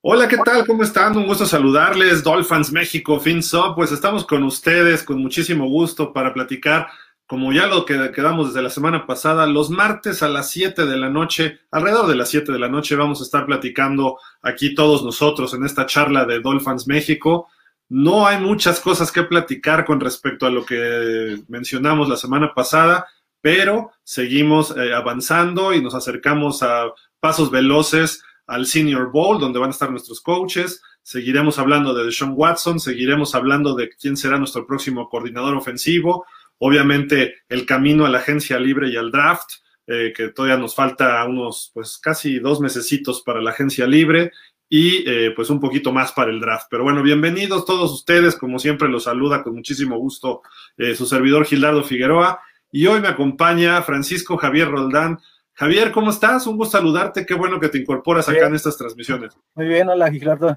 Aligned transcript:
Hola, 0.00 0.28
¿qué 0.28 0.36
tal? 0.44 0.64
¿Cómo 0.64 0.84
están? 0.84 1.16
Un 1.16 1.26
gusto 1.26 1.44
saludarles, 1.44 2.22
Dolphins 2.22 2.70
México, 2.70 3.18
FinSop. 3.18 3.74
Pues 3.74 3.90
estamos 3.90 4.24
con 4.24 4.44
ustedes 4.44 5.02
con 5.02 5.20
muchísimo 5.20 5.68
gusto 5.68 6.12
para 6.12 6.32
platicar, 6.32 6.86
como 7.26 7.52
ya 7.52 7.66
lo 7.66 7.84
que 7.84 8.12
quedamos 8.12 8.46
desde 8.46 8.62
la 8.62 8.70
semana 8.70 9.06
pasada, 9.06 9.44
los 9.48 9.70
martes 9.70 10.22
a 10.22 10.28
las 10.28 10.50
7 10.50 10.86
de 10.86 10.96
la 10.96 11.10
noche, 11.10 11.58
alrededor 11.72 12.06
de 12.06 12.14
las 12.14 12.28
7 12.28 12.52
de 12.52 12.60
la 12.60 12.68
noche, 12.68 12.94
vamos 12.94 13.20
a 13.20 13.24
estar 13.24 13.44
platicando 13.44 14.18
aquí 14.40 14.72
todos 14.72 15.02
nosotros 15.02 15.52
en 15.54 15.64
esta 15.64 15.84
charla 15.84 16.24
de 16.24 16.38
Dolphins 16.38 16.86
México. 16.86 17.48
No 17.88 18.24
hay 18.24 18.38
muchas 18.38 18.78
cosas 18.78 19.10
que 19.10 19.24
platicar 19.24 19.84
con 19.84 19.98
respecto 19.98 20.46
a 20.46 20.50
lo 20.50 20.64
que 20.64 21.42
mencionamos 21.48 22.08
la 22.08 22.16
semana 22.16 22.54
pasada, 22.54 23.08
pero 23.40 23.90
seguimos 24.04 24.76
eh, 24.76 24.94
avanzando 24.94 25.74
y 25.74 25.82
nos 25.82 25.96
acercamos 25.96 26.62
a 26.62 26.84
pasos 27.18 27.50
veloces 27.50 28.22
al 28.48 28.66
Senior 28.66 29.12
Bowl, 29.12 29.38
donde 29.38 29.58
van 29.60 29.68
a 29.68 29.72
estar 29.72 29.90
nuestros 29.90 30.20
coaches. 30.20 30.82
Seguiremos 31.02 31.58
hablando 31.58 31.94
de 31.94 32.04
Deshaun 32.04 32.32
Watson, 32.34 32.80
seguiremos 32.80 33.34
hablando 33.34 33.74
de 33.74 33.90
quién 33.90 34.16
será 34.16 34.38
nuestro 34.38 34.66
próximo 34.66 35.08
coordinador 35.08 35.54
ofensivo. 35.54 36.26
Obviamente, 36.58 37.36
el 37.48 37.64
camino 37.66 38.04
a 38.04 38.08
la 38.08 38.18
agencia 38.18 38.58
libre 38.58 38.88
y 38.88 38.96
al 38.96 39.12
draft, 39.12 39.48
eh, 39.86 40.12
que 40.14 40.28
todavía 40.28 40.58
nos 40.58 40.74
falta 40.74 41.24
unos, 41.24 41.70
pues 41.72 41.98
casi 41.98 42.40
dos 42.40 42.60
mesecitos 42.60 43.22
para 43.22 43.40
la 43.40 43.50
agencia 43.50 43.86
libre 43.86 44.32
y 44.68 45.08
eh, 45.08 45.32
pues 45.34 45.48
un 45.50 45.60
poquito 45.60 45.92
más 45.92 46.12
para 46.12 46.30
el 46.30 46.40
draft. 46.40 46.66
Pero 46.70 46.84
bueno, 46.84 47.02
bienvenidos 47.02 47.64
todos 47.64 47.92
ustedes, 47.92 48.36
como 48.36 48.58
siempre 48.58 48.88
los 48.88 49.04
saluda 49.04 49.42
con 49.42 49.54
muchísimo 49.54 49.96
gusto 49.98 50.42
eh, 50.76 50.94
su 50.94 51.06
servidor 51.06 51.46
Gildardo 51.46 51.82
Figueroa. 51.84 52.40
Y 52.70 52.86
hoy 52.86 53.00
me 53.00 53.08
acompaña 53.08 53.80
Francisco 53.82 54.36
Javier 54.36 54.70
Roldán, 54.70 55.20
Javier, 55.58 55.90
¿cómo 55.90 56.10
estás? 56.10 56.46
Un 56.46 56.56
gusto 56.56 56.78
saludarte. 56.78 57.26
Qué 57.26 57.34
bueno 57.34 57.58
que 57.58 57.68
te 57.68 57.78
incorporas 57.78 58.28
acá 58.28 58.46
en 58.46 58.54
estas 58.54 58.78
transmisiones. 58.78 59.36
Muy 59.56 59.66
bien, 59.66 59.88
hola 59.88 60.08
Gilardo. 60.08 60.56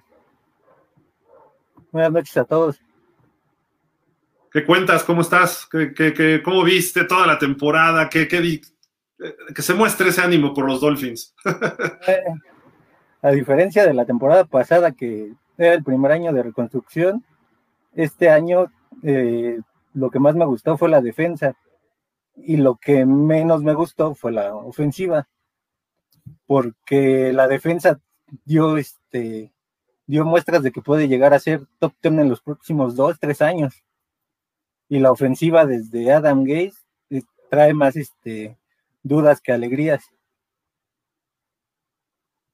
Buenas 1.92 2.12
noches 2.12 2.38
a 2.38 2.46
todos. 2.46 2.80
¿Qué 4.52 4.64
cuentas? 4.64 5.04
¿Cómo 5.04 5.22
estás? 5.22 5.68
¿Qué, 5.68 6.42
cómo 6.46 6.64
viste 6.64 7.06
toda 7.06 7.26
la 7.26 7.40
temporada? 7.40 8.10
¿Qué, 8.10 8.28
qué, 8.28 8.62
que 9.56 9.62
se 9.64 9.74
muestre 9.74 10.10
ese 10.10 10.22
ánimo 10.22 10.54
por 10.54 10.66
los 10.66 10.82
Dolphins. 10.82 11.34
Eh, 12.08 12.24
a 13.24 13.32
diferencia 13.32 13.86
de 13.86 13.94
la 13.94 14.06
temporada 14.06 14.46
pasada, 14.46 14.92
que 14.92 15.34
era 15.58 15.74
el 15.74 15.84
primer 15.84 16.12
año 16.12 16.32
de 16.32 16.44
reconstrucción, 16.44 17.24
este 17.96 18.30
año 18.30 18.72
eh, 19.04 19.60
lo 19.94 20.10
que 20.12 20.20
más 20.20 20.36
me 20.36 20.46
gustó 20.46 20.78
fue 20.78 20.90
la 20.90 21.02
defensa 21.02 21.56
y 22.36 22.58
lo 22.58 22.76
que 22.76 23.06
menos 23.06 23.64
me 23.64 23.74
gustó 23.74 24.16
fue 24.16 24.32
la 24.32 24.56
ofensiva, 24.56 25.28
porque 26.46 27.34
la 27.34 27.48
defensa 27.48 28.00
dio, 28.46 28.78
este, 28.78 29.52
dio 30.06 30.26
muestras 30.26 30.64
de 30.64 30.72
que 30.72 30.82
puede 30.82 31.08
llegar 31.08 31.34
a 31.34 31.40
ser 31.40 31.62
top 31.80 31.94
ten 32.00 32.20
en 32.20 32.30
los 32.30 32.42
próximos 32.42 32.96
dos, 32.96 33.20
tres 33.20 33.42
años. 33.42 33.84
Y 34.90 35.00
la 35.00 35.12
ofensiva 35.12 35.66
desde 35.66 36.12
Adam 36.12 36.44
Gates 36.44 36.86
eh, 37.10 37.22
trae 37.50 37.74
más 37.74 37.96
este, 37.96 38.58
dudas 39.04 39.42
que 39.42 39.54
alegrías. 39.54 40.04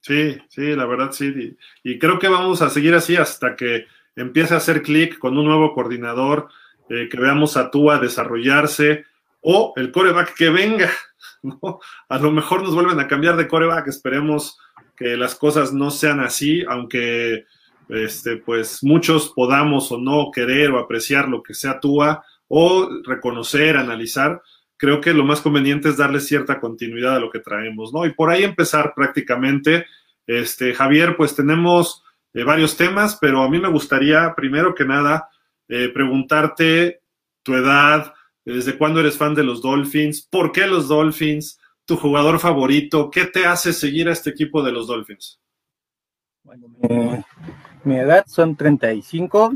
Sí, 0.01 0.37
sí, 0.49 0.75
la 0.75 0.85
verdad 0.85 1.11
sí. 1.11 1.57
Y, 1.83 1.99
creo 1.99 2.17
que 2.19 2.29
vamos 2.29 2.61
a 2.61 2.69
seguir 2.69 2.95
así 2.95 3.17
hasta 3.17 3.55
que 3.55 3.87
empiece 4.15 4.53
a 4.53 4.57
hacer 4.57 4.81
clic 4.81 5.17
con 5.19 5.37
un 5.37 5.45
nuevo 5.45 5.73
coordinador, 5.73 6.47
eh, 6.89 7.09
que 7.09 7.19
veamos 7.19 7.57
a 7.57 7.69
Tua 7.69 7.99
desarrollarse, 7.99 9.05
o 9.41 9.73
el 9.75 9.91
coreback 9.91 10.35
que 10.35 10.49
venga, 10.49 10.91
¿no? 11.43 11.79
A 12.09 12.19
lo 12.19 12.31
mejor 12.31 12.63
nos 12.63 12.73
vuelven 12.73 12.99
a 12.99 13.07
cambiar 13.07 13.37
de 13.37 13.47
coreback, 13.47 13.87
esperemos 13.87 14.57
que 14.95 15.15
las 15.15 15.35
cosas 15.35 15.73
no 15.73 15.91
sean 15.91 16.19
así, 16.19 16.63
aunque 16.67 17.45
este, 17.89 18.37
pues 18.37 18.83
muchos 18.83 19.31
podamos 19.33 19.91
o 19.91 19.97
no 19.97 20.31
querer 20.31 20.71
o 20.71 20.79
apreciar 20.79 21.29
lo 21.29 21.41
que 21.43 21.53
sea 21.53 21.79
Tua 21.79 22.23
o 22.47 22.89
reconocer, 23.05 23.77
analizar, 23.77 24.41
creo 24.77 25.01
que 25.01 25.13
lo 25.13 25.25
más 25.25 25.41
conveniente 25.41 25.89
es 25.89 25.97
darle 25.97 26.19
cierta 26.19 26.59
continuidad 26.59 27.15
a 27.15 27.19
lo 27.19 27.29
que 27.29 27.39
traemos, 27.39 27.93
¿no? 27.93 28.05
Y 28.05 28.13
por 28.13 28.29
ahí 28.29 28.43
empezar 28.43 28.93
prácticamente, 28.95 29.85
este, 30.25 30.73
Javier, 30.73 31.15
pues 31.17 31.35
tenemos 31.35 32.03
eh, 32.33 32.43
varios 32.43 32.77
temas, 32.77 33.17
pero 33.19 33.41
a 33.41 33.49
mí 33.49 33.59
me 33.59 33.69
gustaría, 33.69 34.33
primero 34.35 34.75
que 34.75 34.85
nada, 34.85 35.29
eh, 35.67 35.89
preguntarte 35.93 37.01
tu 37.43 37.55
edad, 37.55 38.13
¿Desde 38.53 38.77
cuándo 38.77 39.01
eres 39.01 39.17
fan 39.17 39.35
de 39.35 39.43
los 39.43 39.61
Dolphins? 39.61 40.21
¿Por 40.21 40.53
qué 40.53 40.67
los 40.67 40.87
Dolphins? 40.87 41.59
¿Tu 41.83 41.97
jugador 41.97 42.39
favorito? 42.39 43.11
¿Qué 43.11 43.25
te 43.25 43.45
hace 43.45 43.73
seguir 43.73 44.07
a 44.07 44.13
este 44.13 44.29
equipo 44.29 44.63
de 44.63 44.71
los 44.71 44.87
Dolphins? 44.87 45.41
Bueno, 46.43 46.69
mi, 47.83 47.95
edad 47.97 48.23
son 48.25 48.55
35. 48.55 49.53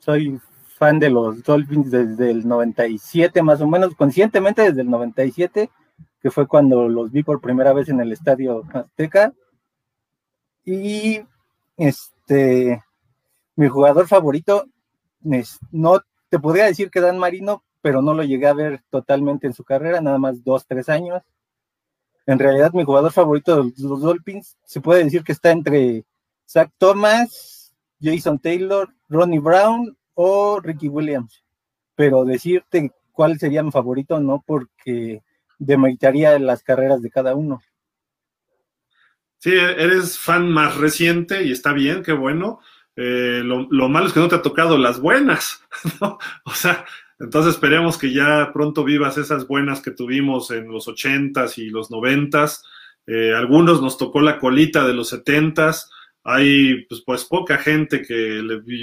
Soy 0.00 0.40
fan 0.76 0.98
de 0.98 1.08
los 1.08 1.44
Dolphins 1.44 1.92
desde 1.92 2.32
el 2.32 2.48
97, 2.48 3.44
más 3.44 3.60
o 3.60 3.68
menos, 3.68 3.94
conscientemente 3.94 4.62
desde 4.62 4.80
el 4.80 4.90
97, 4.90 5.70
que 6.20 6.30
fue 6.32 6.48
cuando 6.48 6.88
los 6.88 7.12
vi 7.12 7.22
por 7.22 7.40
primera 7.40 7.72
vez 7.72 7.90
en 7.90 8.00
el 8.00 8.10
Estadio 8.10 8.64
Azteca. 8.72 9.32
Y 10.64 11.20
este, 11.76 12.82
mi 13.54 13.68
jugador 13.68 14.08
favorito, 14.08 14.66
no 15.70 16.00
te 16.28 16.40
podría 16.40 16.64
decir 16.64 16.90
que 16.90 17.00
Dan 17.00 17.16
Marino, 17.16 17.62
pero 17.82 18.02
no 18.02 18.14
lo 18.14 18.22
llegué 18.22 18.46
a 18.46 18.54
ver 18.54 18.82
totalmente 18.90 19.46
en 19.46 19.52
su 19.52 19.64
carrera, 19.64 20.00
nada 20.00 20.18
más 20.18 20.44
dos, 20.44 20.66
tres 20.66 20.88
años. 20.88 21.22
En 22.26 22.38
realidad, 22.38 22.72
mi 22.72 22.84
jugador 22.84 23.12
favorito 23.12 23.64
de 23.64 23.72
los 23.78 24.00
Dolphins 24.00 24.56
se 24.64 24.80
puede 24.80 25.04
decir 25.04 25.24
que 25.24 25.32
está 25.32 25.50
entre 25.50 26.04
Zach 26.46 26.70
Thomas, 26.78 27.74
Jason 28.00 28.38
Taylor, 28.38 28.88
Ronnie 29.08 29.40
Brown 29.40 29.96
o 30.14 30.60
Ricky 30.60 30.88
Williams. 30.88 31.44
Pero 31.94 32.24
decirte 32.24 32.92
cuál 33.12 33.38
sería 33.38 33.62
mi 33.62 33.70
favorito, 33.70 34.20
no, 34.20 34.42
porque 34.46 35.22
demeritaría 35.58 36.38
las 36.38 36.62
carreras 36.62 37.02
de 37.02 37.10
cada 37.10 37.34
uno. 37.34 37.60
Sí, 39.38 39.52
eres 39.52 40.18
fan 40.18 40.50
más 40.50 40.76
reciente 40.76 41.44
y 41.44 41.52
está 41.52 41.72
bien, 41.72 42.02
qué 42.02 42.12
bueno. 42.12 42.60
Eh, 42.96 43.40
lo, 43.42 43.66
lo, 43.70 43.88
malo 43.88 44.06
es 44.06 44.12
que 44.12 44.20
no 44.20 44.28
te 44.28 44.34
ha 44.34 44.42
tocado 44.42 44.76
las 44.76 45.00
buenas, 45.00 45.62
¿no? 46.00 46.18
O 46.44 46.50
sea, 46.50 46.84
entonces 47.20 47.54
esperemos 47.54 47.98
que 47.98 48.12
ya 48.12 48.50
pronto 48.52 48.82
vivas 48.82 49.18
esas 49.18 49.46
buenas 49.46 49.82
que 49.82 49.90
tuvimos 49.90 50.50
en 50.50 50.68
los 50.72 50.88
ochentas 50.88 51.58
y 51.58 51.68
los 51.68 51.90
noventas. 51.90 52.64
Eh, 53.06 53.34
algunos 53.34 53.82
nos 53.82 53.98
tocó 53.98 54.22
la 54.22 54.38
colita 54.38 54.86
de 54.86 54.94
los 54.94 55.10
setentas. 55.10 55.90
Hay 56.24 56.86
pues, 56.86 57.02
pues 57.04 57.24
poca 57.24 57.58
gente 57.58 58.00
que 58.00 58.40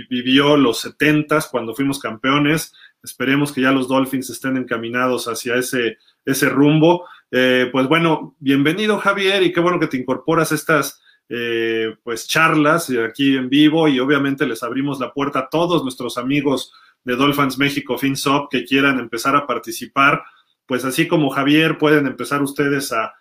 vivió 0.08 0.56
los 0.56 0.80
setentas 0.80 1.48
cuando 1.48 1.74
fuimos 1.74 2.00
campeones. 2.00 2.74
Esperemos 3.02 3.52
que 3.52 3.62
ya 3.62 3.72
los 3.72 3.88
Dolphins 3.88 4.30
estén 4.30 4.56
encaminados 4.56 5.28
hacia 5.28 5.56
ese, 5.56 5.98
ese 6.24 6.48
rumbo. 6.48 7.06
Eh, 7.32 7.70
pues 7.72 7.88
bueno, 7.88 8.36
bienvenido 8.40 9.00
Javier 9.00 9.42
y 9.42 9.52
qué 9.52 9.62
bueno 9.62 9.80
que 9.80 9.88
te 9.88 9.98
incorporas 9.98 10.52
a 10.52 10.56
estas 10.56 11.02
eh, 11.30 11.96
pues 12.04 12.28
charlas 12.28 12.90
aquí 13.06 13.36
en 13.36 13.50
vivo 13.50 13.88
y 13.88 14.00
obviamente 14.00 14.46
les 14.46 14.62
abrimos 14.62 15.00
la 15.00 15.12
puerta 15.12 15.40
a 15.40 15.50
todos 15.50 15.84
nuestros 15.84 16.18
amigos 16.18 16.72
de 17.08 17.16
Dolphins 17.16 17.58
México 17.58 17.98
FinSop 17.98 18.52
que 18.52 18.66
quieran 18.66 19.00
empezar 19.00 19.34
a 19.34 19.48
participar, 19.48 20.24
pues 20.66 20.84
así 20.84 21.08
como 21.08 21.30
Javier, 21.30 21.78
pueden 21.78 22.06
empezar 22.06 22.42
ustedes 22.42 22.92
a, 22.92 23.14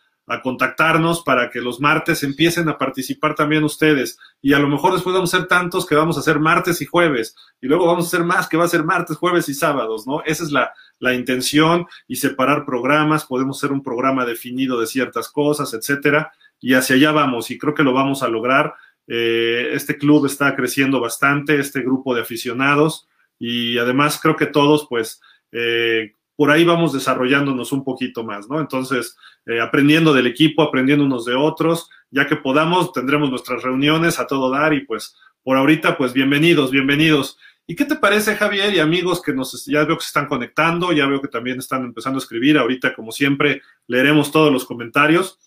contactarnos 0.43 1.23
para 1.23 1.51
que 1.51 1.61
los 1.61 1.81
martes 1.81 2.25
empiecen 2.25 2.69
a 2.69 2.77
participar 2.77 3.37
también 3.37 3.63
ustedes. 3.63 4.19
Y 4.43 4.55
a 4.55 4.59
lo 4.59 4.67
mejor 4.67 4.93
después 4.93 5.15
vamos 5.15 5.33
a 5.33 5.39
ser 5.39 5.47
tantos 5.47 5.87
que 5.87 5.95
vamos 5.95 6.17
a 6.17 6.21
hacer 6.21 6.41
martes 6.41 6.83
y 6.83 6.85
jueves. 6.85 7.37
Y 7.61 7.69
luego 7.69 7.87
vamos 7.87 8.07
a 8.07 8.09
hacer 8.09 8.25
más 8.25 8.49
que 8.49 8.57
va 8.57 8.65
a 8.65 8.69
ser 8.69 8.83
martes, 8.83 9.19
jueves 9.19 9.49
y 9.49 9.55
sábados, 9.55 10.05
¿no? 10.05 10.25
Esa 10.25 10.43
es 10.43 10.51
la, 10.51 11.15
intención 11.15 11.87
y 12.09 12.17
separar 12.17 12.65
programas. 12.65 13.25
Podemos 13.25 13.57
hacer 13.59 13.71
un 13.71 13.85
programa 13.85 14.25
definido 14.25 14.81
de 14.81 14.89
ciertas 14.89 15.29
cosas, 15.29 15.73
etcétera. 15.75 16.33
Y 16.61 16.75
hacia 16.75 16.97
allá 16.97 17.13
vamos 17.13 17.53
y 17.53 17.57
creo 17.57 17.75
que 17.75 17.85
lo 17.85 17.93
vamos 17.93 18.25
a 18.25 18.29
lograr. 18.29 18.75
Eh, 19.07 19.71
este 19.75 19.97
club 19.97 20.27
está 20.27 20.57
creciendo 20.57 20.99
bastante, 20.99 21.61
este 21.61 21.83
grupo 21.83 22.17
de 22.17 22.23
aficionados 22.23 23.07
y 23.39 23.79
además 23.79 24.19
creo 24.21 24.37
que 24.37 24.47
todos, 24.47 24.87
pues, 24.89 25.21
eh, 25.53 26.13
por 26.37 26.51
ahí 26.51 26.65
vamos 26.65 26.93
desarrollándonos 26.93 27.73
un 27.73 27.83
poquito 27.83 28.23
más, 28.23 28.49
¿no? 28.49 28.61
Entonces, 28.61 29.17
eh, 29.47 29.61
aprendiendo 29.61 30.13
del 30.13 30.27
equipo, 30.27 30.63
aprendiendo 30.63 31.05
unos 31.05 31.25
de 31.25 31.35
otros, 31.35 31.89
ya 32.11 32.27
que 32.27 32.37
podamos, 32.37 32.93
tendremos 32.93 33.31
nuestras 33.31 33.63
reuniones 33.63 34.19
a 34.19 34.27
todo 34.27 34.51
dar 34.51 34.75
y 34.75 34.85
pues, 34.85 35.17
por 35.43 35.57
ahorita, 35.57 35.97
pues, 35.97 36.13
bienvenidos, 36.13 36.71
bienvenidos. 36.71 37.39
¿Y 37.67 37.75
qué 37.75 37.85
te 37.85 37.97
parece, 37.97 38.37
Javier 38.37 38.75
y 38.75 38.79
amigos 38.79 39.23
que 39.23 39.33
nos, 39.33 39.65
ya 39.65 39.85
veo 39.85 39.97
que 39.97 40.03
se 40.03 40.09
están 40.09 40.27
conectando, 40.27 40.93
ya 40.93 41.07
veo 41.07 41.21
que 41.21 41.29
también 41.29 41.59
están 41.59 41.85
empezando 41.85 42.19
a 42.19 42.23
escribir, 42.23 42.59
ahorita, 42.59 42.95
como 42.95 43.11
siempre, 43.11 43.63
leeremos 43.89 44.31
todos 44.31 44.53
los 44.53 44.65
comentarios. 44.65 45.39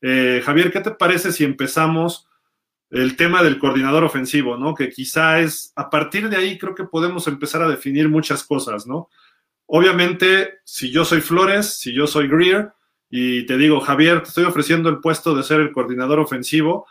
Eh, 0.00 0.40
Javier, 0.44 0.72
¿qué 0.72 0.80
te 0.80 0.92
parece 0.92 1.32
si 1.32 1.44
empezamos 1.44 2.28
el 2.90 3.16
tema 3.16 3.42
del 3.42 3.58
coordinador 3.58 4.04
ofensivo, 4.04 4.56
¿no? 4.56 4.74
Que 4.74 4.90
quizá 4.90 5.40
es, 5.40 5.72
a 5.76 5.90
partir 5.90 6.28
de 6.28 6.36
ahí 6.36 6.58
creo 6.58 6.74
que 6.74 6.84
podemos 6.84 7.26
empezar 7.26 7.62
a 7.62 7.68
definir 7.68 8.08
muchas 8.08 8.44
cosas, 8.44 8.86
¿no? 8.86 9.08
Obviamente, 9.66 10.60
si 10.64 10.92
yo 10.92 11.04
soy 11.04 11.20
Flores, 11.20 11.78
si 11.78 11.92
yo 11.92 12.06
soy 12.06 12.28
Greer, 12.28 12.72
y 13.10 13.46
te 13.46 13.56
digo, 13.56 13.80
Javier, 13.80 14.22
te 14.22 14.28
estoy 14.28 14.44
ofreciendo 14.44 14.88
el 14.88 15.00
puesto 15.00 15.34
de 15.34 15.42
ser 15.42 15.60
el 15.60 15.72
coordinador 15.72 16.20
ofensivo, 16.20 16.86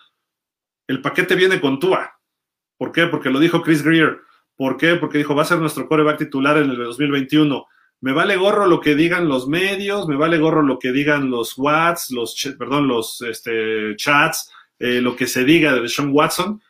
el 0.88 1.02
paquete 1.02 1.36
viene 1.36 1.62
con 1.62 1.80
Tua. 1.80 2.20
¿Por 2.78 2.92
qué? 2.92 3.08
Porque 3.08 3.30
lo 3.30 3.40
dijo 3.40 3.62
Chris 3.62 3.84
Greer. 3.84 4.20
¿Por 4.56 4.78
qué? 4.78 4.96
Porque 4.96 5.18
dijo, 5.18 5.36
va 5.36 5.44
a 5.44 5.46
ser 5.46 5.60
nuestro 5.60 5.88
coreback 5.88 6.18
titular 6.18 6.58
en 6.58 6.70
el 6.70 6.78
2021. 6.78 7.66
Me 8.02 8.14
vale 8.14 8.36
gorro 8.36 8.68
lo 8.68 8.80
que 8.80 8.96
digan 8.96 9.28
los 9.28 9.48
medios, 9.48 10.08
me 10.08 10.16
vale 10.16 10.38
gorro 10.38 10.62
lo 10.62 10.78
que 10.80 10.92
digan 10.92 11.30
los 11.30 11.58
Whats, 11.58 12.12
los, 12.12 12.36
perdón, 12.58 12.88
los 12.88 13.22
este, 13.22 13.96
chats, 13.96 14.52
eh, 14.80 15.02
lo 15.02 15.16
que 15.16 15.28
se 15.28 15.44
diga 15.44 15.74
de 15.74 15.88
Sean 15.90 16.12
Watson. 16.12 16.62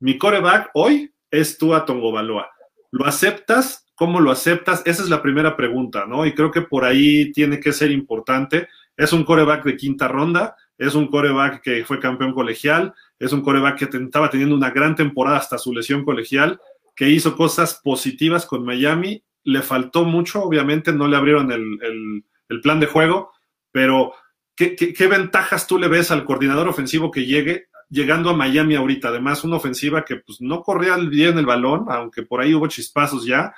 Mi 0.00 0.18
coreback 0.18 0.70
hoy 0.74 1.12
es 1.30 1.58
Tua 1.58 1.84
Tongobaloa. 1.84 2.50
¿Lo 2.90 3.06
aceptas? 3.06 3.86
¿Cómo 3.94 4.20
lo 4.20 4.30
aceptas? 4.30 4.82
Esa 4.84 5.02
es 5.02 5.08
la 5.08 5.22
primera 5.22 5.56
pregunta, 5.56 6.06
¿no? 6.06 6.26
Y 6.26 6.34
creo 6.34 6.50
que 6.50 6.62
por 6.62 6.84
ahí 6.84 7.32
tiene 7.32 7.60
que 7.60 7.72
ser 7.72 7.90
importante. 7.90 8.68
Es 8.96 9.12
un 9.12 9.24
coreback 9.24 9.64
de 9.64 9.76
quinta 9.76 10.08
ronda, 10.08 10.56
es 10.76 10.94
un 10.94 11.06
coreback 11.06 11.62
que 11.62 11.84
fue 11.84 12.00
campeón 12.00 12.32
colegial, 12.32 12.94
es 13.18 13.32
un 13.32 13.42
coreback 13.42 13.78
que 13.78 13.96
estaba 13.96 14.30
teniendo 14.30 14.54
una 14.54 14.70
gran 14.70 14.96
temporada 14.96 15.36
hasta 15.36 15.58
su 15.58 15.72
lesión 15.72 16.04
colegial, 16.04 16.60
que 16.96 17.08
hizo 17.08 17.36
cosas 17.36 17.80
positivas 17.82 18.46
con 18.46 18.64
Miami. 18.64 19.22
Le 19.44 19.62
faltó 19.62 20.04
mucho, 20.04 20.42
obviamente, 20.42 20.92
no 20.92 21.08
le 21.08 21.16
abrieron 21.16 21.50
el, 21.52 22.24
plan 22.62 22.80
de 22.80 22.86
juego, 22.86 23.32
pero 23.70 24.12
¿qué, 24.56 24.76
¿qué, 24.76 25.06
ventajas 25.06 25.66
tú 25.66 25.78
le 25.78 25.88
ves 25.88 26.10
al 26.10 26.24
coordinador 26.24 26.68
ofensivo 26.68 27.10
que 27.10 27.26
llegue 27.26 27.66
llegando 27.88 28.30
a 28.30 28.36
Miami 28.36 28.74
ahorita? 28.74 29.08
Además, 29.08 29.44
una 29.44 29.56
ofensiva 29.56 30.04
que 30.04 30.16
pues, 30.16 30.40
no 30.40 30.62
corría 30.62 30.96
bien 30.96 31.38
el 31.38 31.46
balón, 31.46 31.86
aunque 31.88 32.22
por 32.22 32.40
ahí 32.40 32.54
hubo 32.54 32.66
chispazos 32.66 33.24
ya. 33.24 33.54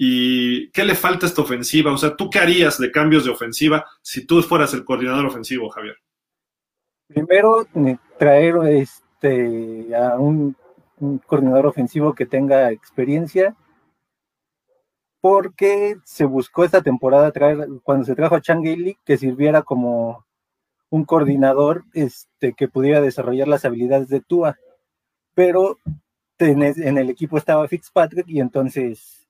¿Y 0.00 0.70
qué 0.70 0.84
le 0.84 0.94
falta 0.94 1.26
a 1.26 1.28
esta 1.28 1.42
ofensiva? 1.42 1.92
O 1.92 1.98
sea, 1.98 2.14
¿tú 2.14 2.30
qué 2.30 2.38
harías 2.38 2.78
de 2.78 2.92
cambios 2.92 3.24
de 3.24 3.32
ofensiva 3.32 3.84
si 4.00 4.24
tú 4.24 4.40
fueras 4.42 4.72
el 4.72 4.84
coordinador 4.84 5.26
ofensivo, 5.26 5.68
Javier? 5.70 5.96
Primero, 7.08 7.66
eh, 7.74 7.96
traer 8.16 8.54
este, 8.68 9.96
a 9.96 10.18
un, 10.18 10.54
coordinador 11.26 11.66
ofensivo 11.66 12.14
que 12.14 12.26
tenga 12.26 12.70
experiencia, 12.70 13.56
porque 15.20 15.96
se 16.04 16.24
buscó 16.24 16.64
esta 16.64 16.82
temporada 16.82 17.32
traer, 17.32 17.66
cuando 17.82 18.04
se 18.04 18.14
trajo 18.14 18.36
a 18.36 18.40
Changeli, 18.40 18.98
que 19.04 19.16
sirviera 19.16 19.62
como 19.62 20.26
un 20.90 21.04
coordinador 21.04 21.84
este, 21.92 22.54
que 22.54 22.68
pudiera 22.68 23.00
desarrollar 23.00 23.48
las 23.48 23.64
habilidades 23.64 24.08
de 24.08 24.20
Tua, 24.20 24.56
pero 25.34 25.78
en 26.38 26.98
el 26.98 27.10
equipo 27.10 27.36
estaba 27.36 27.68
Fitzpatrick 27.68 28.28
y 28.28 28.40
entonces 28.40 29.28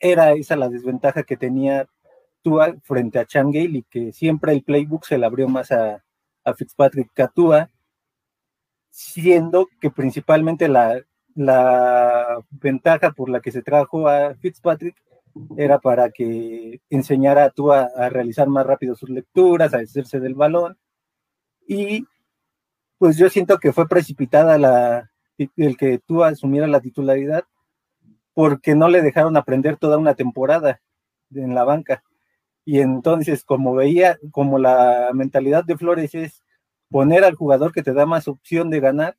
era 0.00 0.32
esa 0.32 0.56
la 0.56 0.68
desventaja 0.68 1.22
que 1.22 1.36
tenía 1.36 1.88
Tua 2.42 2.76
frente 2.82 3.18
a 3.18 3.26
Changeli, 3.26 3.84
que 3.90 4.12
siempre 4.12 4.52
el 4.52 4.62
playbook 4.62 5.04
se 5.04 5.18
le 5.18 5.26
abrió 5.26 5.48
más 5.48 5.72
a, 5.72 6.04
a 6.44 6.54
Fitzpatrick 6.54 7.10
Catua, 7.12 7.70
siendo 8.90 9.68
que 9.80 9.90
principalmente 9.90 10.68
la, 10.68 11.02
la 11.34 12.44
ventaja 12.50 13.12
por 13.12 13.28
la 13.28 13.40
que 13.40 13.52
se 13.52 13.62
trajo 13.62 14.08
a 14.08 14.34
Fitzpatrick 14.36 14.96
era 15.56 15.78
para 15.78 16.10
que 16.10 16.80
enseñara 16.90 17.44
a 17.44 17.50
Tua 17.50 17.88
a 17.94 18.08
realizar 18.08 18.48
más 18.48 18.66
rápido 18.66 18.94
sus 18.94 19.10
lecturas, 19.10 19.74
a 19.74 19.78
hacerse 19.78 20.20
del 20.20 20.34
balón. 20.34 20.76
Y 21.68 22.06
pues 22.96 23.18
yo 23.18 23.28
siento 23.28 23.58
que 23.58 23.72
fue 23.72 23.86
precipitada 23.86 24.56
la, 24.58 25.10
el 25.36 25.76
que 25.76 25.98
Tua 25.98 26.28
asumiera 26.28 26.66
la 26.66 26.80
titularidad 26.80 27.44
porque 28.32 28.74
no 28.74 28.88
le 28.88 29.02
dejaron 29.02 29.36
aprender 29.36 29.76
toda 29.76 29.98
una 29.98 30.14
temporada 30.14 30.80
en 31.34 31.54
la 31.54 31.64
banca. 31.64 32.02
Y 32.64 32.80
entonces, 32.80 33.44
como 33.44 33.74
veía, 33.74 34.18
como 34.30 34.58
la 34.58 35.10
mentalidad 35.12 35.64
de 35.64 35.76
Flores 35.76 36.14
es 36.14 36.42
poner 36.90 37.24
al 37.24 37.34
jugador 37.34 37.72
que 37.72 37.82
te 37.82 37.92
da 37.92 38.06
más 38.06 38.28
opción 38.28 38.70
de 38.70 38.80
ganar, 38.80 39.16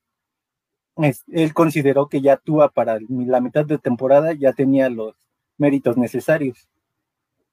él 1.27 1.53
consideró 1.53 2.09
que 2.09 2.21
ya 2.21 2.37
Tua 2.37 2.69
para 2.69 2.97
la 2.99 3.41
mitad 3.41 3.65
de 3.65 3.77
temporada 3.77 4.33
ya 4.33 4.53
tenía 4.53 4.89
los 4.89 5.15
méritos 5.57 5.97
necesarios. 5.97 6.67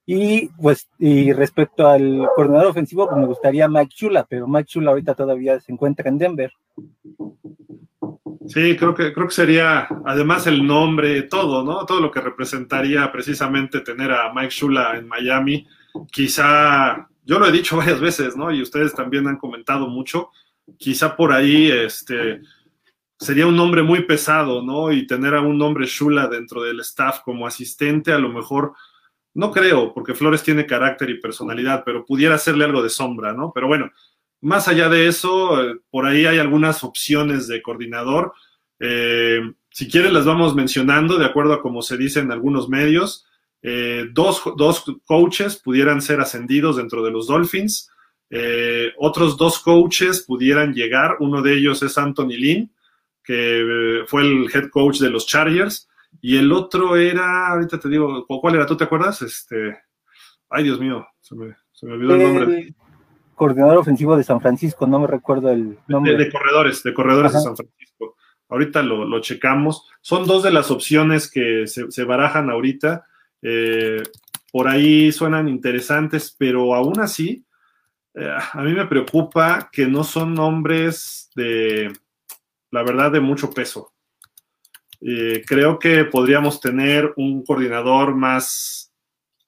Y 0.08 0.48
pues, 0.60 0.88
y 1.00 1.32
respecto 1.32 1.88
al 1.88 2.28
coordinador 2.36 2.68
ofensivo, 2.68 3.08
pues 3.08 3.20
me 3.20 3.26
gustaría 3.26 3.68
Mike 3.68 3.92
Chula, 3.92 4.24
pero 4.28 4.46
Mike 4.46 4.66
Chula 4.66 4.92
ahorita 4.92 5.14
todavía 5.14 5.58
se 5.58 5.72
encuentra 5.72 6.08
en 6.08 6.18
Denver. 6.18 6.52
Sí, 8.46 8.76
creo 8.76 8.94
que, 8.94 9.12
creo 9.12 9.26
que 9.26 9.34
sería, 9.34 9.88
además 10.04 10.46
el 10.46 10.64
nombre, 10.64 11.22
todo, 11.22 11.64
¿no? 11.64 11.84
Todo 11.84 12.00
lo 12.00 12.12
que 12.12 12.20
representaría 12.20 13.10
precisamente 13.10 13.80
tener 13.80 14.12
a 14.12 14.32
Mike 14.32 14.50
Shula 14.50 14.96
en 14.96 15.08
Miami, 15.08 15.66
quizá, 16.12 17.08
yo 17.24 17.38
lo 17.40 17.46
he 17.46 17.52
dicho 17.52 17.76
varias 17.76 18.00
veces, 18.00 18.36
¿no? 18.36 18.52
Y 18.52 18.62
ustedes 18.62 18.94
también 18.94 19.26
han 19.26 19.38
comentado 19.38 19.88
mucho, 19.88 20.30
quizá 20.78 21.16
por 21.16 21.32
ahí 21.32 21.68
este, 21.68 22.42
sería 23.18 23.48
un 23.48 23.56
nombre 23.56 23.82
muy 23.82 24.04
pesado, 24.04 24.62
¿no? 24.62 24.92
Y 24.92 25.06
tener 25.08 25.34
a 25.34 25.40
un 25.40 25.58
nombre 25.58 25.86
Shula 25.86 26.28
dentro 26.28 26.62
del 26.62 26.78
staff 26.80 27.20
como 27.24 27.48
asistente, 27.48 28.12
a 28.12 28.18
lo 28.18 28.28
mejor, 28.28 28.74
no 29.36 29.52
creo, 29.52 29.92
porque 29.92 30.14
Flores 30.14 30.42
tiene 30.42 30.64
carácter 30.64 31.10
y 31.10 31.20
personalidad, 31.20 31.82
pero 31.84 32.06
pudiera 32.06 32.36
hacerle 32.36 32.64
algo 32.64 32.82
de 32.82 32.88
sombra, 32.88 33.34
¿no? 33.34 33.52
Pero 33.54 33.68
bueno, 33.68 33.90
más 34.40 34.66
allá 34.66 34.88
de 34.88 35.08
eso, 35.08 35.62
eh, 35.62 35.76
por 35.90 36.06
ahí 36.06 36.24
hay 36.24 36.38
algunas 36.38 36.82
opciones 36.82 37.46
de 37.46 37.60
coordinador. 37.60 38.32
Eh, 38.80 39.40
si 39.70 39.90
quieren, 39.90 40.14
las 40.14 40.24
vamos 40.24 40.54
mencionando 40.54 41.18
de 41.18 41.26
acuerdo 41.26 41.52
a 41.52 41.60
como 41.60 41.82
se 41.82 41.98
dice 41.98 42.20
en 42.20 42.32
algunos 42.32 42.70
medios. 42.70 43.26
Eh, 43.60 44.06
dos, 44.10 44.42
coaches 45.04 45.56
pudieran 45.56 46.00
ser 46.00 46.20
ascendidos 46.20 46.76
dentro 46.76 47.02
de 47.04 47.10
los 47.10 47.26
Dolphins. 47.26 47.90
Otros 48.98 49.36
dos 49.36 49.58
coaches 49.58 50.22
pudieran 50.22 50.72
llegar. 50.72 51.16
Uno 51.20 51.42
de 51.42 51.58
ellos 51.58 51.82
es 51.82 51.98
Anthony 51.98 52.38
Lynn, 52.38 52.70
que 53.22 54.02
fue 54.06 54.22
el 54.22 54.48
head 54.52 54.70
coach 54.70 54.98
de 54.98 55.10
los 55.10 55.26
Chargers. 55.26 55.88
Y 56.20 56.36
el 56.36 56.52
otro 56.52 56.96
era, 56.96 57.48
ahorita 57.48 57.78
te 57.78 57.88
digo, 57.88 58.26
¿cuál 58.26 58.54
era? 58.54 58.66
¿Tú 58.66 58.76
te 58.76 58.84
acuerdas? 58.84 59.22
Este, 59.22 59.78
ay, 60.50 60.64
Dios 60.64 60.80
mío, 60.80 61.06
se 61.20 61.34
me, 61.34 61.54
olvidó 61.82 62.14
el 62.14 62.22
nombre. 62.22 62.74
coordinador 63.34 63.78
ofensivo 63.78 64.16
de 64.16 64.24
San 64.24 64.40
Francisco, 64.40 64.86
no 64.86 65.00
me 65.00 65.06
recuerdo 65.06 65.50
el 65.50 65.78
nombre. 65.88 66.16
De, 66.16 66.30
corredores, 66.30 66.82
de 66.82 66.94
corredores 66.94 67.32
de 67.32 67.40
San 67.40 67.56
Francisco. 67.56 68.16
Ahorita 68.48 68.82
lo, 68.82 69.20
checamos. 69.20 69.88
Son 70.00 70.26
dos 70.26 70.42
de 70.42 70.52
las 70.52 70.70
opciones 70.70 71.30
que 71.30 71.66
se, 71.66 71.90
se 71.90 72.04
barajan 72.04 72.50
ahorita. 72.50 73.06
Eh, 73.42 74.02
por 74.52 74.68
ahí 74.68 75.12
suenan 75.12 75.48
interesantes, 75.48 76.34
pero 76.38 76.74
aún 76.74 77.00
así, 77.00 77.44
eh, 78.14 78.34
a 78.52 78.62
mí 78.62 78.72
me 78.72 78.86
preocupa 78.86 79.68
que 79.70 79.86
no 79.86 80.02
son 80.02 80.32
nombres 80.32 81.30
de, 81.36 81.92
la 82.70 82.82
verdad, 82.82 83.12
de 83.12 83.20
mucho 83.20 83.50
peso. 83.50 83.92
Eh, 85.00 85.44
creo 85.46 85.78
que 85.78 86.04
podríamos 86.04 86.60
tener 86.60 87.12
un 87.16 87.44
coordinador 87.44 88.14
más 88.14 88.92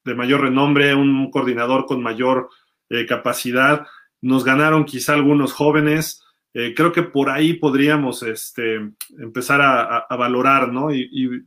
de 0.03 0.15
mayor 0.15 0.41
renombre, 0.41 0.95
un 0.95 1.29
coordinador 1.31 1.85
con 1.85 2.01
mayor 2.01 2.49
capacidad. 3.07 3.85
Nos 4.19 4.43
ganaron 4.43 4.83
quizá 4.83 5.13
algunos 5.13 5.53
jóvenes. 5.53 6.23
creo 6.51 6.91
que 6.91 7.03
por 7.03 7.29
ahí 7.29 7.53
podríamos 7.53 8.23
este, 8.23 8.77
empezar 9.19 9.61
a, 9.61 10.07
valorar, 10.17 10.73
¿no? 10.73 10.91
y, 10.91 11.45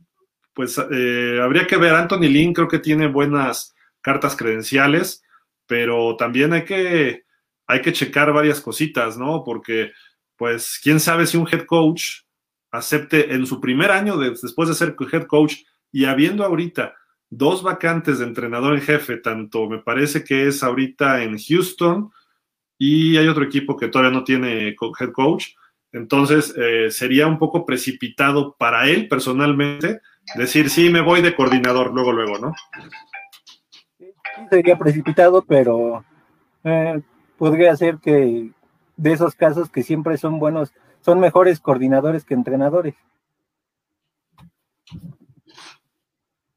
pues 0.53 0.79
eh, 0.91 1.39
habría 1.41 1.67
que 1.67 1.77
ver, 1.77 1.95
Anthony 1.95 2.29
Lynn 2.29 2.53
creo 2.53 2.67
que 2.67 2.79
tiene 2.79 3.07
buenas 3.07 3.75
cartas 4.01 4.35
credenciales, 4.35 5.23
pero 5.65 6.15
también 6.15 6.53
hay 6.53 6.63
que, 6.63 7.23
hay 7.65 7.81
que 7.81 7.93
checar 7.93 8.31
varias 8.33 8.61
cositas, 8.61 9.17
¿no? 9.17 9.43
Porque, 9.43 9.91
pues, 10.35 10.79
quién 10.81 10.99
sabe 10.99 11.25
si 11.25 11.37
un 11.37 11.47
head 11.51 11.65
coach 11.65 12.21
acepte 12.73 13.35
en 13.35 13.45
su 13.45 13.61
primer 13.61 13.91
año 13.91 14.17
después 14.17 14.67
de 14.67 14.75
ser 14.75 14.95
head 15.11 15.27
coach 15.27 15.57
y 15.91 16.05
habiendo 16.05 16.43
ahorita 16.43 16.95
dos 17.29 17.61
vacantes 17.61 18.19
de 18.19 18.25
entrenador 18.25 18.73
en 18.73 18.81
jefe, 18.81 19.17
tanto 19.17 19.69
me 19.69 19.77
parece 19.77 20.23
que 20.23 20.47
es 20.47 20.63
ahorita 20.63 21.23
en 21.23 21.37
Houston 21.37 22.11
y 22.77 23.15
hay 23.17 23.27
otro 23.27 23.43
equipo 23.43 23.77
que 23.77 23.87
todavía 23.87 24.11
no 24.11 24.23
tiene 24.23 24.75
head 24.99 25.11
coach, 25.13 25.49
entonces 25.91 26.53
eh, 26.57 26.89
sería 26.89 27.27
un 27.27 27.37
poco 27.37 27.63
precipitado 27.63 28.55
para 28.57 28.89
él 28.89 29.07
personalmente 29.07 30.01
decir, 30.35 30.71
sí, 30.71 30.89
me 30.89 31.01
voy 31.01 31.21
de 31.21 31.35
coordinador, 31.35 31.93
luego, 31.93 32.11
luego, 32.11 32.39
¿no? 32.39 32.53
Sería 34.49 34.77
precipitado, 34.77 35.43
pero 35.43 36.03
eh, 36.63 36.99
podría 37.37 37.75
ser 37.75 37.97
que 37.97 38.49
de 38.97 39.11
esos 39.11 39.35
casos 39.35 39.69
que 39.69 39.83
siempre 39.83 40.17
son 40.17 40.39
buenos, 40.39 40.73
son 41.03 41.19
mejores 41.19 41.59
coordinadores 41.59 42.25
que 42.25 42.33
entrenadores. 42.33 42.95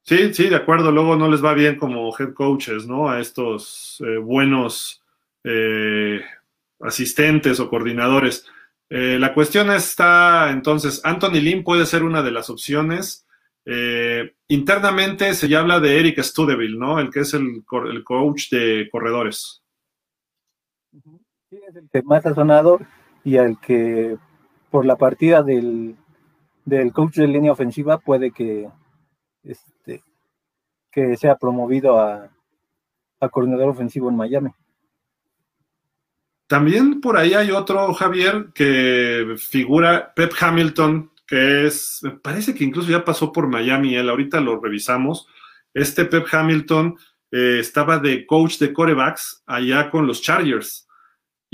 Sí, 0.02 0.32
sí, 0.32 0.48
de 0.48 0.56
acuerdo. 0.56 0.92
Luego 0.92 1.16
no 1.16 1.28
les 1.28 1.44
va 1.44 1.52
bien 1.52 1.76
como 1.76 2.14
head 2.16 2.32
coaches, 2.32 2.86
¿no? 2.86 3.08
A 3.08 3.20
estos 3.20 4.00
eh, 4.06 4.18
buenos 4.18 5.02
eh, 5.42 6.20
asistentes 6.80 7.58
o 7.58 7.68
coordinadores. 7.68 8.46
la 8.88 9.34
cuestión 9.34 9.70
está, 9.72 10.50
entonces, 10.52 11.00
Anthony 11.04 11.40
Lynn 11.40 11.64
puede 11.64 11.86
ser 11.86 12.04
una 12.04 12.22
de 12.22 12.30
las 12.30 12.50
opciones. 12.50 13.26
Eh, 13.68 14.32
internamente 14.46 15.34
se 15.34 15.48
ya 15.48 15.58
habla 15.58 15.80
de 15.80 15.98
Eric 15.98 16.22
Studeville, 16.22 16.78
¿no? 16.78 17.00
El 17.00 17.10
que 17.10 17.20
es 17.20 17.34
el, 17.34 17.64
el 17.90 18.04
coach 18.04 18.48
de 18.50 18.88
corredores. 18.92 19.60
Sí, 21.50 21.60
es 21.68 21.74
el 21.74 21.88
que 21.90 22.02
más 22.02 22.24
ha 22.26 22.34
sonado 22.34 22.78
y 23.24 23.38
al 23.38 23.58
que 23.60 24.16
por 24.70 24.84
la 24.84 24.96
partida 24.96 25.42
del, 25.42 25.96
del 26.64 26.92
coach 26.92 27.16
de 27.16 27.28
línea 27.28 27.52
ofensiva 27.52 27.98
puede 27.98 28.30
que, 28.30 28.68
este, 29.44 30.02
que 30.90 31.16
sea 31.16 31.36
promovido 31.36 31.98
a, 31.98 32.28
a 33.20 33.28
coordinador 33.28 33.68
ofensivo 33.68 34.08
en 34.08 34.16
Miami. 34.16 34.50
También 36.46 37.00
por 37.00 37.16
ahí 37.16 37.34
hay 37.34 37.50
otro, 37.50 37.92
Javier, 37.92 38.48
que 38.54 39.34
figura 39.36 40.12
Pep 40.14 40.32
Hamilton, 40.38 41.10
que 41.26 41.66
es, 41.66 41.98
me 42.02 42.10
parece 42.12 42.54
que 42.54 42.62
incluso 42.62 42.88
ya 42.88 43.04
pasó 43.04 43.32
por 43.32 43.48
Miami, 43.48 43.96
él 43.96 44.08
ahorita 44.08 44.40
lo 44.40 44.60
revisamos. 44.60 45.26
Este 45.74 46.04
Pep 46.04 46.26
Hamilton 46.32 46.96
eh, 47.32 47.58
estaba 47.58 47.98
de 47.98 48.24
coach 48.26 48.58
de 48.58 48.72
corebacks 48.72 49.42
allá 49.44 49.90
con 49.90 50.06
los 50.06 50.22
Chargers. 50.22 50.85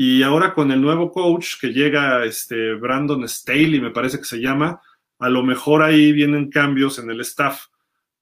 Y 0.04 0.25
ahora 0.25 0.52
con 0.52 0.73
el 0.73 0.80
nuevo 0.80 1.12
coach 1.12 1.61
que 1.61 1.68
llega, 1.73 2.25
este 2.25 2.75
Brandon 2.75 3.28
Staley, 3.28 3.80
me 3.80 3.92
parece 3.92 4.18
que 4.18 4.25
se 4.25 4.40
llama, 4.40 4.80
a 5.21 5.28
lo 5.28 5.44
mejor 5.44 5.80
ahí 5.80 6.12
vienen 6.12 6.50
cambios 6.50 6.99
en 6.99 7.09
el 7.09 7.21
staff. 7.21 7.66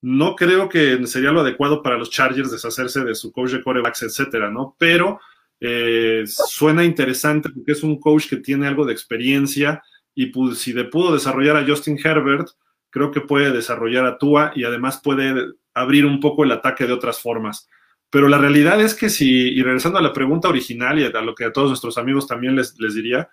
No 0.02 0.36
creo 0.36 0.68
que 0.68 1.06
sería 1.06 1.32
lo 1.32 1.40
adecuado 1.40 1.82
para 1.82 1.96
los 1.96 2.10
Chargers 2.10 2.50
deshacerse 2.50 3.02
de 3.02 3.14
su 3.14 3.32
coach 3.32 3.52
de 3.52 3.62
corebacks, 3.62 4.02
etcétera, 4.02 4.50
¿no? 4.50 4.76
Pero 4.78 5.20
eh, 5.58 6.24
suena 6.26 6.84
interesante 6.84 7.48
porque 7.48 7.72
es 7.72 7.82
un 7.82 7.98
coach 7.98 8.28
que 8.28 8.36
tiene 8.36 8.66
algo 8.66 8.84
de 8.84 8.92
experiencia 8.92 9.82
y 10.14 10.26
pues, 10.26 10.58
si 10.58 10.74
de 10.74 10.84
pudo 10.84 11.14
desarrollar 11.14 11.56
a 11.56 11.66
Justin 11.66 11.98
Herbert, 12.04 12.48
creo 12.90 13.10
que 13.10 13.22
puede 13.22 13.52
desarrollar 13.52 14.04
a 14.04 14.18
Tua 14.18 14.52
y 14.54 14.64
además 14.64 15.00
puede 15.02 15.54
abrir 15.72 16.04
un 16.04 16.20
poco 16.20 16.44
el 16.44 16.52
ataque 16.52 16.86
de 16.86 16.92
otras 16.92 17.22
formas. 17.22 17.70
Pero 18.10 18.28
la 18.28 18.38
realidad 18.38 18.80
es 18.80 18.94
que 18.94 19.08
si, 19.08 19.30
y 19.30 19.62
regresando 19.62 19.98
a 19.98 20.02
la 20.02 20.12
pregunta 20.12 20.48
original 20.48 20.98
y 20.98 21.04
a 21.04 21.20
lo 21.20 21.34
que 21.34 21.44
a 21.44 21.52
todos 21.52 21.68
nuestros 21.68 21.96
amigos 21.96 22.26
también 22.26 22.56
les, 22.56 22.78
les 22.78 22.94
diría, 22.94 23.28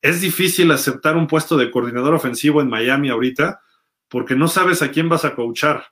es 0.00 0.20
difícil 0.20 0.70
aceptar 0.70 1.16
un 1.16 1.26
puesto 1.26 1.56
de 1.56 1.70
coordinador 1.70 2.14
ofensivo 2.14 2.60
en 2.60 2.68
Miami 2.68 3.08
ahorita 3.10 3.60
porque 4.08 4.36
no 4.36 4.48
sabes 4.48 4.82
a 4.82 4.90
quién 4.90 5.08
vas 5.08 5.24
a 5.24 5.34
coachar. 5.34 5.86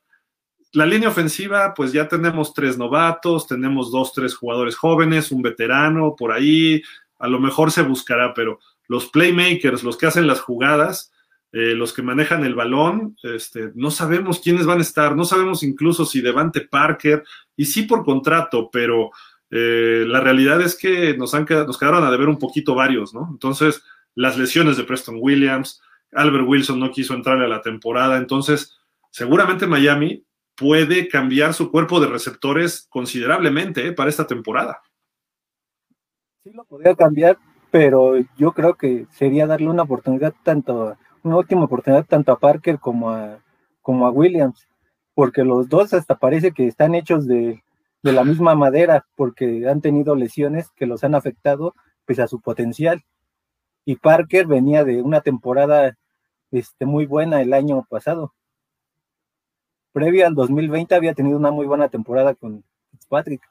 La 0.73 0.87
línea 0.87 1.09
ofensiva, 1.09 1.75
pues 1.75 1.93
ya 1.93 2.09
tenemos 2.09 2.55
tres 2.55 2.79
novatos, 2.79 3.47
tenemos 3.47 3.91
dos, 3.91 4.12
tres 4.12 4.35
jugadores 4.35 4.76
jóvenes, 4.76 5.31
un 5.33 5.43
veterano 5.43 6.14
por 6.17 6.33
ahí, 6.33 6.83
a 7.19 7.29
lo 7.29 7.41
mejor 7.41 7.71
se 7.71 7.83
buscará, 7.83 8.33
pero 8.35 8.59
los 8.88 9.09
playmakers, 9.09 9.83
los 9.83 9.97
que 9.97 10.07
hacen 10.07 10.26
las 10.26 10.41
jugadas, 10.41 11.12
eh, 11.53 11.75
los 11.75 11.93
que 11.93 12.03
manejan 12.03 12.45
el 12.45 12.55
balón, 12.55 13.17
este, 13.23 13.73
no 13.75 13.91
sabemos 13.91 14.41
quiénes 14.41 14.65
van 14.65 14.79
a 14.79 14.83
estar, 14.83 15.15
no 15.15 15.25
sabemos 15.27 15.63
incluso 15.63 16.07
si 16.07 16.23
Devante 16.23 16.63
Parker, 16.63 17.25
y 17.57 17.67
sí 17.67 17.83
por 17.83 18.05
contrato, 18.05 18.71
pero 18.73 19.11
eh, 19.51 20.05
la 20.07 20.21
realidad 20.21 20.63
es 20.63 20.77
que 20.77 21.15
nos, 21.17 21.35
han 21.35 21.45
nos 21.45 21.77
quedaron 21.77 22.05
a 22.05 22.11
deber 22.11 22.29
un 22.29 22.39
poquito 22.39 22.75
varios, 22.75 23.13
¿no? 23.13 23.29
Entonces, 23.31 23.83
las 24.15 24.39
lesiones 24.39 24.79
de 24.79 24.85
Preston 24.85 25.19
Williams, 25.21 25.83
Albert 26.13 26.47
Wilson 26.47 26.81
no 26.81 26.91
quiso 26.91 27.13
entrar 27.13 27.39
a 27.39 27.49
la 27.49 27.61
temporada, 27.61 28.17
entonces, 28.17 28.79
seguramente 29.11 29.67
Miami 29.67 30.25
puede 30.55 31.09
cambiar 31.09 31.53
su 31.53 31.71
cuerpo 31.71 32.01
de 32.01 32.07
receptores 32.07 32.87
considerablemente 32.89 33.87
¿eh? 33.87 33.93
para 33.93 34.09
esta 34.09 34.27
temporada. 34.27 34.81
Sí, 36.43 36.51
lo 36.55 36.65
podría 36.65 36.95
cambiar, 36.95 37.39
pero 37.71 38.15
yo 38.39 38.53
creo 38.53 38.75
que 38.75 39.07
sería 39.11 39.47
darle 39.47 39.69
una 39.69 39.83
oportunidad 39.83 40.35
tanto 40.43 40.97
una 41.23 41.37
última 41.37 41.64
oportunidad 41.64 42.05
tanto 42.07 42.33
a 42.33 42.38
Parker 42.38 42.79
como 42.79 43.11
a, 43.11 43.38
como 43.81 44.07
a 44.07 44.11
Williams, 44.11 44.67
porque 45.14 45.45
los 45.45 45.69
dos 45.69 45.93
hasta 45.95 46.17
parece 46.17 46.52
que 46.52 46.67
están 46.67 46.95
hechos 46.95 47.26
de, 47.26 47.62
la 48.02 48.25
misma 48.25 48.55
madera, 48.55 49.07
porque 49.14 49.69
han 49.69 49.81
tenido 49.81 50.17
lesiones 50.17 50.71
que 50.75 50.87
los 50.87 51.05
han 51.05 51.14
afectado 51.14 51.75
pese 52.05 52.23
a 52.23 52.29
su 52.29 52.41
potencial. 52.41 53.02
Y 53.85 53.97
Parker 53.97 54.47
venía 54.47 54.85
de 54.85 55.02
una 55.02 55.21
temporada 55.21 55.97
este, 56.50 56.85
muy 56.85 57.07
buena 57.07 57.41
el 57.41 57.52
año 57.52 57.87
pasado. 57.88 58.35
Previa 59.93 60.26
al 60.26 60.35
2020 60.35 60.95
había 60.95 61.14
tenido 61.14 61.38
una 61.38 61.50
muy 61.50 61.67
buena 61.67 61.88
temporada 61.88 62.35
con 62.35 62.64
Fitzpatrick. 62.91 63.43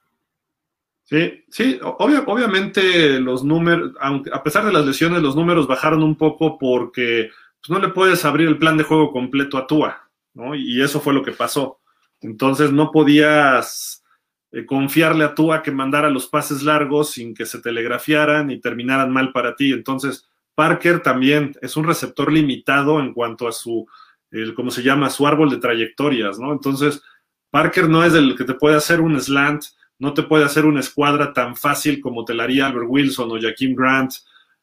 Sí, 1.04 1.44
sí, 1.50 1.80
obviamente 1.82 3.20
los 3.20 3.44
números, 3.44 3.94
a 4.00 4.44
pesar 4.44 4.66
de 4.66 4.72
las 4.72 4.86
lesiones, 4.86 5.22
los 5.22 5.36
números 5.36 5.68
bajaron 5.68 6.04
un 6.04 6.16
poco 6.16 6.58
porque 6.58 7.30
pues 7.62 7.70
no 7.70 7.80
le 7.80 7.94
puedes 7.94 8.26
abrir 8.26 8.48
el 8.48 8.58
plan 8.58 8.78
de 8.78 8.84
juego 8.84 9.12
completo 9.12 9.58
a 9.58 9.68
Tua, 9.68 10.10
¿no? 10.34 10.56
Y 10.56 10.82
eso 10.82 11.00
fue 11.00 11.14
lo 11.14 11.24
que 11.24 11.32
pasó. 11.32 11.80
Entonces 12.20 12.72
no 12.72 12.92
podías 12.92 14.04
eh, 14.52 14.66
confiarle 14.66 15.24
a 15.24 15.36
Tua 15.36 15.62
que 15.62 15.72
mandara 15.72 16.10
los 16.10 16.28
pases 16.28 16.64
largos 16.64 17.12
sin 17.12 17.34
que 17.34 17.46
se 17.46 17.62
telegrafiaran 17.62 18.52
y 18.52 18.60
terminaran 18.60 19.12
mal 19.12 19.32
para 19.32 19.56
ti. 19.56 19.72
Entonces, 19.72 20.28
Parker 20.56 21.02
también 21.02 21.54
es 21.62 21.78
un 21.78 21.86
receptor 21.86 22.32
limitado 22.32 23.00
en 23.00 23.14
cuanto 23.14 23.48
a 23.48 23.52
su, 23.52 23.88
el, 24.32 24.54
¿cómo 24.54 24.72
se 24.72 24.84
llama? 24.84 25.10
Su 25.10 25.28
árbol 25.28 25.50
de 25.50 25.58
trayectorias, 25.58 26.40
¿no? 26.40 26.52
Entonces, 26.52 27.02
Parker 27.50 27.90
no 27.90 28.04
es 28.04 28.14
el 28.14 28.36
que 28.36 28.44
te 28.44 28.54
puede 28.54 28.76
hacer 28.76 29.02
un 29.02 29.20
slant, 29.20 29.64
no 30.00 30.14
te 30.14 30.24
puede 30.24 30.46
hacer 30.46 30.66
una 30.66 30.80
escuadra 30.80 31.32
tan 31.32 31.56
fácil 31.56 32.02
como 32.02 32.26
te 32.26 32.34
la 32.34 32.44
haría 32.44 32.66
Albert 32.66 32.88
Wilson 32.90 33.32
o 33.32 33.40
Jaquim 33.40 33.76
Grant. 33.76 34.14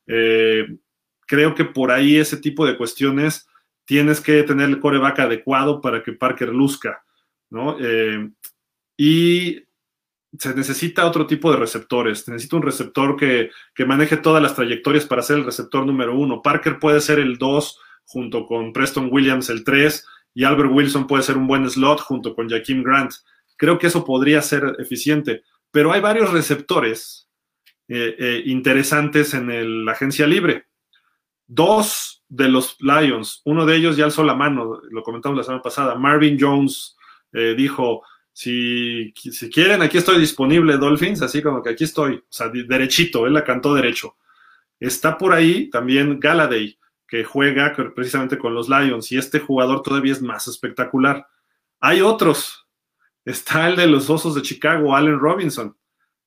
Eh, 0.06 0.66
creo 1.28 1.54
que 1.54 1.66
por 1.66 1.92
ahí 1.92 2.16
ese 2.16 2.38
tipo 2.38 2.66
de 2.66 2.76
cuestiones 2.76 3.46
tienes 3.84 4.20
que 4.20 4.42
tener 4.42 4.68
el 4.68 4.80
coreback 4.80 5.20
adecuado 5.20 5.80
para 5.80 6.02
que 6.02 6.12
Parker 6.12 6.48
luzca, 6.48 7.04
¿no? 7.50 7.76
Eh, 7.78 8.30
y 8.96 9.62
se 10.36 10.54
necesita 10.54 11.06
otro 11.06 11.26
tipo 11.26 11.50
de 11.50 11.58
receptores. 11.58 12.20
Se 12.20 12.32
necesita 12.32 12.56
un 12.56 12.62
receptor 12.62 13.16
que, 13.16 13.50
que, 13.74 13.84
maneje 13.84 14.16
todas 14.16 14.42
las 14.42 14.54
trayectorias 14.54 15.06
para 15.06 15.22
ser 15.22 15.38
el 15.38 15.44
receptor 15.44 15.86
número 15.86 16.18
uno. 16.18 16.42
Parker 16.42 16.78
puede 16.78 17.00
ser 17.00 17.18
el 17.18 17.38
dos 17.38 17.78
junto 18.04 18.46
con 18.46 18.72
Preston 18.72 19.08
Williams 19.12 19.50
el 19.50 19.64
tres 19.64 20.06
y 20.34 20.44
Albert 20.44 20.70
Wilson 20.72 21.06
puede 21.06 21.22
ser 21.22 21.36
un 21.36 21.46
buen 21.46 21.68
slot 21.68 22.00
junto 22.00 22.34
con 22.34 22.48
Jaquim 22.48 22.82
Grant. 22.82 23.12
Creo 23.56 23.78
que 23.78 23.88
eso 23.88 24.04
podría 24.04 24.40
ser 24.40 24.76
eficiente, 24.78 25.42
pero 25.70 25.92
hay 25.92 26.00
varios 26.00 26.32
receptores 26.32 27.28
eh, 27.88 28.16
eh, 28.18 28.42
interesantes 28.46 29.34
en 29.34 29.84
la 29.84 29.92
agencia 29.92 30.26
libre 30.26 30.68
dos 31.48 32.22
de 32.28 32.48
los 32.48 32.76
Lions, 32.78 33.40
uno 33.44 33.66
de 33.66 33.74
ellos 33.74 33.96
ya 33.96 34.04
alzó 34.04 34.22
la 34.22 34.34
mano, 34.34 34.80
lo 34.90 35.02
comentamos 35.02 35.36
la 35.36 35.42
semana 35.42 35.62
pasada, 35.62 35.94
Marvin 35.96 36.36
Jones 36.38 36.96
eh, 37.32 37.54
dijo, 37.56 38.02
si, 38.32 39.12
si, 39.16 39.50
quieren, 39.50 39.82
aquí 39.82 39.98
estoy 39.98 40.20
disponible, 40.20 40.76
Dolphins, 40.76 41.22
así 41.22 41.42
como 41.42 41.62
que 41.62 41.70
aquí 41.70 41.84
estoy, 41.84 42.16
o 42.16 42.26
sea, 42.28 42.50
derechito, 42.50 43.26
él 43.26 43.32
la 43.32 43.44
cantó 43.44 43.74
derecho. 43.74 44.16
Está 44.78 45.16
por 45.18 45.32
ahí 45.32 45.70
también 45.70 46.20
Galladay, 46.20 46.78
que 47.08 47.24
juega 47.24 47.74
precisamente 47.94 48.38
con 48.38 48.54
los 48.54 48.68
Lions, 48.68 49.10
y 49.10 49.16
este 49.16 49.40
jugador 49.40 49.82
todavía 49.82 50.12
es 50.12 50.22
más 50.22 50.46
espectacular. 50.46 51.26
Hay 51.80 52.02
otros, 52.02 52.68
está 53.24 53.68
el 53.68 53.76
de 53.76 53.86
los 53.86 54.10
Osos 54.10 54.34
de 54.34 54.42
Chicago, 54.42 54.94
Allen 54.94 55.18
Robinson, 55.18 55.74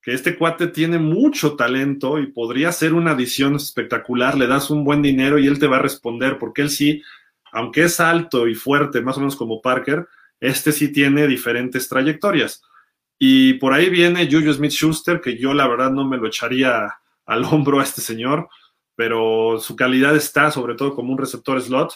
que 0.01 0.13
este 0.13 0.38
cuate 0.38 0.67
tiene 0.67 0.98
mucho 0.98 1.55
talento 1.55 2.20
y 2.20 2.27
podría 2.27 2.72
ser 2.72 2.93
una 2.93 3.12
adición 3.12 3.55
espectacular, 3.55 4.36
le 4.36 4.48
das 4.48 4.70
un 4.72 4.84
buen 4.84 5.01
dinero 5.01 5.38
y 5.38 5.48
él 5.48 5.60
te 5.60 5.67
va 5.67 5.77
a 5.77 5.81
responder, 5.81 6.39
porque 6.39 6.63
él 6.63 6.70
sí, 6.70 7.03
aunque 7.51 7.84
es 7.84 8.00
alto 8.00 8.48
y 8.48 8.55
fuerte, 8.55 9.01
más 9.01 9.17
o 9.17 9.20
menos 9.20 9.36
como 9.36 9.62
Parker, 9.62 10.08
este 10.39 10.72
sí 10.72 10.91
tiene 10.91 11.27
diferentes 11.27 11.88
trayectorias. 11.88 12.63
Y 13.20 13.53
por 13.55 13.74
ahí 13.74 13.91
viene 13.91 14.27
Juju 14.29 14.51
Smith 14.53 14.72
Schuster, 14.72 15.22
que 15.22 15.38
yo 15.38 15.53
la 15.53 15.67
verdad 15.67 15.91
no 15.91 16.08
me 16.08 16.17
lo 16.17 16.27
echaría 16.27 16.96
al 17.27 17.46
hombro 17.46 17.79
a 17.79 17.84
este 17.84 18.01
señor, 18.01 18.50
pero 18.96 19.60
su 19.60 19.75
calidad 19.75 20.15
está 20.15 20.50
sobre 20.50 20.74
todo 20.74 20.96
como 20.96 21.12
un 21.12 21.20
receptor 21.20 21.62
slot 21.62 21.93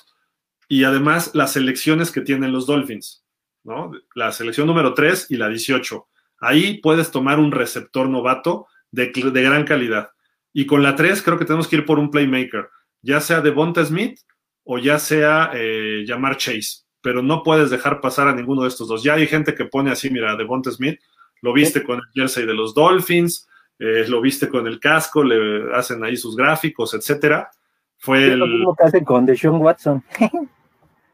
y 0.67 0.83
además 0.83 1.31
las 1.33 1.53
selecciones 1.53 2.11
que 2.11 2.21
tienen 2.21 2.51
los 2.51 2.67
Dolphins, 2.67 3.25
¿no? 3.63 3.91
La 4.13 4.31
selección 4.31 4.67
número 4.67 4.93
3 4.93 5.27
y 5.29 5.37
la 5.37 5.49
18 5.49 6.07
Ahí 6.45 6.79
puedes 6.79 7.09
tomar 7.09 7.39
un 7.39 7.51
receptor 7.51 8.07
novato 8.07 8.67
de, 8.91 9.11
gran 9.11 9.65
calidad. 9.65 10.09
Y 10.53 10.67
con 10.67 10.83
la 10.83 10.95
3 10.95 11.23
creo 11.23 11.39
que 11.39 11.45
tenemos 11.45 11.67
que 11.67 11.77
ir 11.77 11.85
por 11.85 11.97
un 11.97 12.11
playmaker, 12.11 12.69
ya 13.01 13.19
sea 13.19 13.41
Devonta 13.41 13.83
Smith 13.83 14.19
o 14.63 14.77
ya 14.77 14.99
sea 14.99 15.49
eh, 15.53 16.03
llamar 16.05 16.37
Chase, 16.37 16.83
pero 17.01 17.23
no 17.23 17.41
puedes 17.41 17.71
dejar 17.71 17.99
pasar 17.99 18.27
a 18.27 18.35
ninguno 18.35 18.61
de 18.61 18.67
estos 18.67 18.87
dos. 18.87 19.03
Ya 19.03 19.15
hay 19.15 19.25
gente 19.25 19.55
que 19.55 19.65
pone 19.65 19.89
así, 19.91 20.11
mira, 20.11 20.35
Devonta 20.35 20.69
Smith, 20.69 20.99
lo 21.41 21.51
viste 21.51 21.83
con 21.83 21.97
el 21.97 22.05
jersey 22.13 22.45
de 22.45 22.53
los 22.53 22.75
Dolphins, 22.75 23.47
eh, 23.79 24.05
lo 24.07 24.21
viste 24.21 24.47
con 24.47 24.67
el 24.67 24.79
casco, 24.79 25.23
le 25.23 25.73
hacen 25.75 26.03
ahí 26.03 26.15
sus 26.15 26.35
gráficos, 26.35 26.93
etcétera. 26.93 27.49
Fue 27.97 28.23
el... 28.23 28.39
lo 28.39 28.47
mismo 28.47 28.75
que 28.75 28.83
hacen 28.83 29.03
con 29.03 29.25
Deshaun 29.25 29.61
Watson. 29.61 30.03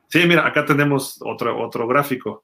sí, 0.07 0.25
mira, 0.27 0.45
acá 0.45 0.65
tenemos 0.65 1.19
otro, 1.21 1.57
otro 1.57 1.87
gráfico 1.87 2.43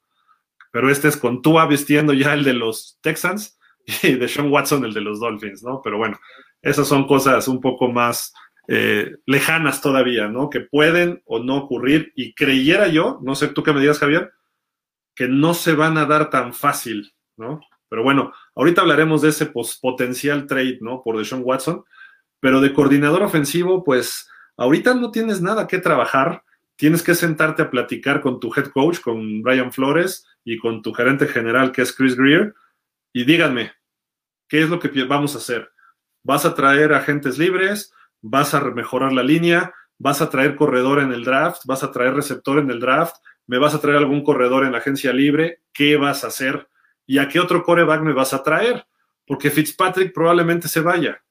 pero 0.78 0.92
este 0.92 1.08
es 1.08 1.18
con 1.18 1.42
Tua 1.42 1.66
vistiendo 1.66 2.14
ya 2.14 2.36
el 2.36 2.44
de 2.44 2.54
los 2.54 3.00
Texans 3.02 3.58
y 4.04 4.14
de 4.14 4.28
Sean 4.28 4.52
Watson 4.52 4.86
el 4.86 4.94
de 4.94 5.02
los 5.02 5.20
Dolphins, 5.20 5.64
¿no? 5.64 5.82
Pero 5.84 5.98
bueno, 5.98 6.20
esas 6.62 6.88
son 6.88 7.08
cosas 7.08 7.48
un 7.48 7.60
poco 7.62 7.92
más 7.92 8.32
eh, 8.68 9.16
lejanas 9.26 9.82
todavía, 9.82 10.28
¿no? 10.28 10.52
Que 10.52 10.60
pueden 10.60 11.24
o 11.26 11.40
no 11.40 11.58
ocurrir 11.58 12.14
y 12.16 12.36
creyera 12.36 12.90
yo, 12.90 13.20
no 13.24 13.34
sé 13.34 13.48
tú 13.48 13.64
qué 13.64 13.74
me 13.74 13.82
digas, 13.82 13.98
Javier, 13.98 14.32
que 15.16 15.28
no 15.28 15.56
se 15.56 15.74
van 15.74 15.98
a 15.98 16.06
dar 16.06 16.30
tan 16.30 16.54
fácil, 16.54 17.12
¿no? 17.38 17.60
Pero 17.90 18.04
bueno, 18.04 18.32
ahorita 18.54 18.82
hablaremos 18.82 19.24
de 19.24 19.30
ese 19.30 19.52
potencial 19.82 20.46
trade, 20.46 20.78
¿no? 20.82 21.02
Por 21.02 21.18
Deshaun 21.18 21.42
Watson, 21.44 21.86
pero 22.40 22.62
de 22.62 22.72
coordinador 22.72 23.24
ofensivo, 23.24 23.84
pues 23.84 24.30
ahorita 24.58 24.94
no 24.94 25.10
tienes 25.10 25.42
nada 25.42 25.66
que 25.66 25.80
trabajar, 25.80 26.44
tienes 26.78 27.04
que 27.04 27.16
sentarte 27.16 27.64
a 27.64 27.70
platicar 27.70 28.22
con 28.22 28.40
tu 28.40 28.54
head 28.56 28.68
coach, 28.68 29.02
con 29.02 29.42
Brian 29.42 29.74
Flores 29.74 30.26
y 30.46 30.58
con 30.58 30.82
tu 30.82 30.94
gerente 30.94 31.28
general, 31.28 31.74
que 31.74 31.82
es 31.82 31.92
Chris 31.92 32.16
Greer, 32.16 32.54
y 33.12 33.26
díganme, 33.26 33.74
¿qué 34.48 34.62
es 34.62 34.70
lo 34.70 34.80
que 34.80 34.90
vamos 35.04 35.36
a 35.36 35.40
hacer? 35.40 35.70
¿Vas 36.24 36.46
a 36.46 36.56
traer 36.56 36.94
agentes 36.94 37.38
libres? 37.38 37.92
¿Vas 38.22 38.54
a 38.54 38.62
mejorar 38.62 39.12
la 39.12 39.24
línea? 39.24 39.74
¿Vas 39.98 40.22
a 40.22 40.30
traer 40.30 40.56
corredor 40.56 41.00
en 41.00 41.12
el 41.12 41.24
draft? 41.24 41.62
¿Vas 41.66 41.84
a 41.84 41.92
traer 41.92 42.14
receptor 42.14 42.60
en 42.60 42.70
el 42.70 42.80
draft? 42.80 43.16
¿Me 43.48 43.58
vas 43.58 43.74
a 43.74 43.82
traer 43.82 43.98
algún 43.98 44.24
corredor 44.24 44.64
en 44.64 44.74
la 44.74 44.78
agencia 44.78 45.12
libre? 45.12 45.62
¿Qué 45.74 45.98
vas 45.98 46.24
a 46.24 46.28
hacer? 46.28 46.68
¿Y 47.06 47.18
a 47.18 47.28
qué 47.28 47.40
otro 47.40 47.64
coreback 47.64 48.02
me 48.02 48.14
vas 48.14 48.34
a 48.34 48.44
traer? 48.44 48.86
Porque 49.26 49.50
Fitzpatrick 49.50 50.14
probablemente 50.14 50.68
se 50.68 50.82
vaya. 50.82 51.24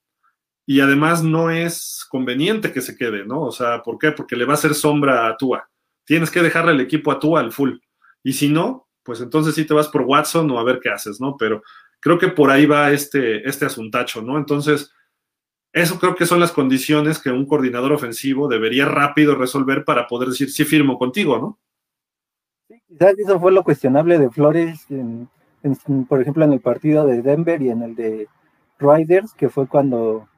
Y 0.67 0.81
además 0.81 1.23
no 1.23 1.51
es 1.51 2.05
conveniente 2.11 2.73
que 2.73 2.81
se 2.81 2.97
quede, 2.97 3.25
¿no? 3.25 3.41
O 3.43 3.53
sea, 3.53 3.83
¿por 3.83 3.99
qué? 3.99 4.11
Porque 4.11 4.35
le 4.35 4.45
va 4.45 4.53
a 4.53 4.55
hacer 4.55 4.75
sombra 4.75 5.29
a 5.29 5.37
Tua. 5.37 5.69
Tienes 6.05 6.31
que 6.31 6.43
dejarle 6.43 6.73
el 6.73 6.81
equipo 6.81 7.13
a 7.13 7.21
Tua 7.21 7.41
al 7.41 7.53
full. 7.53 7.77
Y 8.25 8.33
si 8.33 8.49
no, 8.49 8.89
pues 9.05 9.21
entonces 9.21 9.55
sí 9.55 9.65
te 9.65 9.75
vas 9.75 9.89
por 9.89 10.03
Watson 10.03 10.51
o 10.51 10.59
a 10.59 10.65
ver 10.65 10.81
qué 10.83 10.91
haces, 10.91 11.21
¿no? 11.21 11.37
Pero 11.37 11.63
creo 12.01 12.19
que 12.19 12.29
por 12.29 12.51
ahí 12.51 12.67
va 12.67 12.91
este, 12.91 13.49
este 13.49 13.67
asuntacho, 13.67 14.21
¿no? 14.23 14.37
Entonces, 14.37 14.93
eso 15.73 15.99
creo 15.99 16.17
que 16.17 16.27
son 16.27 16.41
las 16.41 16.53
condiciones 16.53 17.21
que 17.21 17.31
un 17.31 17.47
coordinador 17.47 17.93
ofensivo 17.93 18.49
debería 18.49 18.87
rápido 18.87 19.35
resolver 19.35 19.85
para 19.85 20.07
poder 20.07 20.31
decir, 20.31 20.51
sí 20.51 20.65
firmo 20.65 20.99
contigo, 20.99 21.39
¿no? 21.39 21.59
Sí, 22.69 22.83
quizás 22.89 23.19
eso 23.19 23.39
fue 23.39 23.53
lo 23.53 23.63
cuestionable 23.63 24.19
de 24.19 24.31
Flores, 24.31 24.87
por 26.09 26.21
ejemplo, 26.21 26.45
en 26.45 26.53
el 26.53 26.61
partido 26.61 27.07
de 27.07 27.23
Denver 27.23 27.61
y 27.63 27.71
en 27.71 27.83
el 27.83 27.95
de 27.95 28.29
Riders, 28.79 29.35
que 29.35 29.49
fue 29.49 29.69
cuando 29.69 30.29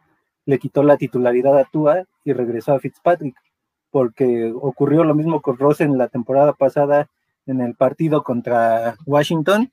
le 0.49 0.59
quitó 0.59 0.83
la 0.83 0.97
titularidad 0.97 1.59
a 1.59 1.65
Tua 1.65 2.05
y 2.25 2.33
regresó 2.33 2.73
a 2.73 2.81
Fitzpatrick, 2.81 3.37
porque 3.91 4.53
ocurrió 4.55 5.05
lo 5.05 5.15
mismo 5.15 5.43
con 5.43 5.59
Ross 5.59 5.81
en 5.81 5.97
la 5.99 6.09
temporada 6.09 6.55
pasada 6.55 7.09
en 7.47 7.61
el 7.61 7.75
partido 7.75 8.25
contra 8.25 8.97
Washington, 9.07 9.71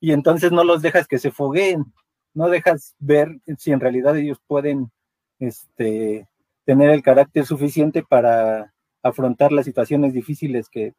y 0.00 0.12
entonces 0.12 0.52
no 0.52 0.64
los 0.64 0.82
dejas 0.82 1.08
que 1.08 1.18
se 1.18 1.30
fogueen 1.30 1.92
no 2.34 2.48
dejas 2.48 2.94
ver 2.98 3.40
si 3.58 3.72
en 3.72 3.80
realidad 3.80 4.16
ellos 4.16 4.38
pueden 4.46 4.90
este, 5.38 6.28
tener 6.64 6.90
el 6.90 7.02
carácter 7.02 7.46
suficiente 7.46 8.02
para 8.02 8.72
afrontar 9.02 9.52
las 9.52 9.64
situaciones 9.64 10.12
difíciles 10.12 10.68
que, 10.68 10.94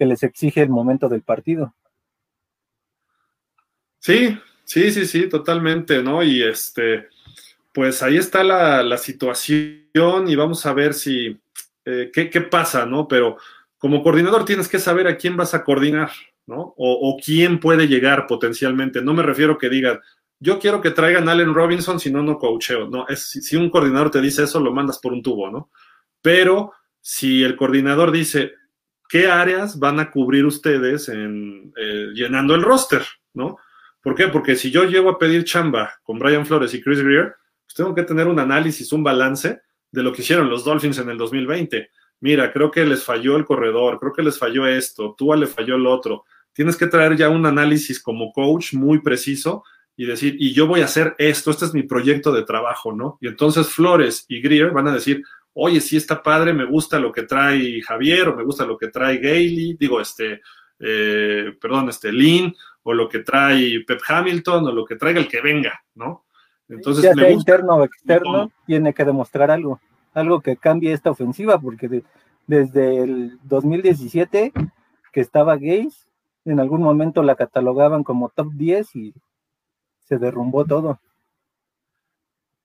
les 0.00 0.22
exige 0.22 0.62
el 0.62 0.68
momento 0.68 1.08
del 1.08 1.22
partido. 1.22 1.74
Sí, 3.98 4.38
sí, 4.62 4.92
sí, 4.92 5.06
sí, 5.06 5.28
totalmente, 5.28 6.04
¿no? 6.04 6.22
Y 6.22 6.40
este, 6.40 7.08
pues 7.72 8.02
ahí 8.02 8.16
está 8.16 8.42
la, 8.42 8.96
situación 8.98 10.28
y 10.28 10.36
vamos 10.36 10.66
a 10.66 10.72
ver 10.72 10.94
si, 10.94 11.38
eh, 11.84 12.10
qué, 12.12 12.30
qué, 12.30 12.40
pasa, 12.40 12.86
¿no? 12.86 13.08
Pero 13.08 13.36
como 13.78 14.02
coordinador 14.02 14.44
tienes 14.44 14.68
que 14.68 14.78
saber 14.78 15.06
a 15.06 15.16
quién 15.16 15.36
vas 15.36 15.54
a 15.54 15.64
coordinar, 15.64 16.10
¿no? 16.46 16.74
O, 16.76 17.10
o 17.10 17.16
quién 17.24 17.60
puede 17.60 17.86
llegar 17.86 18.26
potencialmente. 18.26 19.02
No 19.02 19.14
me 19.14 19.22
refiero 19.22 19.58
que 19.58 19.68
digas, 19.68 19.98
yo 20.40 20.58
quiero 20.58 20.80
que 20.80 20.90
traigan 20.90 21.28
a 21.28 21.32
Allen 21.32 21.54
Robinson, 21.54 21.98
si 21.98 22.10
no, 22.10 22.22
no 22.22 22.38
coacheo. 22.38 22.88
No, 22.88 23.06
es, 23.08 23.28
si 23.28 23.56
un 23.56 23.70
coordinador 23.70 24.10
te 24.10 24.20
dice 24.20 24.44
eso, 24.44 24.60
lo 24.60 24.72
mandas 24.72 24.98
por 24.98 25.12
un 25.12 25.22
tubo, 25.22 25.50
¿no? 25.50 25.70
Pero 26.22 26.72
si 27.00 27.42
el 27.42 27.56
coordinador 27.56 28.12
dice, 28.12 28.52
¿qué 29.08 29.28
áreas 29.28 29.78
van 29.78 29.98
a 29.98 30.10
cubrir 30.10 30.44
ustedes 30.44 31.08
en, 31.08 31.72
eh, 31.76 32.08
llenando 32.14 32.54
el 32.54 32.62
roster, 32.62 33.02
¿no? 33.34 33.56
¿Por 34.00 34.14
qué? 34.14 34.28
Porque 34.28 34.54
si 34.54 34.70
yo 34.70 34.84
llego 34.84 35.10
a 35.10 35.18
pedir 35.18 35.44
chamba 35.44 35.98
con 36.02 36.18
Brian 36.18 36.46
Flores 36.46 36.72
y 36.74 36.80
Chris 36.80 37.02
Greer, 37.02 37.34
pues 37.68 37.74
tengo 37.74 37.94
que 37.94 38.02
tener 38.02 38.26
un 38.26 38.38
análisis, 38.38 38.90
un 38.94 39.04
balance 39.04 39.60
de 39.90 40.02
lo 40.02 40.10
que 40.10 40.22
hicieron 40.22 40.48
los 40.48 40.64
Dolphins 40.64 40.98
en 40.98 41.10
el 41.10 41.18
2020. 41.18 41.90
Mira, 42.20 42.50
creo 42.50 42.70
que 42.70 42.86
les 42.86 43.04
falló 43.04 43.36
el 43.36 43.44
corredor, 43.44 44.00
creo 44.00 44.14
que 44.14 44.22
les 44.22 44.38
falló 44.38 44.66
esto, 44.66 45.14
Tua 45.16 45.36
le 45.36 45.46
falló 45.46 45.76
el 45.76 45.86
otro. 45.86 46.24
Tienes 46.54 46.76
que 46.76 46.86
traer 46.86 47.14
ya 47.14 47.28
un 47.28 47.44
análisis 47.44 48.02
como 48.02 48.32
coach 48.32 48.72
muy 48.72 49.00
preciso 49.02 49.64
y 49.96 50.06
decir, 50.06 50.36
y 50.38 50.54
yo 50.54 50.66
voy 50.66 50.80
a 50.80 50.86
hacer 50.86 51.14
esto, 51.18 51.50
este 51.50 51.66
es 51.66 51.74
mi 51.74 51.82
proyecto 51.82 52.32
de 52.32 52.44
trabajo, 52.44 52.92
¿no? 52.92 53.18
Y 53.20 53.28
entonces 53.28 53.68
Flores 53.68 54.24
y 54.28 54.40
Greer 54.40 54.70
van 54.70 54.88
a 54.88 54.94
decir, 54.94 55.22
oye, 55.52 55.80
sí 55.80 55.98
está 55.98 56.22
padre, 56.22 56.54
me 56.54 56.64
gusta 56.64 56.98
lo 56.98 57.12
que 57.12 57.24
trae 57.24 57.82
Javier, 57.82 58.28
o 58.28 58.36
me 58.36 58.44
gusta 58.44 58.64
lo 58.64 58.78
que 58.78 58.88
trae 58.88 59.18
Gailey, 59.18 59.76
digo, 59.78 60.00
este, 60.00 60.40
eh, 60.78 61.52
perdón, 61.60 61.90
este, 61.90 62.12
Lynn, 62.12 62.54
o 62.84 62.94
lo 62.94 63.08
que 63.08 63.18
trae 63.18 63.84
Pep 63.86 64.00
Hamilton, 64.06 64.68
o 64.68 64.72
lo 64.72 64.84
que 64.84 64.96
traiga 64.96 65.20
el 65.20 65.28
que 65.28 65.40
venga, 65.40 65.82
¿no? 65.94 66.24
Entonces, 66.68 67.02
ya 67.04 67.14
sea 67.14 67.30
interno 67.30 67.76
o 67.76 67.84
externo, 67.84 68.50
tiene 68.66 68.92
que 68.92 69.04
demostrar 69.04 69.50
algo, 69.50 69.80
algo 70.12 70.40
que 70.40 70.56
cambie 70.56 70.92
esta 70.92 71.10
ofensiva, 71.10 71.58
porque 71.58 72.02
desde 72.46 73.02
el 73.02 73.38
2017 73.44 74.52
que 75.12 75.20
estaba 75.20 75.56
Gaze, 75.56 76.06
en 76.44 76.60
algún 76.60 76.82
momento 76.82 77.22
la 77.22 77.36
catalogaban 77.36 78.04
como 78.04 78.28
top 78.28 78.52
10 78.52 78.96
y 78.96 79.14
se 80.00 80.18
derrumbó 80.18 80.64
todo. 80.64 81.00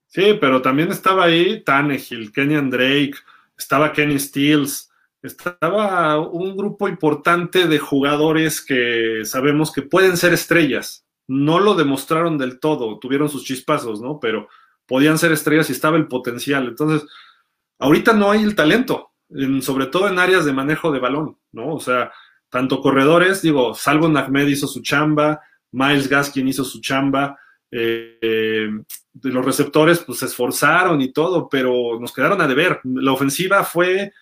Sí, 0.06 0.38
pero 0.40 0.62
también 0.62 0.90
estaba 0.90 1.24
ahí 1.24 1.62
Tannehill, 1.62 2.32
Kenyan 2.32 2.70
Drake, 2.70 3.14
estaba 3.58 3.92
Kenny 3.92 4.18
Stills, 4.18 4.90
estaba 5.22 6.20
un 6.20 6.56
grupo 6.56 6.88
importante 6.88 7.66
de 7.66 7.78
jugadores 7.78 8.64
que 8.64 9.22
sabemos 9.24 9.72
que 9.72 9.82
pueden 9.82 10.16
ser 10.16 10.32
estrellas. 10.32 11.04
No 11.26 11.60
lo 11.60 11.74
demostraron 11.74 12.38
del 12.38 12.60
todo, 12.60 12.98
tuvieron 12.98 13.28
sus 13.28 13.44
chispazos, 13.44 14.00
¿no? 14.00 14.20
Pero 14.20 14.48
podían 14.86 15.18
ser 15.18 15.32
estrellas 15.32 15.68
y 15.70 15.72
estaba 15.72 15.96
el 15.96 16.08
potencial. 16.08 16.68
Entonces, 16.68 17.08
ahorita 17.78 18.12
no 18.12 18.30
hay 18.30 18.42
el 18.42 18.54
talento, 18.54 19.12
sobre 19.60 19.86
todo 19.86 20.08
en 20.08 20.18
áreas 20.18 20.44
de 20.44 20.52
manejo 20.52 20.92
de 20.92 21.00
balón, 21.00 21.38
¿no? 21.52 21.74
O 21.74 21.80
sea, 21.80 22.12
tanto 22.48 22.80
corredores, 22.80 23.42
digo, 23.42 23.74
Salvo 23.74 24.06
Ahmed 24.06 24.46
hizo 24.46 24.66
su 24.66 24.82
chamba, 24.82 25.40
Miles 25.72 26.08
Gaskin 26.08 26.46
hizo 26.48 26.64
su 26.64 26.80
chamba. 26.80 27.38
Eh, 27.70 28.70
de 29.14 29.30
los 29.30 29.44
receptores, 29.44 30.00
pues 30.00 30.18
se 30.18 30.26
esforzaron 30.26 31.00
y 31.00 31.12
todo, 31.12 31.48
pero 31.48 31.98
nos 32.00 32.12
quedaron 32.12 32.40
a 32.40 32.48
deber. 32.48 32.80
La 32.84 33.12
ofensiva 33.12 33.64
fue, 33.64 34.12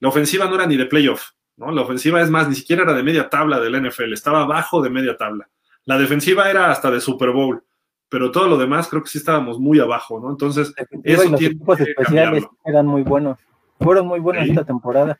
la 0.00 0.08
ofensiva 0.08 0.46
no 0.46 0.54
era 0.54 0.66
ni 0.66 0.76
de 0.76 0.86
playoff, 0.86 1.30
¿no? 1.56 1.70
La 1.70 1.82
ofensiva 1.82 2.20
es 2.22 2.30
más, 2.30 2.48
ni 2.48 2.54
siquiera 2.54 2.82
era 2.82 2.94
de 2.94 3.02
media 3.02 3.28
tabla 3.28 3.60
del 3.60 3.88
NFL, 3.88 4.12
estaba 4.14 4.42
abajo 4.42 4.82
de 4.82 4.90
media 4.90 5.16
tabla. 5.16 5.48
La 5.88 5.96
defensiva 5.96 6.50
era 6.50 6.70
hasta 6.70 6.90
de 6.90 7.00
Super 7.00 7.30
Bowl, 7.30 7.64
pero 8.10 8.30
todo 8.30 8.46
lo 8.46 8.58
demás 8.58 8.88
creo 8.88 9.02
que 9.02 9.08
sí 9.08 9.16
estábamos 9.16 9.58
muy 9.58 9.80
abajo, 9.80 10.20
¿no? 10.20 10.28
Entonces, 10.28 10.74
eso 11.02 11.30
los 11.30 11.40
equipos 11.40 11.80
especiales 11.80 12.44
eran 12.66 12.86
muy 12.86 13.00
buenos, 13.04 13.38
fueron 13.80 14.06
muy 14.06 14.20
buenos 14.20 14.46
esta 14.46 14.64
temporada, 14.64 15.18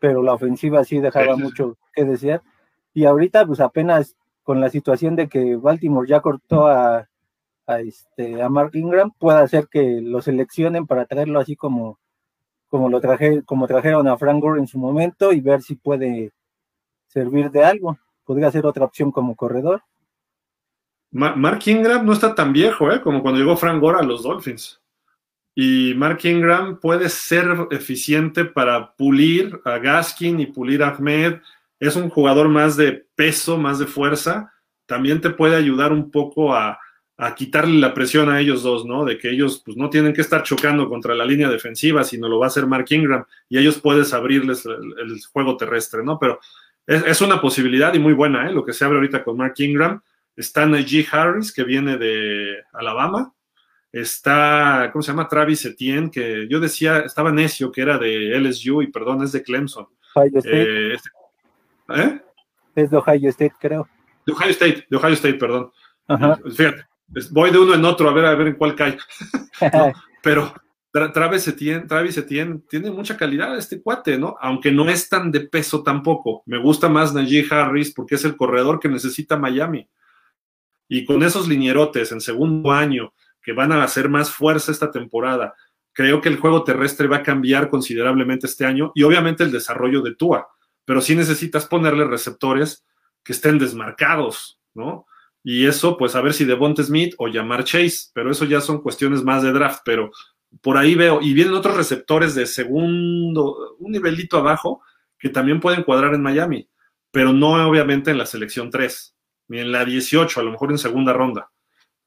pero 0.00 0.24
la 0.24 0.32
ofensiva 0.32 0.82
sí 0.82 0.98
dejaba 0.98 1.36
mucho 1.36 1.76
que 1.94 2.04
desear. 2.04 2.42
Y 2.94 3.04
ahorita, 3.04 3.46
pues 3.46 3.60
apenas 3.60 4.16
con 4.42 4.60
la 4.60 4.70
situación 4.70 5.14
de 5.14 5.28
que 5.28 5.54
Baltimore 5.54 6.08
ya 6.08 6.18
cortó 6.18 6.66
a, 6.66 7.06
este, 7.78 8.42
a 8.42 8.48
Mark 8.48 8.72
Ingram, 8.74 9.12
puede 9.20 9.38
hacer 9.38 9.68
que 9.70 10.00
lo 10.02 10.20
seleccionen 10.20 10.88
para 10.88 11.06
traerlo 11.06 11.38
así 11.38 11.54
como, 11.54 12.00
como 12.68 12.88
lo 12.88 13.00
traje, 13.00 13.44
como 13.44 13.68
trajeron 13.68 14.08
a 14.08 14.18
Frank 14.18 14.42
Gore 14.42 14.58
en 14.58 14.66
su 14.66 14.78
momento 14.78 15.32
y 15.32 15.40
ver 15.40 15.62
si 15.62 15.76
puede 15.76 16.32
servir 17.06 17.52
de 17.52 17.62
algo. 17.62 17.96
Podría 18.30 18.52
ser 18.52 18.64
otra 18.64 18.84
opción 18.84 19.10
como 19.10 19.34
corredor. 19.34 19.82
Mark 21.10 21.62
Ingram 21.66 22.06
no 22.06 22.12
está 22.12 22.32
tan 22.32 22.52
viejo, 22.52 22.92
¿eh? 22.92 23.00
Como 23.00 23.22
cuando 23.22 23.40
llegó 23.40 23.56
Frank 23.56 23.80
Gore 23.80 23.98
a 23.98 24.04
los 24.04 24.22
Dolphins. 24.22 24.80
Y 25.52 25.94
Mark 25.96 26.20
Ingram 26.22 26.78
puede 26.78 27.08
ser 27.08 27.66
eficiente 27.72 28.44
para 28.44 28.92
pulir 28.92 29.60
a 29.64 29.78
Gaskin 29.78 30.38
y 30.38 30.46
pulir 30.46 30.84
a 30.84 30.90
Ahmed 30.90 31.40
es 31.80 31.96
un 31.96 32.08
jugador 32.08 32.48
más 32.48 32.76
de 32.76 33.04
peso, 33.16 33.58
más 33.58 33.80
de 33.80 33.86
fuerza, 33.86 34.52
también 34.86 35.20
te 35.20 35.30
puede 35.30 35.56
ayudar 35.56 35.92
un 35.92 36.12
poco 36.12 36.54
a, 36.54 36.78
quitarle 37.36 37.80
la 37.80 37.94
presión 37.94 38.30
a 38.30 38.38
ellos 38.38 38.62
dos, 38.62 38.86
¿no? 38.86 39.04
De 39.04 39.18
que 39.18 39.28
ellos 39.28 39.60
pues, 39.66 39.76
no 39.76 39.90
tienen 39.90 40.14
que 40.14 40.20
estar 40.20 40.44
chocando 40.44 40.88
contra 40.88 41.16
la 41.16 41.24
línea 41.24 41.48
defensiva, 41.48 42.04
sino 42.04 42.28
lo 42.28 42.38
va 42.38 42.46
a 42.46 42.48
hacer 42.48 42.68
Mark 42.68 42.86
Ingram 42.90 43.24
y 43.48 43.58
ellos 43.58 43.80
puedes 43.80 44.14
abrirles 44.14 44.64
el, 44.64 45.20
juego 45.32 45.56
terrestre, 45.56 46.04
¿no? 46.04 46.16
Pero 46.16 46.38
es, 46.90 47.20
una 47.20 47.40
posibilidad 47.40 47.94
y 47.94 48.00
muy 48.00 48.14
buena, 48.14 48.48
¿eh? 48.48 48.52
Lo 48.52 48.64
que 48.64 48.72
se 48.72 48.84
abre 48.84 48.98
ahorita 48.98 49.22
con 49.22 49.36
Mark 49.36 49.54
Ingram. 49.58 50.02
Está 50.34 50.66
Najee 50.66 51.06
Harris, 51.10 51.52
que 51.52 51.62
viene 51.62 51.96
de 51.96 52.64
Alabama. 52.72 53.32
Está, 53.92 54.90
¿cómo 54.92 55.02
se 55.02 55.12
llama? 55.12 55.28
Travis 55.28 55.64
Etienne, 55.64 56.10
que 56.10 56.48
yo 56.48 56.58
decía, 56.58 57.00
estaba 57.00 57.30
necio, 57.30 57.70
que 57.70 57.82
era 57.82 57.96
de 57.96 58.36
LSU 58.40 58.82
y 58.82 58.88
perdón, 58.88 59.22
es 59.22 59.30
de 59.30 59.42
Clemson. 59.42 59.86
Eh, 60.16 60.94
este 60.94 61.10
¿Eh? 61.94 62.20
Es 62.74 62.90
de 62.90 62.96
Ohio 62.96 63.30
State, 63.30 63.54
creo. 63.60 63.88
De 64.26 64.32
Ohio 64.32 64.50
State, 64.50 64.86
de 64.88 64.96
Ohio 64.96 65.14
State, 65.14 65.34
perdón. 65.34 65.70
Fíjate, 66.56 66.86
voy 67.30 67.52
de 67.52 67.58
uno 67.58 67.74
en 67.74 67.84
otro 67.84 68.08
a 68.08 68.12
ver 68.12 68.24
a 68.24 68.34
ver 68.34 68.48
en 68.48 68.54
cuál 68.54 68.74
cae. 68.74 68.98
Pero 70.22 70.52
Travis 70.92 71.46
Etienne, 71.46 71.86
Travis 71.86 72.16
Etienne 72.16 72.62
tiene 72.68 72.90
mucha 72.90 73.16
calidad 73.16 73.56
este 73.56 73.80
cuate, 73.80 74.18
¿no? 74.18 74.36
Aunque 74.40 74.72
no 74.72 74.88
es 74.88 75.08
tan 75.08 75.30
de 75.30 75.40
peso 75.40 75.82
tampoco. 75.82 76.42
Me 76.46 76.58
gusta 76.58 76.88
más 76.88 77.14
Najee 77.14 77.46
Harris 77.48 77.92
porque 77.94 78.16
es 78.16 78.24
el 78.24 78.36
corredor 78.36 78.80
que 78.80 78.88
necesita 78.88 79.36
Miami. 79.36 79.88
Y 80.88 81.04
con 81.04 81.22
esos 81.22 81.46
linierotes 81.46 82.10
en 82.10 82.20
segundo 82.20 82.72
año 82.72 83.14
que 83.40 83.52
van 83.52 83.70
a 83.70 83.84
hacer 83.84 84.08
más 84.08 84.30
fuerza 84.30 84.72
esta 84.72 84.90
temporada, 84.90 85.54
creo 85.92 86.20
que 86.20 86.28
el 86.28 86.38
juego 86.38 86.64
terrestre 86.64 87.06
va 87.06 87.18
a 87.18 87.22
cambiar 87.22 87.70
considerablemente 87.70 88.46
este 88.46 88.66
año 88.66 88.90
y 88.94 89.04
obviamente 89.04 89.44
el 89.44 89.52
desarrollo 89.52 90.02
de 90.02 90.16
Tua, 90.16 90.48
pero 90.84 91.00
sí 91.00 91.14
necesitas 91.14 91.66
ponerle 91.66 92.04
receptores 92.04 92.84
que 93.22 93.32
estén 93.32 93.58
desmarcados, 93.58 94.60
¿no? 94.74 95.06
Y 95.42 95.66
eso, 95.66 95.96
pues 95.96 96.16
a 96.16 96.20
ver 96.20 96.34
si 96.34 96.44
Devonta 96.44 96.82
Smith 96.82 97.14
o 97.18 97.28
llamar 97.28 97.64
Chase, 97.64 98.10
pero 98.12 98.30
eso 98.30 98.44
ya 98.44 98.60
son 98.60 98.82
cuestiones 98.82 99.22
más 99.22 99.42
de 99.42 99.52
draft, 99.52 99.80
pero 99.84 100.10
por 100.62 100.76
ahí 100.76 100.94
veo, 100.94 101.20
y 101.22 101.32
vienen 101.32 101.54
otros 101.54 101.76
receptores 101.76 102.34
de 102.34 102.46
segundo, 102.46 103.76
un 103.78 103.92
nivelito 103.92 104.38
abajo, 104.38 104.82
que 105.18 105.28
también 105.28 105.60
pueden 105.60 105.82
cuadrar 105.82 106.14
en 106.14 106.22
Miami, 106.22 106.68
pero 107.10 107.32
no 107.32 107.68
obviamente 107.68 108.10
en 108.10 108.18
la 108.18 108.26
selección 108.26 108.70
3, 108.70 109.16
ni 109.48 109.60
en 109.60 109.72
la 109.72 109.84
18, 109.84 110.40
a 110.40 110.42
lo 110.42 110.50
mejor 110.50 110.70
en 110.70 110.78
segunda 110.78 111.12
ronda. 111.12 111.50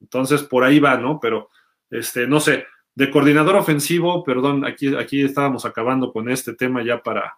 Entonces, 0.02 0.44
por 0.44 0.64
ahí 0.64 0.80
va, 0.80 0.98
¿no? 0.98 1.20
Pero, 1.20 1.50
este, 1.90 2.28
no 2.28 2.40
sé, 2.40 2.66
de 2.96 3.10
coordinador 3.10 3.56
ofensivo, 3.56 4.24
perdón, 4.24 4.66
aquí, 4.66 4.96
aquí 4.96 5.24
estábamos 5.24 5.66
acabando 5.66 6.12
con 6.12 6.30
este 6.30 6.54
tema 6.54 6.84
ya 6.84 7.02
para 7.02 7.38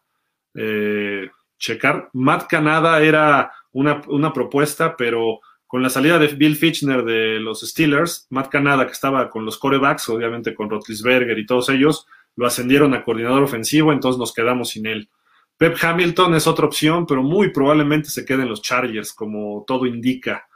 eh, 0.54 1.30
checar. 1.58 2.10
Matt 2.13 2.48
Canada 2.48 3.02
era 3.02 3.52
una, 3.72 4.02
una 4.08 4.34
propuesta, 4.34 4.96
pero 4.98 5.39
con 5.76 5.84
la 5.84 5.90
salida 5.90 6.18
de 6.18 6.28
Bill 6.28 6.56
Fitchner 6.56 7.04
de 7.04 7.38
los 7.38 7.60
Steelers, 7.60 8.28
Matt 8.30 8.48
Canada, 8.48 8.86
que 8.86 8.94
estaba 8.94 9.30
con 9.30 9.44
los 9.44 9.58
corebacks, 9.58 10.08
obviamente 10.08 10.56
con 10.56 10.70
Rotlisberger 10.70 11.38
y 11.38 11.46
todos 11.46 11.68
ellos, 11.68 12.08
lo 12.38 12.48
ascendieron 12.48 12.94
a 12.94 13.04
coordinador 13.04 13.44
ofensivo, 13.44 13.92
entonces 13.92 14.18
nos 14.18 14.34
quedamos 14.34 14.70
sin 14.70 14.86
él. 14.86 15.10
Pep 15.58 15.76
Hamilton 15.82 16.36
es 16.36 16.48
otra 16.48 16.66
opción, 16.66 17.06
pero 17.06 17.24
muy 17.24 17.52
probablemente 17.52 18.10
se 18.10 18.24
quede 18.24 18.44
en 18.44 18.48
los 18.48 18.62
Chargers, 18.62 19.12
como 19.12 19.66
todo 19.68 19.86
indica. 19.86 20.48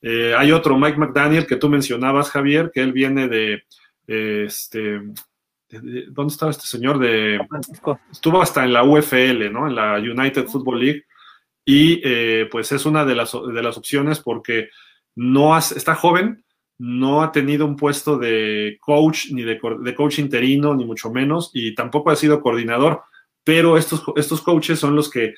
Eh, 0.00 0.32
hay 0.38 0.52
otro, 0.52 0.78
Mike 0.78 0.96
McDaniel, 0.96 1.48
que 1.48 1.56
tú 1.56 1.68
mencionabas, 1.68 2.30
Javier, 2.30 2.70
que 2.72 2.80
él 2.80 2.92
viene 2.92 3.26
de, 3.26 3.64
este, 4.06 5.00
¿dónde 5.70 6.32
estaba 6.32 6.52
este 6.52 6.68
señor? 6.68 7.00
De, 7.00 7.40
estuvo 8.12 8.40
hasta 8.40 8.62
en 8.62 8.72
la 8.72 8.84
UFL, 8.84 9.50
¿no? 9.50 9.66
En 9.66 9.74
la 9.74 9.96
United 9.96 10.46
Football 10.46 10.78
League 10.78 11.04
y 11.70 12.00
eh, 12.02 12.48
pues 12.50 12.72
es 12.72 12.86
una 12.86 13.04
de 13.04 13.14
las, 13.14 13.32
de 13.32 13.62
las 13.62 13.76
opciones 13.76 14.20
porque 14.20 14.70
no 15.14 15.58
está 15.58 15.94
joven, 15.94 16.42
no 16.78 17.22
ha 17.22 17.30
tenido 17.30 17.66
un 17.66 17.76
puesto 17.76 18.16
de 18.16 18.78
coach, 18.80 19.32
ni 19.32 19.42
de, 19.42 19.58
coach 19.94 20.18
interino, 20.18 20.74
ni 20.74 20.86
mucho 20.86 21.10
menos, 21.10 21.50
y 21.52 21.74
tampoco 21.74 22.10
ha 22.10 22.16
sido 22.16 22.40
coordinador, 22.40 23.02
pero 23.44 23.76
estos, 23.76 24.02
estos 24.16 24.40
coaches 24.40 24.78
son 24.78 24.96
los 24.96 25.10
que 25.10 25.34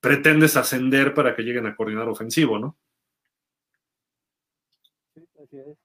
pretendes 0.00 0.56
ascender 0.56 1.12
para 1.12 1.36
que 1.36 1.42
lleguen 1.42 1.66
a 1.66 1.76
coordinar 1.76 2.08
ofensivo, 2.08 2.58
¿no? 2.58 2.78
Sí, 5.14 5.20
así 5.42 5.58
es. 5.58 5.78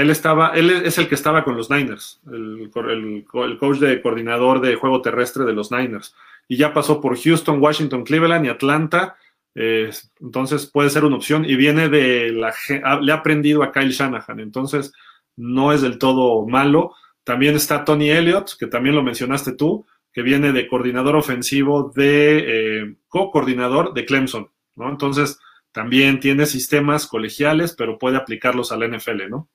Él 0.00 0.10
estaba, 0.10 0.48
él 0.50 0.70
es 0.70 0.98
el 0.98 1.08
que 1.08 1.14
estaba 1.14 1.44
con 1.44 1.56
los 1.56 1.70
Niners, 1.70 2.20
el, 2.30 2.70
coach 2.70 3.78
de 3.78 4.02
coordinador 4.02 4.60
de 4.60 4.74
juego 4.74 5.00
terrestre 5.02 5.44
de 5.44 5.52
los 5.52 5.70
Niners. 5.70 6.14
Y 6.48 6.56
ya 6.56 6.72
pasó 6.72 7.00
por 7.00 7.18
Houston, 7.18 7.60
Washington, 7.60 8.04
Cleveland 8.04 8.46
y 8.46 8.48
Atlanta. 8.48 9.16
Entonces 9.54 10.66
puede 10.66 10.90
ser 10.90 11.04
una 11.04 11.16
opción. 11.16 11.44
Y 11.44 11.56
viene 11.56 11.88
de 11.88 12.30
la. 12.30 12.52
Le 13.00 13.12
ha 13.12 13.16
aprendido 13.16 13.62
a 13.62 13.72
Kyle 13.72 13.90
Shanahan. 13.90 14.38
Entonces 14.38 14.92
no 15.36 15.72
es 15.72 15.82
del 15.82 15.98
todo 15.98 16.46
malo. 16.46 16.94
También 17.24 17.56
está 17.56 17.84
Tony 17.84 18.10
Elliott, 18.10 18.56
que 18.58 18.66
también 18.66 18.94
lo 18.94 19.02
mencionaste 19.02 19.52
tú, 19.52 19.86
que 20.12 20.22
viene 20.22 20.52
de 20.52 20.68
coordinador 20.68 21.16
ofensivo 21.16 21.92
de 21.94 22.44
eh, 22.46 22.96
co-coordinador 23.08 23.92
de 23.94 24.04
Clemson. 24.04 24.50
¿no? 24.76 24.88
Entonces 24.88 25.40
también 25.72 26.20
tiene 26.20 26.46
sistemas 26.46 27.06
colegiales, 27.06 27.74
pero 27.76 27.98
puede 27.98 28.16
aplicarlos 28.16 28.72
a 28.72 28.76
la 28.76 28.86
NFL, 28.86 29.28
¿no? 29.28 29.48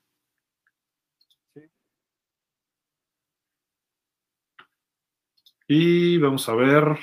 Y 5.74 6.18
vamos 6.18 6.50
a 6.50 6.54
ver. 6.54 6.98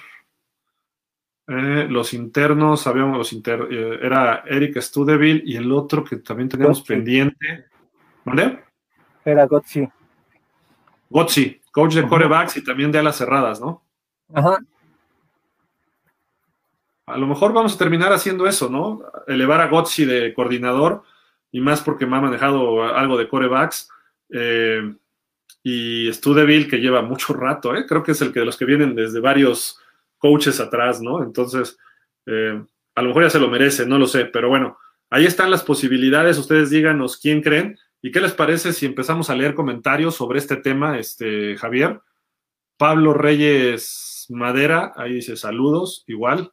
Eh, 1.47 1.87
los 1.89 2.13
internos, 2.13 2.83
sabíamos 2.83 3.17
los 3.17 3.33
inter, 3.33 3.67
eh, 3.71 3.99
era 4.03 4.45
Eric 4.47 4.79
Studeville 4.83 5.43
y 5.47 5.57
el 5.57 5.73
otro 5.73 6.05
que 6.05 6.17
también 6.17 6.51
teníamos 6.51 6.83
pendiente. 6.83 7.65
¿Vale? 8.27 8.65
Era 9.25 9.47
Gotzi. 9.47 9.89
Gotzi, 11.09 11.63
coach 11.73 11.95
de 11.95 12.07
corebacks 12.07 12.59
y 12.59 12.65
también 12.65 12.93
de 12.93 12.99
alas 12.99 13.17
cerradas, 13.17 13.59
¿no? 13.59 13.83
Ajá. 14.35 14.59
A 17.07 17.17
lo 17.17 17.27
mejor 17.27 17.55
vamos 17.55 17.75
a 17.75 17.79
terminar 17.79 18.13
haciendo 18.13 18.47
eso, 18.47 18.69
¿no? 18.69 19.01
Elevar 19.27 19.63
a 19.63 19.69
Gotzi 19.69 20.05
de 20.05 20.35
coordinador 20.35 21.05
y 21.51 21.63
más 21.63 21.81
porque 21.81 22.05
me 22.05 22.19
ha 22.19 22.21
manejado 22.21 22.83
algo 22.83 23.17
de 23.17 23.29
corebacks. 23.31 23.89
Eh, 24.29 24.95
y 25.63 26.13
Studeville, 26.13 26.69
que 26.69 26.79
lleva 26.79 27.03
mucho 27.03 27.33
rato, 27.35 27.75
¿eh? 27.75 27.85
creo 27.87 28.03
que 28.03 28.13
es 28.13 28.21
el 28.23 28.33
que 28.33 28.41
de 28.41 28.47
los 28.47 28.57
que 28.57 28.65
vienen 28.65 28.95
desde 28.95 29.21
varios 29.21 29.79
coaches 30.19 30.61
atrás, 30.61 31.01
¿no? 31.01 31.23
Entonces, 31.23 31.79
eh, 32.27 32.63
a 32.95 33.03
lo 33.03 33.09
mejor 33.09 33.25
ya 33.25 33.31
se 33.31 33.41
lo 33.41 33.49
merece, 33.49 33.87
no 33.87 33.99
lo 33.99 34.07
sé, 34.07 34.25
pero 34.27 34.49
bueno, 34.49 34.79
ahí 35.11 35.27
están 35.27 35.51
las 35.51 35.63
posibilidades, 35.63 36.39
ustedes 36.39 36.71
díganos 36.71 37.17
quién 37.17 37.43
creen 37.43 37.79
y 38.03 38.11
qué 38.11 38.21
les 38.21 38.33
parece 38.33 38.73
si 38.73 38.87
empezamos 38.87 39.31
a 39.31 39.35
leer 39.35 39.55
comentarios 39.55 40.15
sobre 40.15 40.39
este 40.39 40.57
tema, 40.57 40.99
este, 40.99 41.57
Javier. 41.57 42.01
Pablo 42.77 43.13
Reyes 43.13 44.27
Madera, 44.29 44.93
ahí 44.97 45.15
dice 45.15 45.37
saludos, 45.37 46.05
igual. 46.07 46.53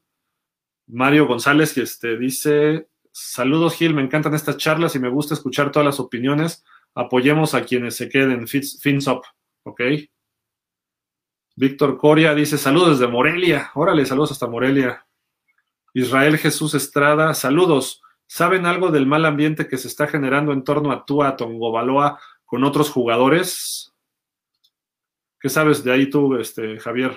Mario 0.88 1.28
González, 1.28 1.74
que 1.74 1.82
este, 1.82 2.18
dice, 2.18 2.88
saludos 3.12 3.76
Gil, 3.76 3.94
me 3.94 4.02
encantan 4.02 4.34
estas 4.34 4.58
charlas 4.58 4.96
y 4.96 5.00
me 5.00 5.10
gusta 5.10 5.36
escuchar 5.36 5.72
todas 5.72 5.86
las 5.86 6.00
opiniones 6.00 6.64
apoyemos 6.96 7.54
a 7.54 7.64
quienes 7.64 7.96
se 7.96 8.10
queden, 8.10 8.48
fins 8.48 9.08
up, 9.08 9.22
¿ok? 9.64 9.82
Víctor 11.58 11.98
Coria 11.98 12.34
dice, 12.34 12.58
saludos 12.58 13.00
desde 13.00 13.12
Morelia, 13.12 13.72
órale, 13.76 14.06
saludos 14.06 14.32
hasta 14.32 14.48
Morelia. 14.48 15.06
Israel 15.94 16.38
Jesús 16.38 16.74
Estrada, 16.74 17.34
saludos. 17.34 18.02
¿Saben 18.28 18.66
algo 18.66 18.92
del 18.92 19.06
mal 19.06 19.26
ambiente 19.26 19.68
que 19.68 19.78
se 19.78 19.88
está 19.88 20.08
generando 20.08 20.52
en 20.52 20.64
torno 20.64 20.92
a 20.92 21.06
Tua 21.06 21.38
Tongobaloa 21.38 22.20
con 22.44 22.64
otros 22.64 22.90
jugadores? 22.90 23.94
¿Qué 25.40 25.48
sabes 25.48 25.84
de 25.84 25.94
ahí 25.94 26.10
tú, 26.10 26.36
este, 26.36 26.80
Javier? 26.80 27.16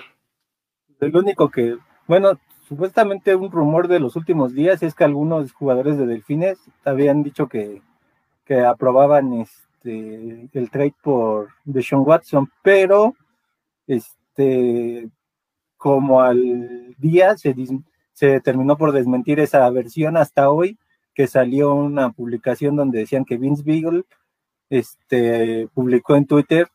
El 1.01 1.15
único 1.15 1.49
que, 1.49 1.77
bueno, 2.07 2.39
supuestamente 2.67 3.35
un 3.35 3.51
rumor 3.51 3.87
de 3.87 3.99
los 3.99 4.15
últimos 4.15 4.53
días 4.53 4.83
es 4.83 4.93
que 4.93 5.03
algunos 5.03 5.51
jugadores 5.51 5.97
de 5.97 6.05
Delfines 6.05 6.59
habían 6.85 7.23
dicho 7.23 7.49
que, 7.49 7.81
que 8.45 8.61
aprobaban 8.61 9.33
este 9.33 9.68
este, 9.79 10.49
el 10.53 10.69
trade 10.69 10.95
por 11.01 11.49
Deshaun 11.63 12.03
Watson, 12.05 12.51
pero 12.61 13.15
este, 13.87 15.09
como 15.77 16.21
al 16.21 16.95
día 16.97 17.37
se, 17.37 17.55
se 18.13 18.41
terminó 18.41 18.77
por 18.77 18.91
desmentir 18.91 19.39
esa 19.39 19.69
versión 19.69 20.17
hasta 20.17 20.49
hoy, 20.49 20.77
que 21.13 21.27
salió 21.27 21.73
una 21.73 22.11
publicación 22.11 22.75
donde 22.75 22.99
decían 22.99 23.25
que 23.25 23.37
Vince 23.37 23.63
Beagle 23.63 24.03
este, 24.69 25.67
publicó 25.73 26.15
en 26.15 26.25
Twitter 26.25 26.67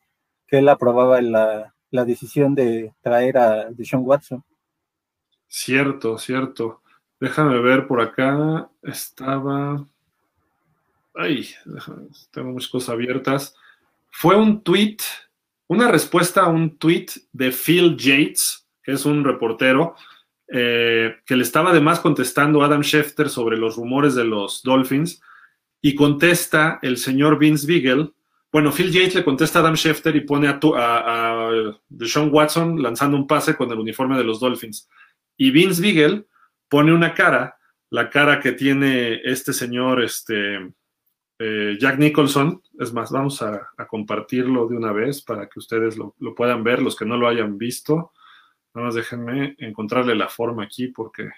que 0.46 0.58
él 0.58 0.68
aprobaba 0.68 1.20
la, 1.20 1.74
la 1.90 2.04
decisión 2.04 2.54
de 2.54 2.94
traer 3.02 3.38
a 3.38 3.70
Deshaun 3.70 4.04
Watson. 4.04 4.42
Cierto, 5.46 6.18
cierto. 6.18 6.82
Déjame 7.20 7.60
ver 7.60 7.86
por 7.86 8.00
acá. 8.00 8.68
Estaba. 8.82 9.86
Ay, 11.14 11.48
tengo 12.32 12.50
muchas 12.50 12.70
cosas 12.70 12.90
abiertas. 12.90 13.54
Fue 14.10 14.36
un 14.36 14.62
tweet, 14.62 14.96
una 15.68 15.90
respuesta 15.90 16.42
a 16.42 16.48
un 16.48 16.76
tweet 16.76 17.06
de 17.32 17.52
Phil 17.52 17.96
Yates, 17.96 18.66
que 18.82 18.92
es 18.92 19.04
un 19.06 19.22
reportero, 19.24 19.94
eh, 20.48 21.16
que 21.24 21.36
le 21.36 21.42
estaba 21.44 21.70
además 21.70 22.00
contestando 22.00 22.62
a 22.62 22.66
Adam 22.66 22.82
Schefter 22.82 23.28
sobre 23.28 23.56
los 23.56 23.76
rumores 23.76 24.14
de 24.14 24.24
los 24.24 24.62
Dolphins, 24.62 25.20
y 25.80 25.94
contesta 25.94 26.80
el 26.82 26.96
señor 26.96 27.38
Vince 27.38 27.66
Beagle. 27.66 28.12
Bueno, 28.50 28.72
Phil 28.72 28.90
Yates 28.90 29.14
le 29.14 29.24
contesta 29.24 29.58
a 29.60 29.62
Adam 29.62 29.76
Schefter 29.76 30.16
y 30.16 30.22
pone 30.22 30.48
a, 30.48 30.58
a, 30.76 31.48
a 31.48 31.80
Deshaun 31.88 32.30
Watson 32.32 32.82
lanzando 32.82 33.16
un 33.16 33.26
pase 33.26 33.56
con 33.56 33.70
el 33.70 33.78
uniforme 33.78 34.16
de 34.16 34.24
los 34.24 34.40
Dolphins. 34.40 34.88
Y 35.36 35.50
Vince 35.50 35.80
Beagle 35.80 36.26
pone 36.68 36.92
una 36.92 37.14
cara, 37.14 37.56
la 37.90 38.10
cara 38.10 38.40
que 38.40 38.52
tiene 38.52 39.20
este 39.24 39.52
señor, 39.52 40.02
este, 40.02 40.72
eh, 41.38 41.76
Jack 41.78 41.98
Nicholson. 41.98 42.62
Es 42.78 42.92
más, 42.92 43.10
vamos 43.10 43.42
a, 43.42 43.70
compartirlo 43.88 44.66
de 44.66 44.76
una 44.76 44.92
vez 44.92 45.22
para 45.22 45.48
que 45.48 45.58
ustedes 45.58 45.96
lo, 45.96 46.14
puedan 46.34 46.64
ver, 46.64 46.82
los 46.82 46.96
que 46.96 47.04
no 47.04 47.16
lo 47.16 47.28
hayan 47.28 47.58
visto. 47.58 48.12
Nada 48.74 48.86
más 48.86 48.94
déjenme 48.94 49.54
encontrarle 49.58 50.14
la 50.14 50.28
forma 50.28 50.64
aquí 50.64 50.88
porque 50.88 51.30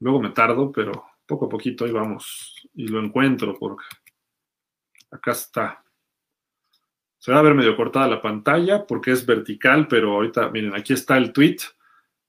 luego 0.00 0.20
me 0.20 0.30
tardo, 0.30 0.70
pero 0.70 1.04
poco 1.26 1.46
a 1.46 1.48
poquito 1.48 1.84
ahí 1.84 1.92
vamos 1.92 2.68
y 2.74 2.88
lo 2.88 3.00
encuentro 3.00 3.56
porque 3.58 3.84
acá 5.10 5.32
está. 5.32 5.84
Se 7.18 7.32
va 7.32 7.40
a 7.40 7.42
ver 7.42 7.54
medio 7.54 7.76
cortada 7.76 8.06
la 8.06 8.22
pantalla 8.22 8.86
porque 8.86 9.12
es 9.12 9.24
vertical, 9.26 9.88
pero 9.88 10.12
ahorita, 10.14 10.50
miren, 10.50 10.74
aquí 10.74 10.92
está 10.92 11.16
el 11.16 11.32
tweet. 11.32 11.56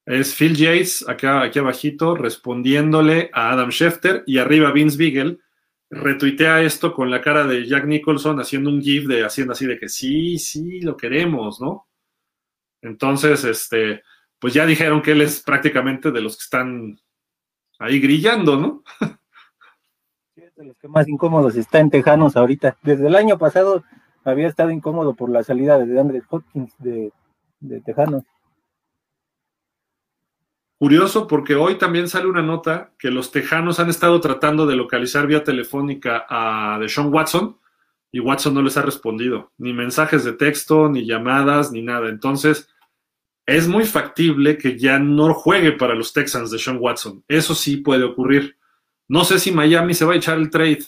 Es 0.06 0.34
Phil 0.34 0.56
Yates, 0.56 1.08
acá, 1.08 1.42
aquí 1.44 1.60
abajito, 1.60 2.16
respondiéndole 2.16 3.30
a 3.34 3.52
Adam 3.52 3.70
Schefter 3.70 4.24
y 4.26 4.40
arriba 4.40 4.72
Vince 4.72 4.98
Beagle 4.98 5.40
retuitea 5.90 6.62
esto 6.62 6.94
con 6.94 7.10
la 7.10 7.22
cara 7.22 7.46
de 7.46 7.66
Jack 7.66 7.86
Nicholson 7.86 8.40
haciendo 8.40 8.70
un 8.70 8.82
GIF 8.82 9.08
de 9.08 9.26
haciendo 9.26 9.54
así 9.54 9.66
de 9.66 9.80
que 9.80 9.90
sí, 9.90 10.38
sí, 10.38 10.82
lo 10.82 10.96
queremos, 10.96 11.60
¿no? 11.60 11.88
Entonces, 12.82 13.44
este, 13.44 14.04
pues 14.40 14.54
ya 14.54 14.66
dijeron 14.66 15.02
que 15.02 15.12
él 15.12 15.22
es 15.22 15.42
prácticamente 15.42 16.12
de 16.12 16.22
los 16.22 16.38
que 16.38 16.44
están 16.44 17.00
ahí 17.80 18.00
grillando, 18.00 18.58
¿no? 18.58 18.84
Es 20.36 20.56
de 20.56 20.66
los 20.66 20.78
que 20.78 20.88
más 20.88 21.08
incómodos 21.08 21.56
está 21.56 21.80
en 21.80 21.90
Tejanos 21.90 22.38
ahorita. 22.38 22.78
Desde 22.84 23.08
el 23.08 23.16
año 23.16 23.38
pasado 23.38 23.84
había 24.24 24.48
estado 24.48 24.72
incómodo 24.72 25.14
por 25.16 25.30
la 25.30 25.44
salida 25.44 25.80
de 25.80 26.00
Andrew 26.00 26.24
Hopkins 26.30 26.74
de, 26.78 27.12
de 27.60 27.82
Tejanos. 27.82 28.24
Curioso 30.80 31.28
porque 31.28 31.56
hoy 31.56 31.78
también 31.78 32.08
sale 32.08 32.28
una 32.28 32.42
nota 32.42 32.94
que 32.98 33.12
los 33.12 33.32
tejanos 33.32 33.82
han 33.82 33.90
estado 33.90 34.22
tratando 34.22 34.66
de 34.66 34.78
localizar 34.78 35.28
vía 35.28 35.44
telefónica 35.44 36.26
a 36.30 36.80
Deshaun 36.80 37.14
Watson 37.14 37.58
y 38.14 38.22
Watson 38.22 38.54
no 38.54 38.62
les 38.62 38.78
ha 38.78 38.82
respondido, 38.82 39.52
ni 39.58 39.74
mensajes 39.74 40.24
de 40.24 40.32
texto, 40.32 40.88
ni 40.88 41.06
llamadas, 41.06 41.74
ni 41.74 41.82
nada. 41.82 42.08
Entonces, 42.08 42.70
es 43.46 43.68
muy 43.68 43.84
factible 43.84 44.58
que 44.58 44.80
ya 44.80 45.00
no 45.00 45.34
juegue 45.34 45.74
para 45.74 45.96
los 45.96 46.14
Texans 46.14 46.50
de 46.50 46.58
Sean 46.58 46.78
Watson. 46.80 47.26
Eso 47.28 47.56
sí 47.56 47.78
puede 47.78 48.06
ocurrir. 48.06 48.58
No 49.10 49.26
sé 49.26 49.38
si 49.38 49.52
Miami 49.52 49.94
se 49.94 50.06
va 50.06 50.14
a 50.14 50.18
echar 50.18 50.38
el 50.38 50.50
trade. 50.50 50.86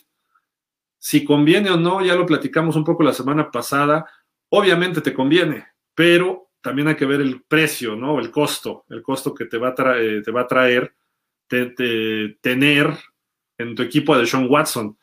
Si 0.99 1.25
conviene 1.25 1.69
o 1.69 1.75
no, 1.77 2.01
ya 2.05 2.15
lo 2.15 2.25
platicamos 2.25 2.77
un 2.77 2.85
poco 2.85 3.03
la 3.03 3.13
semana 3.13 3.51
pasada. 3.51 4.05
Obviamente 4.49 5.01
te 5.01 5.13
conviene, 5.13 5.67
pero 5.93 6.50
también 6.61 6.87
hay 6.87 6.95
que 6.95 7.05
ver 7.05 7.21
el 7.21 7.41
precio, 7.43 7.95
¿no? 7.95 8.19
El 8.19 8.31
costo, 8.31 8.85
el 8.89 9.01
costo 9.01 9.33
que 9.33 9.45
te 9.45 9.57
va 9.57 9.69
a, 9.69 9.75
traer, 9.75 10.23
te 10.23 10.31
va 10.31 10.41
a 10.41 10.47
traer 10.47 10.93
tener 11.47 12.97
en 13.57 13.75
tu 13.75 13.83
equipo 13.83 14.13
a 14.13 14.17
Deshaun 14.17 14.47
Watson. 14.49 14.97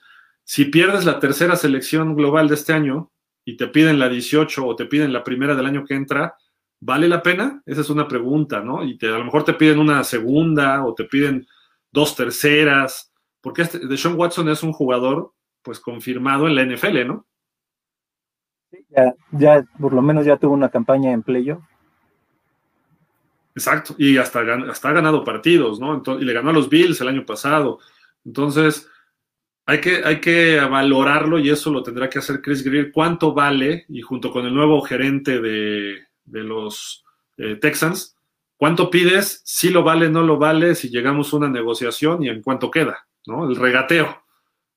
Si 0.44 0.66
pierdes 0.66 1.04
la 1.04 1.20
tercera 1.20 1.56
selección 1.56 2.14
global 2.14 2.48
de 2.48 2.54
este 2.54 2.72
año 2.72 3.10
y 3.44 3.56
te 3.56 3.68
piden 3.68 3.98
la 3.98 4.08
18 4.08 4.66
o 4.66 4.76
te 4.76 4.86
piden 4.86 5.12
la 5.12 5.24
primera 5.24 5.54
del 5.54 5.66
año 5.66 5.84
que 5.84 5.94
entra, 5.94 6.36
¿vale 6.80 7.08
la 7.08 7.22
pena? 7.22 7.62
Esa 7.66 7.82
es 7.82 7.90
una 7.90 8.08
pregunta, 8.08 8.60
¿no? 8.60 8.84
Y 8.84 8.96
te, 8.96 9.08
a 9.08 9.18
lo 9.18 9.24
mejor 9.24 9.44
te 9.44 9.54
piden 9.54 9.78
una 9.78 10.02
segunda 10.04 10.84
o 10.84 10.94
te 10.94 11.04
piden 11.04 11.46
dos 11.92 12.16
terceras, 12.16 13.12
porque 13.40 13.62
este, 13.62 13.86
Deshaun 13.86 14.18
Watson 14.18 14.48
es 14.48 14.62
un 14.62 14.72
jugador 14.72 15.32
pues 15.62 15.80
confirmado 15.80 16.46
en 16.46 16.54
la 16.54 16.64
NFL, 16.64 17.06
¿no? 17.06 17.26
Ya, 18.90 19.14
ya, 19.32 19.64
por 19.80 19.92
lo 19.92 20.02
menos 20.02 20.26
ya 20.26 20.36
tuvo 20.36 20.54
una 20.54 20.68
campaña 20.68 21.12
en 21.12 21.22
playoff. 21.22 21.62
Exacto, 23.54 23.94
y 23.98 24.18
hasta, 24.18 24.40
hasta 24.70 24.88
ha 24.88 24.92
ganado 24.92 25.24
partidos, 25.24 25.80
¿no? 25.80 26.02
y 26.20 26.24
le 26.24 26.32
ganó 26.32 26.50
a 26.50 26.52
los 26.52 26.68
Bills 26.68 27.00
el 27.00 27.08
año 27.08 27.26
pasado. 27.26 27.80
Entonces, 28.24 28.88
hay 29.66 29.80
que, 29.80 30.02
hay 30.04 30.20
que 30.20 30.60
valorarlo 30.60 31.38
y 31.38 31.50
eso 31.50 31.70
lo 31.70 31.82
tendrá 31.82 32.08
que 32.08 32.20
hacer 32.20 32.40
Chris 32.40 32.62
Greer. 32.64 32.92
¿Cuánto 32.92 33.34
vale? 33.34 33.84
Y 33.88 34.00
junto 34.00 34.30
con 34.30 34.46
el 34.46 34.54
nuevo 34.54 34.80
gerente 34.80 35.40
de, 35.40 36.06
los 36.24 37.04
eh, 37.36 37.56
Texans, 37.56 38.16
¿cuánto 38.56 38.90
pides? 38.90 39.42
Si 39.44 39.70
lo 39.70 39.82
vale, 39.82 40.08
no 40.08 40.22
lo 40.22 40.38
vale, 40.38 40.74
si 40.74 40.88
llegamos 40.88 41.32
a 41.32 41.36
una 41.36 41.48
negociación 41.48 42.22
y 42.22 42.28
en 42.28 42.40
cuánto 42.42 42.70
queda, 42.70 43.08
¿no? 43.26 43.48
El 43.48 43.56
regateo, 43.56 44.22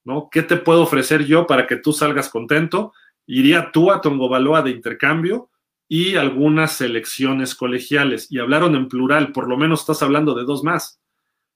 ¿no? 0.04 0.28
¿Qué 0.32 0.42
te 0.42 0.58
puedo 0.58 0.82
ofrecer 0.82 1.24
yo 1.24 1.48
para 1.48 1.68
que 1.68 1.78
tú 1.78 1.94
salgas 1.94 2.30
contento? 2.30 2.94
Iría 3.26 3.72
tú 3.72 3.92
a 3.92 4.02
Tongobaloa 4.02 4.62
de 4.62 4.72
intercambio 4.72 5.50
y 5.88 6.16
algunas 6.16 6.74
selecciones 6.74 7.56
colegiales. 7.56 8.32
Y 8.32 8.40
hablaron 8.40 8.76
en 8.76 8.88
plural, 8.88 9.32
por 9.32 9.48
lo 9.48 9.58
menos 9.58 9.82
estás 9.82 10.02
hablando 10.02 10.34
de 10.36 10.46
dos 10.46 10.64
más. 10.64 11.02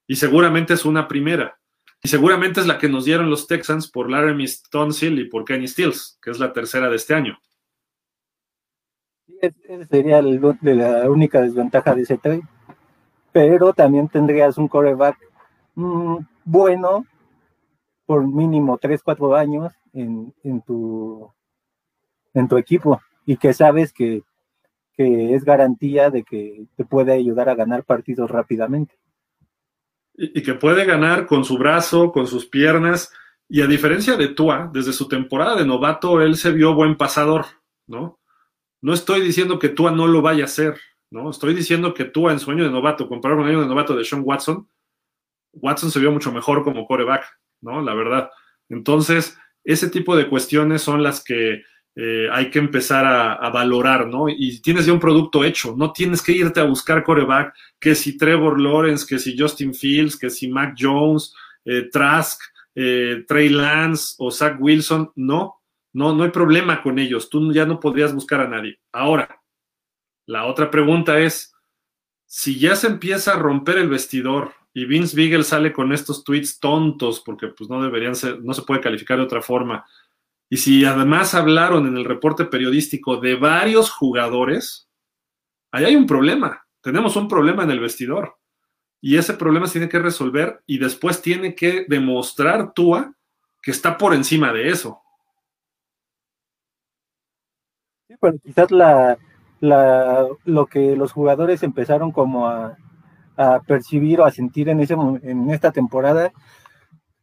Y 0.08 0.18
seguramente 0.18 0.74
es 0.74 0.86
una 0.86 1.08
primera. 1.08 1.58
Y 2.04 2.08
seguramente 2.08 2.60
es 2.60 2.68
la 2.68 2.78
que 2.78 2.90
nos 2.90 3.06
dieron 3.06 3.30
los 3.30 3.48
Texans 3.48 3.90
por 3.90 4.12
Laramie 4.12 4.50
Tonsil 4.70 5.20
y 5.20 5.26
por 5.26 5.46
Kenny 5.46 5.68
Stills, 5.68 6.20
que 6.22 6.32
es 6.32 6.40
la 6.40 6.54
tercera 6.54 6.90
de 6.90 6.98
este 6.98 7.14
año. 7.14 7.40
Esa 9.42 9.86
sería 9.86 10.22
la 10.22 11.10
única 11.10 11.42
desventaja 11.42 11.96
de 11.96 12.04
ese 12.04 12.18
trade. 12.18 12.44
Pero 13.32 13.74
también 13.74 14.08
tendrías 14.08 14.58
un 14.58 14.68
coreback 14.68 15.18
mm, 15.76 16.18
bueno 16.44 17.06
por 18.06 18.28
mínimo 18.28 18.78
3, 18.78 19.02
4 19.04 19.36
años 19.36 19.74
en, 19.94 20.34
en, 20.44 20.62
tu, 20.62 21.34
en 22.36 22.48
tu 22.48 22.58
equipo 22.58 23.02
y 23.26 23.38
que 23.38 23.54
sabes 23.54 23.92
que, 23.92 24.24
es 24.98 25.44
garantía 25.44 26.10
de 26.10 26.24
que 26.24 26.68
te 26.78 26.86
puede 26.86 27.12
ayudar 27.12 27.50
a 27.50 27.56
ganar 27.56 27.84
partidos 27.84 28.32
rápidamente. 28.32 28.96
Y, 30.14 30.42
que 30.42 30.54
puede 30.54 30.86
ganar 30.86 31.26
con 31.26 31.44
su 31.44 31.58
brazo, 31.58 32.14
con 32.14 32.28
sus 32.28 32.46
piernas, 32.46 33.12
y 33.50 33.62
a 33.62 33.68
diferencia 33.68 34.16
de 34.16 34.30
Tua, 34.30 34.70
desde 34.72 34.94
su 34.94 35.10
temporada 35.10 35.58
de 35.58 35.66
novato, 35.66 36.22
él 36.22 36.38
se 36.38 36.54
vio 36.54 36.74
buen 36.74 36.96
pasador, 36.96 37.46
¿no? 37.88 38.20
No 38.82 38.94
estoy 38.94 39.20
diciendo 39.20 39.60
que 39.60 39.68
Tua 39.68 39.92
no 39.92 40.08
lo 40.08 40.22
vaya 40.22 40.44
a 40.44 40.46
hacer, 40.46 40.80
¿no? 41.12 41.30
Estoy 41.30 41.54
diciendo 41.54 41.94
que 41.94 42.06
Tua 42.06 42.32
en 42.32 42.40
su 42.40 42.52
año 42.52 42.64
de 42.64 42.72
novato, 42.72 43.10
comparado 43.10 43.42
con 43.42 43.50
el 43.50 43.56
año 43.56 43.64
de 43.64 43.68
novato 43.68 43.98
de 43.98 44.06
Sean 44.06 44.22
Watson, 44.24 44.70
Watson 45.52 45.92
se 45.92 46.00
vio 46.00 46.12
mucho 46.12 46.32
mejor 46.32 46.64
como 46.64 46.86
coreback, 46.86 47.26
¿no? 47.60 47.82
La 47.82 47.94
verdad. 47.94 48.30
Entonces, 48.70 49.38
ese 49.66 49.90
tipo 49.90 50.16
de 50.16 50.30
cuestiones 50.30 50.82
son 50.82 51.04
las 51.04 51.22
que 51.22 51.64
eh, 51.98 52.28
hay 52.30 52.50
que 52.50 52.60
empezar 52.60 53.06
a, 53.06 53.50
valorar, 53.50 54.08
¿no? 54.08 54.28
Y 54.28 54.60
tienes 54.62 54.86
ya 54.86 54.92
un 54.92 55.00
producto 55.00 55.46
hecho, 55.46 55.76
no 55.78 55.94
tienes 55.94 56.22
que 56.22 56.34
irte 56.34 56.60
a 56.60 56.66
buscar 56.66 57.04
coreback, 57.04 57.56
que 57.80 57.96
si 57.96 58.18
Trevor 58.18 58.60
Lawrence, 58.60 59.06
que 59.08 59.18
si 59.18 59.38
Justin 59.38 59.74
Fields, 59.74 60.18
que 60.18 60.30
si 60.30 60.50
Mac 60.50 60.76
Jones, 60.78 61.34
eh, 61.64 61.90
Trask, 61.90 62.42
eh, 62.76 63.24
Trey 63.26 63.48
Lance 63.48 64.16
o 64.18 64.30
Zach 64.30 64.58
Wilson, 64.60 65.12
no, 65.16 65.62
no, 65.94 66.14
no 66.14 66.24
hay 66.24 66.32
problema 66.32 66.82
con 66.82 67.00
ellos, 67.00 67.30
tú 67.30 67.54
ya 67.54 67.66
no 67.66 67.80
podrías 67.80 68.14
buscar 68.14 68.42
a 68.42 68.50
nadie. 68.50 68.78
Ahora, 68.92 69.42
la 70.26 70.46
otra 70.46 70.70
pregunta 70.70 71.18
es, 71.20 71.54
si 72.26 72.60
ya 72.60 72.76
se 72.76 72.88
empieza 72.88 73.34
a 73.34 73.40
romper 73.40 73.78
el 73.78 73.88
vestidor 73.88 74.52
y 74.74 74.84
Vince 74.84 75.16
Beagle 75.16 75.46
sale 75.46 75.72
con 75.72 75.94
estos 75.94 76.26
tweets 76.26 76.60
tontos, 76.60 77.22
porque 77.22 77.48
pues 77.48 77.70
no 77.70 77.82
deberían 77.82 78.16
ser, 78.16 78.42
no 78.44 78.54
se 78.54 78.64
puede 78.64 78.82
calificar 78.82 79.18
de 79.18 79.24
otra 79.24 79.42
forma, 79.42 79.86
y 80.50 80.58
si 80.58 80.86
además 80.86 81.34
hablaron 81.34 81.88
en 81.88 81.98
el 81.98 82.06
reporte 82.06 82.46
periodístico 82.46 83.18
de 83.18 83.36
varios 83.36 83.90
jugadores, 83.90 84.90
ahí 85.72 85.86
hay 85.86 85.96
un 85.96 86.06
problema. 86.06 86.66
Tenemos 86.82 87.16
un 87.16 87.28
problema 87.28 87.64
en 87.64 87.72
el 87.72 87.80
vestidor. 87.80 88.38
Y 89.02 89.18
ese 89.18 89.34
problema 89.34 89.68
se 89.68 89.74
tiene 89.74 89.90
que 89.90 90.00
resolver 90.00 90.62
y 90.66 90.78
después 90.78 91.22
tiene 91.22 91.56
que 91.56 91.86
demostrar 91.88 92.74
Tua 92.74 93.14
que 93.62 93.72
está 93.72 93.98
por 93.98 94.14
encima 94.14 94.54
de 94.54 94.70
eso. 94.70 95.02
Sí, 98.08 98.16
pero 98.22 98.38
quizás 98.38 98.72
la, 98.72 99.18
lo 99.60 100.66
que 100.68 100.96
los 100.96 101.12
jugadores 101.12 101.64
empezaron 101.64 102.12
como 102.12 102.48
a, 102.48 102.78
a 103.36 103.60
percibir 103.62 104.22
o 104.22 104.26
a 104.26 104.32
sentir 104.32 104.70
en, 104.70 104.80
ese, 104.80 104.94
en 104.94 105.50
esta 105.50 105.72
temporada 105.72 106.32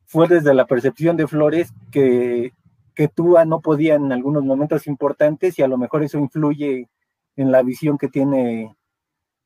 fue 0.06 0.28
desde 0.28 0.54
la 0.54 0.66
percepción 0.66 1.16
de 1.16 1.26
Flores 1.26 1.72
que 1.90 2.52
que 2.94 3.08
Tua 3.08 3.44
no 3.44 3.60
podía 3.60 3.94
en 3.94 4.12
algunos 4.12 4.44
momentos 4.44 4.86
importantes 4.86 5.58
y 5.58 5.62
a 5.62 5.68
lo 5.68 5.78
mejor 5.78 6.02
eso 6.02 6.18
influye 6.18 6.88
en 7.36 7.52
la 7.52 7.62
visión 7.62 7.98
que 7.98 8.08
tiene 8.08 8.76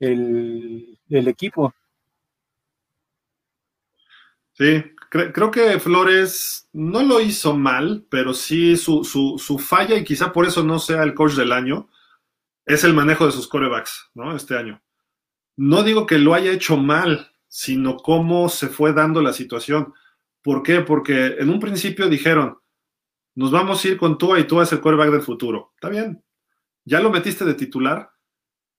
el, 0.00 0.98
equipo. 1.08 1.74
Sí, 4.52 4.82
creo 5.10 5.50
que 5.50 5.78
Flores 5.78 6.68
no 6.72 7.02
lo 7.02 7.20
hizo 7.20 7.56
mal, 7.56 8.06
pero 8.10 8.34
sí 8.34 8.76
su, 8.76 9.04
su, 9.04 9.58
falla, 9.58 9.96
y 9.96 10.04
quizá 10.04 10.32
por 10.32 10.46
eso 10.46 10.64
no 10.64 10.78
sea 10.78 11.02
el 11.02 11.14
coach 11.14 11.34
del 11.34 11.52
año, 11.52 11.88
es 12.64 12.84
el 12.84 12.94
manejo 12.94 13.26
de 13.26 13.32
sus 13.32 13.48
corebacks, 13.48 14.10
¿no? 14.14 14.34
Este 14.34 14.56
año. 14.56 14.82
No 15.56 15.82
digo 15.82 16.06
que 16.06 16.18
lo 16.18 16.34
haya 16.34 16.52
hecho 16.52 16.76
mal, 16.76 17.32
sino 17.48 17.96
cómo 17.96 18.48
se 18.48 18.68
fue 18.68 18.92
dando 18.92 19.22
la 19.22 19.32
situación. 19.32 19.94
¿Por 20.42 20.62
qué? 20.62 20.80
Porque 20.80 21.36
en 21.38 21.50
un 21.50 21.60
principio 21.60 22.08
dijeron, 22.08 22.58
nos 23.36 23.50
vamos 23.50 23.84
a 23.84 23.88
ir 23.88 23.96
con 23.98 24.16
Tua 24.18 24.40
y 24.40 24.44
tú 24.44 24.60
es 24.60 24.72
el 24.72 24.80
quarterback 24.80 25.12
del 25.12 25.22
futuro. 25.22 25.72
Está 25.74 25.90
bien. 25.90 26.24
Ya 26.84 27.00
lo 27.00 27.10
metiste 27.10 27.44
de 27.44 27.54
titular 27.54 28.10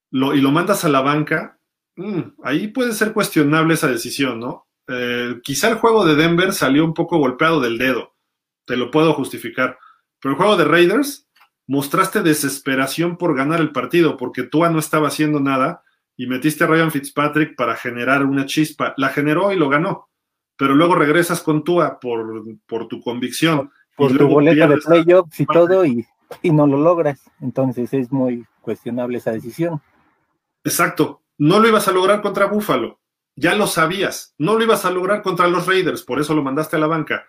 lo, 0.10 0.34
y 0.34 0.41
lo 0.41 0.52
mandas 0.52 0.84
a 0.84 0.89
la 0.89 1.02
banca. 1.02 1.60
Mm, 1.96 2.41
ahí 2.43 2.67
puede 2.67 2.93
ser 2.93 3.13
cuestionable 3.13 3.76
esa 3.76 3.88
decisión, 3.88 4.39
¿no? 4.39 4.67
Eh, 4.88 5.39
quizá 5.43 5.70
el 5.70 5.76
juego 5.76 6.06
de 6.06 6.15
Denver 6.15 6.54
salió 6.54 6.84
un 6.84 6.96
poco 6.96 7.20
golpeado 7.20 7.62
del 7.62 7.78
dedo. 7.78 8.15
Te 8.65 8.76
lo 8.78 8.89
puedo 8.89 9.13
justificar. 9.13 9.78
Pero 10.20 10.34
el 10.34 10.38
juego 10.38 10.58
de 10.58 10.65
Raiders 10.65 11.28
mostraste 11.67 12.24
desesperación 12.24 13.17
por 13.17 13.36
ganar 13.36 13.62
el 13.62 13.72
partido 13.72 14.17
porque 14.17 14.43
Tua 14.43 14.70
no 14.72 14.80
estaba 14.80 15.10
haciendo 15.10 15.39
nada 15.39 15.84
y 16.15 16.26
metiste 16.26 16.63
a 16.63 16.67
Ryan 16.67 16.91
Fitzpatrick 16.91 17.56
para 17.56 17.76
generar 17.76 18.26
una 18.26 18.48
chispa. 18.48 18.96
La 18.98 19.10
generó 19.10 19.54
y 19.54 19.56
lo 19.56 19.70
ganó. 19.70 20.10
Pero 20.56 20.74
luego 20.74 20.96
regresas 20.96 21.43
con 21.43 21.63
Tua 21.63 22.00
por, 22.00 22.43
por 22.65 22.88
tu 22.88 23.02
convicción 23.02 23.72
por 23.98 24.16
tu 24.16 24.28
boleta 24.28 24.68
de 24.68 24.78
playoffs 24.78 25.40
y 25.40 25.46
todo 25.46 25.84
y, 25.84 26.06
no 26.44 26.68
lo 26.68 26.78
logras. 26.78 27.20
Entonces 27.42 27.94
es 27.94 28.12
muy 28.12 28.46
cuestionable 28.62 29.18
esa 29.18 29.32
decisión. 29.32 29.82
Exacto. 30.64 31.24
No 31.38 31.60
lo 31.60 31.68
ibas 31.68 31.88
a 31.88 31.92
lograr 31.92 32.22
contra 32.22 32.46
Buffalo. 32.46 33.00
Ya 33.36 33.56
lo 33.56 33.68
sabías. 33.68 34.36
No 34.38 34.56
lo 34.56 34.64
ibas 34.64 34.86
a 34.86 34.92
lograr 34.92 35.22
contra 35.24 35.48
los 35.48 35.66
Raiders. 35.66 36.04
Por 36.04 36.20
eso 36.20 36.34
lo 36.36 36.44
mandaste 36.44 36.76
a 36.76 36.80
la 36.80 36.88
banca. 36.88 37.26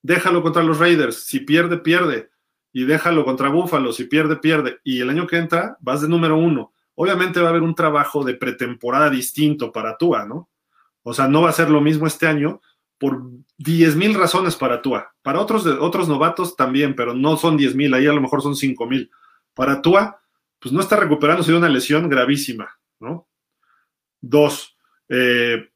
déjalo 0.00 0.42
contra 0.42 0.64
los 0.64 0.78
Raiders, 0.80 1.26
si 1.26 1.40
pierde, 1.40 1.78
pierde, 1.78 2.30
y 2.72 2.84
déjalo 2.86 3.24
contra 3.24 3.50
Buffalo, 3.50 3.92
si 3.92 4.04
pierde, 4.04 4.34
pierde, 4.34 4.80
y 4.82 5.00
el 5.00 5.10
año 5.10 5.28
que 5.28 5.36
entra 5.36 5.76
vas 5.80 6.00
de 6.00 6.08
número 6.08 6.36
uno. 6.36 6.72
Obviamente 6.96 7.40
va 7.40 7.46
a 7.46 7.50
haber 7.50 7.62
un 7.62 7.76
trabajo 7.76 8.24
de 8.24 8.34
pretemporada 8.34 9.10
distinto 9.10 9.70
para 9.70 9.96
Tua, 9.96 10.24
¿no? 10.24 10.48
O 11.04 11.14
sea, 11.14 11.28
no 11.28 11.42
va 11.42 11.50
a 11.50 11.52
ser 11.52 11.70
lo 11.70 11.80
mismo 11.80 12.08
este 12.08 12.26
año 12.26 12.60
por 13.02 13.20
10 13.58 13.96
mil 13.96 14.14
razones 14.14 14.54
para 14.54 14.80
Tua. 14.80 15.12
Para 15.22 15.40
otros, 15.40 15.66
otros 15.66 16.08
novatos 16.08 16.54
también, 16.54 16.94
pero 16.94 17.14
no 17.14 17.36
son 17.36 17.56
10 17.56 17.74
mil, 17.74 17.92
ahí 17.94 18.06
a 18.06 18.12
lo 18.12 18.20
mejor 18.20 18.42
son 18.42 18.54
5 18.54 18.86
mil. 18.86 19.10
Para 19.54 19.82
Tua, 19.82 20.20
pues 20.60 20.72
no 20.72 20.80
está 20.80 20.94
recuperándose 20.94 21.50
de 21.50 21.58
una 21.58 21.68
lesión 21.68 22.08
gravísima, 22.08 22.78
¿no? 23.00 23.26
Dos, 24.20 24.76
eh, 25.08 25.68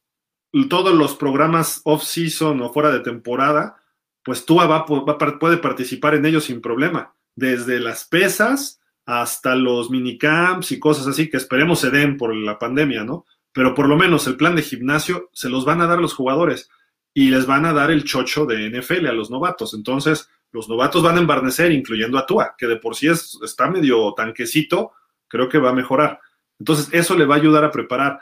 todos 0.70 0.94
los 0.94 1.16
programas 1.16 1.80
off-season 1.82 2.60
o 2.62 2.72
fuera 2.72 2.92
de 2.92 3.00
temporada, 3.00 3.82
pues 4.22 4.46
Tua 4.46 4.68
va, 4.68 4.86
puede 4.86 5.56
participar 5.56 6.14
en 6.14 6.26
ellos 6.26 6.44
sin 6.44 6.60
problema, 6.60 7.12
desde 7.34 7.80
las 7.80 8.04
pesas 8.04 8.80
hasta 9.04 9.56
los 9.56 9.90
minicamps 9.90 10.70
y 10.70 10.78
cosas 10.78 11.08
así 11.08 11.28
que 11.28 11.38
esperemos 11.38 11.80
se 11.80 11.90
den 11.90 12.16
por 12.18 12.32
la 12.32 12.56
pandemia, 12.56 13.02
¿no? 13.02 13.26
Pero 13.50 13.74
por 13.74 13.88
lo 13.88 13.96
menos 13.96 14.28
el 14.28 14.36
plan 14.36 14.54
de 14.54 14.62
gimnasio 14.62 15.28
se 15.32 15.48
los 15.48 15.64
van 15.64 15.80
a 15.80 15.88
dar 15.88 15.98
los 15.98 16.14
jugadores 16.14 16.70
y 17.16 17.30
les 17.30 17.46
van 17.46 17.64
a 17.64 17.72
dar 17.72 17.90
el 17.90 18.04
chocho 18.04 18.44
de 18.44 18.68
NFL 18.68 19.06
a 19.06 19.12
los 19.12 19.30
novatos. 19.30 19.72
Entonces, 19.72 20.28
los 20.52 20.68
novatos 20.68 21.02
van 21.02 21.16
a 21.16 21.20
embarnecer, 21.20 21.72
incluyendo 21.72 22.18
a 22.18 22.26
Tua, 22.26 22.54
que 22.58 22.66
de 22.66 22.76
por 22.76 22.94
sí 22.94 23.08
es, 23.08 23.38
está 23.42 23.70
medio 23.70 24.12
tanquecito, 24.12 24.92
creo 25.26 25.48
que 25.48 25.56
va 25.56 25.70
a 25.70 25.74
mejorar. 25.74 26.20
Entonces, 26.58 26.90
eso 26.92 27.16
le 27.16 27.24
va 27.24 27.36
a 27.36 27.38
ayudar 27.38 27.64
a 27.64 27.70
preparar 27.70 28.20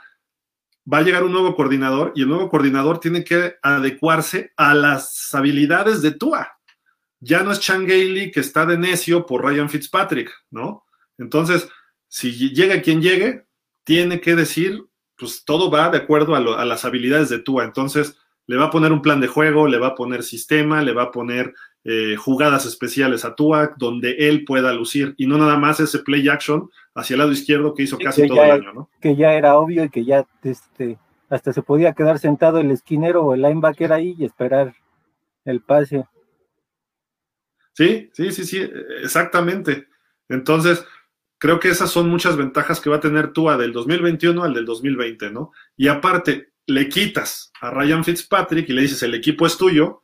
va 0.91 0.99
a 0.99 1.01
llegar 1.01 1.23
un 1.23 1.31
nuevo 1.33 1.55
coordinador 1.55 2.13
y 2.15 2.21
el 2.21 2.29
nuevo 2.29 2.49
coordinador 2.49 2.99
tiene 2.99 3.25
que 3.25 3.55
adecuarse 3.61 4.53
a 4.55 4.73
las 4.73 5.33
habilidades 5.33 6.01
de 6.01 6.11
Tua. 6.11 6.57
Ya 7.19 7.43
no 7.43 7.51
es 7.51 7.59
Chan 7.59 7.85
Gailey 7.85 8.31
que 8.31 8.39
está 8.39 8.65
de 8.65 8.77
necio 8.77 9.25
por 9.25 9.43
Ryan 9.43 9.69
Fitzpatrick, 9.69 10.31
¿no? 10.51 10.85
Entonces, 11.17 11.67
si 12.07 12.31
llega 12.53 12.81
quien 12.81 13.01
llegue, 13.01 13.45
tiene 13.83 14.21
que 14.21 14.35
decir, 14.35 14.85
pues 15.17 15.43
todo 15.43 15.71
va 15.71 15.89
de 15.89 15.97
acuerdo 15.97 16.35
a 16.35 16.65
las 16.65 16.85
habilidades 16.85 17.29
de 17.29 17.39
Tua. 17.39 17.65
Entonces, 17.65 18.15
le 18.47 18.57
va 18.57 18.65
a 18.65 18.69
poner 18.69 18.91
un 18.91 19.01
plan 19.01 19.19
de 19.19 19.27
juego, 19.27 19.67
le 19.67 19.77
va 19.77 19.87
a 19.87 19.95
poner 19.95 20.23
sistema, 20.23 20.81
le 20.81 20.93
va 20.93 21.03
a 21.03 21.11
poner 21.11 21.53
eh, 21.83 22.15
jugadas 22.15 22.65
especiales 22.65 23.25
a 23.25 23.35
Tua 23.35 23.73
donde 23.77 24.11
él 24.27 24.43
pueda 24.43 24.73
lucir 24.73 25.13
y 25.17 25.27
no 25.27 25.37
nada 25.37 25.57
más 25.57 25.79
ese 25.79 25.99
play 25.99 26.27
action 26.27 26.69
hacia 26.95 27.13
el 27.13 27.19
lado 27.19 27.31
izquierdo 27.31 27.73
que 27.73 27.83
hizo 27.83 27.97
casi 27.97 28.27
todo 28.27 28.43
el 28.43 28.51
año, 28.51 28.73
¿no? 28.73 28.89
Que 29.01 29.15
ya 29.15 29.33
era 29.33 29.57
obvio 29.57 29.83
y 29.83 29.89
que 29.89 30.03
ya 30.03 30.25
este, 30.43 30.97
hasta 31.29 31.53
se 31.53 31.61
podía 31.61 31.93
quedar 31.93 32.19
sentado 32.19 32.59
el 32.59 32.71
esquinero 32.71 33.23
o 33.23 33.33
el 33.33 33.41
linebacker 33.41 33.93
ahí 33.93 34.15
y 34.17 34.25
esperar 34.25 34.73
el 35.43 35.61
pase. 35.61 36.05
Sí, 37.73 38.09
sí, 38.13 38.31
sí, 38.31 38.45
sí, 38.45 38.67
exactamente. 39.03 39.87
Entonces, 40.29 40.85
creo 41.37 41.59
que 41.59 41.69
esas 41.69 41.91
son 41.91 42.09
muchas 42.09 42.37
ventajas 42.37 42.79
que 42.79 42.89
va 42.89 42.95
a 42.95 43.01
tener 43.01 43.33
Tua 43.33 43.57
del 43.57 43.73
2021 43.73 44.43
al 44.43 44.53
del 44.53 44.65
2020, 44.65 45.29
¿no? 45.31 45.51
Y 45.75 45.87
aparte, 45.87 46.49
le 46.67 46.89
quitas 46.89 47.51
a 47.61 47.69
Ryan 47.71 48.03
Fitzpatrick 48.03 48.69
y 48.69 48.73
le 48.73 48.81
dices, 48.81 49.03
el 49.03 49.13
equipo 49.13 49.45
es 49.45 49.57
tuyo, 49.57 50.03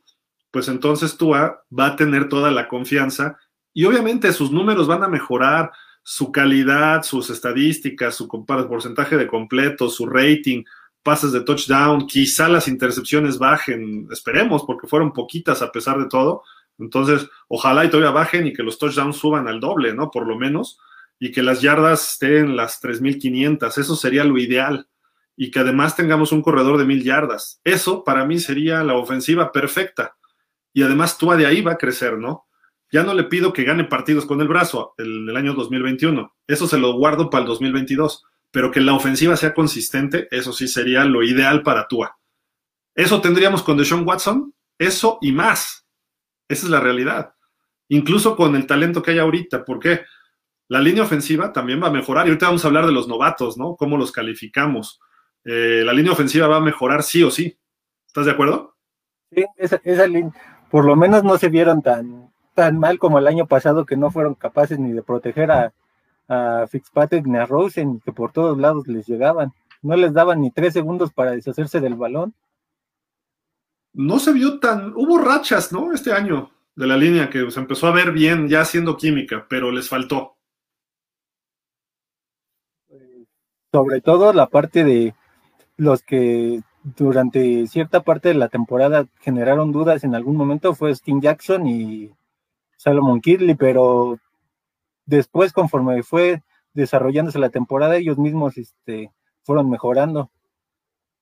pues 0.52 0.68
entonces 0.68 1.18
Tua 1.18 1.64
va 1.78 1.88
a 1.88 1.96
tener 1.96 2.30
toda 2.30 2.52
la 2.52 2.68
confianza 2.68 3.38
y 3.74 3.86
obviamente 3.86 4.34
sus 4.34 4.52
números 4.52 4.88
van 4.88 5.04
a 5.04 5.08
mejorar, 5.08 5.72
su 6.04 6.32
calidad, 6.32 7.04
sus 7.04 7.30
estadísticas, 7.30 8.16
su 8.16 8.28
porcentaje 8.28 9.18
de 9.18 9.28
completo, 9.28 9.90
su 9.90 10.08
rating, 10.08 10.64
pases 11.04 11.32
de 11.32 11.42
touchdown, 11.42 12.08
quizá 12.08 12.50
las 12.50 12.68
intercepciones 12.68 13.38
bajen, 13.38 14.08
esperemos, 14.12 14.64
porque 14.66 14.88
fueron 14.88 15.14
poquitas 15.14 15.62
a 15.62 15.72
pesar 15.72 16.00
de 16.00 16.08
todo. 16.08 16.44
Entonces, 16.80 17.28
ojalá 17.48 17.86
y 17.86 17.90
todavía 17.90 18.12
bajen 18.12 18.48
y 18.48 18.54
que 18.54 18.64
los 18.64 18.80
touchdowns 18.80 19.18
suban 19.18 19.48
al 19.48 19.60
doble, 19.60 19.94
¿no? 19.94 20.10
Por 20.10 20.28
lo 20.28 20.38
menos, 20.38 20.80
y 21.20 21.32
que 21.32 21.44
las 21.44 21.62
yardas 21.62 22.14
estén 22.14 22.56
las 22.56 22.82
3.500, 22.82 23.78
eso 23.78 23.96
sería 23.96 24.24
lo 24.24 24.38
ideal. 24.38 24.88
Y 25.36 25.52
que 25.52 25.60
además 25.60 25.96
tengamos 25.96 26.32
un 26.32 26.42
corredor 26.42 26.78
de 26.78 26.86
mil 26.86 27.04
yardas. 27.04 27.62
Eso 27.64 28.04
para 28.04 28.26
mí 28.26 28.40
sería 28.40 28.84
la 28.84 28.96
ofensiva 28.96 29.52
perfecta 29.52 30.16
y 30.74 30.84
además 30.84 31.18
Tua 31.18 31.36
de 31.36 31.46
ahí 31.46 31.62
va 31.62 31.74
a 31.74 31.78
crecer, 31.78 32.18
¿no? 32.18 32.48
Ya 32.92 33.04
no 33.04 33.14
le 33.14 33.24
pido 33.24 33.54
que 33.54 33.64
gane 33.64 33.86
partidos 33.86 34.26
con 34.26 34.42
el 34.42 34.48
brazo 34.48 34.94
el, 34.98 35.30
el 35.30 35.38
año 35.38 35.54
2021, 35.54 36.36
eso 36.48 36.68
se 36.68 36.78
lo 36.78 36.94
guardo 36.94 37.30
para 37.30 37.44
el 37.44 37.48
2022, 37.48 38.24
pero 38.52 38.72
que 38.72 38.82
la 38.82 38.94
ofensiva 38.94 39.38
sea 39.38 39.54
consistente, 39.54 40.28
eso 40.32 40.52
sí 40.52 40.68
sería 40.68 41.06
lo 41.06 41.24
ideal 41.24 41.64
para 41.64 41.88
Tua. 41.88 42.18
Eso 42.94 43.22
tendríamos 43.22 43.64
con 43.64 43.78
Deshaun 43.78 44.06
Watson, 44.06 44.54
eso 44.78 45.18
y 45.22 45.32
más. 45.32 45.88
Esa 46.50 46.66
es 46.66 46.70
la 46.70 46.82
realidad. 46.82 47.34
Incluso 47.88 48.36
con 48.36 48.56
el 48.56 48.68
talento 48.68 49.02
que 49.02 49.12
hay 49.12 49.20
ahorita, 49.20 49.64
porque 49.64 50.02
la 50.68 50.82
línea 50.82 51.04
ofensiva 51.04 51.54
también 51.54 51.82
va 51.82 51.88
a 51.88 51.92
mejorar. 51.92 52.26
Y 52.26 52.30
ahorita 52.30 52.48
vamos 52.48 52.64
a 52.64 52.68
hablar 52.68 52.86
de 52.86 52.92
los 52.92 53.08
novatos, 53.08 53.58
¿no? 53.58 53.76
Cómo 53.76 53.98
los 53.98 54.12
calificamos. 54.12 55.00
Eh, 55.46 55.84
la 55.86 55.94
línea 55.94 56.12
ofensiva 56.12 56.48
va 56.48 56.58
a 56.58 56.62
mejorar 56.62 57.04
sí 57.04 57.24
o 57.24 57.32
sí. 57.32 57.58
¿Estás 58.08 58.26
de 58.26 58.32
acuerdo? 58.32 58.76
Sí, 59.32 59.46
esa, 59.58 59.82
esa 59.84 60.08
línea 60.08 60.32
por 60.72 60.86
lo 60.86 60.96
menos 60.96 61.24
no 61.24 61.38
se 61.38 61.50
vieron 61.50 61.82
tan, 61.82 62.32
tan 62.56 62.80
mal 62.80 62.98
como 62.98 63.20
el 63.20 63.28
año 63.28 63.46
pasado 63.46 63.86
que 63.86 63.98
no 63.98 64.10
fueron 64.10 64.36
capaces 64.36 64.80
ni 64.80 64.94
de 64.94 65.04
proteger 65.04 65.52
a, 65.52 65.74
a 66.30 66.66
Fitzpatrick 66.68 67.28
ni 67.28 67.38
a 67.38 67.46
Rosen, 67.46 68.00
que 68.00 68.14
por 68.14 68.32
todos 68.32 68.58
lados 68.58 68.88
les 68.88 69.06
llegaban. 69.06 69.52
No 69.82 69.98
les 69.98 70.14
daban 70.14 70.40
ni 70.40 70.50
tres 70.50 70.74
segundos 70.74 71.12
para 71.12 71.32
deshacerse 71.32 71.82
del 71.82 71.96
balón. 71.96 72.34
No 73.94 74.18
se 74.20 74.32
vio 74.32 74.60
tan. 74.60 74.94
Hubo 74.96 75.18
rachas, 75.18 75.74
¿no? 75.74 75.92
Este 75.92 76.14
año 76.14 76.52
de 76.76 76.88
la 76.88 76.96
línea 76.96 77.30
que 77.30 77.52
se 77.52 77.60
empezó 77.60 77.88
a 77.88 77.92
ver 77.92 78.14
bien 78.14 78.48
ya 78.48 78.62
haciendo 78.62 78.96
química, 78.96 79.46
pero 79.50 79.72
les 79.72 79.90
faltó. 79.90 80.38
Sobre 83.74 84.00
todo 84.00 84.32
la 84.32 84.48
parte 84.48 84.86
de 84.86 85.14
los 85.82 86.04
que 86.04 86.62
durante 86.84 87.66
cierta 87.66 88.04
parte 88.04 88.30
de 88.30 88.36
la 88.36 88.50
temporada 88.50 89.08
generaron 89.20 89.72
dudas 89.72 90.04
en 90.04 90.14
algún 90.14 90.36
momento 90.36 90.76
fue 90.76 90.92
Sting 90.92 91.22
Jackson 91.22 91.66
y 91.66 92.12
Salomon 92.78 93.20
Kidley, 93.20 93.56
pero 93.56 94.20
después 95.08 95.54
conforme 95.54 96.04
fue 96.04 96.44
desarrollándose 96.76 97.40
la 97.40 97.50
temporada 97.50 97.98
ellos 97.98 98.20
mismos 98.20 98.60
este, 98.60 99.12
fueron 99.42 99.72
mejorando. 99.72 100.30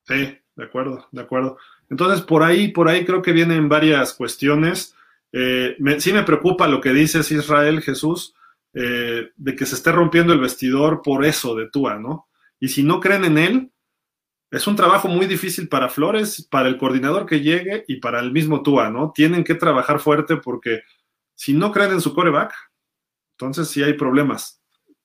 Sí, 0.03 0.37
de 0.57 0.63
acuerdo, 0.65 1.07
de 1.09 1.21
acuerdo. 1.21 1.57
Entonces 1.89 2.21
por 2.21 2.43
ahí, 2.43 2.67
por 2.67 2.89
ahí 2.89 3.05
creo 3.05 3.21
que 3.21 3.31
vienen 3.31 3.69
varias 3.69 4.13
cuestiones. 4.13 4.93
Eh, 5.31 5.77
sí 5.99 6.11
me 6.11 6.23
preocupa 6.23 6.67
lo 6.67 6.81
que 6.81 6.91
dices 6.91 7.31
Israel 7.31 7.81
Jesús, 7.81 8.35
eh, 8.73 9.29
de 9.37 9.55
que 9.55 9.65
se 9.65 9.75
esté 9.75 9.93
rompiendo 9.93 10.33
el 10.33 10.41
vestidor 10.41 11.01
por 11.01 11.23
eso 11.23 11.55
de 11.55 11.69
Tua, 11.69 11.97
¿no? 11.97 12.27
Y 12.59 12.67
si 12.67 12.83
no 12.83 12.99
creen 12.99 13.23
en 13.23 13.37
él, 13.37 13.71
es 14.51 14.65
un 14.65 14.75
trabajo 14.75 15.07
muy 15.07 15.27
difícil 15.27 15.67
para 15.67 15.89
Flores, 15.89 16.47
para 16.49 16.69
el 16.69 16.77
coordinador 16.77 17.25
que 17.25 17.41
llegue 17.41 17.83
y 17.87 17.97
para 17.97 18.19
el 18.19 18.31
mismo 18.31 18.63
Tua, 18.63 18.89
¿no? 18.89 19.11
Tienen 19.13 19.43
que 19.43 19.55
trabajar 19.55 19.99
fuerte 19.99 20.37
porque 20.37 20.81
si 21.35 21.53
no 21.53 21.71
creen 21.71 21.91
en 21.91 22.01
su 22.01 22.13
coreback, 22.13 22.53
entonces 23.37 23.69
sí 23.69 23.83
hay 23.83 23.93
problemas. 23.93 24.61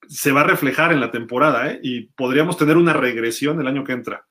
Se 0.09 0.33
va 0.33 0.41
a 0.41 0.45
reflejar 0.45 0.93
en 0.93 1.01
la 1.01 1.11
temporada, 1.11 1.71
¿eh? 1.71 1.81
Y 1.83 2.09
podríamos 2.09 2.57
tener 2.57 2.77
una 2.77 2.95
regresión 2.95 3.61
el 3.61 3.67
año 3.67 3.85
que 3.85 3.93
entra. 3.93 4.27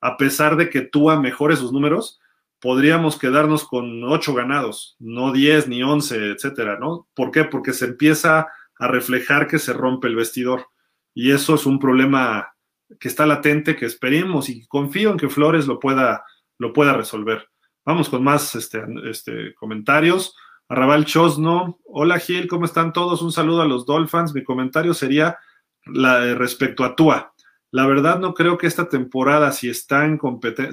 A 0.00 0.16
pesar 0.16 0.56
de 0.56 0.70
que 0.70 0.82
Tua 0.82 1.20
mejore 1.20 1.56
sus 1.56 1.72
números, 1.72 2.20
podríamos 2.60 3.18
quedarnos 3.18 3.64
con 3.64 4.02
ocho 4.04 4.32
ganados, 4.32 4.96
no 4.98 5.32
diez 5.32 5.68
ni 5.68 5.82
once, 5.82 6.16
etcétera, 6.30 6.78
¿no? 6.78 7.06
¿Por 7.14 7.30
qué? 7.30 7.44
Porque 7.44 7.74
se 7.74 7.84
empieza 7.84 8.48
a 8.78 8.88
reflejar 8.88 9.46
que 9.46 9.58
se 9.58 9.74
rompe 9.74 10.08
el 10.08 10.16
vestidor. 10.16 10.68
Y 11.14 11.32
eso 11.32 11.54
es 11.54 11.66
un 11.66 11.78
problema 11.78 12.53
que 12.98 13.08
está 13.08 13.26
latente, 13.26 13.76
que 13.76 13.86
esperemos 13.86 14.48
y 14.48 14.66
confío 14.66 15.10
en 15.10 15.16
que 15.16 15.28
Flores 15.28 15.66
lo 15.66 15.78
pueda, 15.78 16.24
lo 16.58 16.72
pueda 16.72 16.94
resolver. 16.94 17.48
Vamos 17.84 18.08
con 18.08 18.22
más 18.24 18.54
este, 18.54 18.82
este, 19.10 19.54
comentarios. 19.54 20.34
Arrabal 20.68 21.04
Chosno, 21.04 21.78
hola 21.84 22.18
Gil, 22.18 22.48
¿cómo 22.48 22.64
están 22.64 22.92
todos? 22.92 23.20
Un 23.20 23.32
saludo 23.32 23.62
a 23.62 23.66
los 23.66 23.84
Dolphins. 23.84 24.34
Mi 24.34 24.42
comentario 24.42 24.94
sería 24.94 25.38
la, 25.84 26.34
respecto 26.34 26.84
a 26.84 26.96
Tua. 26.96 27.34
La 27.70 27.86
verdad 27.86 28.18
no 28.20 28.34
creo 28.34 28.56
que 28.56 28.66
esta 28.66 28.88
temporada, 28.88 29.52
si 29.52 29.68
está, 29.68 30.04
en 30.04 30.18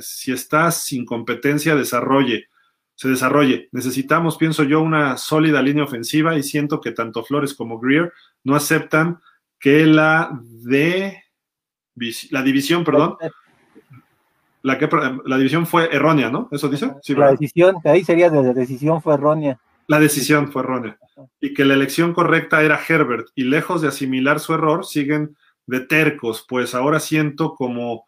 si 0.02 0.32
está 0.32 0.72
sin 0.72 1.04
competencia, 1.04 1.76
desarrolle, 1.76 2.48
se 2.96 3.10
desarrolle. 3.10 3.70
Necesitamos, 3.72 4.38
pienso 4.38 4.64
yo, 4.64 4.82
una 4.82 5.18
sólida 5.18 5.62
línea 5.62 5.84
ofensiva 5.84 6.38
y 6.38 6.44
siento 6.44 6.80
que 6.80 6.92
tanto 6.92 7.24
Flores 7.24 7.56
como 7.56 7.80
Greer 7.80 8.14
no 8.44 8.56
aceptan 8.56 9.20
que 9.60 9.86
la 9.88 10.40
de 10.44 11.21
la 12.32 12.42
división, 12.44 12.84
perdón, 12.84 13.18
la, 14.64 14.78
que, 14.78 14.90
la 15.26 15.38
división 15.38 15.66
fue 15.66 15.94
errónea, 15.94 16.30
¿no? 16.30 16.48
¿Eso 16.52 16.70
dice? 16.70 16.94
Sí, 17.02 17.16
la 17.16 17.32
decisión, 17.32 17.78
ahí 17.84 18.04
sería 18.04 18.30
de 18.30 18.44
la 18.44 18.54
decisión 18.54 19.02
fue 19.02 19.16
errónea. 19.16 19.60
La 19.88 20.00
decisión 20.00 20.52
fue 20.52 20.64
errónea. 20.64 20.98
Y 21.40 21.54
que 21.54 21.66
la 21.66 21.74
elección 21.74 22.14
correcta 22.14 22.64
era 22.64 22.80
Herbert. 22.88 23.28
Y 23.36 23.44
lejos 23.44 23.82
de 23.82 23.88
asimilar 23.88 24.40
su 24.40 24.54
error, 24.54 24.86
siguen 24.86 25.36
de 25.66 25.82
tercos. 25.82 26.46
Pues 26.48 26.76
ahora 26.76 27.00
siento 27.00 27.56
como, 27.56 28.06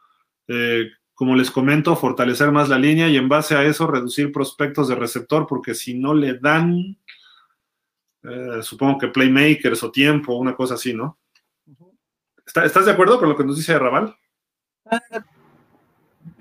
eh, 0.48 0.86
como 1.14 1.36
les 1.36 1.52
comento, 1.52 1.96
fortalecer 1.96 2.52
más 2.52 2.70
la 2.70 2.80
línea 2.80 3.10
y 3.10 3.18
en 3.18 3.30
base 3.30 3.56
a 3.56 3.64
eso 3.64 3.88
reducir 3.88 4.32
prospectos 4.32 4.88
de 4.88 4.96
receptor, 4.96 5.48
porque 5.48 5.74
si 5.74 5.96
no 5.96 6.14
le 6.14 6.40
dan, 6.40 6.98
eh, 8.24 8.60
supongo 8.62 9.00
que 9.00 9.08
playmakers 9.08 9.84
o 9.84 9.92
tiempo, 9.92 10.36
una 10.36 10.56
cosa 10.56 10.76
así, 10.76 10.94
¿no? 10.94 11.18
¿Estás 12.46 12.86
de 12.86 12.92
acuerdo 12.92 13.20
con 13.20 13.30
lo 13.30 13.38
que 13.38 13.44
nos 13.44 13.58
dice 13.58 13.78
Raval? 13.78 14.16
Ah, 14.86 15.02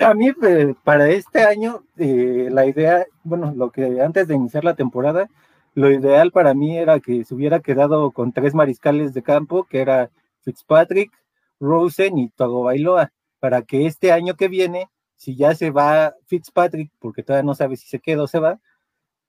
a 0.00 0.14
mí, 0.14 0.30
eh, 0.42 0.74
para 0.84 1.08
este 1.10 1.42
año, 1.44 1.84
eh, 1.96 2.48
la 2.50 2.66
idea, 2.66 3.06
bueno, 3.22 3.52
lo 3.56 3.70
que 3.70 4.00
antes 4.00 4.28
de 4.28 4.34
iniciar 4.34 4.64
la 4.64 4.74
temporada, 4.74 5.28
lo 5.74 5.90
ideal 5.90 6.32
para 6.32 6.54
mí 6.54 6.76
era 6.76 7.00
que 7.00 7.24
se 7.24 7.34
hubiera 7.34 7.60
quedado 7.60 8.10
con 8.10 8.32
tres 8.32 8.54
mariscales 8.54 9.14
de 9.14 9.22
campo, 9.22 9.64
que 9.64 9.80
era 9.80 10.10
Fitzpatrick, 10.42 11.12
Rosen 11.60 12.18
y 12.18 12.30
Togo 12.30 12.64
Bailoa, 12.64 13.12
para 13.40 13.62
que 13.62 13.86
este 13.86 14.12
año 14.12 14.34
que 14.36 14.48
viene, 14.48 14.88
si 15.16 15.36
ya 15.36 15.54
se 15.54 15.70
va 15.70 16.14
Fitzpatrick, 16.26 16.90
porque 16.98 17.22
todavía 17.22 17.46
no 17.46 17.54
sabe 17.54 17.76
si 17.76 17.88
se 17.88 18.00
queda 18.00 18.24
o 18.24 18.26
se 18.26 18.40
va, 18.40 18.60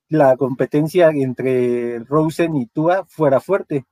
la 0.09 0.37
competencia 0.37 1.09
entre 1.09 1.99
Rosen 1.99 2.55
y 2.55 2.67
Tua 2.67 3.05
fuera 3.05 3.39
fuerte. 3.39 3.85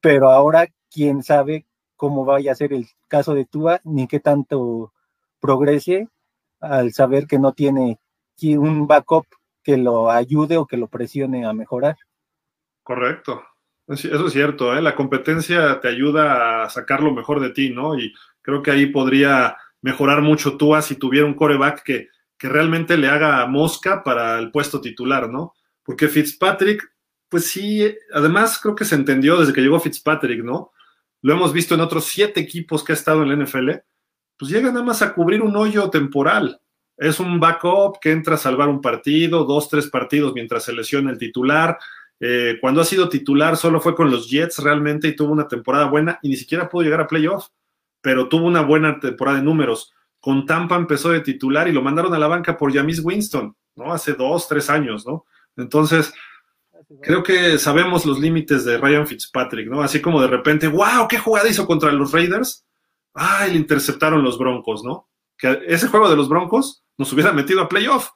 Pero 0.00 0.30
ahora, 0.30 0.68
quién 0.90 1.22
sabe 1.22 1.66
cómo 2.04 2.26
vaya 2.26 2.52
a 2.52 2.54
ser 2.54 2.74
el 2.74 2.86
caso 3.08 3.32
de 3.32 3.46
Tua, 3.46 3.80
ni 3.82 4.06
qué 4.06 4.20
tanto 4.20 4.92
progrese 5.40 6.06
al 6.60 6.92
saber 6.92 7.26
que 7.26 7.38
no 7.38 7.54
tiene 7.54 7.98
un 8.42 8.86
backup 8.86 9.24
que 9.62 9.78
lo 9.78 10.10
ayude 10.10 10.58
o 10.58 10.66
que 10.66 10.76
lo 10.76 10.88
presione 10.88 11.46
a 11.46 11.54
mejorar. 11.54 11.96
Correcto. 12.82 13.42
Eso 13.88 14.26
es 14.26 14.32
cierto, 14.34 14.76
¿eh? 14.76 14.82
la 14.82 14.94
competencia 14.94 15.80
te 15.80 15.88
ayuda 15.88 16.64
a 16.64 16.68
sacar 16.68 17.02
lo 17.02 17.10
mejor 17.10 17.40
de 17.40 17.48
ti, 17.50 17.70
¿no? 17.70 17.98
Y 17.98 18.12
creo 18.42 18.62
que 18.62 18.70
ahí 18.70 18.84
podría 18.84 19.56
mejorar 19.80 20.20
mucho 20.20 20.58
Tua 20.58 20.82
si 20.82 20.96
tuviera 20.96 21.26
un 21.26 21.32
coreback 21.32 21.82
que, 21.84 22.08
que 22.36 22.50
realmente 22.50 22.98
le 22.98 23.08
haga 23.08 23.46
mosca 23.46 24.02
para 24.02 24.38
el 24.38 24.50
puesto 24.50 24.82
titular, 24.82 25.30
¿no? 25.30 25.54
Porque 25.82 26.08
Fitzpatrick, 26.08 26.86
pues 27.30 27.46
sí, 27.46 27.96
además 28.12 28.60
creo 28.60 28.74
que 28.74 28.84
se 28.84 28.94
entendió 28.94 29.40
desde 29.40 29.54
que 29.54 29.62
llegó 29.62 29.80
Fitzpatrick, 29.80 30.44
¿no? 30.44 30.72
Lo 31.24 31.32
hemos 31.32 31.54
visto 31.54 31.74
en 31.74 31.80
otros 31.80 32.04
siete 32.04 32.38
equipos 32.38 32.84
que 32.84 32.92
ha 32.92 32.94
estado 32.94 33.22
en 33.22 33.30
la 33.30 33.42
NFL, 33.42 33.70
pues 34.36 34.50
llega 34.50 34.68
nada 34.68 34.84
más 34.84 35.00
a 35.00 35.14
cubrir 35.14 35.40
un 35.40 35.56
hoyo 35.56 35.88
temporal. 35.88 36.60
Es 36.98 37.18
un 37.18 37.40
backup 37.40 37.98
que 37.98 38.10
entra 38.12 38.34
a 38.34 38.38
salvar 38.38 38.68
un 38.68 38.82
partido, 38.82 39.44
dos, 39.44 39.70
tres 39.70 39.88
partidos 39.88 40.34
mientras 40.34 40.64
se 40.64 40.74
lesiona 40.74 41.10
el 41.10 41.16
titular. 41.16 41.78
Eh, 42.20 42.58
cuando 42.60 42.82
ha 42.82 42.84
sido 42.84 43.08
titular 43.08 43.56
solo 43.56 43.80
fue 43.80 43.94
con 43.94 44.10
los 44.10 44.28
Jets 44.28 44.58
realmente 44.58 45.08
y 45.08 45.16
tuvo 45.16 45.32
una 45.32 45.48
temporada 45.48 45.86
buena 45.86 46.18
y 46.20 46.28
ni 46.28 46.36
siquiera 46.36 46.68
pudo 46.68 46.82
llegar 46.82 47.00
a 47.00 47.06
playoff, 47.06 47.46
pero 48.02 48.28
tuvo 48.28 48.46
una 48.46 48.60
buena 48.60 49.00
temporada 49.00 49.38
de 49.38 49.44
números. 49.44 49.94
Con 50.20 50.44
Tampa 50.44 50.76
empezó 50.76 51.08
de 51.08 51.20
titular 51.20 51.66
y 51.68 51.72
lo 51.72 51.80
mandaron 51.80 52.12
a 52.12 52.18
la 52.18 52.26
banca 52.26 52.58
por 52.58 52.70
Jamis 52.70 53.02
Winston, 53.02 53.56
¿no? 53.76 53.94
Hace 53.94 54.12
dos, 54.12 54.46
tres 54.46 54.68
años, 54.68 55.06
¿no? 55.06 55.24
Entonces, 55.56 56.12
creo 57.00 57.22
que 57.22 57.58
sabemos 57.58 58.06
los 58.06 58.18
límites 58.18 58.64
de 58.64 58.78
Ryan 58.78 59.06
Fitzpatrick, 59.06 59.68
¿no? 59.68 59.82
Así 59.82 60.00
como 60.00 60.20
de 60.20 60.28
repente, 60.28 60.68
wow, 60.68 61.08
qué 61.08 61.18
jugada 61.18 61.48
hizo 61.48 61.66
contra 61.66 61.92
los 61.92 62.12
Raiders. 62.12 62.66
Ay, 63.12 63.52
le 63.52 63.58
interceptaron 63.58 64.22
los 64.22 64.38
Broncos, 64.38 64.82
¿no? 64.84 65.08
Que 65.36 65.60
ese 65.66 65.88
juego 65.88 66.08
de 66.08 66.16
los 66.16 66.28
Broncos 66.28 66.84
nos 66.96 67.12
hubiera 67.12 67.32
metido 67.32 67.60
a 67.60 67.68
playoff, 67.68 68.10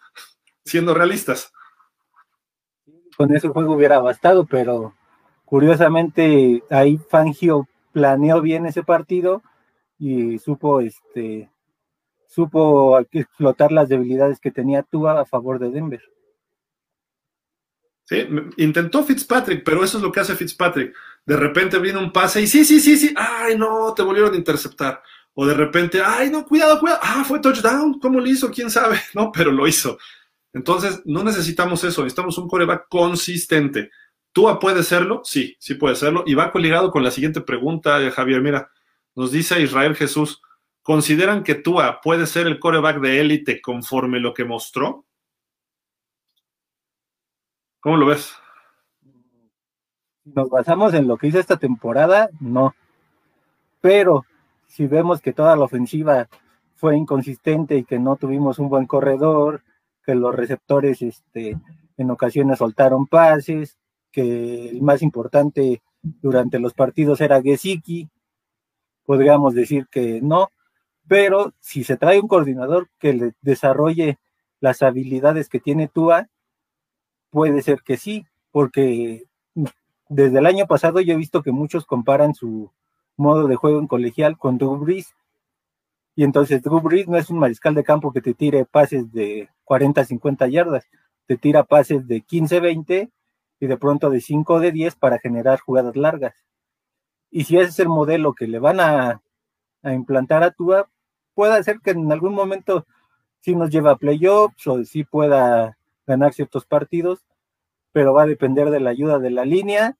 siendo 0.64 0.94
realistas. 0.94 1.52
Con 3.16 3.34
ese 3.34 3.48
juego 3.48 3.74
hubiera 3.74 3.98
bastado, 3.98 4.46
pero 4.46 4.94
curiosamente 5.44 6.62
ahí 6.70 6.98
Fangio 7.08 7.66
planeó 7.92 8.40
bien 8.40 8.66
ese 8.66 8.82
partido 8.82 9.42
y 9.98 10.38
supo 10.38 10.80
este 10.80 11.50
supo 12.28 12.98
explotar 13.10 13.72
las 13.72 13.88
debilidades 13.88 14.38
que 14.38 14.50
tenía 14.50 14.82
Tua 14.82 15.20
a 15.20 15.24
favor 15.24 15.58
de 15.58 15.70
Denver. 15.70 16.02
Sí, 18.08 18.26
intentó 18.56 19.04
Fitzpatrick, 19.04 19.62
pero 19.62 19.84
eso 19.84 19.98
es 19.98 20.02
lo 20.02 20.10
que 20.10 20.20
hace 20.20 20.34
Fitzpatrick. 20.34 20.96
De 21.26 21.36
repente 21.36 21.78
viene 21.78 21.98
un 21.98 22.10
pase 22.10 22.40
y 22.40 22.46
sí, 22.46 22.64
sí, 22.64 22.80
sí, 22.80 22.96
sí, 22.96 23.12
ay, 23.14 23.54
no, 23.58 23.92
te 23.92 24.02
volvieron 24.02 24.32
a 24.32 24.36
interceptar. 24.38 25.02
O 25.34 25.44
de 25.44 25.52
repente, 25.52 26.00
ay, 26.02 26.30
no, 26.30 26.46
cuidado, 26.46 26.80
cuidado, 26.80 27.00
ah, 27.02 27.22
fue 27.28 27.38
touchdown, 27.38 28.00
¿cómo 28.00 28.18
lo 28.18 28.26
hizo? 28.26 28.50
¿Quién 28.50 28.70
sabe? 28.70 28.98
No, 29.14 29.30
pero 29.30 29.52
lo 29.52 29.68
hizo. 29.68 29.98
Entonces, 30.54 31.02
no 31.04 31.22
necesitamos 31.22 31.84
eso, 31.84 32.02
necesitamos 32.02 32.38
un 32.38 32.48
coreback 32.48 32.88
consistente. 32.88 33.90
¿Tua 34.32 34.58
puede 34.58 34.84
serlo? 34.84 35.20
Sí, 35.22 35.56
sí 35.58 35.74
puede 35.74 35.94
serlo. 35.94 36.24
Y 36.26 36.32
va 36.32 36.50
coligado 36.50 36.90
con 36.90 37.04
la 37.04 37.10
siguiente 37.10 37.42
pregunta, 37.42 37.98
de 37.98 38.10
Javier. 38.10 38.40
Mira, 38.40 38.70
nos 39.14 39.32
dice 39.32 39.60
Israel 39.60 39.94
Jesús, 39.94 40.40
¿consideran 40.80 41.42
que 41.42 41.56
Tua 41.56 42.00
puede 42.00 42.26
ser 42.26 42.46
el 42.46 42.58
coreback 42.58 43.00
de 43.00 43.20
élite 43.20 43.60
conforme 43.60 44.18
lo 44.18 44.32
que 44.32 44.46
mostró? 44.46 45.04
¿Cómo 47.80 47.96
lo 47.96 48.06
ves? 48.06 48.32
Nos 50.24 50.50
basamos 50.50 50.94
en 50.94 51.06
lo 51.06 51.16
que 51.16 51.28
hizo 51.28 51.38
esta 51.38 51.56
temporada, 51.56 52.28
no. 52.40 52.74
Pero 53.80 54.24
si 54.66 54.86
vemos 54.86 55.20
que 55.20 55.32
toda 55.32 55.56
la 55.56 55.64
ofensiva 55.64 56.28
fue 56.74 56.96
inconsistente 56.96 57.76
y 57.76 57.84
que 57.84 57.98
no 57.98 58.16
tuvimos 58.16 58.58
un 58.58 58.68
buen 58.68 58.86
corredor, 58.86 59.62
que 60.04 60.14
los 60.14 60.34
receptores 60.34 61.02
este, 61.02 61.56
en 61.96 62.10
ocasiones 62.10 62.58
soltaron 62.58 63.06
pases, 63.06 63.78
que 64.10 64.70
el 64.70 64.82
más 64.82 65.02
importante 65.02 65.82
durante 66.02 66.58
los 66.58 66.74
partidos 66.74 67.20
era 67.20 67.42
Gesicki, 67.42 68.08
podríamos 69.04 69.54
decir 69.54 69.86
que 69.90 70.20
no, 70.22 70.48
pero 71.06 71.54
si 71.60 71.84
se 71.84 71.96
trae 71.96 72.20
un 72.20 72.28
coordinador 72.28 72.88
que 72.98 73.12
le 73.12 73.32
desarrolle 73.40 74.18
las 74.60 74.82
habilidades 74.82 75.48
que 75.48 75.60
tiene 75.60 75.88
Tua, 75.88 76.28
Puede 77.30 77.62
ser 77.62 77.82
que 77.82 77.96
sí, 77.96 78.26
porque 78.50 79.24
desde 80.08 80.38
el 80.38 80.46
año 80.46 80.66
pasado 80.66 81.00
yo 81.00 81.14
he 81.14 81.16
visto 81.16 81.42
que 81.42 81.52
muchos 81.52 81.84
comparan 81.84 82.34
su 82.34 82.72
modo 83.16 83.46
de 83.46 83.56
juego 83.56 83.78
en 83.78 83.86
colegial 83.86 84.38
con 84.38 84.58
Drew 84.58 84.76
Brees. 84.78 85.14
Y 86.14 86.24
entonces 86.24 86.62
Drew 86.62 86.80
Brees 86.80 87.08
no 87.08 87.16
es 87.16 87.30
un 87.30 87.38
mariscal 87.38 87.74
de 87.74 87.84
campo 87.84 88.12
que 88.12 88.22
te 88.22 88.34
tire 88.34 88.64
pases 88.64 89.12
de 89.12 89.48
40, 89.64 90.04
50 90.04 90.48
yardas, 90.48 90.86
te 91.26 91.36
tira 91.36 91.64
pases 91.64 92.06
de 92.08 92.22
15, 92.22 92.60
20 92.60 93.10
y 93.60 93.66
de 93.66 93.76
pronto 93.76 94.10
de 94.10 94.20
5 94.20 94.60
de 94.60 94.72
10 94.72 94.96
para 94.96 95.18
generar 95.18 95.60
jugadas 95.60 95.96
largas. 95.96 96.34
Y 97.30 97.44
si 97.44 97.58
ese 97.58 97.70
es 97.70 97.78
el 97.80 97.88
modelo 97.88 98.34
que 98.34 98.46
le 98.46 98.58
van 98.58 98.80
a, 98.80 99.20
implantar 99.84 100.42
a 100.42 100.50
Tua, 100.50 100.88
puede 101.34 101.62
ser 101.62 101.80
que 101.80 101.90
en 101.90 102.10
algún 102.10 102.34
momento 102.34 102.86
sí 103.40 103.54
nos 103.54 103.70
lleve 103.70 103.90
a 103.90 103.96
playoffs 103.96 104.66
o 104.66 104.84
sí 104.84 105.04
pueda 105.04 105.77
ganar 106.08 106.34
ciertos 106.34 106.66
partidos, 106.66 107.24
pero 107.92 108.12
va 108.12 108.22
a 108.22 108.26
depender 108.26 108.70
de 108.70 108.80
la 108.80 108.90
ayuda 108.90 109.20
de 109.20 109.30
la 109.30 109.44
línea, 109.44 109.96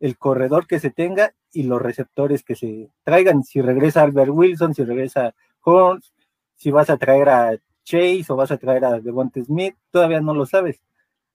el 0.00 0.16
corredor 0.16 0.66
que 0.66 0.80
se 0.80 0.90
tenga 0.90 1.34
y 1.52 1.64
los 1.64 1.82
receptores 1.82 2.42
que 2.42 2.56
se 2.56 2.90
traigan. 3.04 3.42
Si 3.42 3.60
regresa 3.60 4.02
Albert 4.02 4.30
Wilson, 4.30 4.74
si 4.74 4.84
regresa 4.84 5.34
Horns, 5.62 6.14
si 6.56 6.70
vas 6.70 6.88
a 6.88 6.96
traer 6.96 7.28
a 7.28 7.56
Chase 7.84 8.26
o 8.28 8.36
vas 8.36 8.50
a 8.50 8.58
traer 8.58 8.84
a 8.84 9.00
Devonte 9.00 9.44
Smith, 9.44 9.74
todavía 9.90 10.20
no 10.20 10.34
lo 10.34 10.46
sabes. 10.46 10.80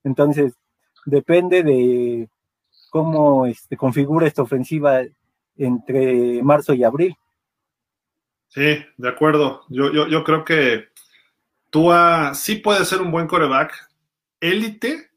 Entonces, 0.04 0.54
depende 1.06 1.64
de 1.64 2.30
cómo 2.90 3.46
este, 3.46 3.76
configura 3.76 4.28
esta 4.28 4.44
ofensiva 4.44 5.02
entre 5.58 6.42
marzo 6.44 6.74
y 6.74 6.84
abril. 6.84 7.16
Sí, 8.50 8.86
de 8.98 9.10
acuerdo. 9.10 9.64
Yo, 9.70 9.92
yo, 9.92 10.08
yo 10.08 10.24
creo 10.24 10.46
que 10.46 10.90
Tua 11.72 12.36
sí 12.36 12.58
puede 12.58 12.86
ser 12.86 13.02
un 13.02 13.10
buen 13.12 13.28
coreback, 13.28 13.74
élite, 14.44 15.12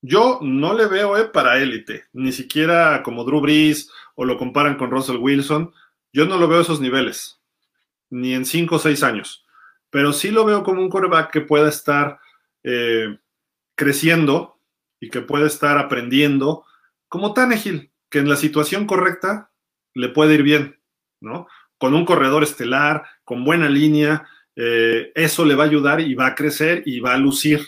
yo 0.00 0.38
no 0.40 0.72
le 0.72 0.86
veo 0.86 1.18
eh, 1.18 1.24
para 1.24 1.58
élite, 1.58 2.04
ni 2.12 2.30
siquiera 2.32 3.02
como 3.02 3.24
Drew 3.24 3.40
Brees 3.40 3.90
o 4.14 4.24
lo 4.24 4.38
comparan 4.38 4.76
con 4.76 4.90
Russell 4.90 5.16
Wilson. 5.16 5.72
Yo 6.12 6.26
no 6.26 6.38
lo 6.38 6.48
veo 6.48 6.60
a 6.60 6.62
esos 6.62 6.80
niveles, 6.80 7.40
ni 8.08 8.34
en 8.34 8.44
cinco 8.44 8.76
o 8.76 8.78
seis 8.78 9.02
años. 9.02 9.44
Pero 9.90 10.12
sí 10.12 10.30
lo 10.30 10.44
veo 10.44 10.62
como 10.62 10.80
un 10.80 10.88
coreback 10.88 11.32
que 11.32 11.40
pueda 11.40 11.68
estar 11.68 12.20
eh, 12.62 13.18
creciendo 13.74 14.60
y 15.00 15.10
que 15.10 15.22
puede 15.22 15.46
estar 15.46 15.78
aprendiendo, 15.78 16.64
como 17.08 17.32
Tannehill, 17.32 17.90
que 18.10 18.18
en 18.18 18.28
la 18.28 18.36
situación 18.36 18.86
correcta 18.86 19.50
le 19.94 20.08
puede 20.08 20.34
ir 20.34 20.42
bien, 20.42 20.80
¿no? 21.20 21.48
Con 21.78 21.94
un 21.94 22.04
corredor 22.04 22.42
estelar, 22.42 23.04
con 23.24 23.44
buena 23.44 23.68
línea, 23.68 24.28
eh, 24.56 25.12
eso 25.14 25.44
le 25.44 25.54
va 25.54 25.64
a 25.64 25.66
ayudar 25.66 26.00
y 26.00 26.14
va 26.14 26.26
a 26.28 26.34
crecer 26.34 26.82
y 26.84 27.00
va 27.00 27.14
a 27.14 27.18
lucir 27.18 27.66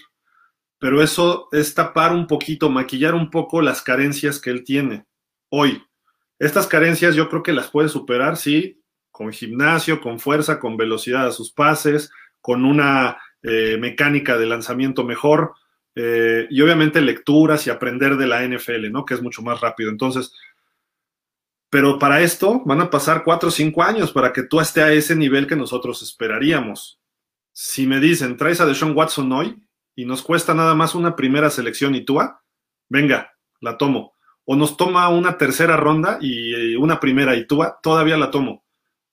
pero 0.81 1.03
eso 1.03 1.49
es 1.53 1.75
tapar 1.75 2.13
un 2.13 2.27
poquito, 2.27 2.71
maquillar 2.71 3.15
un 3.15 3.31
poco 3.31 3.61
las 3.61 3.83
carencias 3.83 4.41
que 4.41 4.51
él 4.51 4.65
tiene 4.65 5.05
hoy. 5.51 5.85
Estas 6.39 6.67
carencias 6.67 7.15
yo 7.15 7.29
creo 7.29 7.43
que 7.43 7.53
las 7.53 7.69
puede 7.69 7.91
superar, 7.91 8.39
sí, 8.39 8.83
con 9.11 9.31
gimnasio, 9.31 10.01
con 10.01 10.19
fuerza, 10.19 10.59
con 10.59 10.79
velocidad 10.79 11.27
a 11.27 11.33
sus 11.33 11.53
pases, 11.53 12.11
con 12.41 12.65
una 12.65 13.19
eh, 13.43 13.77
mecánica 13.79 14.39
de 14.39 14.47
lanzamiento 14.47 15.05
mejor 15.05 15.53
eh, 15.95 16.47
y 16.49 16.63
obviamente 16.63 17.03
lecturas 17.03 17.67
y 17.67 17.71
aprender 17.71 18.17
de 18.17 18.27
la 18.27 18.43
NFL, 18.43 18.91
¿no? 18.91 19.05
Que 19.05 19.13
es 19.13 19.23
mucho 19.23 19.43
más 19.43 19.61
rápido. 19.61 19.91
Entonces, 19.91 20.33
pero 21.69 21.99
para 21.99 22.23
esto 22.23 22.63
van 22.65 22.81
a 22.81 22.89
pasar 22.89 23.23
cuatro 23.23 23.51
o 23.51 23.53
cinco 23.53 23.83
años 23.83 24.13
para 24.13 24.33
que 24.33 24.45
tú 24.45 24.61
estés 24.61 24.85
a 24.85 24.93
ese 24.95 25.15
nivel 25.15 25.47
que 25.47 25.57
nosotros 25.57 26.03
esperaríamos. 26.03 26.99
si 27.53 27.87
me 27.87 28.01
dicen, 28.01 28.39
traes 28.39 28.61
a 28.61 28.67
Deshaun 28.67 28.97
Watson 28.97 29.31
hoy 29.33 29.63
y 30.01 30.07
nos 30.07 30.23
cuesta 30.23 30.55
nada 30.55 30.75
más 30.75 30.95
una 30.95 31.15
primera 31.15 31.51
selección 31.51 31.95
y 31.95 32.07
Tua, 32.07 32.43
venga, 32.89 33.37
la 33.61 33.77
tomo. 33.77 34.17
O 34.47 34.57
nos 34.57 34.79
toma 34.79 35.07
una 35.11 35.37
tercera 35.37 35.77
ronda 35.77 36.17
y 36.23 36.75
una 36.77 36.99
primera 36.99 37.37
y 37.37 37.47
Tua, 37.47 37.79
todavía 37.83 38.17
la 38.17 38.31
tomo. 38.31 38.65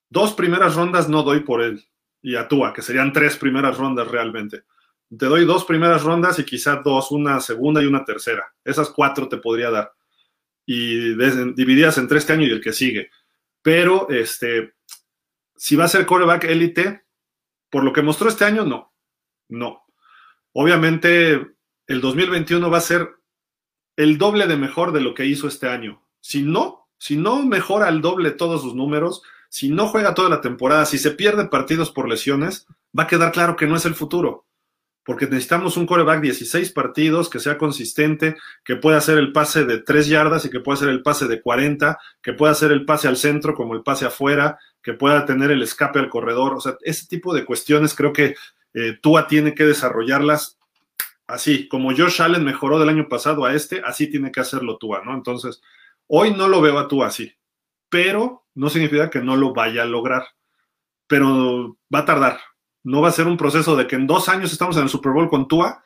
Dos 0.10 0.32
primeras 0.32 0.76
rondas 0.76 1.10
no 1.10 1.24
doy 1.24 1.42
por 1.42 1.62
él 1.62 1.84
y 2.22 2.38
a 2.38 2.48
que 2.74 2.82
serían 2.82 3.12
tres 3.12 3.36
primeras 3.36 3.78
rondas 3.78 4.08
realmente. 4.08 4.64
Te 5.10 5.26
doy 5.26 5.44
dos 5.44 5.66
primeras 5.66 6.04
rondas 6.04 6.40
y 6.40 6.46
quizás 6.46 6.82
dos, 6.86 7.12
una 7.12 7.42
segunda 7.42 7.84
y 7.84 7.86
una 7.86 8.06
tercera. 8.06 8.54
Esas 8.64 8.90
cuatro 8.90 9.28
te 9.28 9.36
podría 9.36 9.70
dar. 9.70 9.92
Y 10.66 11.16
divididas 11.54 11.98
entre 11.98 12.18
este 12.18 12.32
año 12.32 12.48
y 12.48 12.52
el 12.52 12.62
que 12.62 12.72
sigue. 12.72 13.10
Pero 13.62 14.10
este, 14.10 14.76
si 15.58 15.76
va 15.76 15.84
a 15.84 15.90
ser 15.90 16.06
coreback 16.06 16.46
élite, 16.46 17.04
por 17.70 17.84
lo 17.84 17.92
que 17.92 18.02
mostró 18.02 18.30
este 18.30 18.46
año, 18.46 18.64
no. 18.64 18.94
No. 19.50 19.87
Obviamente, 20.60 21.34
el 21.86 22.02
2021 22.02 22.72
va 22.72 22.80
a 22.80 22.82
ser 22.82 23.08
el 23.96 24.18
doble 24.18 24.48
de 24.48 24.58
mejor 24.58 24.92
de 24.92 25.02
lo 25.02 25.14
que 25.14 25.28
hizo 25.28 25.48
este 25.48 25.70
año. 25.70 26.02
Si 26.20 26.42
no, 26.42 26.88
si 26.98 27.16
no 27.16 27.46
mejora 27.46 27.90
el 27.90 28.02
doble 28.02 28.32
todos 28.32 28.64
sus 28.64 28.74
números, 28.74 29.22
si 29.50 29.70
no 29.70 29.86
juega 29.86 30.16
toda 30.16 30.30
la 30.30 30.42
temporada, 30.42 30.88
si 30.88 30.98
se 30.98 31.12
pierde 31.12 31.46
partidos 31.46 31.92
por 31.92 32.10
lesiones, 32.10 32.66
va 32.98 33.04
a 33.04 33.08
quedar 33.08 33.34
claro 33.34 33.56
que 33.56 33.68
no 33.68 33.76
es 33.76 33.86
el 33.86 33.94
futuro. 33.94 34.48
Porque 35.04 35.28
necesitamos 35.28 35.78
un 35.78 35.86
coreback 35.86 36.22
16 36.22 36.72
partidos, 36.72 37.30
que 37.30 37.38
sea 37.38 37.60
consistente, 37.60 38.36
que 38.66 38.78
pueda 38.78 38.98
hacer 38.98 39.20
el 39.20 39.34
pase 39.34 39.64
de 39.64 39.84
3 39.84 40.08
yardas 40.08 40.46
y 40.46 40.50
que 40.50 40.62
pueda 40.62 40.78
hacer 40.78 40.90
el 40.90 41.04
pase 41.04 41.28
de 41.28 41.40
40, 41.40 42.00
que 42.24 42.34
pueda 42.34 42.54
hacer 42.54 42.72
el 42.72 42.84
pase 42.84 43.08
al 43.08 43.18
centro 43.18 43.54
como 43.54 43.76
el 43.76 43.84
pase 43.84 44.08
afuera, 44.08 44.58
que 44.82 44.94
pueda 44.94 45.24
tener 45.28 45.52
el 45.52 45.62
escape 45.62 46.00
al 46.00 46.10
corredor. 46.10 46.56
O 46.56 46.62
sea, 46.62 46.78
ese 46.82 47.06
tipo 47.06 47.36
de 47.36 47.46
cuestiones 47.46 47.94
creo 47.94 48.12
que 48.12 48.34
eh, 48.80 49.00
Tua 49.02 49.26
tiene 49.26 49.56
que 49.56 49.64
desarrollarlas 49.64 50.60
así. 51.26 51.68
Como 51.68 51.90
Josh 51.90 52.22
Allen 52.22 52.46
mejoró 52.46 52.78
del 52.78 52.90
año 52.90 53.10
pasado 53.10 53.44
a 53.44 53.56
este, 53.56 53.82
así 53.84 54.06
tiene 54.06 54.32
que 54.32 54.40
hacerlo 54.40 54.78
Tua, 54.78 55.02
¿no? 55.04 55.16
Entonces, 55.16 55.64
hoy 56.06 56.36
no 56.36 56.48
lo 56.48 56.62
veo 56.62 56.78
a 56.78 56.88
Tua 56.88 57.08
así, 57.08 57.34
pero 57.90 58.46
no 58.54 58.70
significa 58.70 59.10
que 59.10 59.20
no 59.20 59.36
lo 59.36 59.52
vaya 59.52 59.82
a 59.82 59.88
lograr. 59.88 60.28
Pero 61.08 61.78
va 61.94 62.00
a 62.00 62.06
tardar. 62.06 62.40
No 62.84 63.02
va 63.02 63.08
a 63.08 63.14
ser 63.14 63.26
un 63.26 63.38
proceso 63.38 63.76
de 63.76 63.88
que 63.88 63.96
en 63.96 64.06
dos 64.06 64.30
años 64.30 64.52
estamos 64.52 64.78
en 64.78 64.84
el 64.84 64.90
Super 64.90 65.12
Bowl 65.12 65.30
con 65.30 65.48
Tua. 65.48 65.82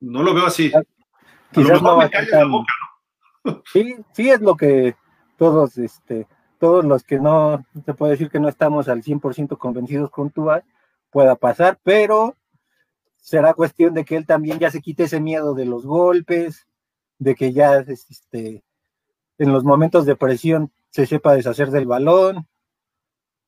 No 0.00 0.22
lo 0.22 0.34
veo 0.34 0.44
así. 0.44 0.70
Quizás 1.52 1.80
no. 1.80 1.98
Sí, 3.72 3.96
sí 4.12 4.28
es 4.28 4.40
lo 4.42 4.56
que 4.56 4.94
todos, 5.38 5.78
este, 5.78 6.26
todos 6.58 6.84
los 6.84 7.04
que 7.04 7.18
no, 7.18 7.64
se 7.84 7.94
puede 7.94 8.12
decir 8.12 8.28
que 8.28 8.40
no 8.40 8.48
estamos 8.48 8.88
al 8.88 9.02
100% 9.02 9.56
convencidos 9.56 10.10
con 10.10 10.30
Tua, 10.30 10.64
pueda 11.16 11.34
pasar, 11.34 11.78
pero 11.82 12.36
será 13.16 13.54
cuestión 13.54 13.94
de 13.94 14.04
que 14.04 14.16
él 14.16 14.26
también 14.26 14.58
ya 14.58 14.70
se 14.70 14.82
quite 14.82 15.04
ese 15.04 15.18
miedo 15.18 15.54
de 15.54 15.64
los 15.64 15.86
golpes, 15.86 16.66
de 17.18 17.34
que 17.34 17.54
ya 17.54 17.78
este, 17.78 18.62
en 19.38 19.50
los 19.50 19.64
momentos 19.64 20.04
de 20.04 20.14
presión 20.14 20.70
se 20.90 21.06
sepa 21.06 21.34
deshacer 21.34 21.70
del 21.70 21.86
balón 21.86 22.46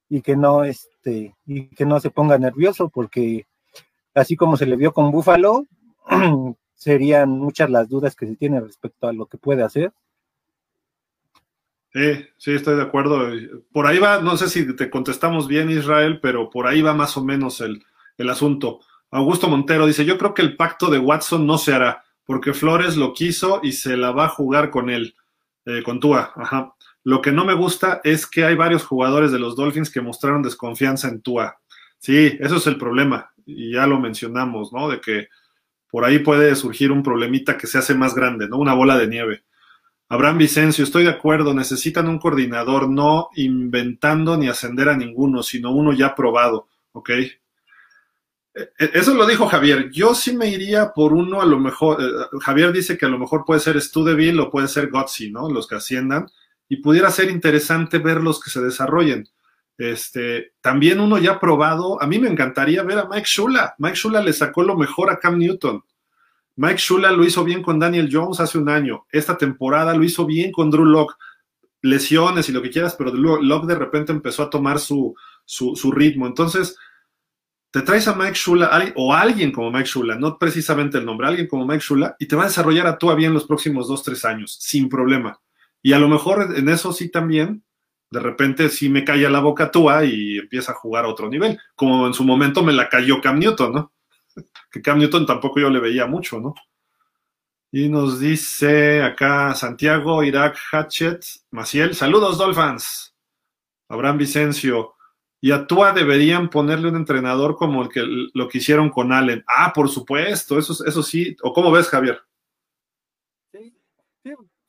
y 0.08 0.22
que 0.22 0.34
no 0.34 0.64
este 0.64 1.36
y 1.44 1.66
que 1.66 1.84
no 1.84 2.00
se 2.00 2.08
ponga 2.08 2.38
nervioso 2.38 2.88
porque 2.88 3.46
así 4.14 4.34
como 4.34 4.56
se 4.56 4.64
le 4.64 4.76
vio 4.76 4.94
con 4.94 5.10
Búfalo 5.10 5.66
serían 6.74 7.28
muchas 7.28 7.68
las 7.68 7.90
dudas 7.90 8.16
que 8.16 8.28
se 8.28 8.36
tienen 8.36 8.64
respecto 8.64 9.08
a 9.08 9.12
lo 9.12 9.26
que 9.26 9.36
puede 9.36 9.62
hacer. 9.62 9.92
Sí, 11.93 12.26
sí, 12.36 12.53
estoy 12.53 12.76
de 12.76 12.82
acuerdo. 12.82 13.30
Por 13.72 13.86
ahí 13.86 13.99
va, 13.99 14.20
no 14.20 14.36
sé 14.36 14.49
si 14.49 14.76
te 14.76 14.91
contestamos 14.91 15.49
bien, 15.49 15.70
Israel, 15.70 16.20
pero 16.20 16.51
por 16.51 16.66
ahí 16.66 16.82
va 16.82 16.95
más 16.95 17.16
o 17.16 17.24
menos 17.24 17.61
el, 17.61 17.84
el 18.18 18.30
asunto. 18.30 18.80
Augusto 19.11 19.49
Montero 19.49 19.86
dice, 19.86 20.05
yo 20.05 20.18
creo 20.18 20.34
que 20.34 20.43
el 20.43 20.57
pacto 20.57 20.91
de 20.91 20.99
Watson 20.99 21.47
no 21.47 21.57
se 21.57 21.72
hará, 21.72 22.05
porque 22.24 22.53
Flores 22.53 22.97
lo 22.97 23.14
quiso 23.14 23.61
y 23.62 23.72
se 23.72 23.97
la 23.97 24.11
va 24.11 24.26
a 24.26 24.28
jugar 24.28 24.70
con 24.70 24.91
él, 24.91 25.16
eh, 25.64 25.82
con 25.82 25.99
Tua. 25.99 26.32
Ajá. 26.36 26.74
Lo 27.05 27.22
que 27.22 27.32
no 27.32 27.47
me 27.47 27.55
gusta 27.55 28.03
es 28.05 28.26
que 28.26 28.45
hay 28.45 28.55
varios 28.55 28.84
jugadores 28.84 29.32
de 29.32 29.39
los 29.39 29.57
Dolphins 29.57 29.91
que 29.91 30.03
mostraron 30.03 30.43
desconfianza 30.43 31.09
en 31.09 31.22
Tua. 31.22 31.59
Sí, 31.99 32.36
eso 32.39 32.57
es 32.57 32.66
el 32.66 32.76
problema. 32.76 33.30
Y 33.47 33.72
ya 33.72 33.86
lo 33.86 33.99
mencionamos, 33.99 34.74
¿no? 34.74 34.91
De 34.91 35.01
que 35.01 35.28
por 35.91 36.05
ahí 36.05 36.18
puede 36.18 36.55
surgir 36.55 36.93
un 36.93 37.03
problemita 37.03 37.57
que 37.57 37.66
se 37.66 37.78
hace 37.78 37.95
más 37.95 38.14
grande, 38.14 38.47
¿no? 38.47 38.59
Una 38.59 38.74
bola 38.74 38.99
de 38.99 39.09
nieve. 39.09 39.45
Abraham 40.09 40.38
Vicencio, 40.38 40.84
estoy 40.84 41.04
de 41.04 41.11
acuerdo, 41.11 41.52
necesitan 41.52 42.09
un 42.09 42.18
coordinador, 42.18 42.88
no 42.88 43.28
inventando 43.36 44.36
ni 44.36 44.48
ascender 44.48 44.88
a 44.88 44.96
ninguno, 44.96 45.42
sino 45.42 45.70
uno 45.70 45.92
ya 45.92 46.14
probado, 46.14 46.68
¿ok? 46.92 47.11
E, 47.11 47.36
e, 48.54 48.90
eso 48.94 49.14
lo 49.14 49.26
dijo 49.26 49.46
Javier. 49.46 49.90
Yo 49.90 50.14
sí 50.14 50.36
me 50.36 50.48
iría 50.48 50.92
por 50.94 51.12
uno, 51.12 51.40
a 51.40 51.46
lo 51.46 51.59
mejor. 51.59 52.02
Eh, 52.02 52.38
Javier 52.40 52.72
dice 52.72 52.96
que 52.96 53.06
a 53.06 53.11
lo 53.11 53.18
mejor 53.18 53.44
puede 53.44 53.61
ser 53.61 53.80
Studeville 53.80 54.40
o 54.40 54.50
puede 54.50 54.68
ser 54.68 54.88
Gotzi, 54.88 55.30
¿no? 55.30 55.50
Los 55.50 55.68
que 55.68 55.76
asciendan 55.76 56.26
y 56.68 56.76
pudiera 56.76 57.11
ser 57.11 57.30
interesante 57.30 57.98
ver 57.98 58.22
los 58.22 58.40
que 58.40 58.50
se 58.50 58.61
desarrollen. 58.61 59.28
Este, 59.76 60.54
también 60.61 61.00
uno 61.00 61.18
ya 61.18 61.38
probado, 61.38 62.02
a 62.02 62.06
mí 62.06 62.18
me 62.18 62.28
encantaría 62.28 62.82
ver 62.82 62.98
a 62.98 63.09
Mike 63.09 63.26
Shula. 63.26 63.74
Mike 63.78 63.96
Shula 63.96 64.20
le 64.20 64.32
sacó 64.32 64.62
lo 64.62 64.76
mejor 64.76 65.11
a 65.11 65.18
Cam 65.18 65.38
Newton. 65.38 65.82
Mike 66.59 66.78
Shula 66.78 67.12
lo 67.12 67.22
hizo 67.24 67.44
bien 67.44 67.62
con 67.62 67.78
Daniel 67.78 68.09
Jones 68.11 68.40
hace 68.40 68.59
un 68.59 68.68
año. 68.68 69.06
Esta 69.12 69.38
temporada 69.38 69.94
lo 69.94 70.02
hizo 70.02 70.26
bien 70.26 70.50
con 70.50 70.72
Drew 70.72 70.84
Locke. 70.84 71.14
Lesiones 71.82 72.48
y 72.48 72.52
lo 72.52 72.61
que 72.61 72.70
quieras, 72.70 72.96
pero 72.98 73.14
Locke 73.14 73.68
de 73.68 73.76
repente 73.76 74.11
empezó 74.11 74.42
a 74.42 74.50
tomar 74.50 74.80
su, 74.80 75.14
ritmo. 75.92 76.26
Entonces, 76.26 76.76
te 77.70 77.82
traes 77.82 78.09
a 78.09 78.16
Mike 78.16 78.34
Shula 78.34 78.92
o 78.96 79.14
alguien 79.14 79.52
como 79.52 79.70
Mike 79.70 79.88
Shula, 79.88 80.16
no 80.16 80.36
precisamente 80.36 80.98
el 80.98 81.04
nombre, 81.04 81.28
alguien 81.28 81.46
como 81.46 81.64
Mike 81.64 81.84
Shula, 81.86 82.16
y 82.18 82.26
te 82.26 82.34
va 82.34 82.42
a 82.42 82.48
desarrollar 82.48 82.88
a 82.88 82.98
tú 82.98 83.09
a 83.12 83.14
bien 83.14 83.34
los 83.34 83.46
próximos 83.46 83.86
dos, 83.86 84.02
tres 84.02 84.24
años, 84.24 84.56
sin 84.61 84.88
problema. 84.88 85.38
Y 85.80 85.92
a 85.92 86.00
lo 86.00 86.09
mejor 86.09 86.56
en 86.56 86.68
eso 86.68 86.92
sí 86.92 87.09
también, 87.09 87.62
de 88.11 88.18
repente 88.18 88.68
sí 88.68 88.88
me 88.88 89.04
calla 89.04 89.30
la 89.30 89.38
boca 89.38 89.70
Tua 89.70 90.04
y 90.04 90.38
empieza 90.38 90.72
a 90.72 90.74
jugar 90.74 91.04
a 91.04 91.09
otro 91.09 91.28
nivel, 91.28 91.56
como 91.76 92.09
en 92.09 92.14
su 92.14 92.24
momento 92.24 92.64
me 92.64 92.72
la 92.72 92.88
cayó 92.88 93.20
Cam 93.20 93.38
Newton, 93.38 93.72
¿no? 93.72 93.92
Que 94.70 94.82
Cam 94.82 94.99
Newton 94.99 95.26
tampoco 95.26 95.61
yo 95.61 95.70
le 95.70 95.80
veía 95.80 96.07
mucho, 96.07 96.41
¿no? 96.41 96.55
Y 97.70 97.89
nos 97.89 98.18
dice 98.18 99.03
acá 99.03 99.55
Santiago, 99.55 100.22
Irak, 100.22 100.57
Hatchet, 100.72 101.24
Maciel, 101.51 101.95
saludos 101.95 102.39
Dolphins. 102.39 103.14
Abraham 103.89 104.18
Vicencio, 104.18 104.95
y 105.41 105.53
a 105.53 105.66
Tua 105.66 105.93
deberían 105.93 106.51
ponerle 106.51 106.89
un 106.89 106.97
entrenador 106.97 107.57
como 107.57 107.82
el 107.82 107.89
que 107.89 108.03
lo 108.34 108.49
que 108.49 108.59
hicieron 108.59 108.91
con 108.91 109.12
Allen. 109.12 109.45
Ah, 109.47 109.72
por 109.74 109.89
supuesto, 109.89 110.59
eso, 110.59 110.84
eso 110.84 111.03
sí. 111.03 111.36
¿O 111.43 111.53
cómo 111.53 111.70
ves, 111.70 111.89
Javier? 111.89 112.20
Sí, 113.53 113.72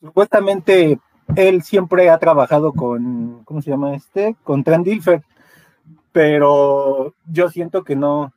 supuestamente 0.00 0.98
él 1.36 1.62
siempre 1.62 2.08
ha 2.08 2.18
trabajado 2.18 2.72
con, 2.72 3.44
¿cómo 3.44 3.60
se 3.62 3.70
llama 3.70 3.94
este? 3.94 4.36
Con 4.42 4.64
Trent 4.64 4.86
Dilfer, 4.86 5.22
pero 6.12 7.14
yo 7.26 7.48
siento 7.50 7.84
que 7.84 7.96
no, 7.96 8.32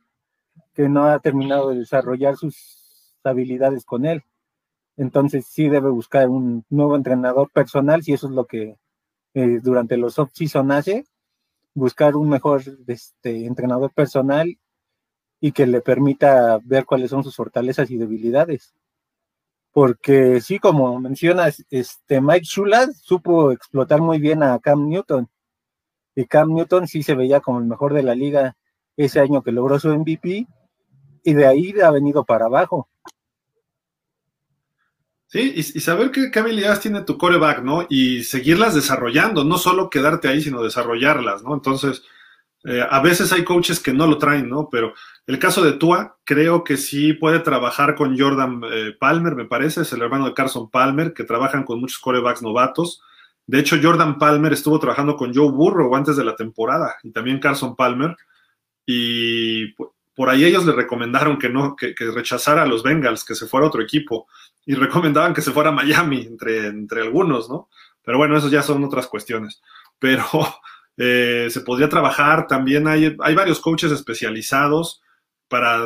que 0.74 0.88
no 0.88 1.04
ha 1.04 1.18
terminado 1.20 1.70
de 1.70 1.78
desarrollar 1.78 2.36
sus 2.36 3.14
habilidades 3.24 3.84
con 3.84 4.06
él. 4.06 4.22
Entonces 4.96 5.46
sí 5.46 5.68
debe 5.68 5.90
buscar 5.90 6.28
un 6.28 6.64
nuevo 6.70 6.96
entrenador 6.96 7.50
personal, 7.50 8.02
si 8.02 8.12
eso 8.12 8.28
es 8.28 8.32
lo 8.34 8.46
que 8.46 8.76
eh, 9.34 9.60
durante 9.62 9.96
los 9.96 10.18
off-season 10.18 10.70
hace, 10.72 11.04
buscar 11.74 12.16
un 12.16 12.28
mejor 12.28 12.62
este, 12.86 13.46
entrenador 13.46 13.92
personal 13.92 14.58
y 15.40 15.52
que 15.52 15.66
le 15.66 15.80
permita 15.80 16.58
ver 16.64 16.84
cuáles 16.84 17.10
son 17.10 17.24
sus 17.24 17.36
fortalezas 17.36 17.90
y 17.90 17.98
debilidades 17.98 18.74
porque 19.74 20.40
sí, 20.40 20.60
como 20.60 21.00
mencionas, 21.00 21.64
este 21.68 22.20
Mike 22.20 22.44
Shula 22.44 22.86
supo 22.92 23.50
explotar 23.50 24.00
muy 24.00 24.20
bien 24.20 24.44
a 24.44 24.60
Cam 24.60 24.88
Newton. 24.88 25.28
Y 26.14 26.26
Cam 26.26 26.54
Newton 26.54 26.86
sí 26.86 27.02
se 27.02 27.16
veía 27.16 27.40
como 27.40 27.58
el 27.58 27.64
mejor 27.64 27.92
de 27.92 28.04
la 28.04 28.14
liga 28.14 28.56
ese 28.96 29.18
año 29.18 29.42
que 29.42 29.50
logró 29.50 29.80
su 29.80 29.88
MVP, 29.88 30.46
y 31.24 31.32
de 31.32 31.46
ahí 31.46 31.74
ha 31.80 31.90
venido 31.90 32.24
para 32.24 32.46
abajo. 32.46 32.88
Sí, 35.26 35.52
y, 35.56 35.62
saber 35.80 36.12
qué, 36.12 36.30
habilidades 36.38 36.78
tiene 36.78 37.00
tu 37.00 37.18
coreback, 37.18 37.60
¿no? 37.64 37.86
Y 37.90 38.22
seguirlas 38.22 38.72
desarrollando, 38.72 39.42
no 39.42 39.58
solo 39.58 39.90
quedarte 39.90 40.28
ahí, 40.28 40.40
sino 40.40 40.62
desarrollarlas, 40.62 41.42
¿no? 41.42 41.54
Entonces, 41.54 42.04
eh, 42.62 42.86
a 42.88 43.00
veces 43.00 43.32
hay 43.32 43.42
coaches 43.42 43.80
que 43.80 43.92
no 43.92 44.06
lo 44.06 44.18
traen, 44.18 44.48
¿no? 44.48 44.68
Pero 44.70 44.94
el 45.26 45.40
caso 45.40 45.64
de 45.64 45.72
Tua, 45.72 46.18
creo 46.22 46.62
que 46.62 46.76
sí 46.76 47.14
puede 47.14 47.40
trabajar 47.40 47.96
con 47.96 48.16
Jordan 48.16 48.60
eh, 48.70 48.92
Palmer, 48.96 49.34
me 49.34 49.46
parece, 49.46 49.80
es 49.82 49.92
el 49.92 50.02
hermano 50.02 50.26
de 50.26 50.34
Carson 50.34 50.70
Palmer, 50.70 51.12
que 51.12 51.24
trabajan 51.24 51.64
con 51.64 51.80
muchos 51.80 51.98
corebacks 51.98 52.42
novatos. 52.42 53.02
De 53.46 53.58
hecho, 53.58 53.76
Jordan 53.82 54.18
Palmer 54.18 54.52
estuvo 54.52 54.78
trabajando 54.78 55.16
con 55.16 55.34
Joe 55.34 55.50
Burrow 55.50 55.96
antes 55.96 56.16
de 56.16 56.24
la 56.24 56.36
temporada 56.36 56.94
y 57.02 57.10
también 57.10 57.40
Carson 57.40 57.74
Palmer. 57.74 58.16
Y 58.86 59.74
por 60.14 60.30
ahí 60.30 60.44
ellos 60.44 60.64
le 60.64 60.72
recomendaron 60.72 61.38
que 61.38 61.48
no, 61.48 61.76
que, 61.76 61.94
rechazara 62.12 62.62
a 62.62 62.66
los 62.66 62.82
Bengals, 62.82 63.24
que 63.24 63.34
se 63.34 63.46
fuera 63.46 63.66
a 63.66 63.68
otro 63.68 63.82
equipo. 63.82 64.26
Y 64.66 64.74
recomendaban 64.74 65.34
que 65.34 65.42
se 65.42 65.52
fuera 65.52 65.70
a 65.70 65.72
Miami, 65.72 66.22
entre, 66.22 66.66
entre 66.68 67.02
algunos, 67.02 67.50
¿no? 67.50 67.68
Pero 68.02 68.16
bueno, 68.18 68.36
eso 68.36 68.48
ya 68.48 68.62
son 68.62 68.82
otras 68.84 69.06
cuestiones. 69.06 69.60
Pero 69.98 70.24
eh, 70.96 71.48
se 71.50 71.60
podría 71.60 71.88
trabajar. 71.88 72.46
También 72.46 72.88
hay, 72.88 73.16
hay 73.20 73.34
varios 73.34 73.60
coaches 73.60 73.92
especializados 73.92 75.02
para 75.48 75.82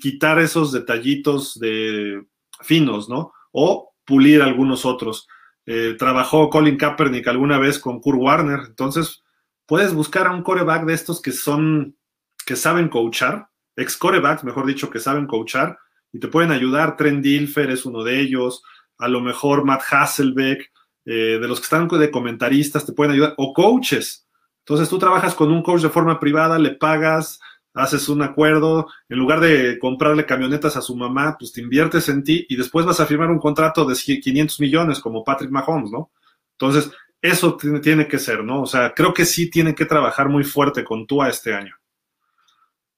quitar 0.00 0.38
esos 0.38 0.72
detallitos 0.72 1.58
de 1.58 2.24
finos, 2.60 3.08
¿no? 3.08 3.32
O 3.52 3.94
pulir 4.04 4.42
algunos 4.42 4.84
otros. 4.84 5.26
Eh, 5.66 5.96
trabajó 5.98 6.50
Colin 6.50 6.76
Kaepernick 6.76 7.26
alguna 7.28 7.58
vez 7.58 7.78
con 7.78 8.00
Kurt 8.00 8.18
Warner, 8.18 8.60
entonces 8.66 9.24
puedes 9.66 9.94
buscar 9.94 10.26
a 10.26 10.32
un 10.32 10.42
coreback 10.42 10.84
de 10.84 10.92
estos 10.92 11.22
que 11.22 11.32
son, 11.32 11.96
que 12.44 12.54
saben 12.54 12.88
coachar, 12.88 13.48
ex 13.76 13.96
corebacks, 13.96 14.44
mejor 14.44 14.66
dicho, 14.66 14.90
que 14.90 15.00
saben 15.00 15.26
coachar 15.26 15.78
y 16.12 16.20
te 16.20 16.28
pueden 16.28 16.50
ayudar. 16.50 16.96
Trent 16.96 17.22
Dilfer 17.22 17.70
es 17.70 17.84
uno 17.86 18.02
de 18.04 18.20
ellos, 18.20 18.62
a 18.98 19.08
lo 19.08 19.20
mejor 19.20 19.64
Matt 19.64 19.82
Hasselbeck, 19.90 20.70
eh, 21.04 21.38
de 21.40 21.48
los 21.48 21.60
que 21.60 21.64
están 21.64 21.88
de 21.88 22.10
comentaristas, 22.10 22.86
te 22.86 22.92
pueden 22.92 23.12
ayudar, 23.12 23.34
o 23.36 23.52
coaches. 23.52 24.26
Entonces 24.60 24.88
tú 24.88 24.98
trabajas 24.98 25.34
con 25.34 25.52
un 25.52 25.62
coach 25.62 25.82
de 25.82 25.90
forma 25.90 26.18
privada, 26.18 26.58
le 26.58 26.70
pagas, 26.70 27.40
haces 27.74 28.08
un 28.08 28.22
acuerdo, 28.22 28.86
en 29.08 29.18
lugar 29.18 29.40
de 29.40 29.78
comprarle 29.78 30.24
camionetas 30.24 30.76
a 30.76 30.80
su 30.80 30.96
mamá, 30.96 31.36
pues 31.38 31.52
te 31.52 31.60
inviertes 31.60 32.08
en 32.08 32.22
ti 32.22 32.46
y 32.48 32.56
después 32.56 32.86
vas 32.86 33.00
a 33.00 33.06
firmar 33.06 33.30
un 33.30 33.38
contrato 33.38 33.84
de 33.84 33.94
500 33.94 34.60
millones 34.60 35.00
como 35.00 35.24
Patrick 35.24 35.50
Mahomes, 35.50 35.90
¿no? 35.90 36.10
Entonces, 36.52 36.90
eso 37.20 37.56
tiene 37.56 38.06
que 38.06 38.18
ser, 38.18 38.44
¿no? 38.44 38.62
O 38.62 38.66
sea, 38.66 38.94
creo 38.94 39.12
que 39.12 39.24
sí 39.24 39.50
tiene 39.50 39.74
que 39.74 39.86
trabajar 39.86 40.28
muy 40.28 40.44
fuerte 40.44 40.84
con 40.84 41.06
Tua 41.06 41.28
este 41.28 41.52
año. 41.54 41.74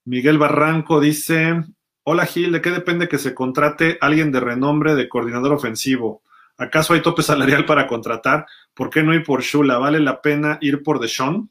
Miguel 0.07 0.39
Barranco 0.39 1.01
dice, 1.01 1.65
hola 2.05 2.27
Gil, 2.27 2.53
¿de 2.53 2.61
qué 2.61 2.71
depende 2.71 3.09
que 3.09 3.19
se 3.19 3.35
contrate 3.35 3.99
alguien 4.01 4.31
de 4.31 4.39
renombre 4.39 4.95
de 4.95 5.09
coordinador 5.09 5.53
ofensivo? 5.53 6.23
¿Acaso 6.57 6.95
hay 6.95 7.03
tope 7.03 7.25
salarial 7.25 7.67
para 7.67 7.89
contratar? 7.89 8.47
¿Por 8.73 8.89
qué 8.89 9.03
no 9.03 9.13
ir 9.13 9.25
por 9.25 9.43
Shula? 9.43 9.79
¿Vale 9.79 9.99
la 9.99 10.23
pena 10.23 10.59
ir 10.61 10.85
por 10.85 11.01
Deshaun? 11.01 11.51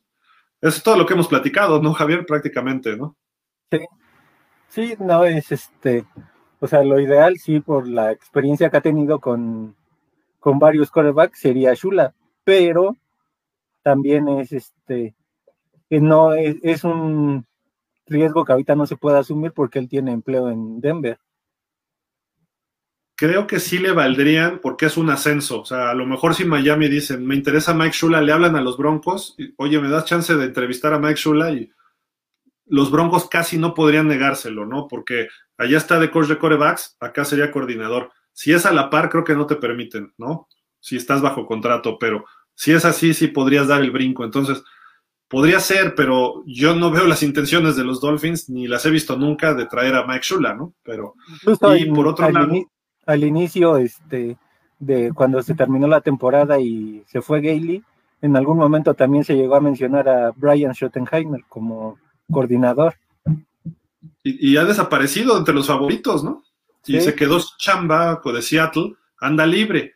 Eso 0.61 0.77
es 0.77 0.83
todo 0.83 0.95
lo 0.95 1.05
que 1.05 1.15
hemos 1.15 1.27
platicado, 1.27 1.81
¿no, 1.81 1.93
Javier? 1.93 2.25
Prácticamente, 2.25 2.95
¿no? 2.95 3.17
Sí. 3.69 3.79
Sí, 4.69 4.95
no, 4.99 5.25
es 5.25 5.51
este, 5.51 6.05
o 6.61 6.67
sea, 6.67 6.81
lo 6.81 6.97
ideal, 6.99 7.37
sí, 7.37 7.59
por 7.59 7.85
la 7.87 8.13
experiencia 8.13 8.69
que 8.69 8.77
ha 8.77 8.81
tenido 8.81 9.19
con, 9.19 9.75
con 10.39 10.59
varios 10.59 10.91
quarterbacks, 10.91 11.39
sería 11.39 11.73
Shula, 11.73 12.13
pero 12.45 12.95
también 13.83 14.29
es 14.29 14.53
este, 14.53 15.13
no 15.89 16.33
es, 16.33 16.55
es 16.63 16.85
un 16.85 17.45
riesgo 18.07 18.45
que 18.45 18.51
ahorita 18.51 18.75
no 18.75 18.85
se 18.85 18.97
puede 18.97 19.17
asumir 19.17 19.51
porque 19.51 19.79
él 19.79 19.89
tiene 19.89 20.11
empleo 20.11 20.49
en 20.49 20.79
Denver 20.81 21.19
creo 23.15 23.47
que 23.47 23.59
sí 23.59 23.79
le 23.79 23.93
valdrían 23.93 24.59
porque 24.59 24.85
es 24.85 24.97
un 24.97 25.09
ascenso. 25.09 25.61
O 25.61 25.65
sea, 25.65 25.89
a 25.89 25.93
lo 25.93 26.05
mejor 26.05 26.35
si 26.35 26.45
Miami 26.45 26.87
dicen, 26.87 27.25
me 27.25 27.35
interesa 27.35 27.73
Mike 27.73 27.95
Shula, 27.95 28.21
le 28.21 28.31
hablan 28.31 28.55
a 28.55 28.61
los 28.61 28.77
Broncos, 28.77 29.35
oye, 29.57 29.79
me 29.79 29.89
das 29.89 30.05
chance 30.05 30.35
de 30.35 30.45
entrevistar 30.45 30.93
a 30.93 30.99
Mike 30.99 31.19
Shula 31.19 31.51
y 31.51 31.71
los 32.67 32.91
Broncos 32.91 33.29
casi 33.29 33.57
no 33.57 33.73
podrían 33.73 34.07
negárselo, 34.07 34.65
¿no? 34.65 34.87
Porque 34.87 35.27
allá 35.57 35.77
está 35.77 35.99
de 35.99 36.11
coach 36.11 36.27
de 36.27 36.37
corebacks, 36.37 36.97
acá 36.99 37.23
sería 37.23 37.51
coordinador. 37.51 38.11
Si 38.33 38.51
es 38.51 38.65
a 38.65 38.73
la 38.73 38.89
par, 38.89 39.09
creo 39.09 39.23
que 39.23 39.35
no 39.35 39.45
te 39.45 39.55
permiten, 39.55 40.13
¿no? 40.17 40.49
Si 40.79 40.97
estás 40.97 41.21
bajo 41.21 41.45
contrato, 41.45 41.97
pero 41.99 42.25
si 42.53 42.73
es 42.73 42.83
así, 42.83 43.13
sí 43.13 43.27
podrías 43.27 43.67
dar 43.67 43.81
el 43.81 43.91
brinco. 43.91 44.25
Entonces, 44.25 44.63
podría 45.27 45.59
ser, 45.59 45.95
pero 45.95 46.43
yo 46.45 46.75
no 46.75 46.91
veo 46.91 47.05
las 47.05 47.23
intenciones 47.23 47.75
de 47.75 47.83
los 47.83 48.01
Dolphins, 48.01 48.49
ni 48.49 48.67
las 48.67 48.85
he 48.85 48.91
visto 48.91 49.17
nunca 49.17 49.53
de 49.53 49.65
traer 49.65 49.95
a 49.95 50.05
Mike 50.05 50.23
Shula, 50.23 50.53
¿no? 50.53 50.73
Pero, 50.83 51.15
y 51.77 51.85
por 51.85 52.07
otro 52.07 52.29
lado 52.29 52.51
al 53.05 53.23
inicio 53.23 53.77
este, 53.77 54.37
de 54.79 55.11
cuando 55.13 55.41
se 55.41 55.55
terminó 55.55 55.87
la 55.87 56.01
temporada 56.01 56.59
y 56.59 57.03
se 57.07 57.21
fue 57.21 57.41
Gailey, 57.41 57.83
en 58.21 58.35
algún 58.35 58.57
momento 58.57 58.93
también 58.93 59.23
se 59.23 59.35
llegó 59.35 59.55
a 59.55 59.61
mencionar 59.61 60.09
a 60.09 60.31
Brian 60.35 60.73
Schottenheimer 60.73 61.41
como 61.47 61.99
coordinador. 62.31 62.95
Y, 64.23 64.57
ha 64.57 64.65
desaparecido 64.65 65.37
entre 65.37 65.53
los 65.53 65.67
favoritos, 65.67 66.23
¿no? 66.23 66.43
Y 66.87 66.99
se 66.99 67.15
quedó 67.15 67.39
Chamba 67.57 68.21
de 68.23 68.41
Seattle, 68.41 68.95
anda 69.19 69.45
libre. 69.45 69.93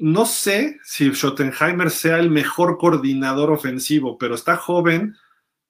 No 0.00 0.26
sé 0.26 0.78
si 0.82 1.10
Schottenheimer 1.12 1.90
sea 1.90 2.18
el 2.18 2.30
mejor 2.30 2.78
coordinador 2.78 3.50
ofensivo, 3.50 4.18
pero 4.18 4.34
está 4.34 4.56
joven. 4.56 5.16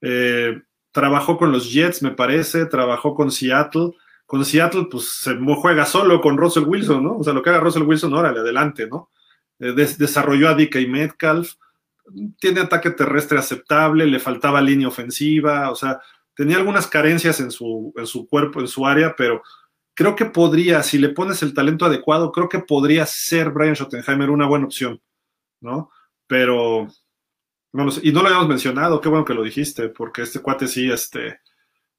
Eh, 0.00 0.62
trabajó 0.92 1.36
con 1.36 1.52
los 1.52 1.72
Jets, 1.72 2.02
me 2.02 2.10
parece, 2.10 2.66
trabajó 2.66 3.14
con 3.14 3.30
Seattle 3.30 3.92
con 4.26 4.44
Seattle, 4.44 4.88
pues 4.90 5.10
se 5.20 5.36
juega 5.36 5.84
solo 5.84 6.20
con 6.20 6.36
Russell 6.36 6.64
Wilson, 6.64 7.04
¿no? 7.04 7.18
O 7.18 7.24
sea, 7.24 7.32
lo 7.32 7.42
que 7.42 7.50
haga 7.50 7.60
Russell 7.60 7.82
Wilson, 7.82 8.14
órale, 8.14 8.40
adelante, 8.40 8.86
¿no? 8.86 9.10
Eh, 9.58 9.72
desarrolló 9.72 10.48
a 10.48 10.54
DK 10.54 10.88
Metcalf, 10.88 11.54
tiene 12.38 12.60
ataque 12.60 12.90
terrestre 12.90 13.38
aceptable, 13.38 14.06
le 14.06 14.20
faltaba 14.20 14.60
línea 14.60 14.88
ofensiva, 14.88 15.70
o 15.70 15.74
sea, 15.74 16.00
tenía 16.34 16.56
algunas 16.56 16.86
carencias 16.86 17.40
en 17.40 17.50
su, 17.50 17.92
en 17.96 18.06
su 18.06 18.26
cuerpo, 18.26 18.60
en 18.60 18.68
su 18.68 18.86
área, 18.86 19.14
pero 19.16 19.42
creo 19.94 20.16
que 20.16 20.26
podría, 20.26 20.82
si 20.82 20.98
le 20.98 21.08
pones 21.10 21.42
el 21.42 21.54
talento 21.54 21.86
adecuado, 21.86 22.32
creo 22.32 22.48
que 22.48 22.58
podría 22.58 23.06
ser 23.06 23.50
Brian 23.50 23.74
Schottenheimer 23.74 24.30
una 24.30 24.46
buena 24.46 24.66
opción, 24.66 25.00
¿no? 25.60 25.90
Pero, 26.26 26.88
no 27.72 27.88
y 28.02 28.12
no 28.12 28.20
lo 28.20 28.26
habíamos 28.26 28.48
mencionado, 28.48 29.00
qué 29.00 29.08
bueno 29.08 29.24
que 29.24 29.34
lo 29.34 29.42
dijiste, 29.42 29.88
porque 29.88 30.22
este 30.22 30.40
cuate 30.40 30.66
sí, 30.66 30.90
este, 30.90 31.40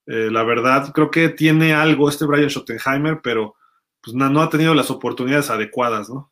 eh, 0.08 0.30
la 0.32 0.44
verdad, 0.44 0.92
creo 0.94 1.10
que 1.10 1.30
tiene 1.30 1.74
algo 1.74 2.10
este 2.10 2.26
Brian 2.26 2.50
Schottenheimer, 2.50 3.22
pero 3.24 3.56
pues 4.02 4.16
no, 4.16 4.42
ha 4.42 4.50
tenido 4.50 4.76
las 4.76 4.92
oportunidades 4.92 5.50
adecuadas, 5.50 6.10
¿no? 6.10 6.32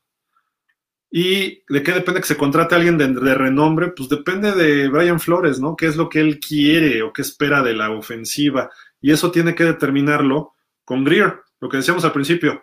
¿Y 1.10 1.64
de 1.72 1.84
qué 1.84 1.92
depende 1.92 2.22
que 2.22 2.28
se 2.28 2.38
contrate 2.38 2.74
a 2.74 2.78
alguien 2.78 2.98
de, 2.98 3.36
renombre? 3.36 3.92
Pues 3.96 4.10
depende 4.10 4.52
de 4.52 4.90
Brian 4.90 5.20
Flores, 5.20 5.60
¿no? 5.60 5.76
¿Qué 5.76 5.88
es 5.88 5.96
lo 5.96 6.10
que 6.10 6.20
él 6.20 6.40
quiere 6.40 7.04
o 7.04 7.14
qué 7.14 7.22
espera 7.22 7.62
de 7.62 7.74
la 7.74 7.92
ofensiva? 7.92 8.72
Y 9.00 9.12
eso 9.12 9.32
tiene 9.32 9.54
que 9.54 9.64
determinarlo 9.64 10.54
con 10.86 11.04
Greer, 11.04 11.42
lo 11.64 11.70
que 11.70 11.78
decíamos 11.78 12.04
al 12.04 12.12
principio. 12.12 12.62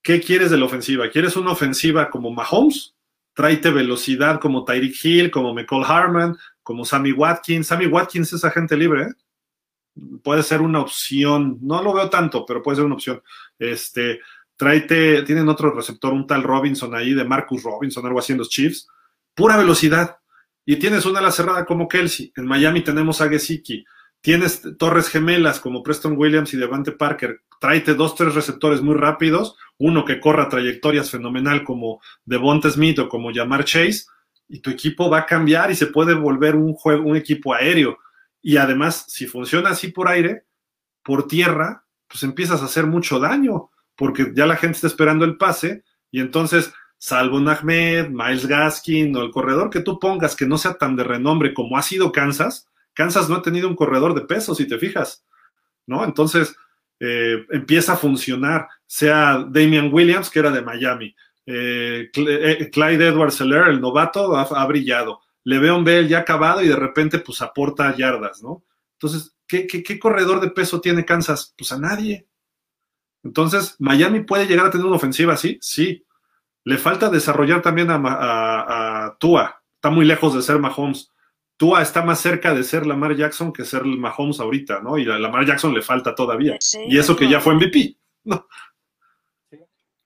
¿Qué 0.00 0.20
quieres 0.20 0.52
de 0.52 0.56
la 0.56 0.66
ofensiva? 0.66 1.10
¿Quieres 1.10 1.36
una 1.36 1.50
ofensiva 1.50 2.08
como 2.08 2.30
Mahomes? 2.30 2.94
Tráete 3.34 3.72
velocidad 3.72 4.38
como 4.38 4.64
Tyreek 4.64 4.94
Hill, 5.04 5.30
como 5.32 5.52
McCall 5.52 5.84
Harman, 5.84 6.36
como 6.62 6.84
Sammy 6.84 7.10
Watkins. 7.10 7.66
Sammy 7.66 7.86
Watkins 7.86 8.32
es 8.32 8.44
agente 8.44 8.76
libre, 8.76 9.02
¿eh? 9.02 9.12
puede 10.22 10.44
ser 10.44 10.60
una 10.60 10.78
opción. 10.78 11.58
No 11.62 11.82
lo 11.82 11.94
veo 11.94 12.08
tanto, 12.10 12.46
pero 12.46 12.62
puede 12.62 12.76
ser 12.76 12.84
una 12.84 12.94
opción. 12.94 13.20
Este, 13.58 14.20
tráete, 14.54 15.22
tienen 15.24 15.48
otro 15.48 15.74
receptor, 15.74 16.12
un 16.12 16.24
tal 16.24 16.44
Robinson 16.44 16.94
ahí, 16.94 17.14
de 17.14 17.24
Marcus 17.24 17.64
Robinson, 17.64 18.06
algo 18.06 18.20
así 18.20 18.30
en 18.30 18.38
los 18.38 18.50
Chiefs. 18.50 18.86
Pura 19.34 19.56
velocidad. 19.56 20.18
Y 20.64 20.76
tienes 20.76 21.06
una 21.06 21.18
ala 21.18 21.32
cerrada 21.32 21.64
como 21.64 21.88
Kelsey. 21.88 22.32
En 22.36 22.46
Miami 22.46 22.82
tenemos 22.82 23.20
a 23.20 23.28
Gesicki. 23.28 23.84
Tienes 24.20 24.62
torres 24.78 25.08
gemelas 25.08 25.58
como 25.58 25.82
Preston 25.82 26.16
Williams 26.16 26.54
y 26.54 26.56
Devante 26.56 26.92
Parker. 26.92 27.40
Tráete 27.62 27.94
dos, 27.94 28.14
tres 28.14 28.34
receptores 28.34 28.82
muy 28.82 28.96
rápidos. 28.96 29.56
Uno 29.78 30.04
que 30.04 30.20
corra 30.20 30.50
trayectorias 30.50 31.10
fenomenal 31.10 31.64
como 31.64 32.02
Devonta 32.26 32.68
Smith 32.68 32.98
o 32.98 33.08
como 33.08 33.32
Jamar 33.32 33.64
Chase. 33.64 34.04
Y 34.48 34.60
tu 34.60 34.68
equipo 34.68 35.08
va 35.08 35.20
a 35.20 35.26
cambiar 35.26 35.70
y 35.70 35.74
se 35.74 35.86
puede 35.86 36.12
volver 36.12 36.56
un, 36.56 36.74
juego, 36.74 37.04
un 37.04 37.16
equipo 37.16 37.54
aéreo 37.54 37.98
y 38.42 38.56
además, 38.56 39.04
si 39.08 39.26
funciona 39.26 39.70
así 39.70 39.88
por 39.88 40.08
aire, 40.08 40.44
por 41.04 41.28
tierra, 41.28 41.86
pues 42.08 42.24
empiezas 42.24 42.60
a 42.60 42.64
hacer 42.64 42.86
mucho 42.86 43.20
daño, 43.20 43.70
porque 43.94 44.32
ya 44.34 44.46
la 44.46 44.56
gente 44.56 44.76
está 44.76 44.88
esperando 44.88 45.24
el 45.24 45.36
pase 45.36 45.84
y 46.10 46.20
entonces, 46.20 46.74
salvo 46.98 47.38
Ahmed, 47.38 48.08
Miles 48.08 48.46
Gaskin 48.46 49.16
o 49.16 49.22
el 49.22 49.30
corredor 49.30 49.70
que 49.70 49.80
tú 49.80 49.98
pongas 50.00 50.34
que 50.34 50.46
no 50.46 50.58
sea 50.58 50.74
tan 50.74 50.96
de 50.96 51.04
renombre 51.04 51.54
como 51.54 51.78
ha 51.78 51.82
sido 51.82 52.10
Kansas, 52.10 52.68
Kansas 52.94 53.28
no 53.28 53.36
ha 53.36 53.42
tenido 53.42 53.68
un 53.68 53.76
corredor 53.76 54.14
de 54.14 54.22
peso, 54.22 54.54
si 54.54 54.66
te 54.66 54.76
fijas, 54.76 55.24
¿no? 55.86 56.04
Entonces, 56.04 56.56
eh, 57.04 57.44
empieza 57.50 57.94
a 57.94 57.96
funcionar, 57.96 58.68
sea 58.86 59.44
Damian 59.48 59.92
Williams, 59.92 60.30
que 60.30 60.38
era 60.38 60.52
de 60.52 60.62
Miami, 60.62 61.12
eh, 61.44 62.10
eh, 62.14 62.70
Clyde 62.72 63.08
Edwards 63.08 63.34
Seller, 63.34 63.66
el 63.66 63.80
novato, 63.80 64.36
ha 64.36 64.66
brillado. 64.66 65.20
Le'Veon 65.44 65.82
Bell 65.82 66.06
ya 66.06 66.18
acabado 66.18 66.62
y 66.62 66.68
de 66.68 66.76
repente 66.76 67.18
pues 67.18 67.42
aporta 67.42 67.96
yardas, 67.96 68.42
¿no? 68.42 68.62
Entonces, 68.94 69.34
¿qué, 69.48 69.66
qué, 69.66 69.98
corredor 69.98 70.40
de 70.40 70.50
peso 70.50 70.80
tiene 70.80 71.04
Kansas? 71.04 71.52
Pues 71.58 71.72
a 71.72 71.78
nadie. 71.78 72.28
Entonces, 73.24 73.74
Miami 73.80 74.20
puede 74.20 74.46
llegar 74.46 74.66
a 74.66 74.70
tener 74.70 74.86
una 74.86 74.96
ofensiva 74.96 75.34
así, 75.34 75.58
sí. 75.60 76.04
Le 76.62 76.78
falta 76.78 77.10
desarrollar 77.10 77.62
también 77.62 77.90
a, 77.90 77.96
a, 77.96 79.16
Tua. 79.18 79.60
Está 79.74 79.90
muy 79.90 80.04
lejos 80.04 80.34
de 80.34 80.42
ser 80.42 80.60
Mahomes. 80.60 81.10
Tua 81.62 81.80
está 81.80 82.02
más 82.02 82.18
cerca 82.18 82.52
de 82.52 82.64
ser 82.64 82.84
Lamar 82.84 83.14
Jackson 83.14 83.52
que 83.52 83.64
ser 83.64 83.84
Mahomes 83.84 84.40
ahorita, 84.40 84.80
¿no? 84.80 84.98
Y 84.98 85.08
a 85.08 85.16
Lamar 85.16 85.46
Jackson 85.46 85.72
le 85.72 85.80
falta 85.80 86.12
todavía. 86.12 86.58
y 86.88 86.98
eso 86.98 87.14
que 87.14 87.28
ya 87.28 87.40
fue 87.40 87.54
MVP, 87.54 87.96
¿no? 88.24 88.48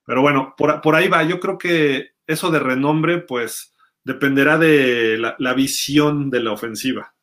Pero 0.05 0.21
bueno, 0.21 0.53
por, 0.55 0.83
por 0.83 0.95
ahí 0.95 1.09
va. 1.09 1.23
Yo 1.23 1.41
creo 1.41 1.57
que 1.57 2.11
eso 2.27 2.51
de 2.51 2.59
renombre, 2.59 3.21
pues 3.23 3.75
dependerá 4.05 4.59
de 4.59 5.17
la, 5.17 5.55
visión 5.55 6.29
de 6.29 6.41
la 6.41 6.53
ofensiva, 6.53 7.15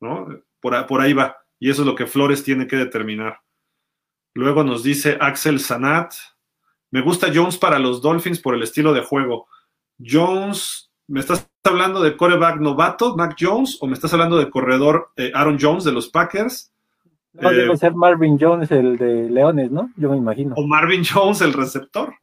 ¿no? 0.00 0.26
Por, 0.58 0.84
por, 0.88 1.00
ahí 1.00 1.12
va. 1.12 1.36
Y 1.60 1.70
eso 1.70 1.82
es 1.82 1.86
lo 1.86 1.94
que 1.94 2.08
Flores 2.08 2.42
tiene 2.42 2.66
que 2.66 2.74
determinar. 2.74 3.42
Luego 4.34 4.64
nos 4.64 4.82
dice 4.82 5.18
Axel 5.20 5.60
Sanat, 5.60 6.14
me 6.90 7.00
gusta 7.00 7.30
Jones 7.32 7.56
para 7.56 7.78
los 7.78 8.02
Dolphins 8.02 8.40
por 8.40 8.56
el 8.56 8.62
estilo 8.64 8.92
de 8.92 9.02
juego. 9.02 9.46
Jones 10.04 10.87
¿Me 11.08 11.20
estás 11.20 11.48
hablando 11.64 12.02
de 12.02 12.16
coreback 12.16 12.60
novato, 12.60 13.16
Mac 13.16 13.34
Jones, 13.38 13.78
o 13.80 13.86
me 13.86 13.94
estás 13.94 14.12
hablando 14.12 14.36
de 14.36 14.50
corredor 14.50 15.10
eh, 15.16 15.32
Aaron 15.34 15.58
Jones 15.58 15.84
de 15.84 15.92
los 15.92 16.08
Packers? 16.08 16.70
No, 17.32 17.50
debe 17.50 17.76
ser 17.78 17.94
Marvin 17.94 18.38
Jones, 18.38 18.70
el 18.70 18.98
de 18.98 19.30
Leones, 19.30 19.70
¿no? 19.70 19.90
Yo 19.96 20.10
me 20.10 20.18
imagino. 20.18 20.54
O 20.56 20.66
Marvin 20.66 21.02
Jones, 21.04 21.40
el 21.40 21.54
receptor. 21.54 22.14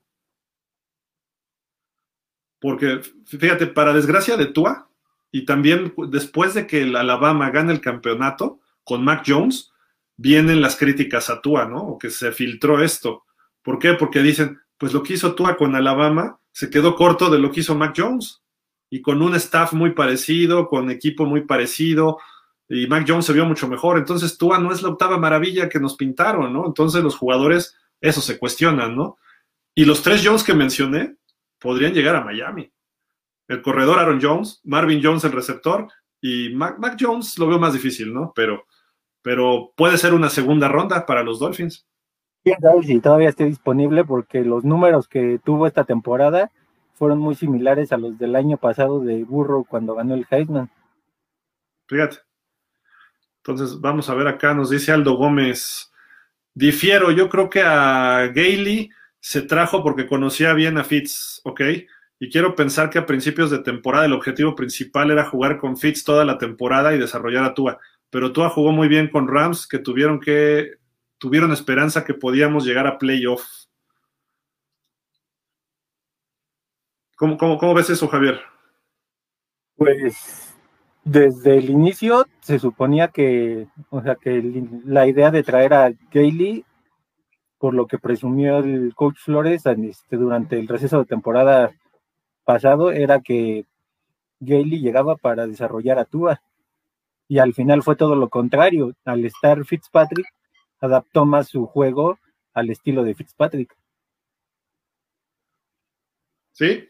Porque, 2.60 3.02
fíjate, 3.26 3.68
para 3.68 3.94
desgracia 3.94 4.38
de 4.38 4.48
Tua, 4.48 4.88
y 5.32 5.46
también 5.46 5.94
después 6.10 6.54
de 6.54 6.68
que 6.68 6.84
el 6.84 6.96
Alabama 6.96 7.50
gane 7.50 7.74
el 7.74 7.82
campeonato 7.82 8.60
con 8.84 9.04
Mac 9.04 9.24
Jones, 9.26 9.72
vienen 10.16 10.62
las 10.62 10.76
críticas 10.76 11.30
a 11.30 11.42
Tua, 11.42 11.66
¿no? 11.66 11.82
O 11.82 11.98
que 11.98 12.12
se 12.12 12.32
filtró 12.32 12.84
esto. 12.84 13.24
¿Por 13.64 13.80
qué? 13.80 13.94
Porque 13.94 14.22
dicen, 14.22 14.60
pues 14.78 14.94
lo 14.94 15.02
que 15.02 15.14
hizo 15.14 15.34
Tua 15.34 15.58
con 15.58 15.76
Alabama 15.76 16.40
se 16.52 16.70
quedó 16.70 16.96
corto 16.96 17.30
de 17.30 17.40
lo 17.40 17.52
que 17.52 17.62
hizo 17.62 17.76
Mac 17.76 17.96
Jones. 17.98 18.44
Y 18.90 19.02
con 19.02 19.22
un 19.22 19.36
staff 19.36 19.74
muy 19.74 19.92
parecido, 19.92 20.68
con 20.68 20.90
equipo 20.90 21.26
muy 21.26 21.42
parecido, 21.42 22.20
y 22.68 22.88
Mac 22.88 23.06
Jones 23.08 23.26
se 23.26 23.34
vio 23.34 23.46
mucho 23.46 23.68
mejor. 23.68 23.98
Entonces 23.98 24.38
Tua 24.38 24.60
no 24.60 24.72
es 24.72 24.82
la 24.82 24.90
octava 24.90 25.18
maravilla 25.18 25.70
que 25.70 25.80
nos 25.80 25.96
pintaron, 25.96 26.54
¿no? 26.54 26.66
Entonces 26.66 27.04
los 27.04 27.16
jugadores, 27.16 27.76
eso 28.02 28.22
se 28.22 28.38
cuestionan, 28.40 28.96
¿no? 28.96 29.18
Y 29.76 29.86
los 29.86 30.02
tres 30.02 30.22
Jones 30.26 30.44
que 30.44 30.54
mencioné 30.54 31.16
podrían 31.60 31.94
llegar 31.94 32.16
a 32.16 32.24
Miami. 32.24 32.72
El 33.48 33.62
corredor 33.62 34.00
Aaron 34.00 34.20
Jones, 34.22 34.62
Marvin 34.64 35.02
Jones 35.04 35.24
el 35.24 35.32
receptor, 35.32 35.88
y 36.22 36.50
Mac, 36.50 36.80
Mac 36.80 36.98
Jones 37.00 37.38
lo 37.38 37.48
veo 37.48 37.60
más 37.60 37.74
difícil, 37.74 38.14
¿no? 38.14 38.32
Pero 38.36 38.66
pero 39.26 39.74
puede 39.76 39.98
ser 39.98 40.14
una 40.14 40.30
segunda 40.30 40.68
ronda 40.68 41.08
para 41.08 41.24
los 41.24 41.40
Dolphins. 41.40 41.88
Si 42.84 43.00
todavía 43.00 43.30
esté 43.30 43.46
disponible 43.46 44.06
porque 44.06 44.42
los 44.42 44.64
números 44.64 45.08
que 45.08 45.40
tuvo 45.44 45.66
esta 45.66 45.84
temporada 45.84 46.52
fueron 46.96 47.20
muy 47.20 47.36
similares 47.36 47.92
a 47.92 47.98
los 47.98 48.18
del 48.18 48.36
año 48.36 48.58
pasado 48.58 49.00
de 49.00 49.24
Burro 49.24 49.66
cuando 49.68 49.96
ganó 49.96 50.16
el 50.16 50.26
Heisman. 50.30 50.70
Fíjate. 51.88 52.18
Entonces, 53.38 53.80
vamos 53.80 54.10
a 54.10 54.16
ver 54.16 54.28
acá, 54.28 54.54
nos 54.54 54.70
dice 54.70 54.92
Aldo 54.92 55.16
Gómez. 55.16 55.92
Difiero, 56.54 57.12
yo 57.12 57.30
creo 57.30 57.50
que 57.50 57.62
a 57.62 58.32
Gailey 58.34 58.90
se 59.20 59.42
trajo 59.42 59.84
porque 59.84 60.08
conocía 60.08 60.54
bien 60.54 60.78
a 60.78 60.84
Fitz, 60.84 61.42
¿ok? 61.44 61.62
Y 62.20 62.30
quiero 62.30 62.56
pensar 62.56 62.90
que 62.90 62.98
a 62.98 63.06
principios 63.06 63.52
de 63.52 63.60
temporada 63.60 64.06
el 64.06 64.14
objetivo 64.14 64.56
principal 64.56 65.12
era 65.12 65.26
jugar 65.26 65.60
con 65.60 65.78
Fitz 65.78 66.04
toda 66.04 66.26
la 66.26 66.38
temporada 66.38 66.96
y 66.96 67.00
desarrollar 67.00 67.44
a 67.44 67.54
Tua 67.54 67.80
pero 68.16 68.32
Tua 68.32 68.50
jugó 68.50 68.72
muy 68.72 68.88
bien 68.88 69.10
con 69.10 69.28
Rams, 69.28 69.68
que 69.68 69.78
tuvieron 69.78 70.22
que 70.22 70.76
tuvieron 71.18 71.52
esperanza 71.52 72.06
que 72.06 72.14
podíamos 72.14 72.66
llegar 72.66 72.88
a 72.88 72.98
playoff. 72.98 73.44
¿Cómo, 77.16 77.38
cómo, 77.38 77.74
ves 77.74 77.90
eso, 77.90 78.08
Javier? 78.08 78.42
Pues 79.78 80.54
desde 81.04 81.58
el 81.58 81.70
inicio 81.70 82.26
se 82.42 82.60
suponía 82.60 83.10
que, 83.10 83.68
o 83.90 84.02
sea, 84.02 84.16
que 84.16 84.42
la 84.86 85.08
idea 85.08 85.32
de 85.32 85.44
traer 85.44 85.74
a 85.74 85.94
Gailey, 86.12 86.66
por 87.58 87.74
lo 87.74 87.88
que 87.88 88.00
presumió 88.00 88.58
el 88.58 88.94
coach 88.96 89.18
Flores 89.20 89.66
este, 89.66 90.18
durante 90.18 90.60
el 90.60 90.68
receso 90.68 91.00
de 91.00 91.06
temporada 91.06 91.72
pasado, 92.44 92.92
era 92.92 93.22
que 93.22 93.66
Gailey 94.40 94.82
llegaba 94.82 95.16
para 95.16 95.48
desarrollar 95.48 96.00
a 96.00 96.06
Tua 96.06 96.42
y 97.28 97.40
al 97.40 97.54
final 97.54 97.82
fue 97.82 97.96
todo 97.96 98.16
lo 98.16 98.30
contrario. 98.30 98.94
Al 99.06 99.26
estar 99.26 99.64
Fitzpatrick, 99.66 100.28
adaptó 100.80 101.26
más 101.26 101.48
su 101.48 101.66
juego 101.66 102.20
al 102.54 102.70
estilo 102.70 103.04
de 103.04 103.16
Fitzpatrick. 103.16 103.76
Sí. 106.52 106.90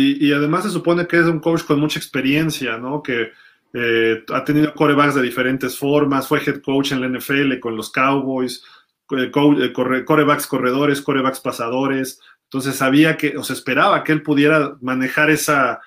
Y, 0.00 0.32
además 0.32 0.62
se 0.62 0.70
supone 0.70 1.08
que 1.08 1.18
es 1.18 1.24
un 1.24 1.40
coach 1.40 1.64
con 1.64 1.80
mucha 1.80 1.98
experiencia, 1.98 2.78
¿no? 2.78 3.02
Que 3.02 3.32
eh, 3.72 4.24
ha 4.32 4.44
tenido 4.44 4.72
corebacks 4.72 5.16
de 5.16 5.22
diferentes 5.22 5.76
formas, 5.76 6.28
fue 6.28 6.40
head 6.40 6.60
coach 6.62 6.92
en 6.92 7.00
la 7.00 7.08
NFL 7.08 7.58
con 7.58 7.74
los 7.76 7.90
Cowboys, 7.90 8.62
eh, 9.10 9.32
eh, 9.34 9.72
corebacks 9.72 10.46
corredores, 10.46 11.02
corebacks 11.02 11.40
pasadores. 11.40 12.20
Entonces 12.44 12.76
sabía 12.76 13.16
que, 13.16 13.36
o 13.36 13.42
se 13.42 13.54
esperaba 13.54 14.04
que 14.04 14.12
él 14.12 14.22
pudiera 14.22 14.76
manejar 14.80 15.30
esa, 15.30 15.80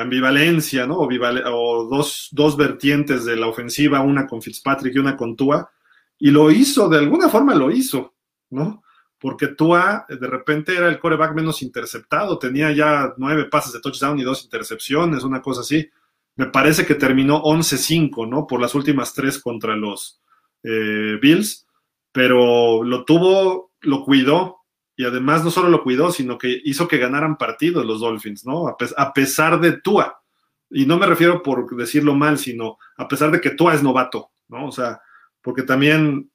ambivalencia, 0.00 0.86
¿no? 0.86 0.98
O, 1.00 1.88
dos, 1.90 2.28
dos, 2.30 2.56
vertientes 2.56 3.24
de 3.24 3.34
la 3.34 3.48
ofensiva, 3.48 4.00
una 4.00 4.24
con 4.26 4.40
Fitzpatrick 4.40 4.94
y 4.94 5.00
una 5.00 5.16
con 5.16 5.34
Tua, 5.34 5.68
y 6.16 6.30
lo 6.30 6.52
hizo, 6.52 6.88
de 6.88 6.98
alguna 6.98 7.28
forma 7.28 7.52
lo 7.56 7.72
hizo, 7.72 8.14
¿no? 8.50 8.81
Porque 9.22 9.46
Tua 9.46 10.04
de 10.08 10.26
repente 10.26 10.76
era 10.76 10.88
el 10.88 10.98
coreback 10.98 11.32
menos 11.32 11.62
interceptado, 11.62 12.40
tenía 12.40 12.72
ya 12.72 13.14
nueve 13.18 13.44
pases 13.44 13.72
de 13.72 13.80
touchdown 13.80 14.18
y 14.18 14.24
dos 14.24 14.42
intercepciones, 14.42 15.22
una 15.22 15.40
cosa 15.40 15.60
así. 15.60 15.88
Me 16.34 16.46
parece 16.46 16.84
que 16.84 16.96
terminó 16.96 17.40
11-5, 17.40 18.28
¿no? 18.28 18.48
Por 18.48 18.60
las 18.60 18.74
últimas 18.74 19.14
tres 19.14 19.38
contra 19.38 19.76
los 19.76 20.20
eh, 20.64 21.18
Bills, 21.22 21.68
pero 22.10 22.82
lo 22.82 23.04
tuvo, 23.04 23.70
lo 23.82 24.02
cuidó, 24.02 24.62
y 24.96 25.04
además 25.04 25.44
no 25.44 25.52
solo 25.52 25.68
lo 25.68 25.84
cuidó, 25.84 26.10
sino 26.10 26.36
que 26.36 26.60
hizo 26.64 26.88
que 26.88 26.98
ganaran 26.98 27.38
partidos 27.38 27.86
los 27.86 28.00
Dolphins, 28.00 28.44
¿no? 28.44 28.66
A, 28.68 29.12
pesar 29.12 29.60
de 29.60 29.80
Tua. 29.80 30.20
Y 30.68 30.84
no 30.84 30.98
me 30.98 31.06
refiero 31.06 31.44
por 31.44 31.76
decirlo 31.76 32.16
mal, 32.16 32.38
sino 32.38 32.76
a 32.96 33.06
pesar 33.06 33.30
de 33.30 33.40
que 33.40 33.50
Tua 33.50 33.74
es 33.74 33.84
novato, 33.84 34.32
¿no? 34.48 34.66
O 34.66 34.72
sea, 34.72 35.00
porque 35.40 35.62
también 35.62 36.31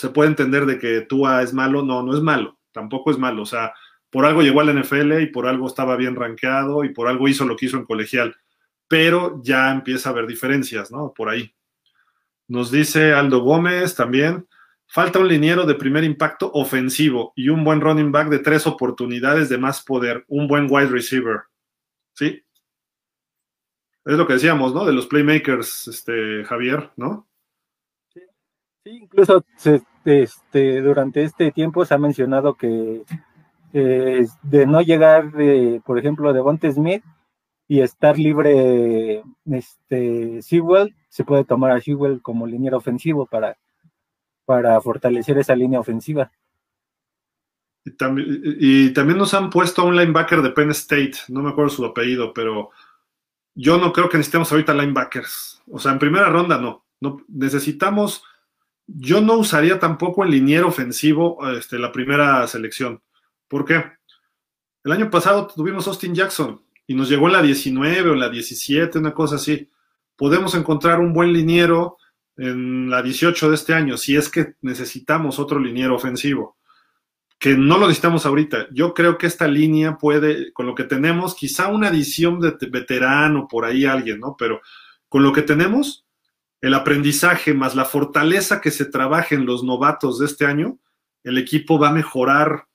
se 0.00 0.10
puede 0.10 0.30
entender 0.30 0.66
de 0.66 0.78
que 0.78 1.02
Tua 1.02 1.42
es 1.42 1.52
malo, 1.52 1.82
no, 1.82 2.02
no 2.02 2.14
es 2.14 2.22
malo, 2.22 2.58
tampoco 2.72 3.10
es 3.10 3.18
malo, 3.18 3.42
o 3.42 3.46
sea, 3.46 3.72
por 4.10 4.24
algo 4.24 4.42
llegó 4.42 4.60
al 4.60 4.78
NFL 4.78 5.20
y 5.20 5.26
por 5.26 5.46
algo 5.46 5.66
estaba 5.66 5.96
bien 5.96 6.16
rankeado 6.16 6.84
y 6.84 6.90
por 6.90 7.08
algo 7.08 7.28
hizo 7.28 7.44
lo 7.44 7.56
que 7.56 7.66
hizo 7.66 7.76
en 7.76 7.84
colegial, 7.84 8.36
pero 8.88 9.40
ya 9.42 9.70
empieza 9.70 10.08
a 10.08 10.12
haber 10.12 10.26
diferencias, 10.26 10.90
¿no? 10.90 11.12
Por 11.14 11.28
ahí. 11.28 11.54
Nos 12.46 12.70
dice 12.70 13.12
Aldo 13.12 13.40
Gómez 13.40 13.94
también, 13.94 14.46
Falta 14.90 15.18
un 15.18 15.28
liniero 15.28 15.66
de 15.66 15.74
primer 15.74 16.02
impacto 16.02 16.50
ofensivo 16.54 17.34
y 17.36 17.50
un 17.50 17.62
buen 17.62 17.82
running 17.82 18.10
back 18.10 18.30
de 18.30 18.38
tres 18.38 18.66
oportunidades 18.66 19.50
de 19.50 19.58
más 19.58 19.82
poder, 19.82 20.24
un 20.28 20.48
buen 20.48 20.66
wide 20.70 20.86
receiver. 20.86 21.42
¿Sí? 22.14 22.42
Es 24.06 24.16
lo 24.16 24.26
que 24.26 24.32
decíamos, 24.32 24.72
¿no? 24.72 24.86
De 24.86 24.94
los 24.94 25.06
playmakers, 25.06 25.88
este, 25.88 26.42
Javier, 26.46 26.90
¿no? 26.96 27.27
Incluso 28.90 29.44
este, 30.04 30.80
durante 30.80 31.22
este 31.22 31.52
tiempo 31.52 31.84
se 31.84 31.94
ha 31.94 31.98
mencionado 31.98 32.54
que 32.54 33.02
eh, 33.72 34.26
de 34.42 34.66
no 34.66 34.80
llegar, 34.80 35.32
por 35.84 35.98
ejemplo, 35.98 36.32
de 36.32 36.40
Bonte 36.40 36.72
Smith 36.72 37.04
y 37.66 37.80
estar 37.80 38.18
libre 38.18 39.22
este, 39.50 40.42
Sewell, 40.42 40.94
se 41.08 41.24
puede 41.24 41.44
tomar 41.44 41.72
a 41.72 41.80
Sewell 41.80 42.22
como 42.22 42.46
liniero 42.46 42.78
ofensivo 42.78 43.26
para 43.26 44.80
fortalecer 44.80 45.38
esa 45.38 45.54
línea 45.54 45.80
ofensiva. 45.80 46.32
Y 47.88 48.92
también, 48.92 49.18
nos 49.18 49.34
han 49.34 49.50
puesto 49.50 49.82
a 49.82 49.84
un 49.84 49.96
linebacker 49.96 50.42
de 50.42 50.50
Penn 50.50 50.70
State, 50.70 51.12
no 51.28 51.42
me 51.42 51.50
acuerdo 51.50 51.70
su 51.70 51.84
apellido, 51.84 52.32
pero 52.34 52.70
yo 53.54 53.78
no 53.78 53.92
creo 53.92 54.08
que 54.08 54.18
necesitemos 54.18 54.50
ahorita 54.50 54.74
linebackers. 54.74 55.62
O 55.70 55.78
sea, 55.78 55.92
en 55.92 55.98
primera 55.98 56.28
ronda 56.28 56.58
no. 56.58 56.84
no 57.00 57.18
necesitamos, 57.28 58.24
yo 58.88 59.20
no 59.20 59.34
usaría 59.34 59.78
tampoco 59.78 60.24
el 60.24 60.30
liniero 60.30 60.66
ofensivo 60.66 61.46
este, 61.50 61.78
la 61.78 61.92
primera 61.92 62.46
selección. 62.46 63.02
¿Por 63.46 63.64
qué? 63.64 63.84
El 64.82 64.92
año 64.92 65.10
pasado 65.10 65.46
tuvimos 65.46 65.86
Austin 65.86 66.14
Jackson 66.14 66.62
y 66.86 66.94
nos 66.94 67.10
llegó 67.10 67.26
en 67.26 67.34
la 67.34 67.42
19 67.42 68.10
o 68.10 68.12
en 68.14 68.20
la 68.20 68.30
17, 68.30 68.98
una 68.98 69.12
cosa 69.12 69.36
así. 69.36 69.68
Podemos 70.16 70.54
encontrar 70.54 71.00
un 71.00 71.12
buen 71.12 71.32
liniero 71.34 71.98
en 72.36 72.88
la 72.88 73.02
18 73.02 73.50
de 73.50 73.54
este 73.54 73.74
año, 73.74 73.96
si 73.96 74.16
es 74.16 74.30
que 74.30 74.54
necesitamos 74.62 75.38
otro 75.38 75.58
liniero 75.58 75.94
ofensivo, 75.94 76.56
que 77.38 77.56
no 77.56 77.76
lo 77.76 77.86
necesitamos 77.88 78.24
ahorita. 78.24 78.68
Yo 78.72 78.94
creo 78.94 79.18
que 79.18 79.26
esta 79.26 79.46
línea 79.46 79.98
puede, 79.98 80.52
con 80.52 80.66
lo 80.66 80.74
que 80.74 80.84
tenemos, 80.84 81.34
quizá 81.34 81.68
una 81.68 81.88
adición 81.88 82.40
de 82.40 82.56
veterano, 82.70 83.46
por 83.48 83.64
ahí 83.64 83.84
alguien, 83.84 84.20
¿no? 84.20 84.34
Pero 84.38 84.62
con 85.08 85.22
lo 85.22 85.32
que 85.32 85.42
tenemos, 85.42 86.06
el 86.60 86.74
aprendizaje 86.74 87.54
más 87.54 87.74
la 87.74 87.84
fortaleza 87.84 88.60
que 88.60 88.70
se 88.70 88.84
trabaje 88.84 89.34
en 89.34 89.46
los 89.46 89.62
novatos 89.62 90.18
de 90.18 90.26
este 90.26 90.46
año, 90.46 90.78
el 91.22 91.38
equipo 91.38 91.78
va 91.78 91.90
a 91.90 91.92
mejorar. 91.92 92.66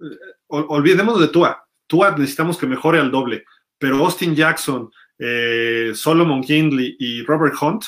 Eh, 0.00 0.04
olvidemos 0.48 1.20
de 1.20 1.28
Tua. 1.28 1.66
Tua 1.86 2.10
necesitamos 2.12 2.58
que 2.58 2.66
mejore 2.66 2.98
al 2.98 3.10
doble, 3.10 3.44
pero 3.78 3.98
Austin 3.98 4.34
Jackson, 4.34 4.90
eh, 5.18 5.92
Solomon 5.94 6.42
Kindley 6.42 6.96
y 6.98 7.22
Robert 7.22 7.54
Hunt, 7.60 7.84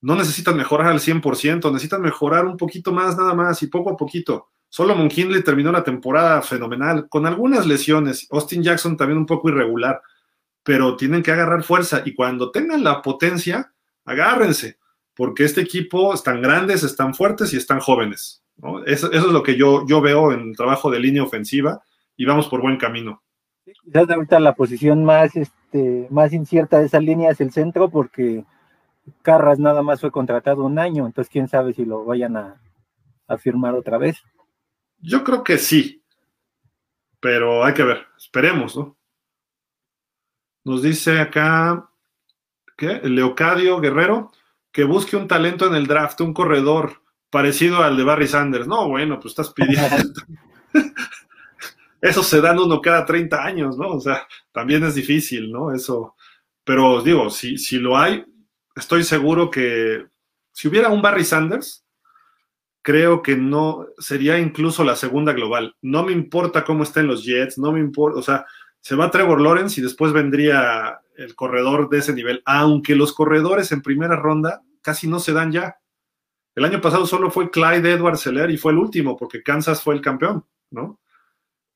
no 0.00 0.14
necesitan 0.14 0.56
mejorar 0.56 0.88
al 0.88 1.00
100%, 1.00 1.70
necesitan 1.72 2.02
mejorar 2.02 2.46
un 2.46 2.56
poquito 2.56 2.92
más 2.92 3.16
nada 3.16 3.34
más 3.34 3.62
y 3.62 3.66
poco 3.66 3.90
a 3.90 3.96
poquito. 3.96 4.50
Solo 4.70 4.94
McKinley 4.94 5.42
terminó 5.42 5.72
la 5.72 5.82
temporada 5.82 6.42
fenomenal, 6.42 7.08
con 7.08 7.26
algunas 7.26 7.66
lesiones. 7.66 8.26
Austin 8.30 8.62
Jackson 8.62 8.96
también 8.96 9.18
un 9.18 9.26
poco 9.26 9.48
irregular, 9.48 10.02
pero 10.62 10.94
tienen 10.94 11.22
que 11.22 11.32
agarrar 11.32 11.62
fuerza 11.62 12.02
y 12.04 12.14
cuando 12.14 12.50
tengan 12.50 12.84
la 12.84 13.00
potencia, 13.00 13.72
agárrense, 14.08 14.78
porque 15.14 15.44
este 15.44 15.60
equipo 15.60 16.14
están 16.14 16.42
grandes, 16.42 16.82
están 16.82 17.14
fuertes 17.14 17.52
y 17.52 17.56
están 17.56 17.80
jóvenes. 17.80 18.42
Eso, 18.86 19.12
es 19.12 19.22
lo 19.24 19.42
que 19.42 19.56
yo, 19.56 19.86
yo 19.86 20.00
veo 20.00 20.32
en 20.32 20.40
el 20.50 20.56
trabajo 20.56 20.90
de 20.90 20.98
línea 20.98 21.22
ofensiva 21.22 21.82
y 22.16 22.24
vamos 22.24 22.48
por 22.48 22.60
buen 22.60 22.76
camino. 22.76 23.22
quizás 23.84 24.10
ahorita 24.10 24.40
la 24.40 24.54
posición 24.54 25.04
más, 25.04 25.36
este, 25.36 26.08
más 26.10 26.32
incierta 26.32 26.80
de 26.80 26.86
esa 26.86 27.00
línea 27.00 27.30
es 27.30 27.40
el 27.40 27.52
centro 27.52 27.88
porque 27.88 28.44
Carras 29.22 29.58
nada 29.58 29.82
más 29.82 30.00
fue 30.00 30.10
contratado 30.10 30.64
un 30.64 30.78
año, 30.78 31.06
entonces 31.06 31.30
quién 31.30 31.48
sabe 31.48 31.72
si 31.72 31.84
lo 31.84 32.04
vayan 32.04 32.36
a, 32.36 32.60
a 33.26 33.38
firmar 33.38 33.74
otra 33.74 33.96
vez. 33.96 34.22
Yo 34.98 35.22
creo 35.24 35.44
que 35.44 35.58
sí, 35.58 36.02
pero 37.20 37.64
hay 37.64 37.74
que 37.74 37.84
ver, 37.84 38.06
esperemos, 38.16 38.76
¿no? 38.76 38.96
Nos 40.64 40.82
dice 40.82 41.20
acá, 41.20 41.87
¿qué? 42.78 43.00
Leocadio 43.02 43.80
Guerrero, 43.80 44.30
que 44.72 44.84
busque 44.84 45.16
un 45.16 45.28
talento 45.28 45.66
en 45.66 45.74
el 45.74 45.86
draft, 45.86 46.20
un 46.22 46.32
corredor 46.32 47.02
parecido 47.28 47.82
al 47.82 47.96
de 47.96 48.04
Barry 48.04 48.28
Sanders. 48.28 48.66
No, 48.66 48.88
bueno, 48.88 49.20
pues 49.20 49.32
estás 49.32 49.52
pidiendo. 49.52 50.22
Eso 52.00 52.22
se 52.22 52.40
dan 52.40 52.58
uno 52.60 52.80
cada 52.80 53.04
30 53.04 53.44
años, 53.44 53.76
¿no? 53.76 53.88
O 53.88 54.00
sea, 54.00 54.26
también 54.52 54.84
es 54.84 54.94
difícil, 54.94 55.50
¿no? 55.50 55.74
Eso. 55.74 56.14
Pero 56.64 56.92
os 56.92 57.04
digo, 57.04 57.28
si, 57.28 57.58
si 57.58 57.78
lo 57.78 57.98
hay, 57.98 58.24
estoy 58.76 59.02
seguro 59.02 59.50
que 59.50 60.06
si 60.52 60.68
hubiera 60.68 60.88
un 60.90 61.02
Barry 61.02 61.24
Sanders, 61.24 61.84
creo 62.82 63.22
que 63.22 63.36
no 63.36 63.88
sería 63.98 64.38
incluso 64.38 64.84
la 64.84 64.94
segunda 64.94 65.32
global. 65.32 65.74
No 65.82 66.04
me 66.04 66.12
importa 66.12 66.64
cómo 66.64 66.84
estén 66.84 67.08
los 67.08 67.24
Jets, 67.24 67.58
no 67.58 67.72
me 67.72 67.80
importa, 67.80 68.18
o 68.18 68.22
sea, 68.22 68.46
se 68.80 68.94
va 68.94 69.10
Trevor 69.10 69.40
Lawrence 69.40 69.80
y 69.80 69.82
después 69.82 70.12
vendría 70.12 71.00
el 71.18 71.34
corredor 71.34 71.90
de 71.90 71.98
ese 71.98 72.14
nivel, 72.14 72.42
aunque 72.46 72.94
los 72.94 73.12
corredores 73.12 73.72
en 73.72 73.82
primera 73.82 74.16
ronda 74.16 74.62
casi 74.82 75.08
no 75.08 75.18
se 75.18 75.32
dan 75.32 75.50
ya. 75.50 75.78
El 76.54 76.64
año 76.64 76.80
pasado 76.80 77.06
solo 77.06 77.30
fue 77.30 77.50
Clyde 77.50 77.92
Edwards 77.92 78.20
Seller 78.20 78.50
y 78.50 78.56
fue 78.56 78.72
el 78.72 78.78
último 78.78 79.16
porque 79.16 79.42
Kansas 79.42 79.82
fue 79.82 79.96
el 79.96 80.00
campeón, 80.00 80.46
¿no? 80.70 81.00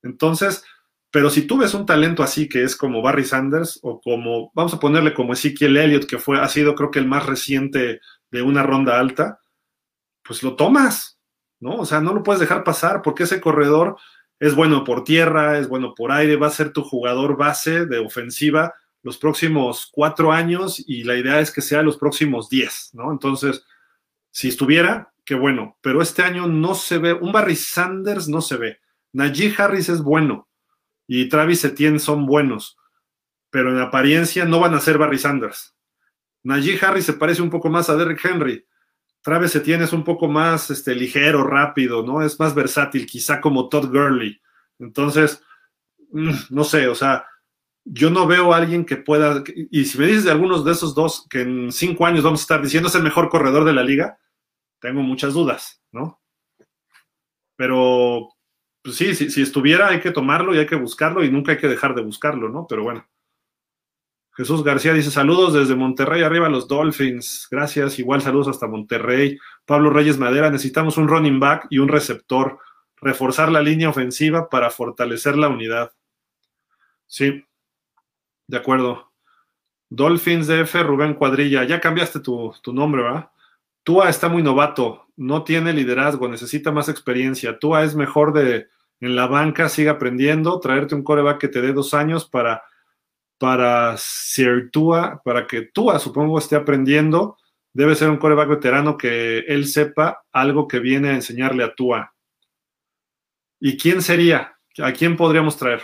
Entonces, 0.02 0.64
pero 1.10 1.28
si 1.28 1.42
tú 1.46 1.58
ves 1.58 1.74
un 1.74 1.86
talento 1.86 2.22
así 2.22 2.48
que 2.48 2.62
es 2.62 2.76
como 2.76 3.02
Barry 3.02 3.24
Sanders 3.24 3.80
o 3.82 4.00
como, 4.00 4.52
vamos 4.54 4.74
a 4.74 4.80
ponerle 4.80 5.12
como 5.12 5.32
Ezekiel 5.32 5.76
Elliott, 5.76 6.06
que 6.06 6.18
fue, 6.18 6.40
ha 6.40 6.48
sido 6.48 6.76
creo 6.76 6.92
que 6.92 7.00
el 7.00 7.08
más 7.08 7.26
reciente 7.26 8.00
de 8.30 8.42
una 8.42 8.62
ronda 8.62 8.98
alta, 9.00 9.40
pues 10.22 10.44
lo 10.44 10.54
tomas, 10.54 11.20
¿no? 11.58 11.74
O 11.78 11.84
sea, 11.84 12.00
no 12.00 12.14
lo 12.14 12.22
puedes 12.22 12.40
dejar 12.40 12.62
pasar 12.62 13.02
porque 13.02 13.24
ese 13.24 13.40
corredor 13.40 13.96
es 14.38 14.54
bueno 14.54 14.84
por 14.84 15.02
tierra, 15.02 15.58
es 15.58 15.68
bueno 15.68 15.94
por 15.94 16.12
aire, 16.12 16.36
va 16.36 16.46
a 16.46 16.50
ser 16.50 16.72
tu 16.72 16.82
jugador 16.82 17.36
base 17.36 17.86
de 17.86 17.98
ofensiva 17.98 18.74
los 19.02 19.18
próximos 19.18 19.88
cuatro 19.92 20.32
años 20.32 20.82
y 20.86 21.04
la 21.04 21.16
idea 21.16 21.40
es 21.40 21.50
que 21.50 21.60
sea 21.60 21.82
los 21.82 21.96
próximos 21.96 22.48
diez, 22.48 22.90
¿no? 22.92 23.10
Entonces, 23.10 23.64
si 24.30 24.48
estuviera, 24.48 25.12
qué 25.24 25.34
bueno, 25.34 25.76
pero 25.80 26.00
este 26.02 26.22
año 26.22 26.46
no 26.46 26.74
se 26.74 26.98
ve, 26.98 27.12
un 27.12 27.32
Barry 27.32 27.56
Sanders 27.56 28.28
no 28.28 28.40
se 28.40 28.56
ve. 28.56 28.78
Najee 29.12 29.54
Harris 29.56 29.88
es 29.88 30.02
bueno 30.02 30.48
y 31.06 31.28
Travis 31.28 31.64
Etienne 31.64 31.98
son 31.98 32.26
buenos, 32.26 32.78
pero 33.50 33.70
en 33.70 33.78
apariencia 33.78 34.44
no 34.44 34.60
van 34.60 34.74
a 34.74 34.80
ser 34.80 34.98
Barry 34.98 35.18
Sanders. 35.18 35.74
Najee 36.44 36.78
Harris 36.80 37.04
se 37.04 37.12
parece 37.12 37.42
un 37.42 37.50
poco 37.50 37.68
más 37.68 37.90
a 37.90 37.96
Derrick 37.96 38.24
Henry. 38.24 38.66
Travis 39.20 39.54
Etienne 39.54 39.84
es 39.84 39.92
un 39.92 40.02
poco 40.02 40.28
más 40.28 40.70
este, 40.70 40.94
ligero, 40.94 41.44
rápido, 41.44 42.02
¿no? 42.02 42.22
Es 42.22 42.40
más 42.40 42.54
versátil, 42.54 43.06
quizá 43.06 43.40
como 43.40 43.68
Todd 43.68 43.86
Gurley. 43.86 44.40
Entonces, 44.80 45.42
mm, 46.10 46.32
no 46.50 46.64
sé, 46.64 46.88
o 46.88 46.94
sea, 46.94 47.24
yo 47.84 48.10
no 48.10 48.26
veo 48.26 48.52
a 48.52 48.58
alguien 48.58 48.84
que 48.84 48.96
pueda, 48.96 49.42
y 49.70 49.84
si 49.84 49.98
me 49.98 50.06
dices 50.06 50.24
de 50.24 50.30
algunos 50.30 50.64
de 50.64 50.72
esos 50.72 50.94
dos 50.94 51.26
que 51.28 51.42
en 51.42 51.72
cinco 51.72 52.06
años 52.06 52.24
vamos 52.24 52.40
a 52.40 52.44
estar 52.44 52.62
diciendo 52.62 52.88
es 52.88 52.94
el 52.94 53.02
mejor 53.02 53.28
corredor 53.28 53.64
de 53.64 53.72
la 53.72 53.82
liga, 53.82 54.18
tengo 54.80 55.02
muchas 55.02 55.34
dudas, 55.34 55.82
¿no? 55.90 56.20
Pero 57.56 58.28
pues 58.82 58.96
sí, 58.96 59.14
si, 59.14 59.40
estuviera 59.40 59.88
hay 59.88 60.00
que 60.00 60.10
tomarlo 60.10 60.54
y 60.54 60.58
hay 60.58 60.66
que 60.66 60.76
buscarlo 60.76 61.22
y 61.22 61.30
nunca 61.30 61.52
hay 61.52 61.58
que 61.58 61.68
dejar 61.68 61.94
de 61.94 62.02
buscarlo, 62.02 62.48
¿no? 62.48 62.66
Pero 62.68 62.82
bueno. 62.82 63.06
Jesús 64.34 64.64
García 64.64 64.94
dice 64.94 65.10
saludos 65.10 65.52
desde 65.52 65.76
Monterrey, 65.76 66.22
arriba 66.22 66.48
los 66.48 66.66
Dolphins. 66.66 67.46
Gracias, 67.50 67.98
igual 67.98 68.22
saludos 68.22 68.48
hasta 68.48 68.66
Monterrey. 68.66 69.38
Pablo 69.66 69.90
Reyes 69.90 70.18
Madera, 70.18 70.50
necesitamos 70.50 70.96
un 70.96 71.06
running 71.06 71.38
back 71.38 71.66
y 71.70 71.78
un 71.78 71.88
receptor. 71.88 72.58
Reforzar 72.96 73.52
la 73.52 73.60
línea 73.60 73.90
ofensiva 73.90 74.48
para 74.48 74.70
fortalecer 74.70 75.36
la 75.36 75.48
unidad. 75.48 75.92
Sí, 77.06 77.44
de 78.46 78.56
acuerdo. 78.56 79.12
Dolphins 79.90 80.46
DF, 80.46 80.82
Rubén 80.82 81.14
Cuadrilla. 81.14 81.64
Ya 81.64 81.80
cambiaste 81.80 82.20
tu, 82.20 82.54
tu 82.62 82.72
nombre, 82.72 83.02
¿verdad? 83.02 83.30
Tua 83.84 84.08
está 84.08 84.28
muy 84.28 84.42
novato, 84.42 85.08
no 85.16 85.42
tiene 85.42 85.72
liderazgo, 85.72 86.28
necesita 86.28 86.70
más 86.70 86.88
experiencia. 86.88 87.58
Tua 87.58 87.82
es 87.82 87.94
mejor 87.96 88.32
de 88.32 88.68
en 89.00 89.16
la 89.16 89.26
banca, 89.26 89.68
sigue 89.68 89.88
aprendiendo, 89.88 90.60
traerte 90.60 90.94
un 90.94 91.02
coreback 91.02 91.40
que 91.40 91.48
te 91.48 91.60
dé 91.60 91.72
dos 91.72 91.92
años 91.92 92.28
para, 92.28 92.62
para 93.36 93.96
ser 93.98 94.70
Tua, 94.70 95.20
para 95.24 95.48
que 95.48 95.62
Tua, 95.62 95.98
supongo, 95.98 96.38
esté 96.38 96.54
aprendiendo. 96.54 97.36
Debe 97.72 97.96
ser 97.96 98.10
un 98.10 98.18
coreback 98.18 98.48
veterano 98.48 98.96
que 98.96 99.40
él 99.40 99.66
sepa 99.66 100.22
algo 100.30 100.68
que 100.68 100.78
viene 100.78 101.08
a 101.08 101.14
enseñarle 101.14 101.64
a 101.64 101.74
Tua. 101.74 102.14
¿Y 103.58 103.76
quién 103.76 104.02
sería? 104.02 104.56
¿A 104.78 104.92
quién 104.92 105.16
podríamos 105.16 105.56
traer? 105.56 105.82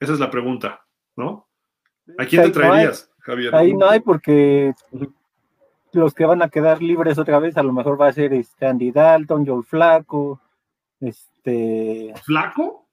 Esa 0.00 0.14
es 0.14 0.18
la 0.18 0.30
pregunta, 0.30 0.86
¿no? 1.16 1.45
¿A 2.18 2.24
quién 2.26 2.42
te 2.44 2.50
traerías, 2.50 3.10
Javier? 3.20 3.54
Ahí 3.54 3.74
no 3.74 3.88
hay 3.88 4.00
porque 4.00 4.74
los 5.92 6.14
que 6.14 6.26
van 6.26 6.42
a 6.42 6.48
quedar 6.48 6.82
libres 6.82 7.18
otra 7.18 7.38
vez 7.38 7.56
a 7.56 7.62
lo 7.62 7.72
mejor 7.72 8.00
va 8.00 8.08
a 8.08 8.12
ser 8.12 8.32
este 8.32 8.66
Andy 8.66 8.92
Dalton, 8.92 9.46
Joel 9.46 9.64
Flaco, 9.64 10.40
este... 11.00 12.12
¿Flaco? 12.24 12.86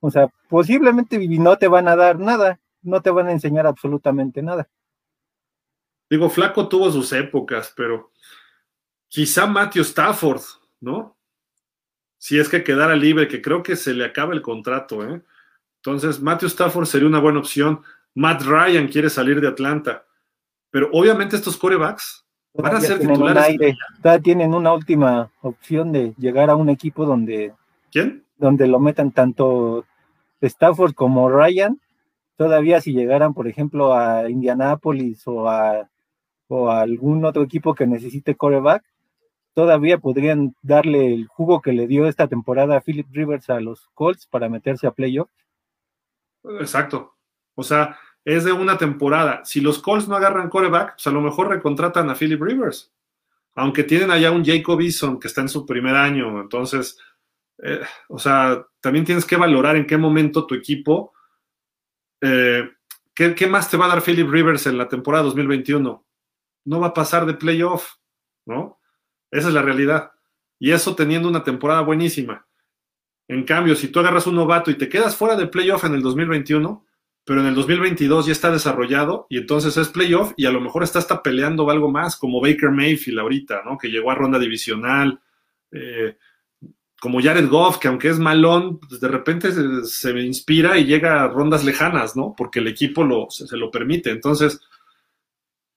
O 0.00 0.10
sea, 0.10 0.28
posiblemente 0.48 1.18
no 1.28 1.56
te 1.56 1.68
van 1.68 1.88
a 1.88 1.96
dar 1.96 2.18
nada, 2.18 2.60
no 2.82 3.00
te 3.00 3.10
van 3.10 3.28
a 3.28 3.32
enseñar 3.32 3.66
absolutamente 3.66 4.42
nada. 4.42 4.68
Digo, 6.10 6.28
Flaco 6.28 6.68
tuvo 6.68 6.90
sus 6.90 7.12
épocas, 7.12 7.72
pero 7.74 8.10
quizá 9.08 9.46
Matthew 9.46 9.82
Stafford, 9.82 10.42
¿no? 10.80 11.16
Si 12.18 12.38
es 12.38 12.48
que 12.48 12.62
quedara 12.62 12.94
libre, 12.94 13.28
que 13.28 13.40
creo 13.40 13.62
que 13.62 13.76
se 13.76 13.94
le 13.94 14.04
acaba 14.04 14.34
el 14.34 14.42
contrato, 14.42 15.04
¿eh? 15.08 15.22
Entonces, 15.76 16.20
Matthew 16.20 16.48
Stafford 16.48 16.86
sería 16.86 17.08
una 17.08 17.18
buena 17.18 17.40
opción. 17.40 17.82
Matt 18.14 18.42
Ryan 18.42 18.88
quiere 18.88 19.10
salir 19.10 19.40
de 19.40 19.48
Atlanta. 19.48 20.04
Pero 20.70 20.88
obviamente 20.92 21.36
estos 21.36 21.56
corebacks 21.56 22.22
Van 22.54 22.76
a 22.76 22.80
ser 22.80 22.98
titulares. 22.98 23.56
tienen 24.22 24.52
una 24.52 24.72
última 24.74 25.30
opción 25.40 25.92
de 25.92 26.14
llegar 26.18 26.50
a 26.50 26.56
un 26.56 26.68
equipo 26.68 27.06
donde. 27.06 27.54
¿Quién? 27.90 28.24
Donde 28.36 28.66
lo 28.66 28.78
metan 28.78 29.12
tanto 29.12 29.86
Stafford 30.40 30.94
como 30.94 31.30
Ryan. 31.30 31.80
Todavía 32.36 32.80
si 32.80 32.92
llegaran, 32.92 33.34
por 33.34 33.48
ejemplo, 33.48 33.94
a 33.94 34.28
Indianapolis 34.28 35.26
o 35.26 35.48
a, 35.48 35.88
o 36.48 36.70
a 36.70 36.80
algún 36.80 37.24
otro 37.24 37.42
equipo 37.42 37.74
que 37.74 37.86
necesite 37.86 38.34
coreback, 38.34 38.82
todavía 39.54 39.98
podrían 39.98 40.54
darle 40.62 41.14
el 41.14 41.26
jugo 41.28 41.62
que 41.62 41.72
le 41.72 41.86
dio 41.86 42.06
esta 42.06 42.26
temporada 42.26 42.76
a 42.76 42.80
Philip 42.80 43.06
Rivers 43.12 43.48
a 43.48 43.60
los 43.60 43.88
Colts 43.94 44.26
para 44.26 44.48
meterse 44.48 44.86
a 44.86 44.90
playoffs. 44.90 45.32
Exacto. 46.58 47.14
O 47.54 47.62
sea, 47.62 47.98
es 48.24 48.44
de 48.44 48.52
una 48.52 48.78
temporada. 48.78 49.44
Si 49.44 49.60
los 49.60 49.78
Colts 49.80 50.08
no 50.08 50.16
agarran 50.16 50.48
coreback, 50.48 50.94
pues 50.94 51.06
a 51.06 51.10
lo 51.10 51.20
mejor 51.20 51.48
recontratan 51.48 52.08
a 52.10 52.14
Philip 52.14 52.40
Rivers. 52.40 52.92
Aunque 53.54 53.84
tienen 53.84 54.10
allá 54.10 54.30
un 54.30 54.44
Jacob 54.44 54.80
Eason 54.80 55.18
que 55.20 55.28
está 55.28 55.40
en 55.40 55.48
su 55.48 55.66
primer 55.66 55.96
año. 55.96 56.40
Entonces, 56.40 56.98
eh, 57.62 57.80
o 58.08 58.18
sea, 58.18 58.66
también 58.80 59.04
tienes 59.04 59.24
que 59.24 59.36
valorar 59.36 59.76
en 59.76 59.86
qué 59.86 59.96
momento 59.96 60.46
tu 60.46 60.54
equipo. 60.54 61.12
Eh, 62.20 62.70
¿qué, 63.14 63.34
¿Qué 63.34 63.46
más 63.46 63.70
te 63.70 63.76
va 63.76 63.86
a 63.86 63.88
dar 63.88 64.02
Philip 64.02 64.28
Rivers 64.28 64.66
en 64.66 64.78
la 64.78 64.88
temporada 64.88 65.24
2021? 65.24 66.06
No 66.64 66.80
va 66.80 66.88
a 66.88 66.94
pasar 66.94 67.26
de 67.26 67.34
playoff, 67.34 67.94
¿no? 68.46 68.78
Esa 69.30 69.48
es 69.48 69.54
la 69.54 69.62
realidad. 69.62 70.12
Y 70.58 70.70
eso 70.70 70.94
teniendo 70.94 71.28
una 71.28 71.42
temporada 71.42 71.80
buenísima. 71.80 72.46
En 73.28 73.44
cambio, 73.44 73.74
si 73.74 73.88
tú 73.88 74.00
agarras 74.00 74.26
un 74.26 74.36
novato 74.36 74.70
y 74.70 74.76
te 74.76 74.88
quedas 74.88 75.16
fuera 75.16 75.36
de 75.36 75.46
playoff 75.46 75.84
en 75.84 75.94
el 75.94 76.02
2021, 76.02 76.84
pero 77.24 77.40
en 77.40 77.46
el 77.46 77.54
2022 77.54 78.26
ya 78.26 78.32
está 78.32 78.50
desarrollado 78.50 79.26
y 79.28 79.38
entonces 79.38 79.76
es 79.76 79.88
playoff 79.88 80.32
y 80.36 80.46
a 80.46 80.50
lo 80.50 80.60
mejor 80.60 80.82
está 80.82 80.98
hasta 80.98 81.22
peleando 81.22 81.70
algo 81.70 81.90
más, 81.90 82.16
como 82.16 82.40
Baker 82.40 82.70
Mayfield 82.70 83.20
ahorita, 83.20 83.62
¿no? 83.64 83.78
Que 83.78 83.88
llegó 83.88 84.10
a 84.10 84.16
ronda 84.16 84.40
divisional, 84.40 85.20
eh, 85.70 86.16
como 87.00 87.22
Jared 87.22 87.48
Goff, 87.48 87.78
que 87.78 87.88
aunque 87.88 88.08
es 88.08 88.18
malón, 88.18 88.78
pues 88.78 89.00
de 89.00 89.08
repente 89.08 89.50
se, 89.84 90.10
inspira 90.20 90.78
y 90.78 90.84
llega 90.84 91.22
a 91.22 91.28
rondas 91.28 91.64
lejanas, 91.64 92.16
¿no? 92.16 92.34
Porque 92.36 92.58
el 92.58 92.68
equipo 92.68 93.04
lo, 93.04 93.28
se, 93.30 93.56
lo 93.56 93.70
permite. 93.70 94.10
Entonces, 94.10 94.60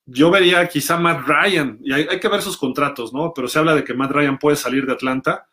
yo 0.06 0.32
vería 0.32 0.68
quizá 0.68 0.98
Matt 0.98 1.28
Ryan, 1.28 1.80
y 1.84 1.94
hay, 1.94 2.20
que 2.20 2.28
ver 2.28 2.42
sus 2.42 2.58
contratos, 2.58 3.14
¿no? 3.14 3.34
Pero 3.36 3.48
se 3.48 3.60
habla 3.60 3.76
de 3.76 3.84
que 3.84 3.94
Matt 3.94 4.12
Ryan 4.12 4.38
puede 4.40 4.56
salir 4.56 4.86
de 4.86 4.94
Atlanta. 4.94 5.48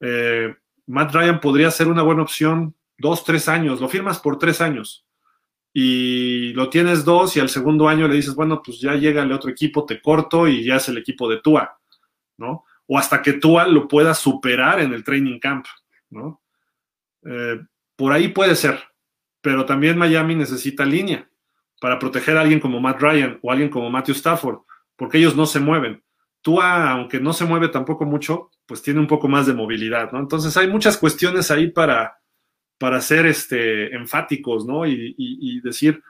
Eh, 0.00 0.54
Matt 0.86 1.12
Ryan 1.12 1.40
podría 1.40 1.70
ser 1.70 1.88
una 1.88 2.02
buena 2.02 2.22
opción 2.22 2.74
dos, 2.98 3.24
tres 3.24 3.48
años, 3.48 3.80
lo 3.80 3.88
firmas 3.88 4.20
por 4.20 4.38
tres 4.38 4.60
años 4.60 5.05
y 5.78 6.54
lo 6.54 6.70
tienes 6.70 7.04
dos 7.04 7.36
y 7.36 7.40
al 7.40 7.50
segundo 7.50 7.86
año 7.86 8.08
le 8.08 8.14
dices, 8.14 8.34
bueno, 8.34 8.62
pues 8.64 8.80
ya 8.80 8.94
llega 8.94 9.22
el 9.22 9.30
otro 9.30 9.50
equipo, 9.50 9.84
te 9.84 10.00
corto 10.00 10.48
y 10.48 10.64
ya 10.64 10.76
es 10.76 10.88
el 10.88 10.96
equipo 10.96 11.28
de 11.28 11.42
Tua, 11.42 11.78
¿no? 12.38 12.64
O 12.86 12.98
hasta 12.98 13.20
que 13.20 13.34
Tua 13.34 13.66
lo 13.66 13.86
pueda 13.86 14.14
superar 14.14 14.80
en 14.80 14.94
el 14.94 15.04
training 15.04 15.38
camp, 15.38 15.66
¿no? 16.08 16.40
Eh, 17.26 17.60
por 17.94 18.14
ahí 18.14 18.28
puede 18.28 18.56
ser, 18.56 18.84
pero 19.42 19.66
también 19.66 19.98
Miami 19.98 20.34
necesita 20.34 20.86
línea 20.86 21.28
para 21.78 21.98
proteger 21.98 22.38
a 22.38 22.40
alguien 22.40 22.58
como 22.58 22.80
Matt 22.80 23.02
Ryan 23.02 23.38
o 23.42 23.52
alguien 23.52 23.68
como 23.68 23.90
Matthew 23.90 24.14
Stafford, 24.14 24.60
porque 24.96 25.18
ellos 25.18 25.36
no 25.36 25.44
se 25.44 25.60
mueven. 25.60 26.02
Tua, 26.40 26.90
aunque 26.90 27.20
no 27.20 27.34
se 27.34 27.44
mueve 27.44 27.68
tampoco 27.68 28.06
mucho, 28.06 28.50
pues 28.64 28.80
tiene 28.80 29.00
un 29.00 29.06
poco 29.06 29.28
más 29.28 29.46
de 29.46 29.52
movilidad, 29.52 30.10
¿no? 30.10 30.20
Entonces 30.20 30.56
hay 30.56 30.68
muchas 30.68 30.96
cuestiones 30.96 31.50
ahí 31.50 31.70
para, 31.70 32.15
para 32.78 33.00
ser 33.00 33.26
este, 33.26 33.94
enfáticos, 33.94 34.66
¿no? 34.66 34.86
Y, 34.86 35.14
y, 35.16 35.60
decir, 35.60 36.02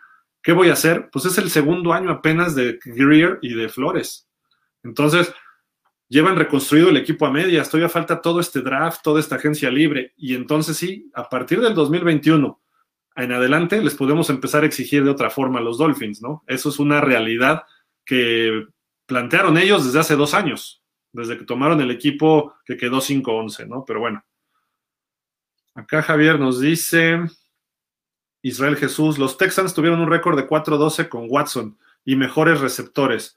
¿qué 0.42 0.52
voy 0.52 0.68
a 0.68 0.74
hacer? 0.74 1.08
Pues 1.12 1.24
es 1.24 1.38
el 1.38 1.50
segundo 1.50 1.92
año 1.92 2.10
apenas 2.10 2.54
de 2.54 2.78
Greer 2.84 3.38
y 3.42 3.54
de 3.54 3.68
Flores. 3.68 4.28
Entonces, 4.82 5.32
llevan 6.08 6.36
reconstruido 6.36 6.90
el 6.90 6.96
equipo 6.96 7.26
a 7.26 7.30
medias, 7.30 7.68
todavía 7.68 7.88
falta 7.88 8.20
todo 8.20 8.40
este 8.40 8.60
draft, 8.60 9.02
toda 9.02 9.20
esta 9.20 9.36
agencia 9.36 9.70
libre, 9.70 10.12
y 10.16 10.34
entonces 10.34 10.76
sí, 10.76 11.10
a 11.14 11.28
partir 11.28 11.60
del 11.60 11.74
2021 11.74 12.60
en 13.16 13.32
adelante 13.32 13.82
les 13.82 13.94
podemos 13.94 14.28
empezar 14.28 14.62
a 14.62 14.66
exigir 14.66 15.02
de 15.02 15.10
otra 15.10 15.30
forma 15.30 15.58
a 15.58 15.62
los 15.62 15.78
Dolphins, 15.78 16.20
¿no? 16.20 16.44
Eso 16.46 16.68
es 16.68 16.78
una 16.78 17.00
realidad 17.00 17.64
que 18.04 18.66
plantearon 19.06 19.56
ellos 19.56 19.86
desde 19.86 20.00
hace 20.00 20.16
dos 20.16 20.34
años, 20.34 20.82
desde 21.12 21.38
que 21.38 21.44
tomaron 21.44 21.80
el 21.80 21.90
equipo 21.90 22.54
que 22.64 22.76
quedó 22.76 23.00
5-11, 23.00 23.66
¿no? 23.66 23.84
Pero 23.86 24.00
bueno. 24.00 24.22
Acá 25.76 26.00
Javier 26.00 26.40
nos 26.40 26.58
dice, 26.58 27.20
Israel 28.40 28.76
Jesús, 28.76 29.18
los 29.18 29.36
Texans 29.36 29.74
tuvieron 29.74 30.00
un 30.00 30.08
récord 30.08 30.34
de 30.34 30.48
4-12 30.48 31.10
con 31.10 31.26
Watson 31.28 31.76
y 32.02 32.16
mejores 32.16 32.60
receptores. 32.60 33.36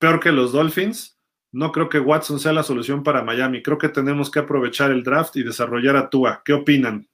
Peor 0.00 0.18
que 0.18 0.32
los 0.32 0.50
Dolphins. 0.50 1.16
No 1.52 1.70
creo 1.70 1.88
que 1.88 2.00
Watson 2.00 2.40
sea 2.40 2.52
la 2.52 2.64
solución 2.64 3.04
para 3.04 3.22
Miami. 3.22 3.62
Creo 3.62 3.78
que 3.78 3.88
tenemos 3.88 4.32
que 4.32 4.40
aprovechar 4.40 4.90
el 4.90 5.04
draft 5.04 5.36
y 5.36 5.44
desarrollar 5.44 5.94
a 5.96 6.10
Tua. 6.10 6.42
¿Qué 6.44 6.52
opinan? 6.54 7.08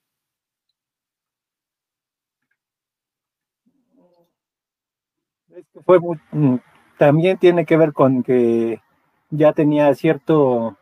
mm, 6.33 6.57
también 6.97 7.37
tiene 7.37 7.66
que 7.66 7.77
ver 7.77 7.93
con 7.93 8.23
que 8.23 8.81
ya 9.29 9.53
tenía 9.53 9.95
cierto 9.95 10.79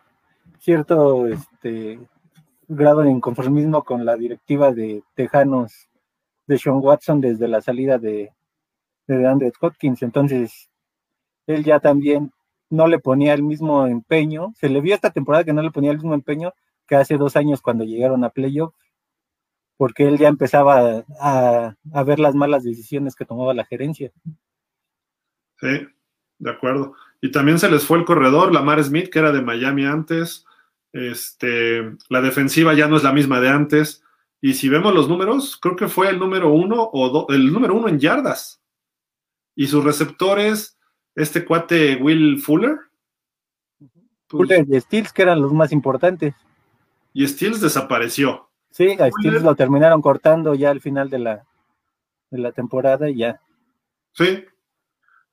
cierto 0.60 1.26
este 1.26 1.98
grado 2.70 3.00
de 3.00 3.10
inconformismo 3.10 3.82
con 3.84 4.04
la 4.04 4.16
directiva 4.16 4.72
de 4.72 5.02
Tejanos 5.14 5.88
de 6.46 6.56
Sean 6.56 6.78
Watson 6.80 7.20
desde 7.20 7.48
la 7.48 7.60
salida 7.60 7.98
de, 7.98 8.32
de 9.08 9.26
Andrew 9.26 9.52
Hopkins. 9.60 10.02
Entonces, 10.02 10.70
él 11.46 11.64
ya 11.64 11.80
también 11.80 12.32
no 12.68 12.86
le 12.86 13.00
ponía 13.00 13.34
el 13.34 13.42
mismo 13.42 13.86
empeño. 13.86 14.52
Se 14.56 14.68
le 14.68 14.80
vio 14.80 14.94
esta 14.94 15.10
temporada 15.10 15.44
que 15.44 15.52
no 15.52 15.62
le 15.62 15.72
ponía 15.72 15.90
el 15.90 15.96
mismo 15.96 16.14
empeño 16.14 16.52
que 16.86 16.94
hace 16.94 17.16
dos 17.16 17.36
años 17.36 17.60
cuando 17.60 17.84
llegaron 17.84 18.24
a 18.24 18.30
playoff, 18.30 18.74
porque 19.76 20.06
él 20.06 20.18
ya 20.18 20.28
empezaba 20.28 21.04
a, 21.20 21.76
a 21.92 22.02
ver 22.04 22.18
las 22.20 22.34
malas 22.34 22.64
decisiones 22.64 23.14
que 23.14 23.24
tomaba 23.24 23.54
la 23.54 23.64
gerencia. 23.64 24.12
Sí, 25.60 25.86
de 26.38 26.50
acuerdo. 26.50 26.94
Y 27.20 27.32
también 27.32 27.58
se 27.58 27.70
les 27.70 27.84
fue 27.84 27.98
el 27.98 28.04
corredor, 28.04 28.52
Lamar 28.52 28.82
Smith, 28.82 29.10
que 29.10 29.18
era 29.18 29.32
de 29.32 29.42
Miami 29.42 29.84
antes. 29.84 30.46
Este, 30.92 31.96
la 32.08 32.20
defensiva 32.20 32.74
ya 32.74 32.88
no 32.88 32.96
es 32.96 33.02
la 33.02 33.12
misma 33.12 33.40
de 33.40 33.48
antes. 33.48 34.02
Y 34.40 34.54
si 34.54 34.68
vemos 34.68 34.94
los 34.94 35.08
números, 35.08 35.58
creo 35.60 35.76
que 35.76 35.88
fue 35.88 36.08
el 36.08 36.18
número 36.18 36.52
uno 36.52 36.82
o 36.92 37.26
el 37.30 37.52
número 37.52 37.74
uno 37.74 37.88
en 37.88 37.98
yardas. 37.98 38.62
Y 39.54 39.66
sus 39.66 39.84
receptores, 39.84 40.78
este 41.14 41.44
cuate 41.44 41.96
Will 41.96 42.40
Fuller. 42.40 42.78
Pues 43.78 44.48
Fuller 44.48 44.66
y 44.68 44.80
Steels, 44.80 45.12
que 45.12 45.22
eran 45.22 45.42
los 45.42 45.52
más 45.52 45.72
importantes. 45.72 46.34
Y 47.12 47.26
Steels 47.26 47.60
desapareció. 47.60 48.48
Sí, 48.70 48.96
a 49.00 49.10
Steels 49.10 49.42
lo 49.42 49.54
terminaron 49.54 50.00
cortando 50.00 50.54
ya 50.54 50.70
al 50.70 50.80
final 50.80 51.10
de 51.10 51.18
la, 51.18 51.46
de 52.30 52.38
la 52.38 52.52
temporada 52.52 53.10
y 53.10 53.16
ya. 53.16 53.40
Sí, 54.12 54.44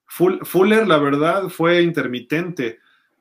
Fuller, 0.07 0.87
la 0.87 0.97
verdad, 0.97 1.49
fue 1.49 1.81
intermitente. 1.81 2.79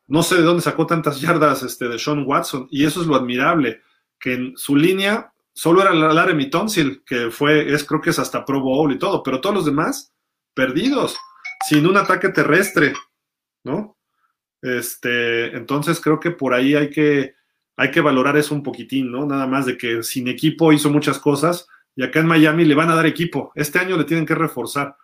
No 0.08 0.22
sé 0.22 0.36
de 0.36 0.42
dónde 0.42 0.62
sacó 0.62 0.86
tantas 0.86 1.20
yardas 1.20 1.62
este, 1.62 1.88
de 1.88 1.98
Sean 1.98 2.24
Watson, 2.26 2.68
y 2.70 2.84
eso 2.84 3.00
es 3.00 3.06
lo 3.06 3.16
admirable, 3.16 3.80
que 4.18 4.34
en 4.34 4.56
su 4.56 4.76
línea 4.76 5.32
solo 5.52 5.82
era 5.82 5.92
Laremy 5.92 6.50
Tonsil, 6.50 7.02
que 7.04 7.30
fue, 7.30 7.72
es, 7.72 7.84
creo 7.84 8.00
que 8.00 8.10
es 8.10 8.18
hasta 8.18 8.44
Pro 8.44 8.60
Bowl 8.60 8.92
y 8.92 8.98
todo, 8.98 9.22
pero 9.22 9.40
todos 9.40 9.54
los 9.54 9.64
demás 9.64 10.12
perdidos, 10.54 11.16
sin 11.66 11.86
un 11.86 11.96
ataque 11.96 12.28
terrestre, 12.28 12.92
¿no? 13.64 13.96
Este, 14.62 15.56
entonces 15.56 16.00
creo 16.00 16.18
que 16.18 16.30
por 16.30 16.54
ahí 16.54 16.74
hay 16.74 16.90
que, 16.90 17.34
hay 17.76 17.90
que 17.90 18.00
valorar 18.00 18.36
eso 18.36 18.54
un 18.54 18.62
poquitín, 18.62 19.10
¿no? 19.10 19.26
Nada 19.26 19.46
más 19.46 19.66
de 19.66 19.76
que 19.76 20.02
sin 20.02 20.28
equipo 20.28 20.72
hizo 20.72 20.90
muchas 20.90 21.18
cosas 21.18 21.66
y 21.94 22.02
acá 22.02 22.20
en 22.20 22.26
Miami 22.26 22.64
le 22.64 22.74
van 22.74 22.90
a 22.90 22.94
dar 22.94 23.06
equipo. 23.06 23.52
Este 23.54 23.78
año 23.78 23.96
le 23.96 24.04
tienen 24.04 24.26
que 24.26 24.34
reforzar. 24.34 24.96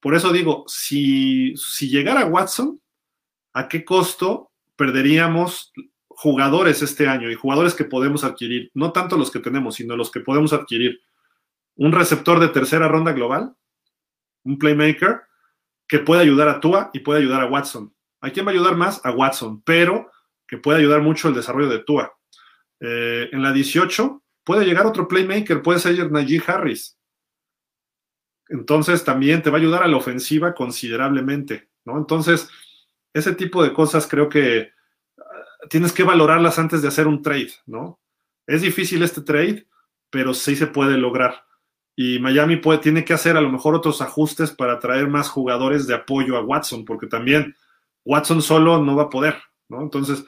Por 0.00 0.14
eso 0.14 0.32
digo, 0.32 0.64
si, 0.68 1.56
si 1.56 1.88
llegara 1.88 2.26
Watson, 2.26 2.80
¿a 3.52 3.68
qué 3.68 3.84
costo 3.84 4.50
perderíamos 4.76 5.72
jugadores 6.08 6.82
este 6.82 7.06
año 7.08 7.30
y 7.30 7.34
jugadores 7.34 7.74
que 7.74 7.84
podemos 7.84 8.24
adquirir? 8.24 8.70
No 8.74 8.92
tanto 8.92 9.16
los 9.16 9.30
que 9.30 9.40
tenemos, 9.40 9.76
sino 9.76 9.96
los 9.96 10.10
que 10.10 10.20
podemos 10.20 10.52
adquirir. 10.52 11.00
Un 11.76 11.92
receptor 11.92 12.40
de 12.40 12.48
tercera 12.48 12.88
ronda 12.88 13.12
global, 13.12 13.54
un 14.44 14.58
playmaker 14.58 15.22
que 15.86 16.00
puede 16.00 16.22
ayudar 16.22 16.48
a 16.48 16.60
Tua 16.60 16.90
y 16.92 17.00
puede 17.00 17.20
ayudar 17.20 17.42
a 17.42 17.46
Watson. 17.46 17.94
¿A 18.20 18.30
quién 18.30 18.46
va 18.46 18.50
a 18.50 18.54
ayudar 18.54 18.76
más? 18.76 19.04
A 19.04 19.10
Watson, 19.10 19.62
pero 19.62 20.10
que 20.46 20.58
puede 20.58 20.78
ayudar 20.78 21.02
mucho 21.02 21.28
el 21.28 21.34
desarrollo 21.34 21.68
de 21.68 21.80
Tua. 21.80 22.12
Eh, 22.80 23.28
en 23.32 23.42
la 23.42 23.52
18 23.52 24.22
puede 24.44 24.64
llegar 24.64 24.86
otro 24.86 25.08
playmaker, 25.08 25.62
puede 25.62 25.78
ser 25.78 26.10
Najee 26.10 26.42
Harris. 26.46 26.98
Entonces 28.48 29.04
también 29.04 29.42
te 29.42 29.50
va 29.50 29.58
a 29.58 29.60
ayudar 29.60 29.82
a 29.82 29.88
la 29.88 29.96
ofensiva 29.96 30.54
considerablemente, 30.54 31.68
¿no? 31.84 31.98
Entonces, 31.98 32.48
ese 33.12 33.34
tipo 33.34 33.62
de 33.62 33.72
cosas 33.72 34.06
creo 34.06 34.28
que 34.28 34.70
ah, 35.18 35.22
tienes 35.70 35.92
que 35.92 36.02
valorarlas 36.02 36.58
antes 36.58 36.82
de 36.82 36.88
hacer 36.88 37.06
un 37.06 37.22
trade, 37.22 37.52
¿no? 37.66 38.00
Es 38.46 38.62
difícil 38.62 39.02
este 39.02 39.20
trade, 39.20 39.66
pero 40.10 40.34
sí 40.34 40.56
se 40.56 40.66
puede 40.66 40.96
lograr. 40.96 41.44
Y 41.96 42.18
Miami 42.20 42.60
tiene 42.80 43.04
que 43.04 43.12
hacer 43.12 43.36
a 43.36 43.40
lo 43.40 43.50
mejor 43.50 43.74
otros 43.74 44.00
ajustes 44.00 44.52
para 44.52 44.78
traer 44.78 45.08
más 45.08 45.28
jugadores 45.28 45.86
de 45.86 45.94
apoyo 45.94 46.36
a 46.36 46.42
Watson, 46.42 46.84
porque 46.84 47.08
también 47.08 47.56
Watson 48.04 48.40
solo 48.40 48.82
no 48.82 48.94
va 48.94 49.04
a 49.04 49.10
poder, 49.10 49.36
¿no? 49.68 49.82
Entonces, 49.82 50.24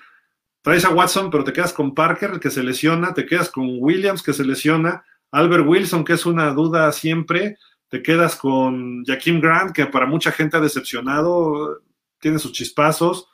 traes 0.62 0.84
a 0.84 0.90
Watson, 0.90 1.30
pero 1.30 1.44
te 1.44 1.52
quedas 1.52 1.72
con 1.72 1.94
Parker, 1.94 2.40
que 2.40 2.50
se 2.50 2.62
lesiona, 2.62 3.14
te 3.14 3.24
quedas 3.24 3.50
con 3.50 3.68
Williams, 3.78 4.22
que 4.22 4.32
se 4.32 4.44
lesiona, 4.44 5.04
Albert 5.30 5.66
Wilson, 5.66 6.04
que 6.04 6.14
es 6.14 6.26
una 6.26 6.50
duda 6.52 6.90
siempre, 6.92 7.56
te 7.88 8.02
quedas 8.02 8.36
con 8.36 9.04
Jaquim 9.04 9.40
Grant, 9.40 9.72
que 9.72 9.86
para 9.86 10.06
mucha 10.06 10.32
gente 10.32 10.56
ha 10.56 10.60
decepcionado, 10.60 11.80
tiene 12.20 12.38
sus 12.38 12.52
chispazos. 12.52 13.28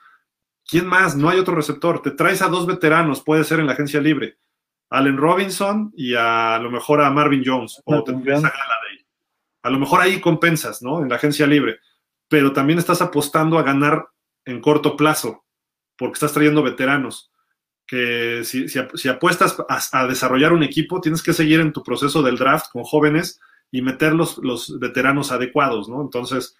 ¿Quién 0.64 0.86
más? 0.86 1.16
No 1.16 1.28
hay 1.28 1.38
otro 1.38 1.54
receptor. 1.54 2.02
Te 2.02 2.10
traes 2.10 2.42
a 2.42 2.48
dos 2.48 2.66
veteranos, 2.66 3.22
puede 3.22 3.44
ser 3.44 3.60
en 3.60 3.66
la 3.66 3.72
agencia 3.72 4.00
libre. 4.00 4.38
Allen 4.90 5.16
Robinson 5.16 5.92
y 5.96 6.14
a, 6.14 6.58
lo 6.58 6.70
mejor 6.70 7.00
a 7.00 7.10
Marvin 7.10 7.42
Jones. 7.44 7.82
O 7.84 8.02
te 8.02 8.12
traes 8.12 8.44
a 8.44 8.50
Galladay. 8.50 9.06
A 9.62 9.70
lo 9.70 9.78
mejor 9.78 10.00
ahí 10.00 10.20
compensas, 10.20 10.82
¿no? 10.82 11.02
En 11.02 11.08
la 11.08 11.16
agencia 11.16 11.46
libre. 11.46 11.80
Pero 12.28 12.52
también 12.52 12.78
estás 12.78 13.02
apostando 13.02 13.58
a 13.58 13.62
ganar 13.62 14.08
en 14.44 14.60
corto 14.60 14.96
plazo, 14.96 15.44
porque 15.96 16.14
estás 16.14 16.32
trayendo 16.32 16.62
veteranos. 16.62 17.32
Que 17.86 18.42
si, 18.44 19.08
apuestas 19.08 19.56
a 19.68 20.06
desarrollar 20.06 20.52
un 20.52 20.64
equipo, 20.64 21.00
tienes 21.00 21.22
que 21.22 21.32
seguir 21.32 21.60
en 21.60 21.72
tu 21.72 21.82
proceso 21.82 22.22
del 22.22 22.36
draft 22.36 22.66
con 22.72 22.82
jóvenes 22.82 23.40
y 23.70 23.82
meter 23.82 24.14
los, 24.14 24.78
veteranos 24.78 25.32
adecuados, 25.32 25.88
¿no? 25.88 26.00
Entonces, 26.00 26.56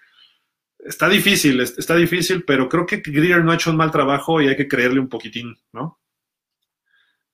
está 0.87 1.09
difícil, 1.09 1.59
está 1.59 1.95
difícil, 1.95 2.43
pero 2.45 2.69
creo 2.69 2.85
que 2.85 2.97
Greer 2.97 3.43
no 3.43 3.51
ha 3.51 3.55
hecho 3.55 3.71
un 3.71 3.77
mal 3.77 3.91
trabajo 3.91 4.41
y 4.41 4.47
hay 4.47 4.55
que 4.55 4.67
creerle 4.67 4.99
un 4.99 5.09
poquitín, 5.09 5.55
¿no? 5.71 5.99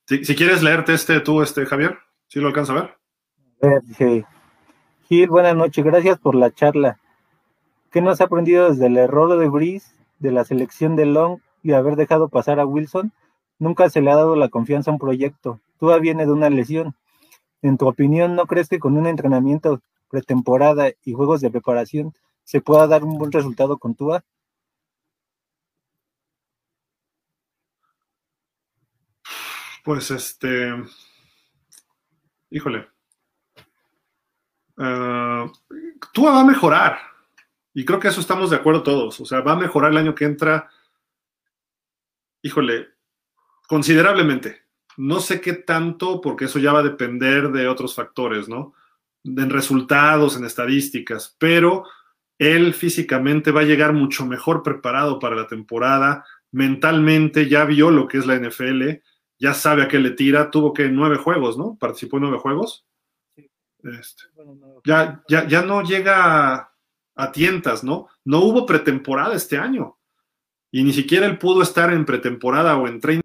Si, 0.05 0.35
quieres 0.35 0.61
leerte 0.61 0.93
este 0.93 1.21
tú, 1.21 1.41
este 1.41 1.65
Javier, 1.65 1.97
¿sí 2.27 2.39
lo 2.39 2.47
alcanza 2.47 2.73
a 2.73 2.81
ver? 2.81 4.25
Gil, 5.07 5.29
buenas 5.29 5.55
noches, 5.55 5.85
gracias 5.85 6.19
por 6.19 6.35
la 6.35 6.51
charla. 6.51 6.99
¿Qué 7.89 8.01
nos 8.01 8.19
ha 8.19 8.25
aprendido 8.25 8.69
desde 8.69 8.87
el 8.87 8.97
error 8.97 9.37
de 9.37 9.47
Breeze, 9.47 9.95
de 10.19 10.31
la 10.31 10.43
selección 10.43 10.95
de 10.95 11.05
Long 11.05 11.39
y 11.61 11.71
haber 11.71 11.95
dejado 11.95 12.27
pasar 12.27 12.59
a 12.59 12.65
Wilson? 12.65 13.13
Nunca 13.59 13.89
se 13.89 14.01
le 14.01 14.11
ha 14.11 14.15
dado 14.15 14.35
la 14.35 14.49
confianza 14.49 14.91
a 14.91 14.93
un 14.93 14.99
proyecto. 14.99 15.61
Tú 15.79 15.89
viene 16.01 16.25
de 16.25 16.33
una 16.33 16.49
lesión. 16.49 16.95
En 17.61 17.77
tu 17.77 17.87
opinión, 17.87 18.35
¿no 18.35 18.45
crees 18.45 18.67
que 18.67 18.79
con 18.79 18.97
un 18.97 19.07
entrenamiento 19.07 19.81
pretemporada 20.09 20.89
y 21.05 21.13
juegos 21.13 21.39
de 21.39 21.49
preparación 21.49 22.13
se 22.43 22.61
pueda 22.61 22.87
dar 22.87 23.03
un 23.03 23.17
buen 23.17 23.31
resultado 23.31 23.77
con 23.77 23.95
Tua? 23.95 24.23
Pues 29.83 30.11
este, 30.11 30.73
híjole, 32.49 32.87
uh, 34.77 35.51
Tua 36.13 36.31
va 36.31 36.41
a 36.41 36.45
mejorar 36.45 36.99
y 37.73 37.83
creo 37.83 37.99
que 37.99 38.07
eso 38.07 38.21
estamos 38.21 38.49
de 38.49 38.55
acuerdo 38.55 38.83
todos. 38.83 39.19
O 39.19 39.25
sea, 39.25 39.41
va 39.41 39.53
a 39.53 39.57
mejorar 39.57 39.91
el 39.91 39.97
año 39.97 40.15
que 40.15 40.25
entra, 40.25 40.69
híjole, 42.41 42.89
considerablemente. 43.67 44.63
No 44.95 45.19
sé 45.19 45.41
qué 45.41 45.53
tanto, 45.53 46.21
porque 46.21 46.45
eso 46.45 46.59
ya 46.59 46.71
va 46.71 46.79
a 46.79 46.83
depender 46.83 47.51
de 47.51 47.67
otros 47.67 47.95
factores, 47.95 48.47
¿no? 48.47 48.73
en 49.23 49.49
resultados, 49.49 50.35
en 50.35 50.45
estadísticas, 50.45 51.35
pero 51.37 51.85
él 52.37 52.73
físicamente 52.73 53.51
va 53.51 53.61
a 53.61 53.65
llegar 53.65 53.93
mucho 53.93 54.25
mejor 54.25 54.63
preparado 54.63 55.19
para 55.19 55.35
la 55.35 55.47
temporada, 55.47 56.25
mentalmente 56.51 57.49
ya 57.49 57.65
vio 57.65 57.91
lo 57.91 58.07
que 58.07 58.17
es 58.17 58.25
la 58.25 58.35
NFL, 58.35 59.01
ya 59.39 59.53
sabe 59.53 59.83
a 59.83 59.87
qué 59.87 59.99
le 59.99 60.11
tira, 60.11 60.51
tuvo 60.51 60.73
que 60.73 60.89
nueve 60.89 61.17
juegos, 61.17 61.57
¿no? 61.57 61.77
Participó 61.79 62.17
en 62.17 62.23
nueve 62.23 62.37
juegos. 62.37 62.85
Este, 63.35 64.23
ya, 64.85 65.21
ya, 65.27 65.47
ya 65.47 65.61
no 65.61 65.83
llega 65.83 66.71
a, 67.15 67.31
tientas, 67.31 67.83
¿no? 67.83 68.07
No 68.23 68.39
hubo 68.39 68.65
pretemporada 68.65 69.35
este 69.35 69.57
año. 69.57 69.97
Y 70.71 70.83
ni 70.83 70.93
siquiera 70.93 71.25
él 71.25 71.37
pudo 71.37 71.61
estar 71.61 71.91
en 71.93 72.05
pretemporada 72.05 72.77
o 72.77 72.87
en 72.87 72.99
30 72.99 73.23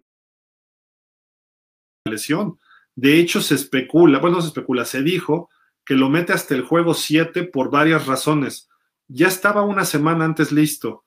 lesión. 2.05 2.59
De 2.95 3.19
hecho, 3.19 3.41
se 3.41 3.55
especula, 3.55 4.19
bueno, 4.19 4.37
no 4.37 4.41
se 4.41 4.49
especula, 4.49 4.85
se 4.85 5.01
dijo 5.01 5.49
que 5.85 5.95
lo 5.95 6.09
mete 6.09 6.33
hasta 6.33 6.53
el 6.53 6.63
juego 6.63 6.93
7 6.93 7.45
por 7.45 7.71
varias 7.71 8.05
razones. 8.05 8.68
Ya 9.09 9.27
estaba 9.27 9.63
una 9.63 9.83
semana 9.83 10.23
antes 10.23 10.53
listo, 10.53 11.03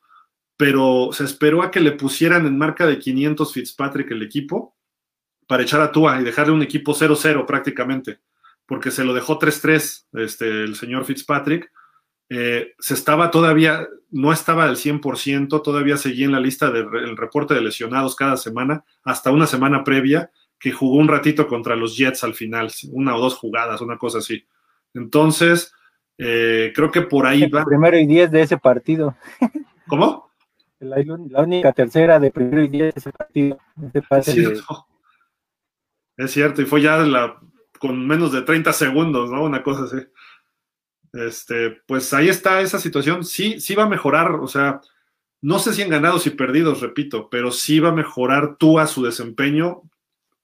pero 0.57 1.09
se 1.12 1.24
esperó 1.24 1.62
a 1.62 1.70
que 1.70 1.80
le 1.80 1.92
pusieran 1.92 2.44
en 2.44 2.59
marca 2.59 2.86
de 2.86 2.98
500 2.98 3.53
Fitzpatrick 3.53 4.11
el 4.11 4.22
equipo 4.22 4.76
para 5.46 5.62
echar 5.62 5.80
a 5.80 5.90
Tua 5.90 6.20
y 6.20 6.24
dejarle 6.24 6.53
un 6.53 6.62
equipo 6.62 6.94
0-0 6.94 7.46
prácticamente 7.46 8.20
porque 8.66 8.90
se 8.90 9.05
lo 9.05 9.12
dejó 9.12 9.38
3-3 9.38 10.07
este, 10.14 10.64
el 10.64 10.76
señor 10.76 11.05
Fitzpatrick. 11.05 11.70
Eh, 12.30 12.74
se 12.78 12.94
estaba 12.94 13.30
todavía, 13.30 13.86
no 14.11 14.32
estaba 14.32 14.64
al 14.64 14.76
100%, 14.76 15.62
todavía 15.62 15.96
seguía 15.98 16.24
en 16.24 16.32
la 16.32 16.40
lista 16.40 16.70
del 16.70 17.16
reporte 17.16 17.53
de 17.53 17.61
lesionados 17.61 18.16
cada 18.16 18.36
semana, 18.38 18.84
hasta 19.03 19.30
una 19.30 19.46
semana 19.46 19.84
previa, 19.84 20.30
que 20.59 20.72
jugó 20.72 20.96
un 20.96 21.09
ratito 21.09 21.48
contra 21.48 21.76
los 21.76 21.96
Jets 21.96 22.24
al 22.24 22.34
final, 22.34 22.72
una 22.92 23.14
o 23.14 23.20
dos 23.20 23.34
jugadas, 23.34 23.80
una 23.82 23.98
cosa 23.98 24.18
así. 24.18 24.46
Entonces, 24.94 25.74
eh, 26.25 26.73
creo 26.75 26.91
que 26.91 27.03
por 27.03 27.27
ahí 27.27 27.49
va. 27.49 27.64
Primero 27.64 27.99
y 27.99 28.07
diez 28.07 28.31
de 28.31 28.43
ese 28.43 28.57
partido. 28.57 29.16
¿Cómo? 29.89 30.31
La, 30.79 30.97
única 31.43 31.73
tercera 31.73 32.18
de 32.18 32.31
primero 32.31 32.62
y 32.62 32.68
diez 32.68 32.95
de 32.95 33.01
ese 33.01 33.12
partido. 33.12 33.59
es, 33.93 34.25
cierto. 34.25 34.87
es 36.16 36.31
cierto, 36.31 36.62
y 36.62 36.64
fue 36.64 36.83
ya 36.83 36.99
la 36.99 37.39
con 37.79 38.07
menos 38.07 38.31
de 38.31 38.43
30 38.43 38.73
segundos, 38.73 39.31
¿no? 39.31 39.43
Una 39.43 39.64
cosa 39.64 39.85
así. 39.85 39.97
Este, 41.12 41.83
pues 41.87 42.12
ahí 42.14 42.29
está 42.29 42.61
esa 42.61 42.79
situación. 42.79 43.25
Sí, 43.25 43.61
sí 43.61 43.75
va 43.75 43.85
a 43.85 43.89
mejorar, 43.89 44.37
o 44.37 44.47
sea, 44.47 44.81
no 45.41 45.59
sé 45.59 45.75
si 45.75 45.83
en 45.83 45.91
ganados 45.91 46.25
y 46.29 46.31
perdidos, 46.31 46.81
repito, 46.81 47.29
pero 47.29 47.51
sí 47.51 47.81
va 47.81 47.89
a 47.89 47.95
mejorar 47.95 48.57
tú 48.57 48.79
a 48.79 48.87
su 48.87 49.03
desempeño. 49.03 49.83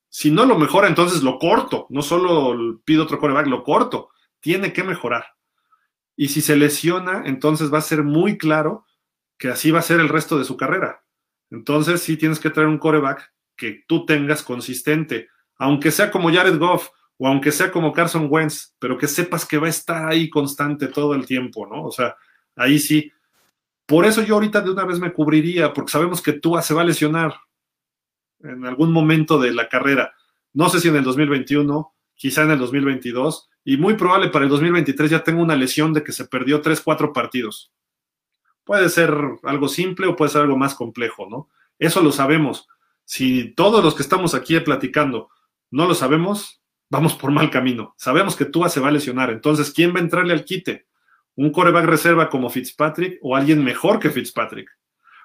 Si 0.09 0.33
no 0.33 0.47
lo 0.47 0.59
mejora, 0.59 0.89
entonces 0.89 1.22
lo 1.22 1.39
corto. 1.39 1.87
No 1.91 2.03
solo 2.03 2.81
pido 2.85 3.05
otro 3.05 3.20
coreback, 3.20 3.47
lo 3.47 3.62
corto. 3.62 4.11
Tiene 4.41 4.72
que 4.72 4.83
mejorar. 4.83 5.24
Y 6.20 6.30
si 6.30 6.40
se 6.40 6.56
lesiona, 6.56 7.22
entonces 7.26 7.72
va 7.72 7.78
a 7.78 7.80
ser 7.80 8.02
muy 8.02 8.38
claro 8.38 8.84
que 9.38 9.50
así 9.50 9.70
va 9.70 9.78
a 9.78 9.82
ser 9.82 10.00
el 10.00 10.08
resto 10.08 10.36
de 10.36 10.44
su 10.44 10.56
carrera. 10.56 11.04
Entonces 11.48 12.02
sí 12.02 12.16
tienes 12.16 12.40
que 12.40 12.50
traer 12.50 12.68
un 12.68 12.78
coreback 12.78 13.32
que 13.54 13.84
tú 13.86 14.04
tengas 14.04 14.42
consistente, 14.42 15.28
aunque 15.58 15.92
sea 15.92 16.10
como 16.10 16.32
Jared 16.32 16.58
Goff, 16.58 16.88
o 17.18 17.28
aunque 17.28 17.52
sea 17.52 17.70
como 17.70 17.92
Carson 17.92 18.26
Wentz, 18.28 18.74
pero 18.80 18.98
que 18.98 19.06
sepas 19.06 19.46
que 19.46 19.58
va 19.58 19.68
a 19.68 19.70
estar 19.70 20.08
ahí 20.08 20.28
constante 20.28 20.88
todo 20.88 21.14
el 21.14 21.24
tiempo, 21.24 21.68
¿no? 21.68 21.84
O 21.84 21.92
sea, 21.92 22.16
ahí 22.56 22.80
sí. 22.80 23.12
Por 23.86 24.04
eso 24.04 24.20
yo 24.22 24.34
ahorita 24.34 24.60
de 24.60 24.72
una 24.72 24.84
vez 24.84 24.98
me 24.98 25.12
cubriría, 25.12 25.72
porque 25.72 25.92
sabemos 25.92 26.20
que 26.20 26.32
Tua 26.32 26.62
se 26.62 26.74
va 26.74 26.82
a 26.82 26.84
lesionar 26.84 27.32
en 28.40 28.66
algún 28.66 28.90
momento 28.90 29.38
de 29.38 29.52
la 29.52 29.68
carrera. 29.68 30.14
No 30.52 30.68
sé 30.68 30.80
si 30.80 30.88
en 30.88 30.96
el 30.96 31.04
2021, 31.04 31.94
quizá 32.16 32.42
en 32.42 32.50
el 32.50 32.58
2022, 32.58 33.47
y 33.64 33.76
muy 33.76 33.94
probable 33.94 34.28
para 34.28 34.44
el 34.44 34.50
2023 34.50 35.11
ya 35.11 35.24
tengo 35.24 35.42
una 35.42 35.56
lesión 35.56 35.92
de 35.92 36.02
que 36.02 36.12
se 36.12 36.26
perdió 36.26 36.61
3, 36.61 36.80
4 36.80 37.12
partidos. 37.12 37.72
Puede 38.64 38.88
ser 38.88 39.14
algo 39.44 39.68
simple 39.68 40.06
o 40.06 40.16
puede 40.16 40.30
ser 40.30 40.42
algo 40.42 40.56
más 40.56 40.74
complejo, 40.74 41.26
¿no? 41.28 41.48
Eso 41.78 42.02
lo 42.02 42.12
sabemos. 42.12 42.68
Si 43.04 43.54
todos 43.54 43.82
los 43.82 43.94
que 43.94 44.02
estamos 44.02 44.34
aquí 44.34 44.59
platicando 44.61 45.30
no 45.70 45.86
lo 45.86 45.94
sabemos, 45.94 46.62
vamos 46.90 47.14
por 47.14 47.30
mal 47.30 47.50
camino. 47.50 47.94
Sabemos 47.96 48.36
que 48.36 48.44
Tua 48.44 48.68
se 48.68 48.80
va 48.80 48.88
a 48.88 48.92
lesionar. 48.92 49.30
Entonces, 49.30 49.72
¿quién 49.72 49.94
va 49.94 49.98
a 49.98 50.02
entrarle 50.02 50.32
al 50.32 50.44
quite? 50.44 50.86
¿Un 51.34 51.52
coreback 51.52 51.84
reserva 51.84 52.28
como 52.28 52.50
Fitzpatrick 52.50 53.18
o 53.22 53.36
alguien 53.36 53.62
mejor 53.62 53.98
que 53.98 54.11
Fitzpatrick? 54.11 54.68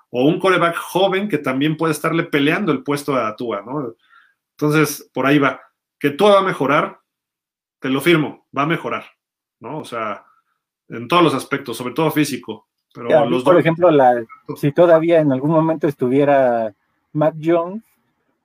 O 0.10 0.26
un 0.26 0.40
coreback 0.40 0.76
joven 0.78 1.28
que 1.28 1.40
también 1.40 1.76
puede 1.76 1.94
estarle 1.94 2.24
peleando 2.24 2.72
el 2.72 2.84
puesto 2.84 3.16
a 3.16 3.36
Tua, 3.36 3.64
¿no? 3.66 3.96
Entonces, 4.52 5.10
por 5.14 5.26
ahí 5.26 5.40
va. 5.40 5.62
Que 6.00 6.12
Tua 6.12 6.36
va 6.36 6.40
a 6.40 6.44
mejorar, 6.44 7.00
te 7.84 7.90
lo 7.90 8.00
firmo, 8.00 8.48
va 8.58 8.62
a 8.62 8.66
mejorar, 8.66 9.04
¿no? 9.60 9.80
O 9.80 9.84
sea, 9.84 10.24
en 10.88 11.06
todos 11.10 11.22
los 11.22 11.34
aspectos, 11.34 11.76
sobre 11.76 11.94
todo 11.94 12.10
físico. 12.12 12.70
Pero 12.94 13.30
los 13.30 13.44
por 13.44 13.60
ejemplo, 13.60 13.92
la, 13.92 14.24
si 14.56 14.72
todavía 14.72 15.20
en 15.20 15.34
algún 15.34 15.52
momento 15.52 15.90
estuviera 15.90 16.74
Mac 17.12 17.36
Jones, 17.44 17.84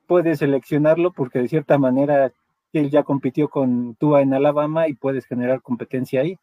puede 0.09 0.37
seleccionarlo 0.37 1.13
porque 1.13 1.39
de 1.39 1.47
cierta 1.47 1.79
manera 1.79 2.33
él 2.73 2.91
ya 2.91 3.05
compitió 3.05 3.49
con 3.49 3.95
Tua 3.95 4.23
en 4.23 4.35
Alabama 4.35 4.89
y 4.89 4.95
puedes 4.95 5.25
generar 5.25 5.63
competencia 5.63 6.23
ahí. 6.23 6.37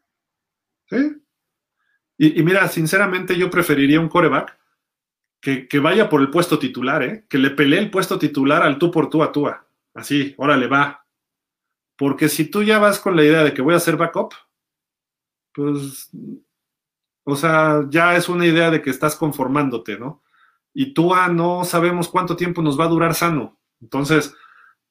Sí. 0.90 1.18
Y, 2.18 2.42
mira, 2.44 2.66
sinceramente 2.70 3.38
yo 3.38 3.50
preferiría 3.50 4.00
un 4.00 4.08
coreback 4.08 4.58
que, 5.42 5.68
vaya 5.82 6.08
por 6.08 6.22
el 6.22 6.30
puesto 6.30 6.58
titular, 6.58 7.04
¿eh? 7.04 7.26
que 7.28 7.40
le 7.40 7.50
pelee 7.50 7.80
el 7.80 7.92
puesto 7.92 8.18
titular 8.18 8.64
al 8.64 8.80
tú 8.80 8.90
por 8.90 9.10
tú 9.10 9.22
a 9.22 9.34
Tua. 9.34 9.68
Así, 9.94 10.34
órale, 10.38 10.68
va. 10.68 11.05
Porque 11.98 12.30
si 12.30 12.50
tú 12.50 12.64
ya 12.64 12.80
vas 12.80 13.00
con 13.00 13.16
la 13.16 13.24
idea 13.24 13.44
de 13.44 13.54
que 13.54 13.62
voy 13.62 13.74
a 13.74 13.78
hacer 13.78 13.98
backup, 13.98 14.34
pues, 15.54 16.12
o 17.24 17.36
sea, 17.36 17.86
ya 17.90 18.16
es 18.16 18.30
una 18.30 18.46
idea 18.46 18.70
de 18.70 18.82
que 18.82 18.90
estás 18.90 19.16
conformándote, 19.16 19.98
¿no? 19.98 20.24
Y 20.74 20.94
Tua 20.94 21.30
no 21.30 21.64
sabemos 21.64 22.10
cuánto 22.10 22.36
tiempo 22.36 22.62
nos 22.62 22.80
va 22.80 22.86
a 22.86 22.90
durar 22.90 23.16
sano. 23.16 23.60
Entonces, 23.82 24.36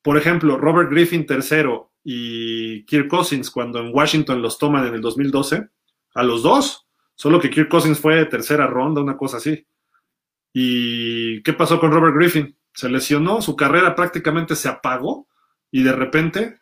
por 0.02 0.16
ejemplo, 0.16 0.56
Robert 0.56 0.90
Griffin 0.90 1.26
tercero 1.26 1.92
y 2.02 2.84
Kirk 2.86 3.08
Cousins, 3.08 3.50
cuando 3.50 3.80
en 3.80 3.94
Washington 3.94 4.42
los 4.42 4.58
toman 4.58 4.86
en 4.86 4.94
el 4.94 5.00
2012, 5.00 5.68
a 6.14 6.22
los 6.22 6.42
dos, 6.42 6.86
solo 7.14 7.40
que 7.40 7.50
Kirk 7.50 7.68
Cousins 7.68 7.98
fue 7.98 8.24
tercera 8.26 8.66
ronda, 8.66 9.02
una 9.02 9.16
cosa 9.16 9.36
así. 9.36 9.66
¿Y 10.52 11.42
qué 11.42 11.52
pasó 11.52 11.80
con 11.80 11.90
Robert 11.90 12.16
Griffin? 12.16 12.56
Se 12.72 12.88
lesionó, 12.88 13.42
su 13.42 13.56
carrera 13.56 13.94
prácticamente 13.94 14.56
se 14.56 14.68
apagó 14.68 15.28
y 15.70 15.82
de 15.82 15.92
repente 15.92 16.60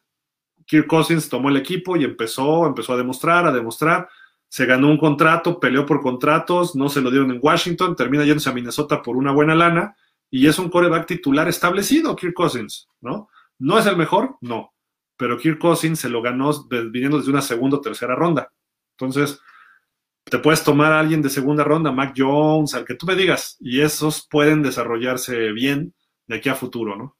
Kirk 0.67 0.87
Cousins 0.87 1.29
tomó 1.29 1.49
el 1.49 1.57
equipo 1.57 1.97
y 1.97 2.05
empezó, 2.05 2.67
empezó 2.67 2.95
a 2.95 2.97
demostrar, 2.97 3.47
a 3.47 3.53
demostrar. 3.53 4.09
Se 4.49 4.67
ganó 4.67 4.89
un 4.89 4.99
contrato, 4.99 5.59
peleó 5.59 5.87
por 5.87 6.01
contratos, 6.01 6.76
no 6.76 6.89
se 6.89 7.01
lo 7.01 7.11
dieron 7.11 7.30
en 7.30 7.41
Washington, 7.43 7.97
termina 7.97 8.25
yéndose 8.25 8.51
a 8.51 8.53
Minnesota 8.53 9.03
por 9.03 9.17
una 9.17 9.33
buena 9.33 9.55
lana 9.55 9.97
y 10.30 10.47
es 10.47 10.59
un 10.59 10.71
coreback 10.71 11.07
titular 11.07 11.49
establecido, 11.49 12.17
Kirk 12.17 12.34
Cousins, 12.34 12.89
¿no? 13.01 13.29
¿No 13.59 13.79
es 13.79 13.87
el 13.87 13.97
mejor? 13.97 14.37
No. 14.41 14.72
Pero 15.17 15.39
Kirk 15.39 15.59
Cousins 15.59 16.01
se 16.01 16.09
lo 16.09 16.22
ganó 16.22 16.51
viniendo 16.91 17.18
desde 17.18 17.30
una 17.30 17.43
segunda 17.43 17.76
o 17.76 17.80
tercera 17.80 18.14
ronda. 18.14 18.51
Entonces, 18.97 19.41
te 20.25 20.39
puedes 20.39 20.64
tomar 20.64 20.93
a 20.93 21.01
alguien 21.01 21.22
de 21.22 21.30
segunda 21.30 21.64
ronda, 21.64 21.93
Mac 21.93 22.14
Jones, 22.17 22.75
al 22.75 22.84
que 22.84 22.95
tú 22.95 23.07
me 23.07 23.14
digas, 23.14 23.57
y 23.61 23.80
esos 23.80 24.26
pueden 24.29 24.63
desarrollarse 24.63 25.53
bien 25.53 25.95
de 26.26 26.37
aquí 26.37 26.49
a 26.49 26.55
futuro, 26.55 26.97
¿no? 26.97 27.17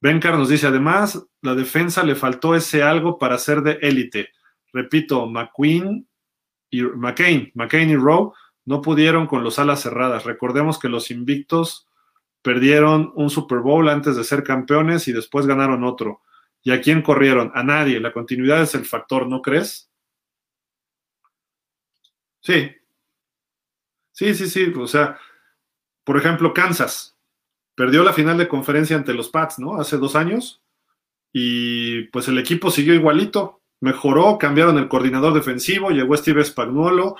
Bencar 0.00 0.36
nos 0.36 0.48
dice, 0.48 0.66
además, 0.66 1.26
la 1.42 1.54
defensa 1.54 2.02
le 2.04 2.14
faltó 2.14 2.54
ese 2.54 2.82
algo 2.82 3.18
para 3.18 3.38
ser 3.38 3.62
de 3.62 3.78
élite. 3.82 4.30
Repito, 4.72 5.26
McQueen 5.26 6.08
y 6.70 6.82
McCain, 6.82 7.50
McCain 7.54 7.90
y 7.90 7.96
Rowe 7.96 8.34
no 8.64 8.82
pudieron 8.82 9.26
con 9.26 9.42
los 9.42 9.58
alas 9.58 9.80
cerradas. 9.80 10.24
Recordemos 10.24 10.78
que 10.78 10.88
los 10.88 11.10
invictos 11.10 11.86
Perdieron 12.46 13.10
un 13.16 13.28
Super 13.28 13.58
Bowl 13.58 13.88
antes 13.88 14.14
de 14.14 14.22
ser 14.22 14.44
campeones 14.44 15.08
y 15.08 15.12
después 15.12 15.48
ganaron 15.48 15.82
otro. 15.82 16.22
¿Y 16.62 16.70
a 16.70 16.80
quién 16.80 17.02
corrieron? 17.02 17.50
A 17.56 17.64
nadie. 17.64 17.98
La 17.98 18.12
continuidad 18.12 18.62
es 18.62 18.72
el 18.76 18.84
factor, 18.84 19.26
¿no 19.26 19.42
crees? 19.42 19.90
Sí. 22.38 22.70
Sí, 24.12 24.32
sí, 24.36 24.48
sí. 24.48 24.72
O 24.78 24.86
sea, 24.86 25.18
por 26.04 26.18
ejemplo, 26.18 26.54
Kansas 26.54 27.15
perdió 27.76 28.02
la 28.02 28.12
final 28.12 28.36
de 28.38 28.48
conferencia 28.48 28.96
ante 28.96 29.14
los 29.14 29.28
Pats, 29.28 29.60
¿no? 29.60 29.80
Hace 29.80 29.98
dos 29.98 30.16
años. 30.16 30.60
Y 31.32 32.04
pues 32.08 32.26
el 32.26 32.38
equipo 32.38 32.72
siguió 32.72 32.94
igualito. 32.94 33.60
Mejoró, 33.80 34.38
cambiaron 34.38 34.78
el 34.78 34.88
coordinador 34.88 35.34
defensivo, 35.34 35.90
llegó 35.90 36.16
Steve 36.16 36.42
Spagnuolo, 36.42 37.16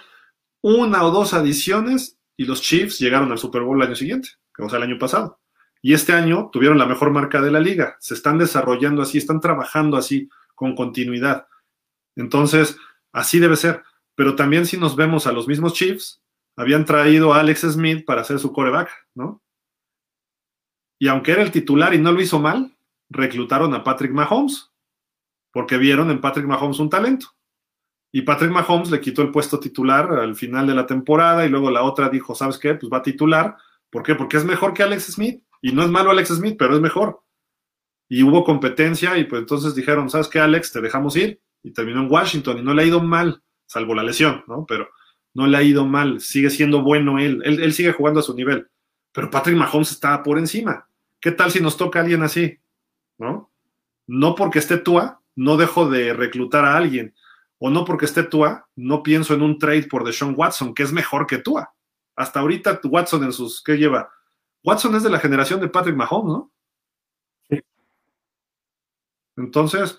una 0.63 1.05
o 1.05 1.11
dos 1.13 1.35
adiciones 1.35 2.19
y 2.37 2.47
los 2.47 2.63
Chiefs 2.63 2.99
llegaron 2.99 3.31
al 3.31 3.39
Super 3.39 3.63
Bowl 3.63 3.77
el 3.77 3.87
año 3.87 3.95
siguiente 3.95 4.31
o 4.59 4.69
sea, 4.69 4.79
el 4.79 4.85
año 4.85 4.99
pasado. 4.99 5.41
Y 5.83 5.95
este 5.95 6.13
año 6.13 6.51
tuvieron 6.53 6.79
la 6.79 6.87
mejor 6.87 7.11
marca 7.11 7.41
de 7.41 7.51
la 7.51 7.61
liga. 7.61 7.97
Se 8.01 8.15
están 8.15 8.39
desarrollando 8.39 9.03
así, 9.03 9.19
están 9.19 9.41
trabajando 9.41 9.97
así, 9.97 10.29
con 10.55 10.75
continuidad. 10.75 11.47
Entonces, 12.17 12.77
así 13.13 13.39
debe 13.39 13.57
ser. 13.57 13.83
Pero 14.15 14.35
también 14.35 14.67
si 14.67 14.79
nos 14.79 14.97
vemos 14.97 15.27
a 15.27 15.33
los 15.33 15.47
mismos 15.47 15.75
Chiefs, 15.75 16.23
habían 16.57 16.87
traído 16.87 17.35
a 17.35 17.41
Alex 17.41 17.61
Smith 17.73 18.05
para 18.07 18.23
hacer 18.23 18.39
su 18.39 18.53
coreback, 18.53 18.91
¿no? 19.15 19.43
Y 20.99 21.09
aunque 21.09 21.33
era 21.33 21.43
el 21.43 21.51
titular 21.51 21.95
y 21.95 21.99
no 21.99 22.13
lo 22.13 22.21
hizo 22.21 22.39
mal, 22.39 22.77
reclutaron 23.09 23.75
a 23.75 23.85
Patrick 23.85 24.13
Mahomes, 24.13 24.73
porque 25.53 25.77
vieron 25.77 26.11
en 26.11 26.21
Patrick 26.21 26.47
Mahomes 26.47 26.79
un 26.79 26.91
talento. 26.91 27.29
Y 28.13 28.23
Patrick 28.23 28.51
Mahomes 28.51 28.91
le 28.91 29.01
quitó 29.01 29.23
el 29.23 29.31
puesto 29.31 29.61
titular 29.61 30.11
al 30.13 30.37
final 30.37 30.67
de 30.67 30.75
la 30.75 30.87
temporada 30.87 31.45
y 31.45 31.49
luego 31.49 31.71
la 31.71 31.83
otra 31.83 32.09
dijo, 32.09 32.35
¿sabes 32.35 32.59
qué? 32.59 32.75
Pues 32.75 32.91
va 32.91 32.99
a 32.99 33.03
titular. 33.03 33.57
¿Por 33.91 34.03
qué? 34.03 34.15
Porque 34.15 34.39
es 34.39 34.45
mejor 34.45 34.73
que 34.73 34.83
Alex 34.83 35.13
Smith. 35.13 35.43
Y 35.61 35.73
no 35.73 35.83
es 35.83 35.91
malo 35.91 36.11
Alex 36.11 36.29
Smith, 36.31 36.57
pero 36.59 36.75
es 36.75 36.81
mejor. 36.81 37.23
Y 38.09 38.23
hubo 38.23 38.45
competencia 38.45 39.19
y 39.19 39.25
pues 39.25 39.41
entonces 39.41 39.75
dijeron, 39.75 40.09
¿sabes 40.09 40.29
qué, 40.29 40.39
Alex? 40.39 40.73
Te 40.73 40.81
dejamos 40.81 41.17
ir. 41.17 41.41
Y 41.63 41.73
terminó 41.73 42.01
en 42.01 42.11
Washington 42.11 42.59
y 42.59 42.63
no 42.63 42.73
le 42.73 42.83
ha 42.83 42.87
ido 42.87 43.03
mal, 43.03 43.43
salvo 43.67 43.95
la 43.95 44.05
lesión, 44.05 44.45
¿no? 44.47 44.65
Pero 44.67 44.89
no 45.35 45.47
le 45.47 45.57
ha 45.57 45.63
ido 45.63 45.85
mal, 45.85 46.21
sigue 46.21 46.51
siendo 46.51 46.83
bueno 46.83 47.19
él. 47.19 47.43
Él, 47.45 47.61
él 47.61 47.73
sigue 47.73 47.93
jugando 47.93 48.21
a 48.21 48.23
su 48.23 48.35
nivel. 48.35 48.69
Pero 49.17 49.31
Patrick 49.31 49.57
Mahomes 49.57 49.93
está 49.93 50.23
por 50.23 50.39
encima. 50.39 50.87
¿Qué 51.23 51.33
tal 51.33 51.51
si 51.51 51.63
nos 51.63 51.79
toca 51.79 51.99
a 51.99 52.03
alguien 52.03 52.23
así? 52.23 52.61
¿No? 53.17 53.51
No 54.07 54.35
porque 54.35 54.59
esté 54.59 54.77
Tua, 54.77 55.23
no 55.35 55.57
dejo 55.57 55.89
de 55.89 56.13
reclutar 56.13 56.67
a 56.67 56.77
alguien. 56.77 57.15
O 57.59 57.71
no 57.71 57.87
porque 57.87 58.05
esté 58.05 58.25
Tua, 58.25 58.69
no 58.77 59.03
pienso 59.03 59.33
en 59.33 59.41
un 59.41 59.59
trade 59.59 59.85
por 59.85 60.05
Deshaun 60.05 60.35
Watson, 60.37 60.75
que 60.75 60.83
es 60.83 60.93
mejor 60.93 61.27
que 61.27 61.39
Tua. 61.39 61.73
Hasta 62.15 62.41
ahorita 62.41 62.79
Watson 62.85 63.25
en 63.25 63.33
sus, 63.33 63.63
¿qué 63.63 63.79
lleva? 63.79 64.11
Watson 64.63 64.95
es 64.95 65.03
de 65.03 65.09
la 65.09 65.19
generación 65.19 65.61
de 65.61 65.69
Patrick 65.69 65.97
Mahomes, 65.97 66.35
¿no? 66.35 66.53
Sí. 67.49 67.63
Entonces, 69.39 69.99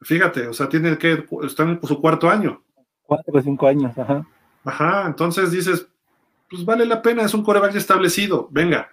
fíjate, 0.00 0.48
o 0.48 0.52
sea, 0.52 0.68
tiene 0.68 0.98
que, 0.98 1.24
está 1.44 1.62
en 1.62 1.80
su 1.84 2.00
cuarto 2.00 2.28
año. 2.28 2.64
Cuatro 3.02 3.38
o 3.38 3.40
cinco 3.40 3.68
años, 3.68 3.96
ajá. 3.96 4.26
Ajá, 4.64 5.06
entonces 5.06 5.52
dices, 5.52 5.88
pues 6.48 6.64
vale 6.64 6.86
la 6.86 7.02
pena, 7.02 7.22
es 7.22 7.34
un 7.34 7.42
coreback 7.42 7.74
establecido, 7.74 8.48
venga. 8.50 8.90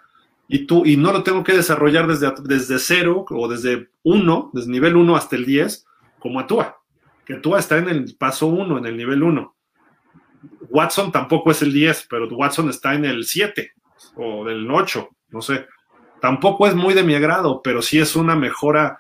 Y 0.48 0.66
tú, 0.66 0.86
y 0.86 0.98
no 0.98 1.12
lo 1.12 1.24
tengo 1.24 1.44
que 1.44 1.54
desarrollar 1.54 2.08
desde, 2.08 2.32
desde 2.44 2.80
cero 2.80 3.26
o 3.30 3.48
desde 3.48 3.90
uno, 4.04 4.50
desde 4.54 4.72
nivel 4.72 4.96
uno 4.96 5.16
hasta 5.16 5.36
el 5.36 5.46
10, 5.46 5.86
como 6.20 6.40
a 6.40 6.48
Tua. 6.48 6.78
Que 7.26 7.36
Tua 7.36 7.60
está 7.60 7.78
en 7.78 7.90
el 7.90 8.16
paso 8.18 8.48
uno, 8.48 8.78
en 8.78 8.86
el 8.86 8.98
nivel 8.98 9.24
uno. 9.24 9.56
Watson 10.70 11.12
tampoco 11.12 11.52
es 11.52 11.62
el 11.62 11.72
10, 11.72 12.08
pero 12.10 12.28
Watson 12.28 12.70
está 12.70 12.94
en 12.94 13.06
el 13.06 13.24
7 13.24 13.72
o 14.16 14.46
del 14.46 14.70
8, 14.70 15.10
no 15.30 15.42
sé. 15.42 15.68
Tampoco 16.20 16.68
es 16.68 16.76
muy 16.76 16.94
de 16.94 17.04
mi 17.04 17.16
agrado, 17.16 17.62
pero 17.62 17.82
sí 17.82 18.00
es 18.00 18.16
una 18.16 18.36
mejora 18.36 19.00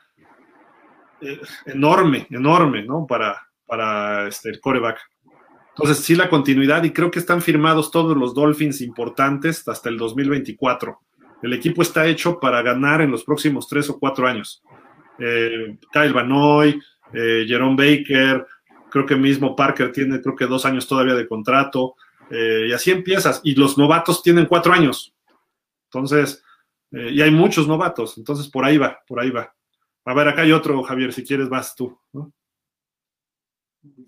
eh, 1.21 1.39
enorme, 1.65 2.27
enorme, 2.29 2.83
¿no? 2.83 3.05
Para, 3.07 3.49
para 3.65 4.27
este, 4.27 4.49
el 4.49 4.59
coreback. 4.59 4.99
Entonces, 5.75 6.05
sí, 6.05 6.15
la 6.15 6.29
continuidad, 6.29 6.83
y 6.83 6.91
creo 6.91 7.09
que 7.09 7.19
están 7.19 7.41
firmados 7.41 7.89
todos 7.89 8.15
los 8.15 8.35
Dolphins 8.35 8.81
importantes 8.81 9.67
hasta 9.67 9.89
el 9.89 9.97
2024. 9.97 10.99
El 11.41 11.53
equipo 11.53 11.81
está 11.81 12.05
hecho 12.05 12.39
para 12.39 12.61
ganar 12.61 13.01
en 13.01 13.09
los 13.09 13.23
próximos 13.23 13.67
tres 13.67 13.89
o 13.89 13.97
cuatro 13.97 14.27
años. 14.27 14.61
Eh, 15.17 15.77
Kyle 15.91 16.13
Banoy, 16.13 16.79
eh, 17.11 17.45
Jerome 17.47 17.75
Baker, 17.75 18.45
creo 18.89 19.05
que 19.05 19.15
mismo 19.15 19.55
Parker 19.55 19.91
tiene, 19.91 20.21
creo 20.21 20.35
que 20.35 20.45
dos 20.45 20.63
años 20.65 20.87
todavía 20.87 21.15
de 21.15 21.27
contrato, 21.27 21.95
eh, 22.29 22.67
y 22.69 22.71
así 22.71 22.91
empiezas. 22.91 23.41
Y 23.43 23.55
los 23.55 23.77
novatos 23.77 24.21
tienen 24.21 24.45
cuatro 24.45 24.73
años. 24.73 25.13
Entonces, 25.85 26.43
y 26.91 27.21
hay 27.23 27.31
muchos 27.31 27.67
novatos, 27.67 28.19
entonces 28.19 28.47
por 28.47 28.63
ahí 28.63 28.77
va, 28.77 28.99
por 29.07 29.19
ahí 29.19 29.31
va. 29.31 29.51
A 30.05 30.13
ver, 30.13 30.27
acá 30.27 30.43
hay 30.43 30.51
otro, 30.51 30.83
Javier, 30.83 31.11
si 31.11 31.23
quieres 31.23 31.49
vas 31.49 31.75
tú. 31.75 31.97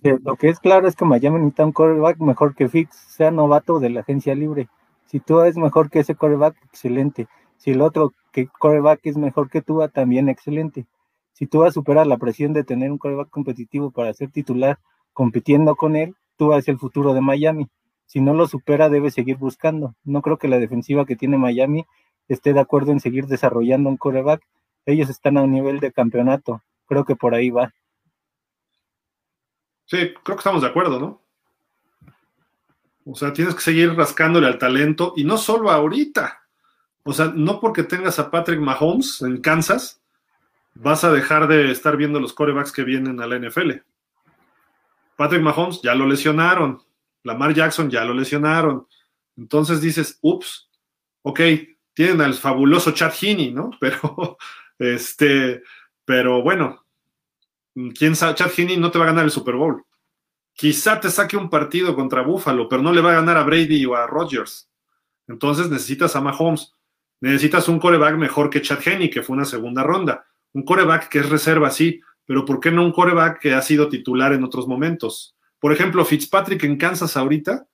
Lo 0.02 0.36
que 0.36 0.50
es 0.50 0.60
claro 0.60 0.88
es 0.88 0.96
que 0.96 1.06
Miami 1.06 1.38
necesita 1.40 1.66
un 1.66 1.74
quarterback 1.74 2.20
mejor 2.20 2.56
que 2.56 2.70
Fitz, 2.70 2.96
sea 2.96 3.32
novato 3.32 3.80
de 3.80 3.90
la 3.90 4.02
agencia 4.02 4.36
libre. 4.36 4.70
Si 5.06 5.20
tú 5.20 5.42
es 5.42 5.58
mejor 5.58 5.90
que 5.90 6.00
ese 6.00 6.16
quarterback, 6.16 6.56
excelente. 6.66 7.28
Si 7.58 7.72
el 7.72 7.82
otro 7.82 8.14
que 8.32 8.48
quarterback 8.48 9.00
es 9.04 9.18
mejor 9.18 9.50
que 9.50 9.62
tú, 9.62 9.82
también 9.94 10.30
excelente. 10.30 10.86
Si 11.34 11.48
tú 11.48 11.60
vas 11.60 11.70
a 11.70 11.74
superar 11.74 12.08
la 12.08 12.18
presión 12.18 12.54
de 12.54 12.64
tener 12.64 12.92
un 12.92 12.98
quarterback 12.98 13.30
competitivo 13.30 13.92
para 13.92 14.14
ser 14.14 14.32
titular 14.32 14.80
compitiendo 15.14 15.76
con 15.76 15.96
él, 15.96 16.16
tú 16.38 16.48
vas 16.48 16.68
el 16.68 16.78
futuro 16.78 17.14
de 17.14 17.22
Miami. 17.22 17.68
Si 18.06 18.22
no 18.22 18.34
lo 18.34 18.48
supera, 18.48 18.90
debe 18.90 19.12
seguir 19.12 19.38
buscando. 19.38 19.96
No 20.04 20.22
creo 20.22 20.38
que 20.38 20.48
la 20.48 20.60
defensiva 20.60 21.06
que 21.06 21.16
tiene 21.16 21.38
Miami 21.38 21.86
esté 22.28 22.54
de 22.54 22.60
acuerdo 22.60 22.92
en 22.92 23.00
seguir 23.00 23.28
desarrollando 23.28 23.90
un 23.90 23.98
quarterback. 23.98 24.42
Ellos 24.86 25.10
están 25.10 25.38
a 25.38 25.44
un 25.44 25.52
nivel 25.52 25.80
de 25.80 25.92
campeonato. 25.92 26.62
Creo 26.88 27.04
que 27.04 27.16
por 27.16 27.34
ahí 27.34 27.50
va. 27.50 27.74
Sí, 29.86 30.14
creo 30.24 30.36
que 30.36 30.42
estamos 30.42 30.62
de 30.62 30.68
acuerdo, 30.68 31.00
¿no? 31.00 31.22
O 33.06 33.16
sea, 33.16 33.34
tienes 33.34 33.54
que 33.54 33.62
seguir 33.62 33.94
rascándole 33.94 34.48
al 34.48 34.58
talento 34.58 35.14
y 35.16 35.24
no 35.24 35.38
solo 35.38 35.72
ahorita. 35.72 36.42
O 37.04 37.14
sea, 37.14 37.32
no 37.36 37.60
porque 37.60 37.84
tengas 37.84 38.18
a 38.18 38.32
Patrick 38.32 38.60
Mahomes 38.60 39.22
en 39.22 39.42
Kansas, 39.42 40.02
vas 40.74 41.04
a 41.04 41.12
dejar 41.12 41.48
de 41.48 41.72
estar 41.72 41.98
viendo 41.98 42.20
los 42.20 42.34
corebacks 42.34 42.72
que 42.72 42.84
vienen 42.84 43.22
a 43.22 43.28
la 43.28 43.38
NFL. 43.38 43.74
Patrick 45.16 45.42
Mahomes 45.42 45.82
ya 45.84 45.94
lo 45.94 46.08
lesionaron, 46.08 46.82
Lamar 47.24 47.54
Jackson 47.54 47.92
ya 47.92 48.04
lo 48.04 48.14
lesionaron. 48.14 48.88
Entonces 49.38 49.82
dices, 49.82 50.18
ups, 50.22 50.70
ok, 51.22 51.40
tienen 51.94 52.22
al 52.22 52.34
fabuloso 52.34 52.92
Chad 52.92 53.14
Heaney, 53.14 53.52
¿no? 53.52 53.72
Pero, 53.80 54.38
este, 54.78 55.64
pero 56.04 56.44
bueno, 56.44 56.85
quién 57.98 58.16
sabe, 58.16 58.36
Chad 58.36 58.52
Heaney 58.56 58.78
no 58.78 58.92
te 58.92 59.00
va 59.00 59.06
a 59.06 59.10
ganar 59.10 59.26
el 59.26 59.32
Super 59.32 59.56
Bowl. 59.56 59.84
Quizá 60.54 61.00
te 61.00 61.10
saque 61.10 61.36
un 61.36 61.50
partido 61.50 61.96
contra 61.96 62.22
Buffalo, 62.22 62.70
pero 62.70 62.82
no 62.82 62.94
le 62.94 63.02
va 63.02 63.12
a 63.12 63.16
ganar 63.16 63.38
a 63.38 63.44
Brady 63.44 63.86
o 63.86 63.96
a 63.96 64.08
Rodgers. 64.08 64.70
Entonces 65.28 65.70
necesitas 65.70 66.16
a 66.16 66.22
Mahomes. 66.22 66.74
Necesitas 67.20 67.68
un 67.68 67.80
coreback 67.80 68.16
mejor 68.16 68.50
que 68.50 68.62
Chad 68.62 68.80
Henney, 68.86 69.10
que 69.10 69.22
fue 69.22 69.36
una 69.36 69.46
segunda 69.46 69.84
ronda. 69.84 70.26
Un 70.54 70.64
coreback 70.64 71.10
que 71.10 71.20
es 71.20 71.30
reserva, 71.30 71.72
sí, 71.72 72.02
pero 72.26 72.46
¿por 72.46 72.60
qué 72.60 72.72
no 72.72 72.84
un 72.84 72.92
coreback 72.92 73.40
que 73.40 73.54
ha 73.54 73.62
sido 73.62 73.90
titular 73.90 74.34
en 74.34 74.44
otros 74.44 74.68
momentos? 74.68 75.36
Por 75.60 75.74
ejemplo, 75.74 76.06
Fitzpatrick 76.06 76.64
en 76.64 76.78
Kansas 76.78 77.18
ahorita, 77.18 77.68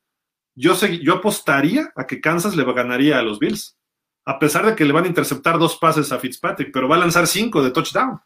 yo, 0.55 0.75
yo 1.01 1.15
apostaría 1.15 1.91
a 1.95 2.07
que 2.07 2.21
Kansas 2.21 2.55
le 2.55 2.63
ganaría 2.73 3.19
a 3.19 3.21
los 3.21 3.39
Bills, 3.39 3.77
a 4.25 4.39
pesar 4.39 4.65
de 4.65 4.75
que 4.75 4.85
le 4.85 4.93
van 4.93 5.05
a 5.05 5.07
interceptar 5.07 5.57
dos 5.57 5.77
pases 5.77 6.11
a 6.11 6.19
Fitzpatrick, 6.19 6.71
pero 6.71 6.87
va 6.87 6.95
a 6.95 6.99
lanzar 6.99 7.27
cinco 7.27 7.63
de 7.63 7.71
touchdown. 7.71 8.19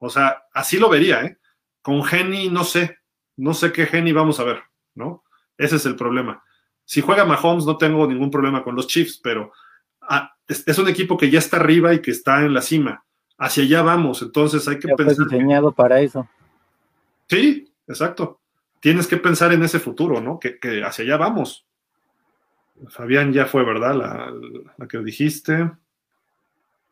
O 0.00 0.08
sea, 0.08 0.44
así 0.52 0.78
lo 0.78 0.88
vería, 0.88 1.22
¿eh? 1.22 1.38
Con 1.82 2.02
Henny, 2.10 2.48
no 2.48 2.64
sé, 2.64 2.98
no 3.36 3.54
sé 3.54 3.70
qué 3.70 3.88
Henny 3.90 4.12
vamos 4.12 4.40
a 4.40 4.44
ver, 4.44 4.62
¿no? 4.94 5.22
Ese 5.56 5.76
es 5.76 5.86
el 5.86 5.94
problema. 5.94 6.42
Si 6.84 7.02
juega 7.02 7.24
Mahomes, 7.24 7.66
no 7.66 7.76
tengo 7.76 8.06
ningún 8.06 8.30
problema 8.30 8.64
con 8.64 8.74
los 8.74 8.86
Chiefs, 8.86 9.20
pero 9.22 9.52
ah, 10.00 10.34
es, 10.48 10.78
un 10.78 10.88
equipo 10.88 11.16
que 11.16 11.30
ya 11.30 11.38
está 11.38 11.58
arriba 11.58 11.92
y 11.92 12.00
que 12.00 12.10
está 12.10 12.44
en 12.44 12.54
la 12.54 12.62
cima. 12.62 13.04
Hacia 13.38 13.62
allá 13.62 13.82
vamos, 13.82 14.22
entonces 14.22 14.66
hay 14.68 14.78
que 14.78 14.88
ya 14.88 14.96
pensar. 14.96 15.26
diseñado 15.26 15.72
para 15.72 16.00
eso. 16.00 16.28
Sí, 17.28 17.70
exacto. 17.86 18.40
Tienes 18.80 19.06
que 19.06 19.18
pensar 19.18 19.52
en 19.52 19.62
ese 19.62 19.80
futuro, 19.80 20.20
¿no? 20.20 20.40
Que, 20.40 20.58
hacia 20.82 21.04
allá 21.04 21.16
vamos. 21.18 21.66
Fabián 22.88 23.34
ya 23.34 23.44
fue, 23.44 23.64
¿verdad? 23.64 23.94
La, 23.94 24.32
la 24.78 24.88
que 24.88 24.98
dijiste. 24.98 25.70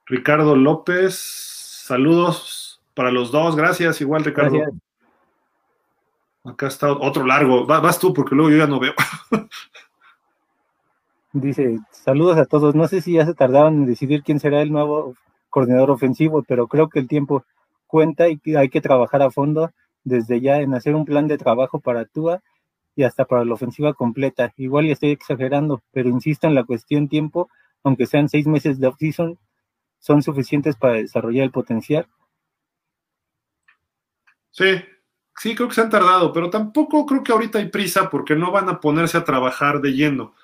Ricardo 0.05 0.57
López, 0.57 1.15
saludos 1.19 2.68
para 2.99 3.13
los 3.13 3.31
dos. 3.31 3.55
Gracias, 3.55 4.01
igual, 4.01 4.25
Ricardo. 4.25 4.59
Acá 6.45 6.67
está 6.67 6.91
otro 6.91 7.25
largo. 7.25 7.65
vas 7.65 8.01
tú, 8.01 8.13
porque 8.13 8.35
luego 8.35 8.51
yo 8.51 8.57
ya 8.57 8.67
no 8.67 8.81
veo. 8.81 8.93
Dice, 11.33 11.79
saludos 11.93 12.39
a 12.39 12.45
todos. 12.45 12.75
No 12.75 12.89
sé 12.89 13.01
si 13.01 13.13
ya 13.13 13.25
se 13.25 13.35
tardaron 13.35 13.75
en 13.75 13.87
decidir 13.87 14.25
quién 14.25 14.41
será 14.41 14.63
el 14.63 14.73
nuevo 14.73 15.15
coordinador 15.49 15.93
ofensivo, 15.93 16.43
pero 16.43 16.67
creo 16.67 16.89
que 16.89 16.99
el 16.99 17.07
tiempo 17.07 17.45
cuenta 17.87 18.29
y 18.29 18.41
hay 18.57 18.69
que 18.69 18.81
trabajar 18.81 19.23
a 19.23 19.31
fondo 19.31 19.71
desde 20.03 20.41
ya 20.41 20.59
en 20.59 20.75
hacer 20.75 20.97
un 20.97 21.05
plan 21.05 21.29
de 21.29 21.39
trabajo 21.39 21.79
para 21.79 22.05
Tua 22.05 22.41
y 22.97 23.05
hasta 23.05 23.27
para 23.27 23.45
la 23.45 23.55
ofensiva 23.55 23.95
completa. 23.95 24.53
Igual 24.57 24.87
ya 24.87 24.95
estoy 24.95 25.11
exagerando, 25.11 25.83
pero 25.93 26.09
insisto 26.09 26.49
en 26.49 26.57
la 26.57 26.65
cuestión 26.65 27.09
tiempo, 27.09 27.49
aunque 27.85 28.07
sean 28.07 28.29
seis 28.29 28.49
meses 28.49 28.81
de 28.81 28.89
off-season, 28.89 29.39
son 30.01 30.25
suficientes 30.25 30.75
para 30.75 30.95
desarrollar 30.95 31.45
el 31.45 31.53
potencial 31.53 32.09
Sí, 34.59 34.83
sí, 35.37 35.55
creo 35.55 35.69
que 35.69 35.77
se 35.77 35.83
han 35.83 35.91
tardado, 35.91 36.33
pero 36.33 36.51
tampoco 36.51 37.07
creo 37.07 37.23
que 37.23 37.31
ahorita 37.31 37.61
hay 37.61 37.69
prisa 37.69 38.11
porque 38.11 38.35
no 38.35 38.51
van 38.51 38.69
a 38.69 38.81
ponerse 38.81 39.17
a 39.17 39.23
trabajar 39.23 39.81
de 39.81 39.93
lleno. 39.93 40.35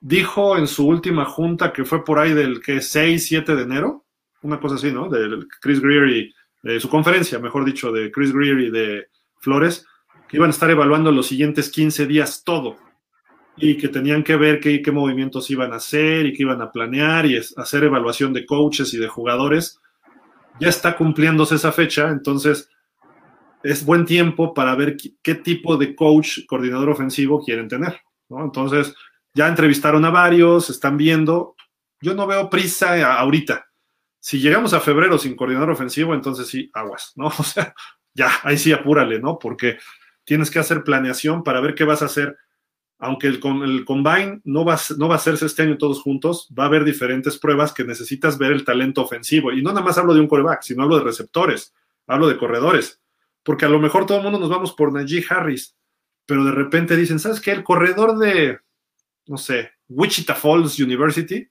Dijo 0.00 0.56
en 0.56 0.68
su 0.68 0.86
última 0.86 1.24
junta 1.24 1.72
que 1.72 1.84
fue 1.84 2.04
por 2.04 2.20
ahí 2.20 2.34
del 2.34 2.60
que 2.60 2.80
6, 2.80 3.26
7 3.26 3.56
de 3.56 3.62
enero, 3.62 4.04
una 4.42 4.60
cosa 4.60 4.76
así, 4.76 4.92
¿no? 4.92 5.08
De 5.08 5.44
Chris 5.60 5.80
Greer 5.80 6.08
y 6.08 6.34
de 6.62 6.78
su 6.78 6.88
conferencia, 6.88 7.40
mejor 7.40 7.64
dicho, 7.64 7.90
de 7.90 8.12
Chris 8.12 8.32
Greer 8.32 8.60
y 8.60 8.70
de 8.70 9.08
Flores, 9.40 9.88
que 10.28 10.36
iban 10.36 10.50
a 10.50 10.52
estar 10.52 10.70
evaluando 10.70 11.10
los 11.10 11.26
siguientes 11.26 11.68
15 11.68 12.06
días 12.06 12.44
todo 12.44 12.76
y 13.56 13.76
que 13.76 13.88
tenían 13.88 14.22
que 14.22 14.36
ver 14.36 14.60
qué, 14.60 14.82
qué 14.82 14.92
movimientos 14.92 15.50
iban 15.50 15.72
a 15.72 15.76
hacer 15.76 16.26
y 16.26 16.32
qué 16.32 16.44
iban 16.44 16.62
a 16.62 16.70
planear 16.70 17.26
y 17.26 17.38
hacer 17.38 17.82
evaluación 17.82 18.32
de 18.32 18.46
coaches 18.46 18.94
y 18.94 18.98
de 18.98 19.08
jugadores. 19.08 19.80
Ya 20.60 20.68
está 20.68 20.96
cumpliéndose 20.96 21.56
esa 21.56 21.72
fecha, 21.72 22.10
entonces 22.10 22.68
es 23.64 23.84
buen 23.84 24.04
tiempo 24.04 24.52
para 24.52 24.74
ver 24.74 24.96
qué, 25.22 25.34
tipo 25.36 25.78
de 25.78 25.96
coach, 25.96 26.40
coordinador 26.46 26.90
ofensivo 26.90 27.42
quieren 27.42 27.66
tener. 27.66 27.98
¿no? 28.28 28.44
Entonces, 28.44 28.94
ya 29.32 29.48
entrevistaron 29.48 30.04
a 30.04 30.10
varios, 30.10 30.68
están 30.68 30.98
viendo. 30.98 31.56
Yo 32.02 32.14
no 32.14 32.26
veo 32.26 32.50
prisa 32.50 33.18
ahorita. 33.18 33.66
Si 34.20 34.38
llegamos 34.38 34.74
a 34.74 34.80
febrero 34.80 35.18
sin 35.18 35.34
coordinador 35.34 35.70
ofensivo, 35.70 36.14
entonces 36.14 36.46
sí, 36.46 36.70
aguas, 36.74 37.12
¿no? 37.16 37.26
O 37.38 37.42
sea, 37.42 37.74
ya, 38.12 38.30
ahí 38.42 38.58
sí 38.58 38.70
apúrale, 38.70 39.18
¿no? 39.18 39.38
Porque 39.38 39.78
tienes 40.24 40.50
que 40.50 40.58
hacer 40.58 40.84
planeación 40.84 41.42
para 41.42 41.60
ver 41.60 41.74
qué 41.74 41.84
vas 41.84 42.02
a 42.02 42.06
hacer. 42.06 42.36
Aunque 42.98 43.28
el, 43.28 43.40
el 43.64 43.84
combine 43.86 44.42
no 44.44 44.66
va, 44.66 44.78
no 44.98 45.08
va 45.08 45.14
a 45.14 45.18
hacerse 45.18 45.46
este 45.46 45.62
año 45.62 45.78
todos 45.78 46.02
juntos, 46.02 46.48
va 46.56 46.64
a 46.64 46.66
haber 46.66 46.84
diferentes 46.84 47.38
pruebas 47.38 47.72
que 47.72 47.84
necesitas 47.84 48.36
ver 48.36 48.52
el 48.52 48.64
talento 48.64 49.02
ofensivo. 49.02 49.52
Y 49.52 49.62
no 49.62 49.70
nada 49.70 49.84
más 49.84 49.96
hablo 49.96 50.12
de 50.12 50.20
un 50.20 50.28
coreback, 50.28 50.62
sino 50.62 50.82
hablo 50.82 50.98
de 50.98 51.04
receptores, 51.04 51.74
hablo 52.06 52.28
de 52.28 52.36
corredores. 52.36 53.00
Porque 53.44 53.66
a 53.66 53.68
lo 53.68 53.78
mejor 53.78 54.06
todo 54.06 54.18
el 54.18 54.24
mundo 54.24 54.40
nos 54.40 54.48
vamos 54.50 54.72
por 54.72 54.92
Najee 54.92 55.24
Harris, 55.28 55.76
pero 56.26 56.44
de 56.44 56.52
repente 56.52 56.96
dicen, 56.96 57.18
¿sabes 57.18 57.40
qué? 57.40 57.52
El 57.52 57.62
corredor 57.62 58.18
de, 58.18 58.58
no 59.26 59.36
sé, 59.36 59.70
Wichita 59.88 60.34
Falls 60.34 60.80
University, 60.80 61.46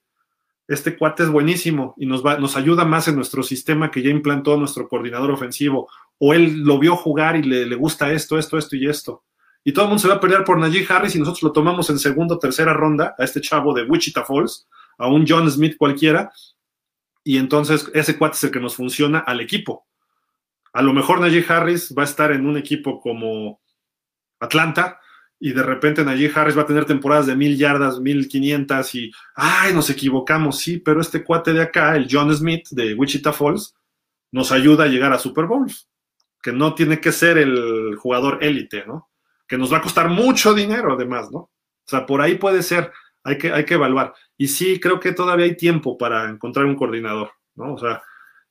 este 0.67 0.97
cuate 0.97 1.23
es 1.23 1.29
buenísimo 1.29 1.93
y 1.97 2.05
nos, 2.05 2.25
va, 2.25 2.37
nos 2.37 2.55
ayuda 2.55 2.85
más 2.85 3.07
en 3.07 3.15
nuestro 3.15 3.43
sistema 3.43 3.91
que 3.91 4.01
ya 4.01 4.09
implantó 4.09 4.57
nuestro 4.57 4.87
coordinador 4.87 5.31
ofensivo. 5.31 5.89
O 6.17 6.33
él 6.33 6.61
lo 6.61 6.79
vio 6.79 6.95
jugar 6.95 7.35
y 7.35 7.43
le, 7.43 7.65
le 7.65 7.75
gusta 7.75 8.11
esto, 8.11 8.37
esto, 8.37 8.57
esto 8.57 8.75
y 8.75 8.87
esto. 8.87 9.23
Y 9.63 9.73
todo 9.73 9.85
el 9.85 9.89
mundo 9.89 10.01
se 10.01 10.07
va 10.07 10.15
a 10.15 10.19
pelear 10.19 10.43
por 10.43 10.57
Najee 10.57 10.85
Harris 10.89 11.15
y 11.15 11.19
nosotros 11.19 11.43
lo 11.43 11.51
tomamos 11.51 11.89
en 11.89 11.99
segunda 11.99 12.35
o 12.35 12.39
tercera 12.39 12.73
ronda 12.73 13.15
a 13.17 13.23
este 13.23 13.41
chavo 13.41 13.73
de 13.73 13.83
Wichita 13.83 14.23
Falls, 14.23 14.67
a 14.97 15.07
un 15.07 15.25
John 15.27 15.49
Smith 15.49 15.77
cualquiera. 15.77 16.31
Y 17.23 17.37
entonces 17.37 17.89
ese 17.93 18.17
cuate 18.17 18.35
es 18.35 18.43
el 18.43 18.51
que 18.51 18.59
nos 18.59 18.75
funciona 18.75 19.19
al 19.19 19.39
equipo. 19.39 19.85
A 20.73 20.81
lo 20.81 20.93
mejor 20.93 21.21
Najee 21.21 21.45
Harris 21.47 21.93
va 21.97 22.01
a 22.01 22.05
estar 22.05 22.31
en 22.31 22.45
un 22.45 22.57
equipo 22.57 22.99
como 22.99 23.61
Atlanta, 24.39 24.99
y 25.39 25.51
de 25.51 25.61
repente 25.61 26.05
Najee 26.05 26.31
Harris 26.33 26.57
va 26.57 26.61
a 26.61 26.65
tener 26.65 26.85
temporadas 26.85 27.27
de 27.27 27.35
mil 27.35 27.57
yardas, 27.57 27.99
mil 27.99 28.29
quinientas 28.29 28.95
y, 28.95 29.11
ay, 29.35 29.73
nos 29.73 29.89
equivocamos, 29.89 30.59
sí, 30.59 30.77
pero 30.77 31.01
este 31.01 31.23
cuate 31.23 31.51
de 31.51 31.61
acá, 31.61 31.95
el 31.95 32.07
John 32.09 32.33
Smith 32.33 32.69
de 32.71 32.93
Wichita 32.93 33.33
Falls, 33.33 33.75
nos 34.31 34.51
ayuda 34.53 34.85
a 34.85 34.87
llegar 34.87 35.11
a 35.11 35.19
Super 35.19 35.45
Bowls, 35.45 35.89
que 36.41 36.53
no 36.53 36.73
tiene 36.73 37.01
que 37.01 37.11
ser 37.11 37.37
el 37.37 37.95
jugador 37.97 38.39
élite, 38.41 38.85
¿no? 38.87 39.11
Que 39.45 39.57
nos 39.57 39.71
va 39.71 39.79
a 39.79 39.81
costar 39.81 40.07
mucho 40.09 40.53
dinero 40.53 40.93
además, 40.93 41.29
¿no? 41.29 41.39
O 41.39 41.51
sea, 41.85 42.05
por 42.05 42.21
ahí 42.21 42.35
puede 42.35 42.63
ser, 42.63 42.93
hay 43.23 43.37
que, 43.37 43.51
hay 43.51 43.65
que 43.65 43.73
evaluar. 43.73 44.13
Y 44.37 44.47
sí, 44.47 44.79
creo 44.79 44.99
que 44.99 45.11
todavía 45.11 45.45
hay 45.45 45.57
tiempo 45.57 45.97
para 45.97 46.29
encontrar 46.29 46.65
un 46.65 46.75
coordinador, 46.75 47.31
¿no? 47.55 47.73
O 47.73 47.77
sea, 47.77 48.01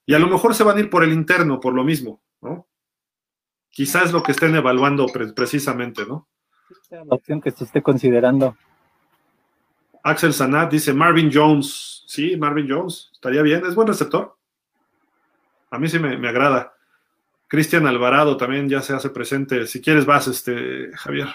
y 0.07 0.15
a 0.15 0.19
lo 0.19 0.29
mejor 0.29 0.55
se 0.55 0.65
van 0.65 0.77
a 0.77 0.81
ir 0.81 0.91
por 0.91 1.05
el 1.05 1.13
interno, 1.13 1.61
por 1.61 1.75
lo 1.75 1.85
mismo, 1.85 2.23
¿no? 2.41 2.67
Quizás 3.71 4.13
lo 4.13 4.23
que 4.23 4.33
estén 4.33 4.55
evaluando 4.55 5.07
precisamente, 5.35 6.05
¿no? 6.05 6.29
la 6.91 7.15
opción 7.15 7.41
que 7.41 7.51
se 7.51 7.65
esté 7.65 7.83
considerando. 7.83 8.57
Axel 10.03 10.33
Sanat 10.33 10.71
dice 10.71 10.93
Marvin 10.93 11.31
Jones. 11.33 12.05
Sí, 12.07 12.37
Marvin 12.37 12.67
Jones. 12.69 13.11
Estaría 13.13 13.43
bien. 13.43 13.65
Es 13.67 13.75
buen 13.75 13.89
receptor. 13.89 14.37
A 15.71 15.79
mí 15.79 15.89
sí 15.89 15.99
me, 15.99 16.29
agrada. 16.29 16.75
Cristian 17.49 17.87
Alvarado 17.87 18.37
también 18.37 18.69
ya 18.69 18.83
se 18.83 18.95
hace 18.95 19.11
presente. 19.11 19.67
Si 19.67 19.81
quieres, 19.81 20.05
vas, 20.05 20.27
este, 20.27 20.91
Javier. 20.95 21.29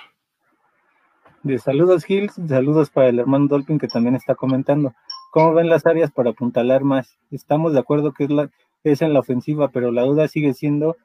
De 1.44 1.57
saludos, 1.60 2.03
Gil. 2.03 2.30
Saludos 2.30 2.89
para 2.89 3.10
el 3.10 3.19
hermano 3.19 3.48
Dolphin 3.48 3.80
que 3.80 3.88
también 3.88 4.15
está 4.15 4.35
comentando. 4.35 4.94
¿Cómo 5.31 5.53
ven 5.53 5.69
las 5.69 5.85
áreas 5.85 6.11
para 6.11 6.31
apuntalar 6.31 6.83
más? 6.83 7.17
Estamos 7.31 7.73
de 7.73 7.79
acuerdo 7.79 8.13
que 8.13 8.25
es, 8.25 8.29
la, 8.29 8.49
es 8.83 9.01
en 9.01 9.13
la 9.13 9.19
ofensiva, 9.19 9.69
pero 9.69 9.91
la 9.91 10.03
duda 10.03 10.27
sigue 10.27 10.53
siendo 10.53 10.97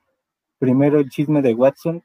primero 0.58 1.00
el 1.00 1.10
chisme 1.10 1.42
de 1.42 1.54
Watson 1.54 2.02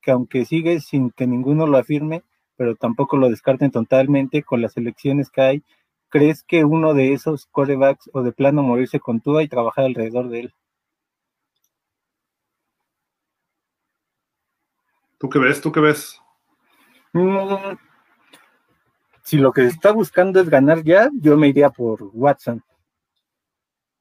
que 0.00 0.10
aunque 0.10 0.44
sigue 0.44 0.80
sin 0.80 1.10
que 1.10 1.26
ninguno 1.26 1.66
lo 1.66 1.76
afirme, 1.76 2.22
pero 2.56 2.76
tampoco 2.76 3.16
lo 3.16 3.28
descarten 3.28 3.70
totalmente 3.70 4.42
con 4.42 4.62
las 4.62 4.76
elecciones 4.76 5.30
que 5.30 5.40
hay, 5.40 5.62
¿crees 6.08 6.42
que 6.42 6.64
uno 6.64 6.94
de 6.94 7.12
esos 7.12 7.46
corebacks 7.46 8.08
o 8.12 8.22
de 8.22 8.32
plano 8.32 8.62
morirse 8.62 9.00
con 9.00 9.20
Tua 9.20 9.42
y 9.42 9.48
trabajar 9.48 9.84
alrededor 9.84 10.28
de 10.28 10.40
él? 10.40 10.54
¿Tú 15.18 15.28
qué 15.28 15.38
ves? 15.38 15.60
¿Tú 15.60 15.72
qué 15.72 15.80
ves? 15.80 16.20
Mm, 17.12 17.74
si 19.28 19.36
lo 19.36 19.52
que 19.52 19.66
está 19.66 19.92
buscando 19.92 20.40
es 20.40 20.48
ganar 20.48 20.82
ya, 20.84 21.10
yo 21.20 21.36
me 21.36 21.48
iría 21.48 21.68
por 21.68 22.02
Watson. 22.14 22.62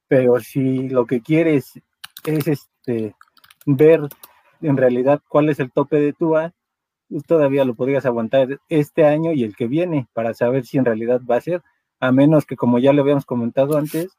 Pero 0.07 0.39
si 0.39 0.87
lo 0.87 1.05
que 1.05 1.19
quieres 1.19 1.81
es 2.23 2.47
este 2.47 3.13
ver 3.65 4.07
en 4.61 4.77
realidad 4.77 5.21
cuál 5.27 5.49
es 5.49 5.59
el 5.59 5.69
tope 5.69 5.99
de 5.99 6.13
Tua, 6.13 6.53
pues 7.09 7.25
todavía 7.25 7.65
lo 7.65 7.75
podrías 7.75 8.05
aguantar 8.05 8.61
este 8.69 9.03
año 9.03 9.33
y 9.33 9.43
el 9.43 9.53
que 9.53 9.67
viene 9.67 10.07
para 10.13 10.33
saber 10.33 10.65
si 10.65 10.77
en 10.77 10.85
realidad 10.85 11.19
va 11.29 11.35
a 11.35 11.41
ser, 11.41 11.61
a 11.99 12.13
menos 12.13 12.45
que 12.45 12.55
como 12.55 12.79
ya 12.79 12.93
lo 12.93 13.01
habíamos 13.01 13.25
comentado 13.25 13.77
antes, 13.77 14.17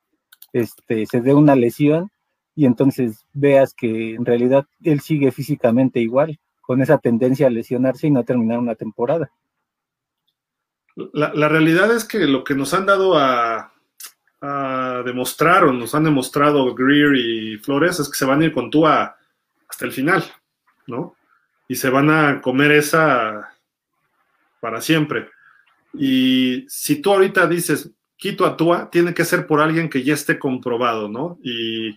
este, 0.53 1.07
se 1.07 1.23
dé 1.23 1.33
una 1.33 1.57
lesión 1.57 2.11
y 2.55 2.67
entonces 2.67 3.25
veas 3.33 3.73
que 3.73 4.15
en 4.15 4.27
realidad 4.27 4.67
él 4.83 5.01
sigue 5.01 5.33
físicamente 5.33 6.01
igual, 6.01 6.39
con 6.61 6.83
esa 6.83 6.99
tendencia 6.99 7.47
a 7.47 7.51
lesionarse 7.51 8.09
y 8.09 8.11
no 8.11 8.25
terminar 8.25 8.59
una 8.59 8.75
temporada. 8.75 9.31
La, 11.13 11.33
la 11.33 11.49
realidad 11.49 11.95
es 11.95 12.05
que 12.05 12.27
lo 12.27 12.43
que 12.43 12.55
nos 12.55 12.75
han 12.75 12.87
dado 12.87 13.17
a, 13.17 13.73
demostrar 15.05 15.65
o 15.65 15.73
nos 15.73 15.97
han 15.97 16.05
demostrado 16.05 16.73
Greer 16.73 17.17
y 17.17 17.59
Flores 17.59 17.99
es 17.99 18.09
que 18.09 18.17
se 18.17 18.25
van 18.25 18.41
a 18.41 18.45
ir 18.45 18.53
con 18.53 18.71
Tua 18.71 19.17
hasta 19.69 19.85
el 19.85 19.91
final, 19.91 20.25
¿no? 20.87 21.17
Y 21.67 21.75
se 21.75 21.91
van 21.91 22.09
a 22.09 22.41
comer 22.41 22.71
esa 22.71 23.53
para 24.61 24.81
siempre. 24.81 25.29
Y 25.93 26.67
si 26.69 27.03
tú 27.03 27.13
ahorita 27.13 27.49
dices, 27.49 27.91
quito 28.17 28.47
a 28.47 28.57
Tua, 28.57 28.91
tiene 28.91 29.13
que 29.13 29.25
ser 29.25 29.47
por 29.47 29.61
alguien 29.61 29.89
que 29.89 30.05
ya 30.05 30.15
esté 30.15 30.39
comprobado, 30.39 31.09
¿no? 31.09 31.39
Y 31.43 31.97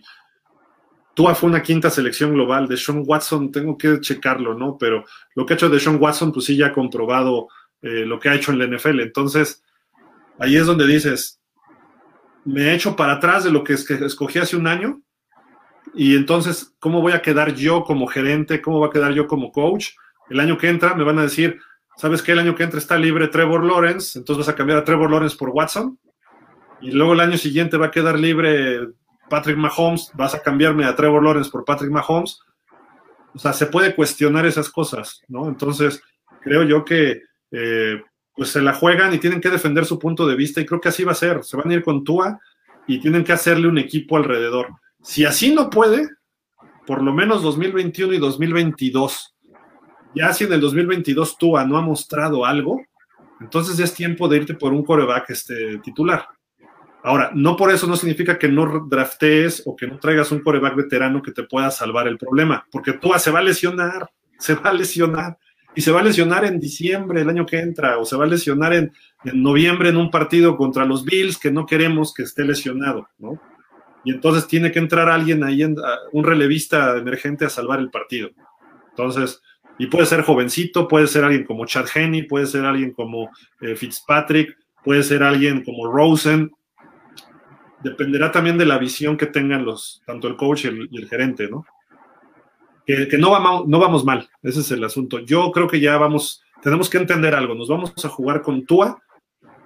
Tua 1.14 1.34
fue 1.34 1.50
una 1.50 1.62
quinta 1.62 1.90
selección 1.90 2.32
global. 2.32 2.66
De 2.66 2.76
Sean 2.76 3.04
Watson, 3.06 3.52
tengo 3.52 3.78
que 3.78 4.00
checarlo, 4.00 4.54
¿no? 4.54 4.76
Pero 4.78 5.04
lo 5.34 5.46
que 5.46 5.52
ha 5.52 5.56
hecho 5.56 5.68
de 5.68 5.78
Sean 5.78 5.98
Watson, 6.00 6.32
pues 6.32 6.46
sí 6.46 6.56
ya 6.56 6.68
ha 6.68 6.72
comprobado 6.72 7.48
eh, 7.82 8.06
lo 8.06 8.18
que 8.18 8.28
ha 8.28 8.34
hecho 8.34 8.52
en 8.52 8.58
la 8.58 8.66
NFL. 8.66 9.00
Entonces, 9.00 9.62
ahí 10.38 10.56
es 10.56 10.66
donde 10.66 10.86
dices, 10.86 11.40
me 12.44 12.62
he 12.62 12.74
hecho 12.74 12.96
para 12.96 13.14
atrás 13.14 13.44
de 13.44 13.50
lo 13.50 13.64
que, 13.64 13.74
escogí 13.74 14.38
hace 14.38 14.56
un 14.56 14.66
año 14.66 15.00
y 15.94 16.16
entonces, 16.16 16.74
¿cómo 16.78 17.00
voy 17.00 17.12
a 17.12 17.22
quedar 17.22 17.54
yo 17.54 17.84
como 17.84 18.06
gerente? 18.06 18.62
¿Cómo 18.62 18.80
va 18.80 18.86
a 18.86 18.90
quedar 18.90 19.12
yo 19.12 19.26
como 19.26 19.52
coach? 19.52 19.90
El 20.30 20.40
año 20.40 20.56
que 20.56 20.68
entra 20.68 20.94
me 20.94 21.04
van 21.04 21.18
a 21.18 21.22
decir, 21.22 21.60
¿sabes 21.96 22.22
qué? 22.22 22.32
El 22.32 22.38
año 22.38 22.54
que 22.54 22.62
entra 22.62 22.78
está 22.78 22.96
libre 22.96 23.28
Trevor 23.28 23.64
Lawrence, 23.64 24.18
entonces 24.18 24.46
vas 24.46 24.54
a 24.54 24.56
cambiar 24.56 24.78
a 24.78 24.84
Trevor 24.84 25.10
Lawrence 25.10 25.36
por 25.36 25.50
Watson. 25.50 25.98
Y 26.80 26.90
luego 26.92 27.12
el 27.12 27.20
año 27.20 27.36
siguiente 27.36 27.76
va 27.76 27.86
a 27.86 27.90
quedar 27.90 28.18
libre 28.18 28.88
Patrick 29.28 29.56
Mahomes, 29.56 30.10
vas 30.14 30.34
a 30.34 30.42
cambiarme 30.42 30.84
a 30.84 30.96
Trevor 30.96 31.22
Lawrence 31.22 31.50
por 31.50 31.64
Patrick 31.64 31.90
Mahomes. 31.90 32.40
O 33.34 33.38
sea, 33.38 33.52
se 33.52 33.66
puede 33.66 33.94
cuestionar 33.94 34.46
esas 34.46 34.68
cosas, 34.68 35.22
¿no? 35.28 35.48
Entonces, 35.48 36.02
creo 36.42 36.64
yo 36.64 36.84
que 36.84 37.22
eh, 37.52 38.02
pues 38.34 38.50
se 38.50 38.62
la 38.62 38.72
juegan 38.72 39.14
y 39.14 39.18
tienen 39.18 39.40
que 39.40 39.50
defender 39.50 39.84
su 39.84 39.98
punto 39.98 40.26
de 40.26 40.36
vista 40.36 40.60
y 40.60 40.66
creo 40.66 40.80
que 40.80 40.88
así 40.88 41.04
va 41.04 41.12
a 41.12 41.16
ser. 41.16 41.44
Se 41.44 41.56
van 41.56 41.70
a 41.70 41.74
ir 41.74 41.82
con 41.82 42.02
Tua 42.02 42.40
y 42.86 42.98
tienen 42.98 43.24
que 43.24 43.32
hacerle 43.32 43.68
un 43.68 43.78
equipo 43.78 44.16
alrededor. 44.16 44.68
Si 45.02 45.24
así 45.24 45.54
no 45.54 45.68
puede, 45.68 46.08
por 46.86 47.02
lo 47.02 47.12
menos 47.12 47.42
2021 47.42 48.14
y 48.14 48.18
2022, 48.18 49.34
ya 50.14 50.32
si 50.32 50.44
en 50.44 50.52
el 50.52 50.60
2022 50.60 51.38
Tua 51.38 51.64
no 51.64 51.76
ha 51.76 51.82
mostrado 51.82 52.44
algo, 52.44 52.80
entonces 53.40 53.78
es 53.78 53.94
tiempo 53.94 54.28
de 54.28 54.38
irte 54.38 54.54
por 54.54 54.72
un 54.72 54.84
coreback 54.84 55.30
este, 55.30 55.78
titular. 55.78 56.26
Ahora, 57.04 57.32
no 57.34 57.56
por 57.56 57.72
eso 57.72 57.86
no 57.86 57.96
significa 57.96 58.38
que 58.38 58.48
no 58.48 58.86
draftees 58.88 59.62
o 59.66 59.74
que 59.74 59.88
no 59.88 59.98
traigas 59.98 60.30
un 60.30 60.40
coreback 60.40 60.76
veterano 60.76 61.20
que 61.20 61.32
te 61.32 61.42
pueda 61.42 61.70
salvar 61.70 62.06
el 62.06 62.16
problema, 62.16 62.64
porque 62.70 62.92
Tua 62.92 63.18
se 63.18 63.32
va 63.32 63.40
a 63.40 63.42
lesionar, 63.42 64.08
se 64.38 64.54
va 64.54 64.70
a 64.70 64.72
lesionar, 64.72 65.36
y 65.74 65.80
se 65.80 65.90
va 65.90 66.00
a 66.00 66.04
lesionar 66.04 66.44
en 66.44 66.60
diciembre 66.60 67.22
el 67.22 67.28
año 67.28 67.46
que 67.46 67.60
entra, 67.60 67.98
o 67.98 68.04
se 68.04 68.16
va 68.16 68.24
a 68.24 68.28
lesionar 68.28 68.74
en, 68.74 68.92
en 69.24 69.42
noviembre 69.42 69.88
en 69.88 69.96
un 69.96 70.10
partido 70.10 70.56
contra 70.56 70.84
los 70.84 71.04
Bills 71.04 71.38
que 71.38 71.50
no 71.50 71.66
queremos 71.66 72.12
que 72.12 72.22
esté 72.22 72.44
lesionado, 72.44 73.08
¿no? 73.18 73.40
y 74.04 74.10
entonces 74.10 74.46
tiene 74.46 74.72
que 74.72 74.78
entrar 74.78 75.08
alguien 75.08 75.44
ahí, 75.44 75.62
un 75.64 76.24
relevista 76.24 76.96
emergente 76.96 77.44
a 77.44 77.50
salvar 77.50 77.78
el 77.80 77.90
partido. 77.90 78.30
Entonces, 78.90 79.40
y 79.78 79.86
puede 79.86 80.06
ser 80.06 80.22
jovencito, 80.22 80.88
puede 80.88 81.06
ser 81.06 81.24
alguien 81.24 81.44
como 81.44 81.66
Chad 81.66 81.86
Henney, 81.94 82.24
puede 82.24 82.46
ser 82.46 82.64
alguien 82.64 82.92
como 82.92 83.30
eh, 83.60 83.76
Fitzpatrick, 83.76 84.56
puede 84.84 85.02
ser 85.02 85.22
alguien 85.22 85.64
como 85.64 85.90
Rosen. 85.90 86.50
Dependerá 87.82 88.30
también 88.30 88.58
de 88.58 88.66
la 88.66 88.78
visión 88.78 89.16
que 89.16 89.26
tengan 89.26 89.64
los, 89.64 90.02
tanto 90.04 90.28
el 90.28 90.36
coach 90.36 90.64
y 90.64 90.68
el, 90.68 91.08
gerente, 91.08 91.48
¿no? 91.48 91.64
Que, 92.86 93.16
no, 93.18 93.30
vamos, 93.30 93.68
no 93.68 93.78
vamos 93.78 94.04
mal, 94.04 94.28
ese 94.42 94.60
es 94.60 94.70
el 94.70 94.82
asunto. 94.82 95.20
Yo 95.20 95.52
creo 95.52 95.68
que 95.68 95.80
ya 95.80 95.96
vamos, 95.98 96.42
tenemos 96.62 96.90
que 96.90 96.98
entender 96.98 97.34
algo, 97.34 97.54
nos 97.54 97.68
vamos 97.68 97.92
a 98.04 98.08
jugar 98.08 98.42
con 98.42 98.66
Tua 98.66 99.00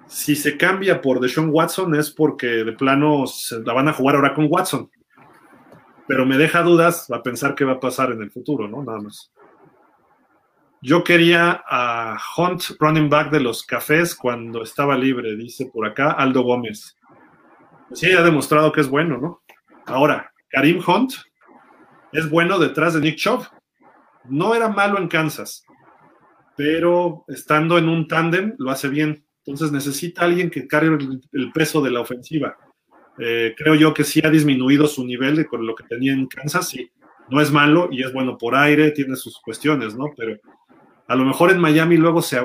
si 0.07 0.35
se 0.35 0.57
cambia 0.57 1.01
por 1.01 1.19
Deshaun 1.19 1.49
Watson 1.51 1.93
es 1.95 2.11
porque 2.11 2.47
de 2.47 2.71
plano 2.73 3.27
se 3.27 3.59
la 3.59 3.73
van 3.73 3.89
a 3.89 3.93
jugar 3.93 4.15
ahora 4.15 4.33
con 4.33 4.47
Watson. 4.49 4.89
Pero 6.07 6.25
me 6.25 6.37
deja 6.37 6.63
dudas 6.63 7.11
a 7.11 7.21
pensar 7.21 7.55
qué 7.55 7.65
va 7.65 7.73
a 7.73 7.79
pasar 7.79 8.11
en 8.11 8.21
el 8.21 8.31
futuro, 8.31 8.67
¿no? 8.67 8.83
Nada 8.83 8.99
más. 8.99 9.31
Yo 10.81 11.03
quería 11.03 11.63
a 11.67 12.17
Hunt, 12.37 12.63
running 12.79 13.09
back 13.09 13.31
de 13.31 13.41
los 13.41 13.63
cafés, 13.63 14.15
cuando 14.15 14.63
estaba 14.63 14.97
libre, 14.97 15.35
dice 15.35 15.65
por 15.65 15.85
acá 15.85 16.11
Aldo 16.11 16.43
Gómez. 16.43 16.95
sí, 17.91 18.11
ha 18.11 18.21
demostrado 18.21 18.71
que 18.71 18.81
es 18.81 18.89
bueno, 18.89 19.17
¿no? 19.17 19.41
Ahora, 19.85 20.31
Karim 20.49 20.81
Hunt 20.85 21.13
es 22.17 22.27
bueno 22.31 22.57
detrás 22.57 22.95
de 22.95 23.01
Nick 23.01 23.17
Chubb. 23.17 23.45
No 24.25 24.55
era 24.55 24.69
malo 24.69 24.97
en 24.97 25.07
Kansas, 25.07 25.63
pero 26.55 27.23
estando 27.27 27.77
en 27.77 27.87
un 27.87 28.07
tándem 28.07 28.55
lo 28.57 28.71
hace 28.71 28.89
bien. 28.89 29.23
Entonces 29.45 29.71
necesita 29.71 30.23
alguien 30.23 30.49
que 30.49 30.67
cargue 30.67 30.97
el, 31.31 31.51
peso 31.51 31.79
de 31.79 31.91
la 31.91 32.01
ofensiva. 32.01 32.57
Eh, 33.19 33.53
creo 33.55 33.75
yo 33.75 33.93
que 33.93 34.03
sí 34.03 34.19
ha 34.23 34.31
disminuido 34.31 34.87
su 34.87 35.05
nivel 35.05 35.35
de 35.35 35.45
con 35.45 35.65
lo 35.65 35.75
que 35.75 35.83
tenía 35.83 36.11
en 36.11 36.25
Kansas, 36.25 36.69
sí. 36.69 36.89
No 37.29 37.39
es 37.39 37.51
malo 37.51 37.87
y 37.91 38.03
es 38.03 38.11
bueno 38.11 38.35
por 38.35 38.55
aire, 38.55 38.91
tiene 38.91 39.15
sus 39.15 39.39
cuestiones, 39.39 39.95
¿no? 39.95 40.11
Pero 40.17 40.37
a 41.07 41.15
lo 41.15 41.23
mejor 41.23 41.51
en 41.51 41.59
Miami 41.59 41.97
luego 41.97 42.23
se, 42.23 42.39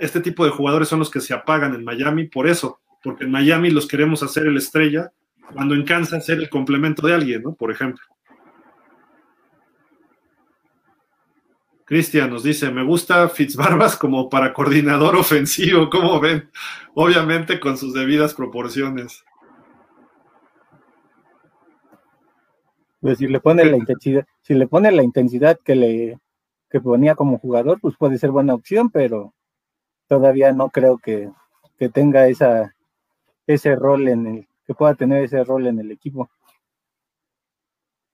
este 0.00 0.20
tipo 0.20 0.44
de 0.44 0.50
jugadores 0.50 0.88
son 0.88 0.98
los 0.98 1.10
que 1.10 1.20
se 1.20 1.32
apagan 1.32 1.74
en 1.74 1.82
Miami 1.82 2.28
por 2.28 2.46
eso, 2.46 2.80
porque 3.02 3.24
en 3.24 3.30
Miami 3.30 3.70
los 3.70 3.88
queremos 3.88 4.22
hacer 4.22 4.46
el 4.46 4.58
estrella, 4.58 5.12
cuando 5.54 5.74
en 5.74 5.84
Kansas 5.84 6.26
ser 6.26 6.38
el 6.38 6.50
complemento 6.50 7.06
de 7.06 7.14
alguien, 7.14 7.42
¿no? 7.42 7.54
Por 7.54 7.70
ejemplo. 7.70 8.04
Cristian 11.84 12.30
nos 12.30 12.42
dice, 12.42 12.70
me 12.70 12.82
gusta 12.82 13.28
Fitzbarbas 13.28 13.96
como 13.96 14.30
para 14.30 14.54
coordinador 14.54 15.16
ofensivo, 15.16 15.90
¿cómo 15.90 16.18
ven? 16.18 16.50
Obviamente 16.94 17.60
con 17.60 17.76
sus 17.76 17.92
debidas 17.92 18.32
proporciones. 18.32 19.22
Pues 23.00 23.18
si 23.18 23.26
le 23.26 23.38
pone 23.38 23.66
la 23.66 23.76
intensidad, 23.76 24.26
si 24.40 24.54
le 24.54 24.66
pone 24.66 24.90
la 24.90 25.02
intensidad 25.02 25.58
que 25.62 25.74
le 25.74 26.18
que 26.70 26.80
ponía 26.80 27.14
como 27.14 27.38
jugador, 27.38 27.78
pues 27.80 27.94
puede 27.98 28.18
ser 28.18 28.30
buena 28.30 28.54
opción, 28.54 28.90
pero 28.90 29.34
todavía 30.08 30.52
no 30.52 30.70
creo 30.70 30.98
que, 30.98 31.30
que 31.78 31.90
tenga 31.90 32.26
esa 32.28 32.74
ese 33.46 33.76
rol 33.76 34.08
en 34.08 34.26
el, 34.26 34.48
que 34.66 34.72
pueda 34.72 34.94
tener 34.94 35.22
ese 35.22 35.44
rol 35.44 35.66
en 35.66 35.78
el 35.80 35.90
equipo. 35.90 36.30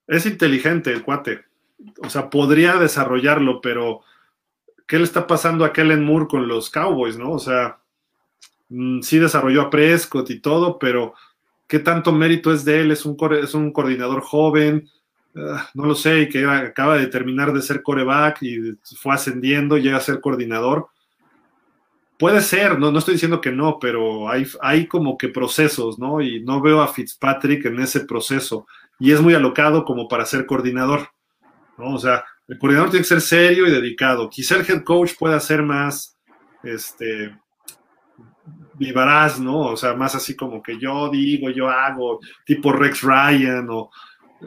Es 0.08 0.26
inteligente 0.26 0.92
el 0.92 1.04
cuate 1.04 1.49
o 2.02 2.10
sea, 2.10 2.30
podría 2.30 2.76
desarrollarlo, 2.76 3.60
pero 3.60 4.02
¿qué 4.86 4.98
le 4.98 5.04
está 5.04 5.26
pasando 5.26 5.64
a 5.64 5.72
Kellen 5.72 6.04
Moore 6.04 6.26
con 6.28 6.48
los 6.48 6.70
Cowboys, 6.70 7.16
no? 7.16 7.32
O 7.32 7.38
sea, 7.38 7.78
mm, 8.68 9.00
sí 9.02 9.18
desarrolló 9.18 9.62
a 9.62 9.70
Prescott 9.70 10.30
y 10.30 10.40
todo, 10.40 10.78
pero 10.78 11.14
¿qué 11.66 11.78
tanto 11.78 12.12
mérito 12.12 12.52
es 12.52 12.64
de 12.64 12.80
él? 12.80 12.90
Es 12.90 13.06
un, 13.06 13.16
es 13.40 13.54
un 13.54 13.72
coordinador 13.72 14.22
joven, 14.22 14.88
ah, 15.36 15.68
no 15.74 15.86
lo 15.86 15.94
sé, 15.94 16.22
y 16.22 16.28
que 16.28 16.44
acaba 16.44 16.96
de 16.96 17.06
terminar 17.06 17.52
de 17.52 17.62
ser 17.62 17.82
coreback 17.82 18.42
y 18.42 18.76
fue 18.96 19.14
ascendiendo, 19.14 19.78
llega 19.78 19.96
a 19.96 20.00
ser 20.00 20.20
coordinador. 20.20 20.88
Puede 22.18 22.42
ser, 22.42 22.78
no, 22.78 22.90
no 22.92 22.98
estoy 22.98 23.14
diciendo 23.14 23.40
que 23.40 23.50
no, 23.50 23.78
pero 23.78 24.28
hay, 24.28 24.46
hay 24.60 24.86
como 24.86 25.16
que 25.16 25.28
procesos, 25.28 25.98
¿no? 25.98 26.20
Y 26.20 26.42
no 26.42 26.60
veo 26.60 26.82
a 26.82 26.88
Fitzpatrick 26.88 27.64
en 27.64 27.80
ese 27.80 28.00
proceso. 28.00 28.66
Y 28.98 29.12
es 29.12 29.22
muy 29.22 29.32
alocado 29.32 29.86
como 29.86 30.06
para 30.06 30.26
ser 30.26 30.44
coordinador. 30.44 31.08
O 31.86 31.98
sea, 31.98 32.24
el 32.48 32.58
coordinador 32.58 32.90
tiene 32.90 33.02
que 33.02 33.08
ser 33.08 33.20
serio 33.20 33.66
y 33.66 33.70
dedicado. 33.70 34.28
Quizá 34.28 34.56
el 34.56 34.68
head 34.68 34.82
coach 34.82 35.12
pueda 35.18 35.38
ser 35.40 35.62
más, 35.62 36.18
este, 36.62 37.36
vivarás, 38.74 39.38
¿no? 39.38 39.58
O 39.60 39.76
sea, 39.76 39.94
más 39.94 40.14
así 40.14 40.34
como 40.34 40.62
que 40.62 40.78
yo 40.78 41.10
digo, 41.10 41.50
yo 41.50 41.68
hago, 41.68 42.18
tipo 42.44 42.72
Rex 42.72 43.02
Ryan 43.02 43.68
o 43.70 43.90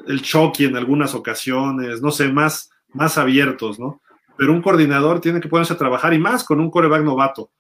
el 0.08 0.22
Chucky 0.22 0.66
en 0.66 0.76
algunas 0.76 1.14
ocasiones, 1.14 2.02
no 2.02 2.12
sé, 2.12 2.32
más, 2.32 2.70
más 2.90 3.18
abiertos, 3.18 3.80
¿no? 3.80 4.02
Pero 4.38 4.52
un 4.52 4.62
coordinador 4.62 5.22
tiene 5.22 5.40
que 5.40 5.48
ponerse 5.48 5.74
a 5.74 5.78
trabajar 5.78 6.14
y 6.14 6.20
más 6.20 6.44
con 6.44 6.60
un 6.60 6.72
coreback 6.72 7.04
novato. 7.04 7.52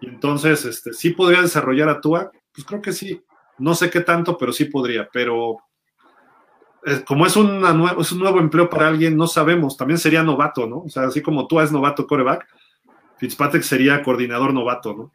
Y 0.00 0.08
entonces, 0.08 0.64
este, 0.64 0.92
¿sí 0.92 1.10
podría 1.10 1.42
desarrollar 1.42 1.88
a 1.88 2.00
Tua? 2.00 2.30
Pues 2.54 2.66
creo 2.66 2.80
que 2.80 2.92
sí. 2.92 3.20
No 3.58 3.74
sé 3.74 3.90
qué 3.90 4.00
tanto, 4.00 4.38
pero 4.38 4.52
sí 4.52 4.66
podría. 4.66 5.08
Pero 5.12 5.58
como 7.06 7.26
es, 7.26 7.36
una 7.36 7.92
es 7.98 8.12
un 8.12 8.18
nuevo 8.18 8.40
empleo 8.40 8.70
para 8.70 8.88
alguien, 8.88 9.16
no 9.16 9.26
sabemos, 9.26 9.76
también 9.76 9.98
sería 9.98 10.22
novato, 10.22 10.66
¿no? 10.66 10.78
O 10.78 10.88
sea, 10.88 11.04
así 11.04 11.20
como 11.20 11.46
tú 11.46 11.60
es 11.60 11.70
novato 11.70 12.06
coreback, 12.06 12.46
Fitzpatrick 13.18 13.62
sería 13.62 14.02
coordinador 14.02 14.54
novato, 14.54 14.94
¿no? 14.94 15.12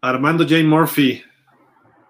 Armando 0.00 0.42
J. 0.42 0.64
Murphy, 0.64 1.22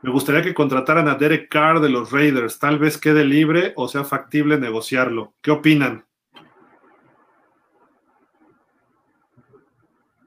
me 0.00 0.10
gustaría 0.10 0.42
que 0.42 0.54
contrataran 0.54 1.08
a 1.08 1.14
Derek 1.14 1.48
Carr 1.50 1.80
de 1.80 1.90
los 1.90 2.10
Raiders, 2.10 2.58
tal 2.58 2.78
vez 2.78 2.96
quede 2.96 3.24
libre 3.24 3.74
o 3.76 3.86
sea 3.86 4.02
factible 4.04 4.58
negociarlo. 4.58 5.34
¿Qué 5.42 5.50
opinan? 5.50 6.06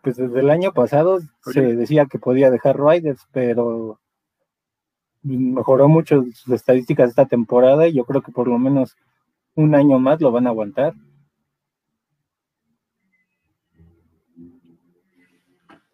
Pues 0.04 0.18
desde 0.18 0.40
el 0.40 0.52
año 0.52 0.72
pasado 0.72 1.20
se 1.42 1.76
decía 1.76 2.06
que 2.06 2.20
podía 2.20 2.52
dejar 2.52 2.78
Raiders, 2.78 3.28
pero 3.32 4.00
mejoró 5.26 5.88
mucho 5.88 6.24
sus 6.34 6.54
estadísticas 6.54 7.10
esta 7.10 7.26
temporada 7.26 7.88
y 7.88 7.94
yo 7.94 8.06
creo 8.06 8.22
que 8.22 8.32
por 8.32 8.48
lo 8.48 8.60
menos 8.60 8.96
un 9.56 9.74
año 9.74 10.00
más 10.00 10.22
lo 10.22 10.32
van 10.32 10.48
a 10.48 10.52
aguantar. 10.52 10.94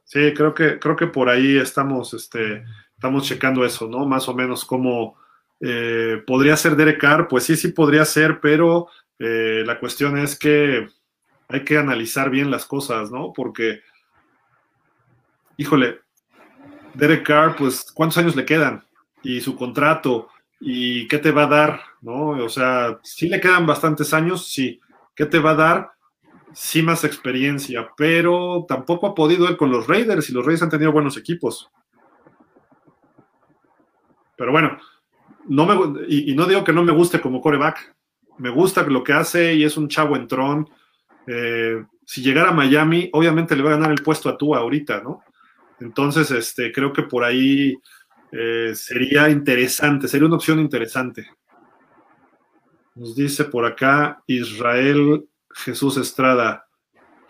Sí, 0.03 0.33
creo 0.33 0.53
que, 0.53 0.77
creo 0.77 0.97
que 0.97 1.07
por 1.07 1.29
ahí 1.29 1.57
estamos, 1.57 2.13
este, 2.13 2.65
estamos 2.95 3.23
checando 3.23 3.63
eso, 3.63 3.87
¿no? 3.87 4.05
Más 4.05 4.27
o 4.27 4.33
menos 4.33 4.65
cómo 4.65 5.15
eh, 5.61 6.21
podría 6.27 6.57
ser 6.57 6.75
Derek 6.75 6.99
Carr, 6.99 7.29
pues 7.29 7.45
sí, 7.45 7.55
sí 7.55 7.69
podría 7.69 8.03
ser, 8.03 8.41
pero 8.41 8.87
eh, 9.19 9.63
la 9.65 9.79
cuestión 9.79 10.17
es 10.17 10.37
que 10.37 10.87
hay 11.47 11.63
que 11.63 11.77
analizar 11.77 12.29
bien 12.29 12.51
las 12.51 12.65
cosas, 12.65 13.09
¿no? 13.09 13.31
Porque, 13.31 13.81
híjole, 15.55 16.01
Derek 16.93 17.25
Carr, 17.25 17.55
pues, 17.55 17.89
¿cuántos 17.93 18.17
años 18.17 18.35
le 18.35 18.43
quedan? 18.43 18.83
Y 19.23 19.41
su 19.41 19.55
contrato 19.55 20.29
y 20.59 21.07
qué 21.07 21.17
te 21.17 21.31
va 21.31 21.43
a 21.43 21.47
dar, 21.47 21.81
¿no? 22.01 22.29
O 22.29 22.49
sea, 22.49 22.99
sí 23.03 23.27
le 23.27 23.41
quedan 23.41 23.65
bastantes 23.65 24.13
años, 24.13 24.47
sí. 24.47 24.79
¿Qué 25.15 25.25
te 25.25 25.39
va 25.39 25.51
a 25.51 25.55
dar? 25.55 25.91
Sí 26.53 26.83
más 26.83 27.03
experiencia, 27.03 27.89
pero 27.97 28.65
tampoco 28.67 29.07
ha 29.07 29.15
podido 29.15 29.47
él 29.47 29.57
con 29.57 29.71
los 29.71 29.87
Raiders 29.87 30.29
y 30.29 30.33
los 30.33 30.45
Raiders 30.45 30.63
han 30.63 30.69
tenido 30.69 30.91
buenos 30.91 31.17
equipos. 31.17 31.69
Pero 34.35 34.51
bueno, 34.51 34.77
no 35.47 35.65
me, 35.65 36.05
y, 36.07 36.33
no 36.35 36.45
digo 36.45 36.63
que 36.63 36.73
no 36.73 36.83
me 36.83 36.91
guste 36.91 37.21
como 37.21 37.41
coreback. 37.41 37.95
Me 38.37 38.49
gusta 38.49 38.83
lo 38.83 39.03
que 39.03 39.13
hace 39.13 39.53
y 39.55 39.63
es 39.63 39.77
un 39.77 39.87
chavo 39.87 40.15
entrón. 40.15 40.69
Eh, 41.27 41.83
si 42.05 42.21
llegara 42.21 42.49
a 42.49 42.53
Miami, 42.53 43.09
obviamente 43.13 43.55
le 43.55 43.63
va 43.63 43.69
a 43.69 43.77
ganar 43.77 43.91
el 43.91 44.03
puesto 44.03 44.29
a 44.29 44.37
tú 44.37 44.55
ahorita, 44.55 45.01
¿no? 45.01 45.23
Entonces, 45.79 46.29
este, 46.31 46.71
creo 46.71 46.93
que 46.93 47.03
por 47.03 47.23
ahí 47.23 47.75
eh, 48.31 48.71
sería 48.75 49.29
interesante, 49.29 50.07
sería 50.07 50.27
una 50.27 50.37
opción 50.37 50.59
interesante. 50.59 51.27
Nos 52.95 53.15
dice 53.15 53.45
por 53.45 53.65
acá 53.65 54.23
Israel 54.27 55.25
Jesús 55.53 55.97
Estrada. 55.97 56.67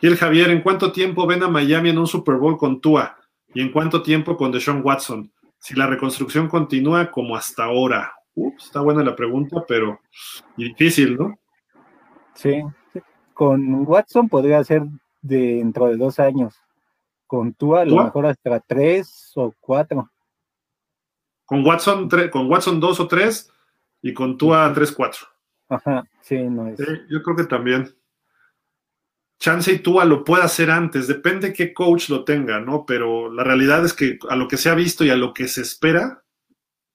Y 0.01 0.07
el 0.07 0.17
Javier, 0.17 0.49
¿en 0.49 0.61
cuánto 0.61 0.91
tiempo 0.91 1.27
ven 1.27 1.43
a 1.43 1.47
Miami 1.47 1.89
en 1.89 1.97
un 1.97 2.07
Super 2.07 2.35
Bowl 2.35 2.57
con 2.57 2.81
Tua? 2.81 3.17
¿Y 3.53 3.61
en 3.61 3.71
cuánto 3.71 4.01
tiempo 4.01 4.37
con 4.37 4.51
Deshaun 4.51 4.81
Watson? 4.83 5.31
Si 5.59 5.75
la 5.75 5.87
reconstrucción 5.87 6.47
continúa 6.47 7.11
como 7.11 7.35
hasta 7.35 7.65
ahora. 7.65 8.13
está 8.57 8.81
buena 8.81 9.03
la 9.03 9.15
pregunta, 9.15 9.63
pero 9.67 9.99
difícil, 10.57 11.17
¿no? 11.17 11.35
Sí, 12.33 12.63
con 13.33 13.85
Watson 13.87 14.29
podría 14.29 14.63
ser 14.63 14.83
dentro 15.21 15.87
de 15.87 15.97
dos 15.97 16.19
años. 16.19 16.55
Con 17.27 17.53
Tua, 17.53 17.81
a 17.81 17.85
lo 17.85 18.03
mejor 18.03 18.25
hasta 18.25 18.59
tres 18.59 19.31
o 19.35 19.53
cuatro. 19.59 20.09
Con 21.51 21.65
Watson, 21.65 22.07
con 22.31 22.49
Watson 22.49 22.79
2 22.79 22.99
o 23.01 23.07
3 23.09 23.51
y 24.03 24.13
con 24.13 24.37
Tua 24.37 24.73
3-4. 24.73 25.27
Ajá, 25.67 26.05
sí, 26.21 26.37
no 26.37 26.69
es. 26.69 26.79
yo 27.09 27.21
creo 27.21 27.35
que 27.35 27.43
también. 27.43 27.93
Chance 29.37 29.73
y 29.73 29.79
Tua 29.79 30.05
lo 30.05 30.23
puede 30.23 30.43
hacer 30.43 30.71
antes, 30.71 31.07
depende 31.07 31.51
qué 31.51 31.73
coach 31.73 32.07
lo 32.07 32.23
tenga, 32.23 32.61
¿no? 32.61 32.85
Pero 32.85 33.29
la 33.29 33.43
realidad 33.43 33.83
es 33.83 33.91
que 33.91 34.17
a 34.29 34.37
lo 34.37 34.47
que 34.47 34.55
se 34.55 34.69
ha 34.69 34.75
visto 34.75 35.03
y 35.03 35.09
a 35.09 35.17
lo 35.17 35.33
que 35.33 35.49
se 35.49 35.59
espera, 35.59 36.23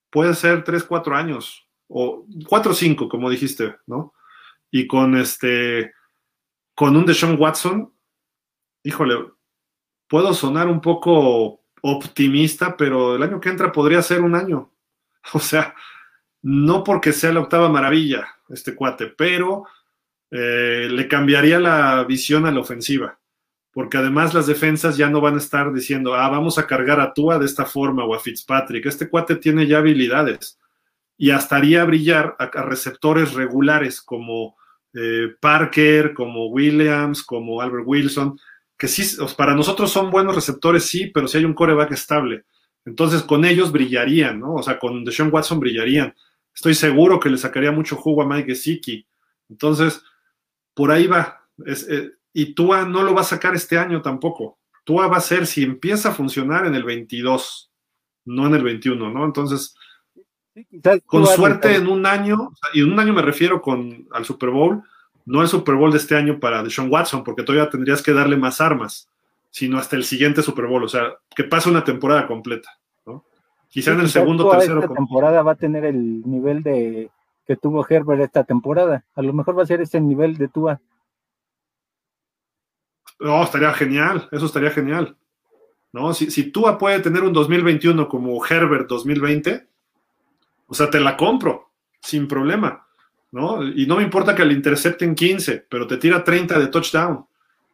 puede 0.08 0.32
ser 0.32 0.64
3, 0.64 0.84
4 0.84 1.14
años, 1.14 1.68
o 1.88 2.24
4 2.48 2.72
o 2.72 2.74
5, 2.74 3.10
como 3.10 3.28
dijiste, 3.28 3.76
¿no? 3.84 4.14
Y 4.70 4.86
con 4.86 5.18
este, 5.18 5.92
con 6.74 6.96
un 6.96 7.04
Deshaun 7.04 7.38
Watson, 7.38 7.92
híjole, 8.84 9.16
puedo 10.08 10.32
sonar 10.32 10.68
un 10.68 10.80
poco 10.80 11.65
optimista, 11.90 12.76
pero 12.76 13.16
el 13.16 13.22
año 13.22 13.40
que 13.40 13.48
entra 13.48 13.72
podría 13.72 14.02
ser 14.02 14.20
un 14.20 14.34
año. 14.34 14.70
O 15.32 15.40
sea, 15.40 15.74
no 16.42 16.84
porque 16.84 17.12
sea 17.12 17.32
la 17.32 17.40
octava 17.40 17.68
maravilla 17.68 18.28
este 18.48 18.76
cuate, 18.76 19.08
pero 19.08 19.64
eh, 20.30 20.88
le 20.88 21.08
cambiaría 21.08 21.58
la 21.58 22.04
visión 22.04 22.46
a 22.46 22.52
la 22.52 22.60
ofensiva, 22.60 23.18
porque 23.72 23.98
además 23.98 24.34
las 24.34 24.46
defensas 24.46 24.96
ya 24.96 25.10
no 25.10 25.20
van 25.20 25.34
a 25.34 25.38
estar 25.38 25.72
diciendo, 25.72 26.14
ah, 26.14 26.28
vamos 26.28 26.58
a 26.58 26.66
cargar 26.68 27.00
a 27.00 27.12
Tua 27.12 27.40
de 27.40 27.46
esta 27.46 27.64
forma 27.64 28.04
o 28.04 28.14
a 28.14 28.20
Fitzpatrick. 28.20 28.86
Este 28.86 29.08
cuate 29.08 29.34
tiene 29.36 29.66
ya 29.66 29.78
habilidades 29.78 30.58
y 31.16 31.30
hasta 31.30 31.56
haría 31.56 31.84
brillar 31.84 32.36
a, 32.38 32.46
receptores 32.62 33.34
regulares 33.34 34.00
como 34.02 34.56
eh, 34.94 35.34
Parker, 35.40 36.14
como 36.14 36.46
Williams, 36.46 37.22
como 37.22 37.60
Albert 37.60 37.84
Wilson, 37.86 38.38
que 38.76 38.88
sí, 38.88 39.16
para 39.36 39.54
nosotros 39.54 39.90
son 39.90 40.10
buenos 40.10 40.34
receptores, 40.34 40.84
sí, 40.84 41.06
pero 41.06 41.28
si 41.28 41.38
hay 41.38 41.44
un 41.44 41.54
coreback 41.54 41.92
estable. 41.92 42.44
Entonces 42.84 43.22
con 43.22 43.44
ellos 43.44 43.72
brillarían, 43.72 44.38
¿no? 44.40 44.54
O 44.54 44.62
sea, 44.62 44.78
con 44.78 45.04
Deshaun 45.04 45.32
Watson 45.32 45.60
brillarían. 45.60 46.14
Estoy 46.54 46.74
seguro 46.74 47.18
que 47.18 47.30
le 47.30 47.38
sacaría 47.38 47.72
mucho 47.72 47.96
jugo 47.96 48.22
a 48.22 48.26
Mike 48.26 48.48
Gesicki. 48.48 49.06
Entonces, 49.48 50.02
por 50.74 50.90
ahí 50.90 51.06
va. 51.06 51.46
Eh, 51.66 52.10
y 52.32 52.54
Tua 52.54 52.84
no 52.84 53.02
lo 53.02 53.14
va 53.14 53.22
a 53.22 53.24
sacar 53.24 53.54
este 53.54 53.78
año 53.78 54.02
tampoco. 54.02 54.58
Tua 54.84 55.08
va 55.08 55.16
a 55.16 55.20
ser 55.20 55.46
si 55.46 55.64
empieza 55.64 56.10
a 56.10 56.14
funcionar 56.14 56.66
en 56.66 56.74
el 56.74 56.84
22, 56.84 57.72
no 58.26 58.46
en 58.46 58.54
el 58.54 58.62
21, 58.62 59.10
¿no? 59.10 59.24
Entonces, 59.24 59.74
con 61.04 61.26
suerte 61.26 61.74
en 61.74 61.88
un 61.88 62.06
año, 62.06 62.52
y 62.72 62.80
en 62.80 62.92
un 62.92 63.00
año 63.00 63.12
me 63.12 63.22
refiero 63.22 63.60
con, 63.60 64.06
al 64.12 64.24
Super 64.24 64.50
Bowl, 64.50 64.82
no 65.26 65.42
el 65.42 65.48
Super 65.48 65.74
Bowl 65.74 65.90
de 65.90 65.98
este 65.98 66.16
año 66.16 66.40
para 66.40 66.62
Deshaun 66.62 66.90
Watson, 66.90 67.24
porque 67.24 67.42
todavía 67.42 67.68
tendrías 67.68 68.00
que 68.00 68.12
darle 68.12 68.36
más 68.36 68.60
armas, 68.60 69.10
sino 69.50 69.76
hasta 69.76 69.96
el 69.96 70.04
siguiente 70.04 70.40
Super 70.40 70.66
Bowl, 70.66 70.84
o 70.84 70.88
sea, 70.88 71.16
que 71.34 71.44
pase 71.44 71.68
una 71.68 71.84
temporada 71.84 72.26
completa, 72.26 72.70
¿no? 73.04 73.24
Quizá 73.68 73.92
en 73.92 74.00
el 74.00 74.08
segundo 74.08 74.46
o 74.46 74.50
tercero. 74.52 74.80
Esta 74.80 74.94
temporada 74.94 75.42
va 75.42 75.52
a 75.52 75.56
tener 75.56 75.84
el 75.84 76.22
nivel 76.22 76.62
de 76.62 77.10
que 77.46 77.56
tuvo 77.56 77.86
Herbert 77.88 78.22
esta 78.22 78.44
temporada. 78.44 79.04
A 79.14 79.22
lo 79.22 79.32
mejor 79.32 79.58
va 79.58 79.64
a 79.64 79.66
ser 79.66 79.80
ese 79.80 80.00
nivel 80.00 80.36
de 80.36 80.48
Tua. 80.48 80.80
No, 83.18 83.42
estaría 83.42 83.72
genial, 83.72 84.28
eso 84.30 84.46
estaría 84.46 84.70
genial. 84.70 85.16
¿No? 85.92 86.12
Si, 86.14 86.30
si 86.30 86.50
Tua 86.50 86.78
puede 86.78 87.00
tener 87.00 87.22
un 87.22 87.32
2021 87.32 88.08
como 88.08 88.44
Herbert 88.44 88.88
2020, 88.88 89.66
o 90.68 90.74
sea, 90.74 90.90
te 90.90 91.00
la 91.00 91.16
compro, 91.16 91.70
sin 92.00 92.28
problema. 92.28 92.85
¿No? 93.32 93.62
Y 93.62 93.86
no 93.86 93.96
me 93.96 94.02
importa 94.02 94.34
que 94.34 94.44
le 94.44 94.54
intercepten 94.54 95.14
15, 95.14 95.66
pero 95.68 95.86
te 95.86 95.96
tira 95.96 96.24
30 96.24 96.58
de 96.58 96.66
touchdown. 96.68 97.26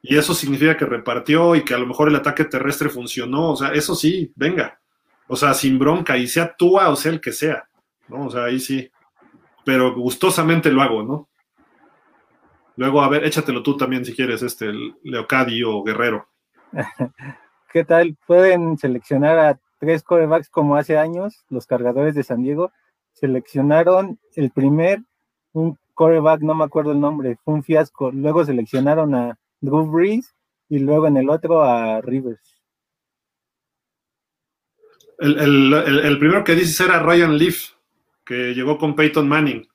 Y 0.02 0.16
eso 0.16 0.34
significa 0.34 0.76
que 0.76 0.84
repartió 0.84 1.54
y 1.54 1.64
que 1.64 1.74
a 1.74 1.78
lo 1.78 1.86
mejor 1.86 2.08
el 2.08 2.16
ataque 2.16 2.44
terrestre 2.44 2.88
funcionó. 2.88 3.52
O 3.52 3.56
sea, 3.56 3.72
eso 3.72 3.94
sí, 3.94 4.32
venga. 4.34 4.80
O 5.28 5.36
sea, 5.36 5.54
sin 5.54 5.78
bronca, 5.78 6.16
y 6.18 6.26
sea 6.26 6.54
Tua 6.56 6.88
o 6.88 6.96
sea 6.96 7.12
el 7.12 7.20
que 7.20 7.32
sea. 7.32 7.68
¿no? 8.08 8.26
O 8.26 8.30
sea, 8.30 8.44
ahí 8.44 8.58
sí. 8.58 8.90
Pero 9.64 9.94
gustosamente 9.94 10.70
lo 10.70 10.82
hago, 10.82 11.02
¿no? 11.02 11.28
Luego, 12.76 13.02
a 13.02 13.08
ver, 13.08 13.24
échatelo 13.24 13.62
tú 13.62 13.76
también 13.76 14.04
si 14.04 14.14
quieres, 14.14 14.42
este, 14.42 14.72
Leocadi 15.04 15.62
o 15.62 15.82
Guerrero. 15.82 16.26
¿Qué 17.72 17.84
tal? 17.84 18.16
Pueden 18.26 18.76
seleccionar 18.78 19.38
a 19.38 19.60
tres 19.78 20.02
corebacks 20.02 20.48
como 20.48 20.76
hace 20.76 20.98
años, 20.98 21.44
los 21.48 21.66
cargadores 21.66 22.14
de 22.14 22.22
San 22.22 22.42
Diego. 22.42 22.72
Seleccionaron 23.12 24.18
el 24.34 24.50
primer, 24.50 25.02
un 25.52 25.78
coreback, 25.94 26.40
no 26.40 26.54
me 26.54 26.64
acuerdo 26.64 26.92
el 26.92 27.00
nombre, 27.00 27.36
fue 27.44 27.54
un 27.54 27.62
fiasco. 27.62 28.10
Luego 28.10 28.44
seleccionaron 28.44 29.14
a 29.14 29.38
Drew 29.60 29.90
Brees 29.90 30.34
y 30.68 30.78
luego 30.78 31.06
en 31.06 31.16
el 31.16 31.30
otro 31.30 31.62
a 31.62 32.00
Rivers. 32.00 32.62
El, 35.18 36.16
primero 36.18 36.42
que 36.42 36.54
dices 36.56 36.80
era 36.80 37.00
Ryan 37.00 37.38
Leaf, 37.38 37.70
que 38.24 38.54
llegó 38.54 38.76
con 38.76 38.96
Peyton 38.96 39.28
Manning 39.28 39.68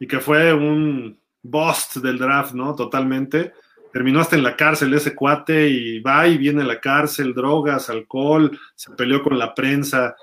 y 0.00 0.06
que 0.06 0.18
fue 0.18 0.54
un 0.54 1.18
bust 1.42 1.96
del 1.96 2.18
draft, 2.18 2.54
¿no? 2.54 2.74
Totalmente. 2.74 3.52
Terminó 3.92 4.20
hasta 4.20 4.36
en 4.36 4.42
la 4.42 4.56
cárcel 4.56 4.94
ese 4.94 5.14
cuate 5.14 5.68
y 5.68 6.00
va 6.00 6.26
y 6.26 6.38
viene 6.38 6.62
a 6.62 6.66
la 6.66 6.80
cárcel, 6.80 7.34
drogas, 7.34 7.90
alcohol, 7.90 8.58
se 8.74 8.92
peleó 8.94 9.22
con 9.22 9.38
la 9.38 9.54
prensa. 9.54 10.16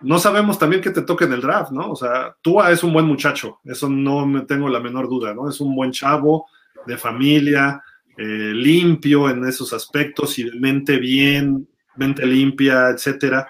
No 0.00 0.18
sabemos 0.18 0.58
también 0.58 0.82
qué 0.82 0.90
te 0.90 1.02
toque 1.02 1.24
en 1.24 1.32
el 1.32 1.40
draft, 1.40 1.70
¿no? 1.70 1.90
O 1.90 1.96
sea, 1.96 2.34
Tua 2.42 2.70
es 2.70 2.82
un 2.82 2.92
buen 2.92 3.06
muchacho, 3.06 3.60
eso 3.64 3.88
no 3.88 4.26
me 4.26 4.42
tengo 4.42 4.68
la 4.68 4.80
menor 4.80 5.08
duda, 5.08 5.34
¿no? 5.34 5.48
Es 5.48 5.60
un 5.60 5.74
buen 5.74 5.92
chavo, 5.92 6.46
de 6.86 6.98
familia, 6.98 7.82
eh, 8.16 8.52
limpio 8.54 9.30
en 9.30 9.44
esos 9.44 9.72
aspectos 9.72 10.38
y 10.38 10.50
mente 10.58 10.98
bien, 10.98 11.68
mente 11.96 12.26
limpia, 12.26 12.90
etcétera. 12.90 13.48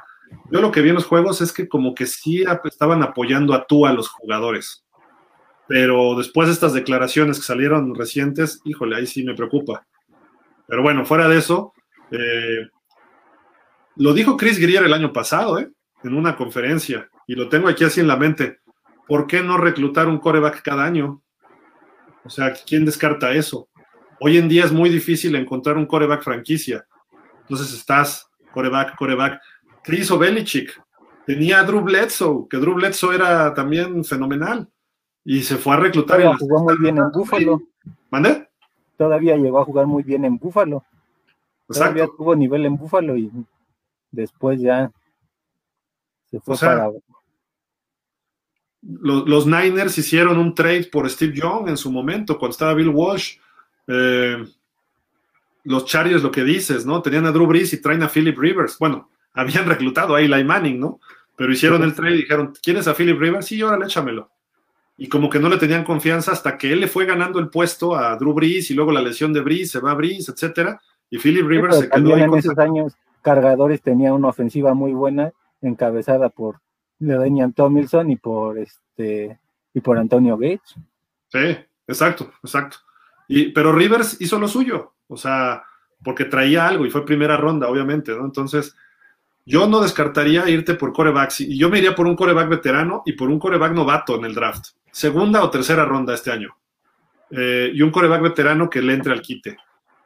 Yo 0.51 0.61
lo 0.61 0.71
que 0.71 0.81
vi 0.83 0.91
en 0.91 0.97
los 0.97 1.07
juegos 1.07 1.41
es 1.41 1.53
que 1.53 1.69
como 1.69 1.95
que 1.95 2.07
sí 2.07 2.45
estaban 2.65 3.03
apoyando 3.03 3.55
a 3.55 3.67
tú 3.67 3.87
a 3.87 3.93
los 3.93 4.09
jugadores. 4.09 4.85
Pero 5.69 6.17
después 6.17 6.49
de 6.49 6.55
estas 6.55 6.75
declaraciones 6.75 7.39
que 7.39 7.45
salieron 7.45 7.95
recientes, 7.95 8.61
híjole, 8.65 8.97
ahí 8.97 9.07
sí 9.07 9.25
me 9.25 9.35
preocupa. 9.35 9.87
Pero 10.67 10.83
bueno, 10.83 11.05
fuera 11.05 11.29
de 11.29 11.39
eso, 11.39 11.73
eh, 12.11 12.69
lo 13.97 14.13
dijo 14.13 14.37
Chris 14.37 14.59
Grier 14.59 14.85
el 14.85 14.93
año 14.93 15.13
pasado, 15.13 15.59
¿eh? 15.59 15.71
En 16.05 16.15
una 16.15 16.37
conferencia, 16.37 17.09
y 17.27 17.35
lo 17.35 17.49
tengo 17.49 17.69
aquí 17.69 17.85
así 17.85 18.01
en 18.01 18.09
la 18.09 18.16
mente. 18.16 18.61
¿Por 19.07 19.27
qué 19.27 19.43
no 19.43 19.57
reclutar 19.59 20.09
un 20.09 20.19
coreback 20.19 20.62
cada 20.62 20.85
año? 20.85 21.23
O 22.24 22.31
sea, 22.31 22.53
¿quién 22.66 22.85
descarta 22.85 23.33
eso? 23.33 23.69
Hoy 24.20 24.39
en 24.39 24.49
día 24.49 24.65
es 24.65 24.73
muy 24.73 24.89
difícil 24.89 25.35
encontrar 25.35 25.77
un 25.77 25.87
coreback 25.87 26.23
franquicia. 26.23 26.87
Entonces 27.41 27.73
estás 27.73 28.31
coreback, 28.53 28.97
coreback. 28.97 29.41
Chris 29.83 30.16
Belichick 30.16 30.81
tenía 31.27 31.61
a 31.61 31.65
Drew 31.65 31.81
Bledsoe, 31.81 32.47
que 32.49 32.59
Drew 32.59 32.74
Bledsoe 32.74 33.16
era 33.16 33.53
también 33.53 34.05
fenomenal. 34.05 34.69
Y 35.24 35.43
se 35.43 35.57
fue 35.57 35.74
a 35.74 35.79
reclutar. 35.79 36.19
Todavía 36.19 36.39
jugó 36.39 36.62
muy 36.62 36.77
bien 36.79 36.99
en 36.99 37.11
Búfalo. 37.11 37.62
¿Mande? 38.11 38.49
Todavía 38.97 39.37
llegó 39.37 39.61
a 39.61 39.65
jugar 39.65 39.87
muy 39.87 40.05
bien 40.05 40.24
en 40.24 40.39
Búfalo. 40.39 40.85
Todavía 41.66 42.07
tuvo 42.07 42.37
nivel 42.37 42.66
en 42.66 42.77
Búfalo 42.77 43.16
y 43.16 43.31
después 44.11 44.61
ya 44.61 44.93
se 46.33 46.41
fue 46.41 46.57
para. 46.57 46.91
Los, 48.83 49.29
los, 49.29 49.47
Niners 49.47 49.97
hicieron 49.97 50.39
un 50.39 50.55
trade 50.55 50.89
por 50.91 51.09
Steve 51.09 51.35
Young 51.35 51.69
en 51.69 51.77
su 51.77 51.93
momento, 51.93 52.39
cuando 52.39 52.53
estaba 52.53 52.75
Bill 52.75 52.89
Walsh. 52.89 53.37
Eh, 53.87 54.45
los 55.65 55.85
Chargers, 55.85 56.23
lo 56.23 56.33
que 56.33 56.43
dices, 56.43 56.85
¿no? 56.85 57.01
Tenían 57.03 57.27
a 57.27 57.31
Drew 57.31 57.47
Brees 57.47 57.73
y 57.73 57.81
traen 57.81 58.03
a 58.03 58.09
Philip 58.09 58.37
Rivers. 58.37 58.79
Bueno, 58.79 59.09
habían 59.35 59.67
reclutado 59.67 60.17
a 60.17 60.21
Eli 60.21 60.43
Manning, 60.43 60.81
¿no? 60.81 61.01
Pero 61.37 61.53
hicieron 61.53 61.83
el 61.83 61.95
trade 61.95 62.15
y 62.15 62.23
dijeron, 62.23 62.55
¿quieres 62.63 62.89
a 62.89 62.95
Philip 62.95 63.19
Rivers? 63.19 63.47
Sí, 63.47 63.63
órale, 63.63 63.87
échamelo. 63.87 64.31
Y 64.97 65.09
como 65.09 65.31
que 65.31 65.39
no 65.39 65.49
le 65.49 65.59
tenían 65.59 65.85
confianza 65.85 66.33
hasta 66.33 66.59
que 66.59 66.73
él 66.73 66.81
le 66.81 66.89
fue 66.89 67.07
ganando 67.07 67.39
el 67.39 67.49
puesto 67.49 67.95
a 67.95 68.17
Drew 68.17 68.35
Brees 68.35 68.71
y 68.71 68.75
luego 68.75 68.91
la 68.91 69.01
lesión 69.01 69.33
de 69.33 69.41
Brees, 69.41 69.71
se 69.71 69.81
va 69.81 69.93
a 69.93 69.95
Brees, 69.95 70.29
etcétera. 70.29 70.81
Y 71.11 71.19
Philip 71.19 71.47
Rivers 71.47 71.79
se 71.79 71.89
quedó 71.89 72.15
ahí 72.15 72.23
en 72.23 72.35
esos 72.35 72.59
años, 72.59 72.95
Cargadores 73.23 73.81
tenía 73.83 74.13
una 74.13 74.29
ofensiva 74.29 74.75
muy 74.75 74.93
buena, 74.93 75.33
encabezada 75.62 76.28
por 76.28 76.60
Ledenian 76.98 77.52
Tomilson 77.52 78.10
y 78.10 78.16
por 78.16 78.59
este 78.59 79.39
y 79.74 79.80
por 79.80 79.98
Antonio 79.98 80.36
Gates. 80.36 80.74
Sí, 81.28 81.56
exacto, 81.86 82.30
exacto. 82.43 82.76
Y, 83.28 83.52
pero 83.52 83.72
Rivers 83.72 84.20
hizo 84.20 84.39
lo 84.39 84.48
suyo, 84.48 84.93
o 85.09 85.16
sea, 85.16 85.64
porque 86.05 86.26
traía 86.26 86.66
algo 86.66 86.84
y 86.84 86.90
fue 86.90 87.06
primera 87.06 87.36
ronda, 87.36 87.68
obviamente, 87.68 88.12
¿no? 88.12 88.24
Entonces, 88.24 88.76
yo 89.44 89.66
no 89.66 89.80
descartaría 89.80 90.48
irte 90.48 90.74
por 90.74 90.93
corebacks. 90.93 91.40
Y 91.40 91.59
yo 91.59 91.68
me 91.68 91.78
iría 91.78 91.94
por 91.94 92.06
un 92.06 92.16
coreback 92.16 92.48
veterano 92.48 93.02
y 93.06 93.12
por 93.12 93.28
un 93.28 93.39
coreback 93.39 93.72
novato 93.72 94.16
en 94.16 94.24
el 94.24 94.34
draft. 94.34 94.66
Segunda 94.90 95.43
o 95.43 95.51
tercera 95.51 95.84
ronda 95.84 96.14
este 96.14 96.30
año. 96.30 96.56
Eh, 97.30 97.70
y 97.74 97.82
un 97.82 97.90
coreback 97.90 98.22
veterano 98.22 98.68
que 98.68 98.82
le 98.82 98.94
entre 98.94 99.12
al 99.12 99.22
quite. 99.22 99.56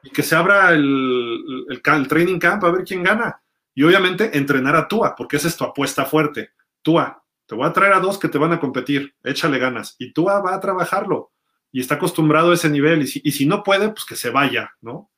Y 0.02 0.10
que 0.10 0.22
se 0.22 0.36
abra 0.36 0.72
el, 0.72 1.66
el, 1.68 2.08
training 2.08 2.38
camp 2.38 2.64
a 2.64 2.70
ver 2.70 2.84
quién 2.84 3.02
gana. 3.02 3.40
Y 3.76 3.82
obviamente 3.82 4.38
entrenar 4.38 4.74
a 4.74 4.88
Tua, 4.88 5.14
porque 5.14 5.36
esa 5.36 5.48
es 5.48 5.56
tu 5.56 5.62
apuesta 5.62 6.06
fuerte. 6.06 6.52
Tua, 6.80 7.22
te 7.44 7.54
voy 7.54 7.66
a 7.66 7.74
traer 7.74 7.92
a 7.92 8.00
dos 8.00 8.18
que 8.18 8.30
te 8.30 8.38
van 8.38 8.54
a 8.54 8.58
competir. 8.58 9.14
Échale 9.22 9.58
ganas. 9.58 9.96
Y 9.98 10.14
Tua 10.14 10.40
va 10.40 10.54
a 10.54 10.60
trabajarlo. 10.60 11.32
Y 11.70 11.80
está 11.80 11.96
acostumbrado 11.96 12.52
a 12.52 12.54
ese 12.54 12.70
nivel. 12.70 13.02
Y 13.02 13.32
si, 13.32 13.44
no 13.44 13.62
puede, 13.62 13.90
pues 13.90 14.06
que 14.06 14.16
se 14.16 14.30
vaya, 14.30 14.72
¿no? 14.80 15.10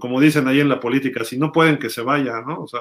Como 0.00 0.20
dicen 0.20 0.48
ahí 0.48 0.58
en 0.58 0.68
la 0.68 0.80
política, 0.80 1.22
si 1.22 1.38
no 1.38 1.52
pueden, 1.52 1.78
que 1.78 1.88
se 1.88 2.02
vaya, 2.02 2.40
¿no? 2.40 2.62
O 2.62 2.66
sea, 2.66 2.80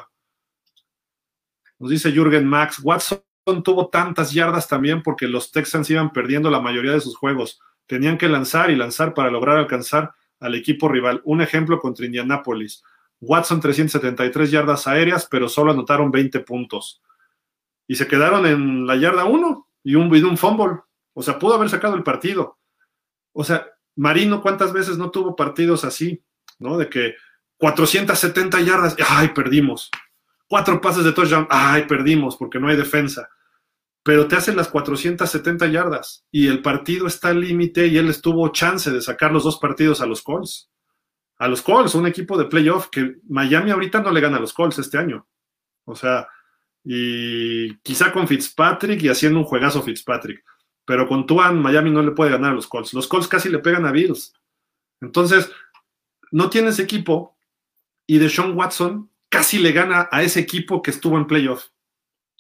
nos 1.78 1.92
dice 1.92 2.12
Jürgen 2.12 2.48
Max, 2.48 2.80
Watson 2.82 3.22
tuvo 3.64 3.90
tantas 3.90 4.34
yardas 4.34 4.68
también 4.68 5.04
porque 5.04 5.28
los 5.28 5.52
Texans 5.52 5.92
iban 5.92 6.12
perdiendo 6.12 6.50
la 6.50 6.60
mayoría 6.60 6.94
de 6.94 7.02
sus 7.02 7.16
juegos. 7.16 7.60
Tenían 7.86 8.18
que 8.18 8.30
lanzar 8.30 8.72
y 8.72 8.76
lanzar 8.76 9.14
para 9.14 9.30
lograr 9.30 9.58
alcanzar 9.58 10.12
al 10.40 10.56
equipo 10.56 10.90
rival. 10.90 11.22
Un 11.24 11.42
ejemplo 11.42 11.80
contra 11.80 12.08
Indianapolis. 12.08 12.82
Watson 13.22 13.62
373 13.62 14.52
yardas 14.52 14.88
aéreas, 14.88 15.28
pero 15.30 15.48
solo 15.48 15.72
anotaron 15.72 16.12
20 16.12 16.42
puntos. 16.42 17.02
Y 17.88 17.96
se 17.96 18.08
quedaron 18.08 18.46
en 18.46 18.86
la 18.86 18.96
yarda 18.96 19.26
1 19.26 19.68
y 19.84 19.96
un, 19.96 20.14
y 20.16 20.22
un 20.22 20.38
fumble. 20.38 20.80
O 21.14 21.24
sea, 21.24 21.40
pudo 21.40 21.56
haber 21.56 21.70
sacado 21.70 21.96
el 21.96 22.04
partido. 22.04 22.58
O 23.32 23.44
sea, 23.44 23.68
Marino, 23.96 24.42
¿cuántas 24.42 24.74
veces 24.74 24.98
no 24.98 25.12
tuvo 25.12 25.36
partidos 25.36 25.86
así? 25.86 26.24
¿No? 26.60 26.78
De 26.78 26.90
que 26.90 27.16
470 27.58 28.62
yardas, 28.62 28.96
¡ay, 29.08 29.30
perdimos! 29.30 29.90
cuatro 30.52 30.82
pases 30.82 31.06
de 31.06 31.14
touchdown, 31.14 31.48
ay, 31.50 31.86
perdimos 31.88 32.36
porque 32.36 32.60
no 32.60 32.68
hay 32.68 32.76
defensa. 32.76 33.30
Pero 34.04 34.28
te 34.28 34.36
hacen 34.36 34.58
las 34.58 34.68
470 34.68 35.66
yardas 35.68 36.26
y 36.30 36.48
el 36.48 36.62
partido 36.62 37.08
está 37.08 37.30
al 37.30 37.40
límite 37.40 37.88
y 37.88 37.98
él 37.98 38.10
estuvo 38.10 38.50
chance 38.50 38.92
de 38.92 39.00
sacar 39.00 39.32
los 39.32 39.46
dos 39.46 39.60
partidos 39.60 40.02
a 40.02 40.06
los 40.06 40.22
Colts. 40.22 40.70
A 41.42 41.48
los 41.48 41.64
Colts, 41.64 41.96
un 41.96 42.06
equipo 42.06 42.38
de 42.38 42.46
playoff 42.46 42.90
que 42.90 43.16
Miami 43.28 43.72
ahorita 43.72 44.00
no 44.00 44.12
le 44.12 44.22
gana 44.22 44.38
a 44.38 44.40
los 44.40 44.54
Colts 44.54 44.78
este 44.78 45.00
año. 45.00 45.26
O 45.86 45.96
sea, 45.96 46.28
y 46.84 47.78
quizá 47.78 48.12
con 48.12 48.28
Fitzpatrick 48.28 49.02
y 49.02 49.10
haciendo 49.10 49.40
un 49.40 49.46
juegazo 49.46 49.82
Fitzpatrick. 49.82 50.44
Pero 50.86 51.08
con 51.08 51.26
Tuan, 51.26 51.60
Miami 51.60 51.90
no 51.90 52.04
le 52.04 52.12
puede 52.12 52.30
ganar 52.30 52.52
a 52.52 52.54
los 52.54 52.68
Colts. 52.68 52.94
Los 52.94 53.08
Colts 53.08 53.28
casi 53.28 53.50
le 53.50 53.58
pegan 53.58 53.88
a 53.88 53.92
Bills. 53.92 54.34
Entonces, 55.02 55.52
no 56.30 56.52
tienes 56.52 56.78
equipo 56.78 57.36
y 58.06 58.20
de 58.20 58.30
Sean 58.30 58.56
Watson 58.56 59.10
casi 59.28 59.58
le 59.58 59.72
gana 59.72 60.10
a 60.12 60.22
ese 60.22 60.42
equipo 60.42 60.84
que 60.84 60.92
estuvo 60.92 61.18
en 61.18 61.26
playoff. 61.26 61.70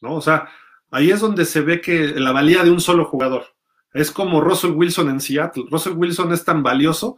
¿no? 0.01 0.13
O 0.13 0.21
sea, 0.21 0.47
ahí 0.91 1.09
es 1.09 1.21
donde 1.21 1.45
se 1.45 1.61
ve 1.61 1.81
que 1.81 2.19
la 2.19 2.31
valía 2.31 2.63
de 2.63 2.69
un 2.69 2.79
solo 2.79 3.05
jugador. 3.05 3.45
Es 3.93 4.11
como 4.11 4.41
Russell 4.41 4.73
Wilson 4.73 5.09
en 5.09 5.21
Seattle. 5.21 5.65
Russell 5.71 5.93
Wilson 5.93 6.31
es 6.33 6.45
tan 6.45 6.61
valioso 6.61 7.17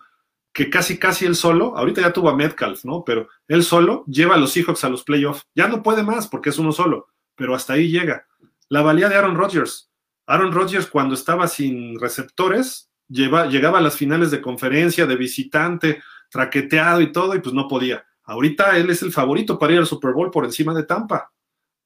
que 0.54 0.70
casi, 0.70 1.00
casi 1.00 1.26
él 1.26 1.36
solo, 1.36 1.76
ahorita 1.76 2.02
ya 2.02 2.14
tuvo 2.14 2.30
a 2.30 2.36
Metcalf, 2.36 2.86
¿no? 2.86 3.04
Pero 3.04 3.28
él 3.48 3.64
solo 3.64 4.06
lleva 4.06 4.36
a 4.36 4.38
los 4.38 4.52
Seahawks 4.52 4.84
a 4.84 4.90
los 4.90 5.04
playoffs. 5.04 5.48
Ya 5.56 5.68
no 5.68 5.82
puede 5.82 6.04
más 6.04 6.28
porque 6.28 6.52
es 6.52 6.60
uno 6.60 6.72
solo, 6.72 7.08
pero 7.36 7.56
hasta 7.56 7.74
ahí 7.74 7.90
llega. 7.90 8.28
La 8.70 8.82
valía 8.82 9.10
de 9.10 9.16
Aaron 9.16 9.36
Rodgers. 9.36 9.90
Aaron 10.28 10.52
Rodgers 10.52 10.86
cuando 10.88 11.16
estaba 11.16 11.48
sin 11.48 12.00
receptores, 12.00 12.92
llegaba 13.10 13.80
a 13.80 13.82
las 13.82 13.98
finales 13.98 14.32
de 14.32 14.42
conferencia, 14.42 15.06
de 15.06 15.16
visitante, 15.16 16.04
traqueteado 16.30 17.02
y 17.02 17.12
todo, 17.12 17.36
y 17.36 17.40
pues 17.40 17.54
no 17.54 17.68
podía. 17.68 18.06
Ahorita 18.24 18.78
él 18.78 18.90
es 18.90 19.02
el 19.02 19.12
favorito 19.12 19.60
para 19.60 19.74
ir 19.74 19.80
al 19.80 19.88
Super 19.88 20.14
Bowl 20.14 20.32
por 20.32 20.46
encima 20.46 20.74
de 20.74 20.84
Tampa, 20.84 21.32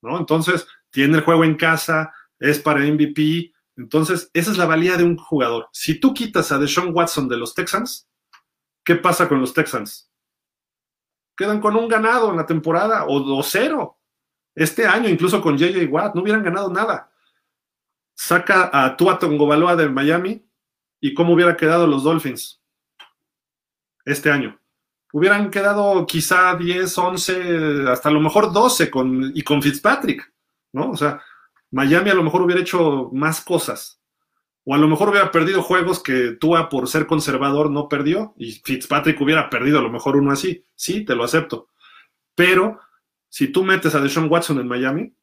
¿no? 0.02 0.18
Entonces, 0.19 0.68
tiene 0.91 1.18
el 1.18 1.23
juego 1.23 1.44
en 1.44 1.56
casa, 1.56 2.14
es 2.39 2.60
para 2.60 2.81
MVP. 2.81 3.53
Entonces, 3.76 4.30
esa 4.34 4.52
es 4.52 4.57
la 4.57 4.65
valía 4.65 4.98
de 4.98 5.03
un 5.03 5.18
jugador. 5.18 5.68
Si 5.72 5.99
tú 5.99 6.14
quitas 6.14 6.52
a 6.52 6.60
Deshaun 6.60 6.94
Watson 6.94 7.27
de 7.27 7.38
los 7.38 7.56
Texans, 7.56 8.07
¿qué 8.88 8.96
pasa 8.96 9.28
con 9.28 9.42
los 9.42 9.54
Texans? 9.54 10.10
Quedan 11.36 11.60
con 11.60 11.76
un 11.76 11.90
ganado 11.90 12.30
en 12.32 12.38
la 12.38 12.46
temporada 12.46 13.04
o, 13.06 13.44
cero. 13.44 14.00
Este 14.56 14.88
año, 14.88 15.10
incluso 15.10 15.42
con 15.42 15.58
JJ 15.58 15.88
Watt, 15.92 16.16
no 16.16 16.22
hubieran 16.22 16.42
ganado 16.42 16.72
nada. 16.72 17.12
Saca 18.16 18.70
a 18.72 18.96
Tua 18.96 19.20
Tongobaloa 19.20 19.76
de 19.76 19.90
Miami 19.90 20.50
y 21.02 21.14
cómo 21.14 21.34
hubiera 21.34 21.58
quedado 21.58 21.86
los 21.86 22.04
Dolphins 22.04 22.64
este 24.06 24.32
año. 24.32 24.58
Hubieran 25.12 25.52
quedado 25.52 26.06
quizá 26.06 26.56
10, 26.56 26.98
11, 26.98 27.90
hasta 27.90 28.08
a 28.08 28.12
lo 28.14 28.22
mejor 28.22 28.54
12 28.54 28.90
con, 28.90 29.32
y 29.36 29.42
con 29.42 29.62
Fitzpatrick, 29.62 30.34
¿no? 30.72 30.92
O 30.92 30.96
sea, 30.96 31.22
Miami 31.72 32.10
a 32.10 32.16
lo 32.16 32.24
mejor 32.24 32.42
hubiera 32.42 32.62
hecho 32.62 33.10
más 33.12 33.42
cosas. 33.42 33.97
O 34.69 34.76
a 34.76 34.77
lo 34.77 34.89
mejor 34.89 35.07
hubiera 35.07 35.31
perdido 35.31 35.64
juegos 35.64 36.03
que 36.03 36.31
Tua, 36.34 36.68
por 36.68 36.89
ser 36.89 37.07
conservador, 37.07 37.72
no 37.72 37.88
perdió. 37.88 38.34
Y 38.35 38.52
Fitzpatrick 38.52 39.22
hubiera 39.22 39.49
perdido 39.49 39.80
a 39.80 39.81
lo 39.81 39.89
mejor 39.89 40.18
uno 40.18 40.30
así. 40.30 40.65
Sí, 40.76 41.06
te 41.06 41.15
lo 41.15 41.23
acepto. 41.23 41.69
Pero 42.35 42.81
si 43.30 43.48
tú 43.48 43.64
metes 43.64 43.95
a 43.95 44.02
Deshaun 44.02 44.30
Watson 44.30 44.60
en 44.60 44.68
Miami, 44.68 45.14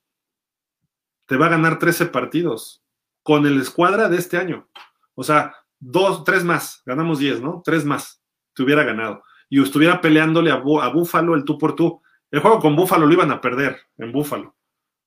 te 1.26 1.36
va 1.36 1.46
a 1.46 1.50
ganar 1.50 1.78
13 1.78 2.06
partidos 2.06 2.82
con 3.22 3.44
el 3.44 3.60
escuadra 3.60 4.08
de 4.08 4.16
este 4.16 4.38
año. 4.38 4.66
O 5.14 5.22
sea, 5.22 5.54
dos, 5.78 6.24
tres 6.24 6.42
más. 6.42 6.82
Ganamos 6.86 7.18
10, 7.18 7.42
¿no? 7.42 7.60
Tres 7.62 7.84
más. 7.84 8.22
Te 8.54 8.62
hubiera 8.62 8.82
ganado. 8.82 9.22
Y 9.50 9.62
estuviera 9.62 10.00
peleándole 10.00 10.52
a, 10.52 10.54
a 10.54 10.88
Búfalo 10.88 11.34
el 11.34 11.44
tú 11.44 11.58
por 11.58 11.76
tú. 11.76 12.00
El 12.30 12.40
juego 12.40 12.60
con 12.60 12.74
Búfalo 12.74 13.04
lo 13.04 13.12
iban 13.12 13.30
a 13.30 13.42
perder 13.42 13.78
en 13.98 14.10
Búfalo 14.10 14.54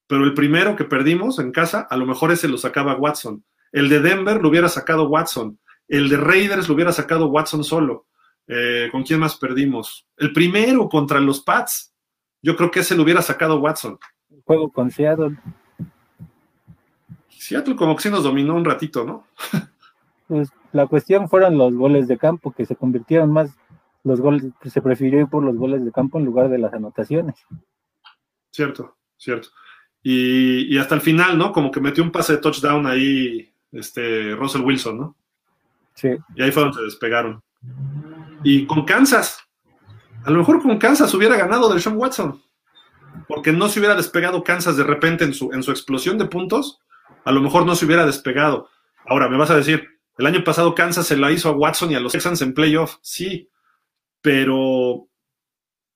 pero 0.07 0.23
el 0.23 0.33
primero 0.33 0.75
que 0.75 0.85
perdimos 0.85 1.37
en 1.37 1.51
casa, 1.51 1.85
a 1.89 1.97
lo 1.97 2.05
mejor 2.05 2.31
ese 2.31 2.47
lo 2.47 2.57
sacaba 2.57 2.95
Watson. 2.95 3.43
El 3.71 3.89
de 3.89 3.99
Denver 3.99 4.41
lo 4.41 4.49
hubiera 4.49 4.69
sacado 4.69 5.07
Watson. 5.07 5.59
El 5.87 6.09
de 6.09 6.17
Raiders 6.17 6.67
lo 6.67 6.75
hubiera 6.75 6.91
sacado 6.91 7.27
Watson 7.27 7.63
solo. 7.63 8.07
Eh, 8.47 8.89
¿Con 8.91 9.03
quién 9.03 9.19
más 9.19 9.37
perdimos? 9.37 10.07
El 10.17 10.33
primero 10.33 10.87
contra 10.89 11.19
los 11.19 11.41
Pats. 11.41 11.93
Yo 12.41 12.55
creo 12.55 12.71
que 12.71 12.81
ese 12.81 12.95
lo 12.95 13.03
hubiera 13.03 13.21
sacado 13.21 13.59
Watson. 13.59 13.97
El 14.29 14.41
juego 14.43 14.71
con 14.71 14.91
Seattle. 14.91 15.37
Seattle 17.29 17.75
como 17.75 17.95
que 17.95 18.03
sí 18.03 18.09
nos 18.09 18.23
dominó 18.23 18.55
un 18.55 18.65
ratito, 18.65 19.05
¿no? 19.05 19.27
pues 20.27 20.49
la 20.73 20.87
cuestión 20.87 21.29
fueron 21.29 21.57
los 21.57 21.73
goles 21.73 22.07
de 22.07 22.17
campo, 22.17 22.51
que 22.51 22.65
se 22.65 22.75
convirtieron 22.75 23.31
más 23.31 23.55
los 24.03 24.21
goles, 24.21 24.45
que 24.61 24.69
se 24.69 24.81
prefirió 24.81 25.21
ir 25.21 25.27
por 25.27 25.43
los 25.43 25.55
goles 25.55 25.83
de 25.83 25.91
campo 25.91 26.17
en 26.19 26.25
lugar 26.25 26.49
de 26.49 26.57
las 26.57 26.73
anotaciones. 26.73 27.35
Cierto, 28.51 28.97
cierto. 29.17 29.49
Y, 30.03 30.77
hasta 30.77 30.95
el 30.95 31.01
final, 31.01 31.37
¿no? 31.37 31.51
Como 31.51 31.71
que 31.71 31.81
metió 31.81 32.03
un 32.03 32.11
pase 32.11 32.33
de 32.33 32.39
touchdown 32.39 32.85
ahí, 32.87 33.53
este, 33.71 34.35
Russell 34.35 34.61
Wilson, 34.61 34.97
¿no? 34.97 35.15
Sí. 35.93 36.09
Y 36.35 36.43
ahí 36.43 36.51
fue 36.51 36.63
donde 36.63 36.77
se 36.77 36.83
despegaron. 36.83 37.41
Y 38.43 38.65
con 38.65 38.85
Kansas, 38.85 39.39
a 40.23 40.31
lo 40.31 40.39
mejor 40.39 40.61
con 40.61 40.77
Kansas 40.77 41.13
hubiera 41.13 41.37
ganado 41.37 41.77
Sean 41.79 41.97
Watson, 41.97 42.41
porque 43.27 43.51
no 43.51 43.67
se 43.67 43.79
hubiera 43.79 43.95
despegado 43.95 44.43
Kansas 44.43 44.77
de 44.77 44.83
repente 44.83 45.23
en 45.23 45.33
su, 45.33 45.51
en 45.53 45.63
su 45.63 45.71
explosión 45.71 46.17
de 46.17 46.25
puntos, 46.25 46.79
a 47.25 47.31
lo 47.31 47.41
mejor 47.41 47.65
no 47.65 47.75
se 47.75 47.85
hubiera 47.85 48.05
despegado. 48.05 48.69
Ahora, 49.05 49.29
me 49.29 49.37
vas 49.37 49.49
a 49.49 49.57
decir, 49.57 49.87
el 50.17 50.25
año 50.25 50.43
pasado 50.43 50.75
Kansas 50.75 51.07
se 51.07 51.17
la 51.17 51.31
hizo 51.31 51.49
a 51.49 51.53
Watson 51.53 51.91
y 51.91 51.95
a 51.95 51.99
los 51.99 52.11
Texans 52.11 52.41
en 52.41 52.53
playoff, 52.53 52.97
sí, 53.01 53.49
pero 54.21 55.07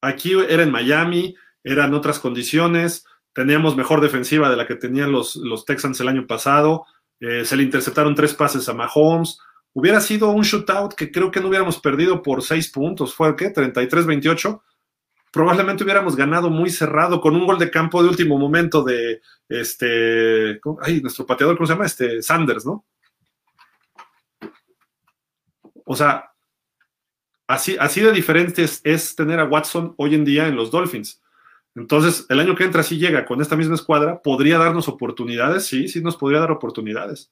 aquí 0.02 0.34
era 0.48 0.64
en 0.64 0.72
Miami, 0.72 1.36
eran 1.64 1.94
otras 1.94 2.20
condiciones, 2.20 3.06
teníamos 3.34 3.76
mejor 3.76 4.02
defensiva 4.02 4.50
de 4.50 4.58
la 4.58 4.68
que 4.68 4.76
tenían 4.76 5.12
los, 5.12 5.36
los 5.36 5.66
Texans 5.66 6.00
el 6.00 6.08
año 6.08 6.28
pasado, 6.28 6.86
eh, 7.22 7.46
se 7.46 7.56
le 7.56 7.62
interceptaron 7.64 8.16
tres 8.16 8.34
pases 8.34 8.68
a 8.68 8.74
Mahomes, 8.74 9.40
hubiera 9.74 10.02
sido 10.02 10.32
un 10.32 10.42
shootout 10.42 10.96
que 10.96 11.12
creo 11.12 11.30
que 11.30 11.40
no 11.40 11.50
hubiéramos 11.50 11.80
perdido 11.80 12.24
por 12.24 12.42
seis 12.42 12.70
puntos, 12.70 13.14
¿fue 13.14 13.36
qué? 13.36 13.54
33-28, 13.54 14.60
probablemente 15.32 15.84
hubiéramos 15.84 16.16
ganado 16.16 16.50
muy 16.50 16.72
cerrado 16.72 17.22
con 17.22 17.36
un 17.36 17.46
gol 17.46 17.60
de 17.60 17.70
campo 17.70 18.02
de 18.02 18.10
último 18.10 18.40
momento 18.40 18.84
de 18.84 19.22
este, 19.48 20.60
ay, 20.82 21.00
nuestro 21.02 21.28
pateador, 21.28 21.58
¿cómo 21.58 21.68
se 21.68 21.74
llama? 21.74 21.86
Este, 21.86 22.24
Sanders, 22.24 22.66
¿no? 22.66 22.86
O 25.86 25.96
sea, 25.96 26.32
así, 27.46 27.78
así 27.80 28.02
de 28.02 28.14
diferente 28.14 28.66
es 28.84 29.16
tener 29.16 29.40
a 29.40 29.46
Watson 29.46 29.94
hoy 29.98 30.16
en 30.16 30.26
día 30.26 30.48
en 30.48 30.56
los 30.56 30.72
Dolphins. 30.72 31.21
Entonces, 31.76 32.26
el 32.30 32.40
año 32.40 32.56
que 32.56 32.66
entra, 32.66 32.84
si 32.84 32.98
llega 32.98 33.26
con 33.26 33.42
esta 33.42 33.56
misma 33.56 33.76
escuadra, 33.76 34.22
podría 34.22 34.58
darnos 34.58 34.88
oportunidades, 34.88 35.66
sí, 35.66 35.88
sí 35.88 36.02
nos 36.02 36.18
podría 36.18 36.42
dar 36.42 36.52
oportunidades. 36.52 37.32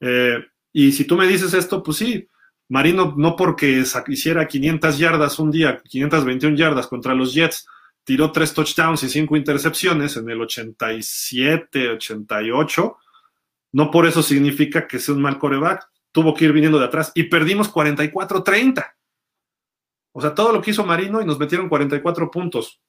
Eh, 0.00 0.44
y 0.72 0.92
si 0.92 1.04
tú 1.04 1.16
me 1.16 1.26
dices 1.26 1.54
esto, 1.54 1.82
pues 1.82 1.98
sí, 1.98 2.28
Marino 2.68 3.14
no 3.16 3.36
porque 3.36 3.84
hiciera 4.08 4.48
500 4.48 4.98
yardas 4.98 5.38
un 5.38 5.50
día, 5.50 5.80
521 5.84 6.56
yardas 6.56 6.86
contra 6.86 7.14
los 7.14 7.34
Jets, 7.34 7.66
tiró 8.04 8.32
tres 8.32 8.52
touchdowns 8.52 9.02
y 9.04 9.08
cinco 9.08 9.36
intercepciones 9.36 10.16
en 10.16 10.28
el 10.28 10.40
87, 10.40 11.90
88, 11.90 12.96
no 13.72 13.90
por 13.90 14.06
eso 14.06 14.22
significa 14.22 14.86
que 14.86 14.98
sea 14.98 15.14
un 15.14 15.22
mal 15.22 15.38
coreback. 15.38 15.88
Tuvo 16.12 16.34
que 16.34 16.44
ir 16.44 16.52
viniendo 16.52 16.78
de 16.78 16.84
atrás 16.84 17.10
y 17.14 17.24
perdimos 17.24 17.72
44-30. 17.72 18.86
O 20.12 20.20
sea, 20.20 20.34
todo 20.34 20.52
lo 20.52 20.60
que 20.60 20.72
hizo 20.72 20.84
Marino 20.84 21.22
y 21.22 21.24
nos 21.24 21.38
metieron 21.38 21.70
44 21.70 22.30
puntos. 22.30 22.80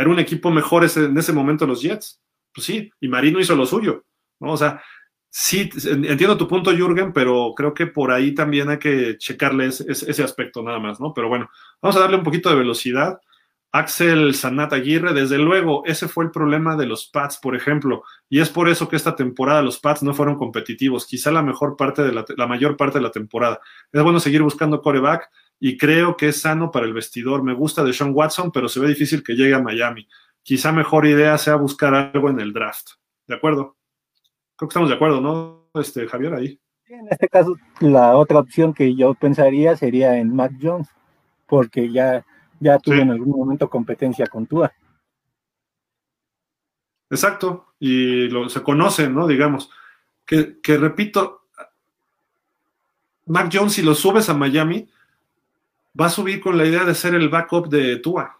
Era 0.00 0.08
un 0.08 0.18
equipo 0.18 0.50
mejor 0.50 0.82
en 0.84 1.18
ese 1.18 1.32
momento 1.34 1.66
los 1.66 1.82
Jets. 1.82 2.22
Pues 2.54 2.64
sí, 2.66 2.90
y 3.00 3.08
Marino 3.08 3.38
hizo 3.38 3.54
lo 3.54 3.66
suyo, 3.66 4.04
¿no? 4.40 4.52
O 4.52 4.56
sea, 4.56 4.82
sí, 5.28 5.68
entiendo 5.84 6.38
tu 6.38 6.48
punto, 6.48 6.72
Jürgen, 6.72 7.12
pero 7.12 7.52
creo 7.54 7.74
que 7.74 7.86
por 7.86 8.10
ahí 8.10 8.34
también 8.34 8.70
hay 8.70 8.78
que 8.78 9.18
checarle 9.18 9.66
ese, 9.66 10.22
aspecto 10.22 10.62
nada 10.62 10.78
más, 10.78 11.00
¿no? 11.00 11.12
Pero 11.12 11.28
bueno, 11.28 11.50
vamos 11.82 11.96
a 11.96 12.00
darle 12.00 12.16
un 12.16 12.24
poquito 12.24 12.48
de 12.48 12.56
velocidad. 12.56 13.20
Axel 13.72 14.34
Sanat 14.34 14.72
Aguirre, 14.72 15.12
desde 15.12 15.36
luego, 15.36 15.84
ese 15.84 16.08
fue 16.08 16.24
el 16.24 16.30
problema 16.30 16.76
de 16.76 16.86
los 16.86 17.06
Pats, 17.06 17.36
por 17.36 17.54
ejemplo, 17.54 18.02
y 18.28 18.40
es 18.40 18.48
por 18.48 18.70
eso 18.70 18.88
que 18.88 18.96
esta 18.96 19.14
temporada 19.14 19.60
los 19.60 19.78
Pats 19.78 20.02
no 20.02 20.14
fueron 20.14 20.36
competitivos, 20.36 21.06
quizá 21.06 21.30
la 21.30 21.42
mejor 21.42 21.76
parte 21.76 22.02
de 22.02 22.12
la, 22.12 22.24
la 22.36 22.46
mayor 22.46 22.76
parte 22.78 22.98
de 22.98 23.04
la 23.04 23.12
temporada. 23.12 23.60
Es 23.92 24.02
bueno 24.02 24.18
seguir 24.18 24.42
buscando 24.42 24.80
coreback, 24.80 25.30
y 25.60 25.76
creo 25.76 26.16
que 26.16 26.28
es 26.28 26.40
sano 26.40 26.70
para 26.70 26.86
el 26.86 26.94
vestidor. 26.94 27.42
Me 27.42 27.52
gusta 27.52 27.84
de 27.84 27.92
Sean 27.92 28.12
Watson, 28.14 28.50
pero 28.50 28.68
se 28.68 28.80
ve 28.80 28.88
difícil 28.88 29.22
que 29.22 29.34
llegue 29.34 29.54
a 29.54 29.62
Miami. 29.62 30.08
Quizá 30.42 30.72
mejor 30.72 31.06
idea 31.06 31.36
sea 31.36 31.56
buscar 31.56 31.94
algo 31.94 32.30
en 32.30 32.40
el 32.40 32.54
draft. 32.54 32.92
¿De 33.26 33.34
acuerdo? 33.34 33.76
Creo 34.56 34.68
que 34.68 34.72
estamos 34.72 34.88
de 34.88 34.94
acuerdo, 34.94 35.20
¿no, 35.20 35.68
este, 35.74 36.08
Javier, 36.08 36.34
ahí? 36.34 36.58
En 36.86 37.06
este 37.10 37.28
caso, 37.28 37.54
la 37.80 38.16
otra 38.16 38.38
opción 38.38 38.72
que 38.72 38.96
yo 38.96 39.14
pensaría 39.14 39.76
sería 39.76 40.16
en 40.16 40.34
Mac 40.34 40.52
Jones, 40.60 40.88
porque 41.46 41.92
ya, 41.92 42.24
ya 42.58 42.78
tuvo 42.78 42.94
en 42.94 43.10
algún 43.10 43.38
momento 43.38 43.68
competencia 43.68 44.26
con 44.26 44.46
Tua. 44.46 44.72
Exacto, 47.10 47.74
y 47.78 48.28
lo, 48.28 48.48
se 48.48 48.62
conocen, 48.62 49.14
¿no? 49.14 49.26
Digamos, 49.26 49.70
que, 50.24 50.60
que 50.60 50.78
repito, 50.78 51.42
Mac 53.26 53.50
Jones, 53.52 53.74
si 53.74 53.82
lo 53.82 53.94
subes 53.94 54.28
a 54.28 54.34
Miami, 54.34 54.88
va 56.00 56.06
a 56.06 56.10
subir 56.10 56.40
con 56.40 56.56
la 56.56 56.64
idea 56.64 56.84
de 56.84 56.94
ser 56.94 57.14
el 57.14 57.28
backup 57.28 57.68
de 57.68 57.96
Tua. 57.96 58.38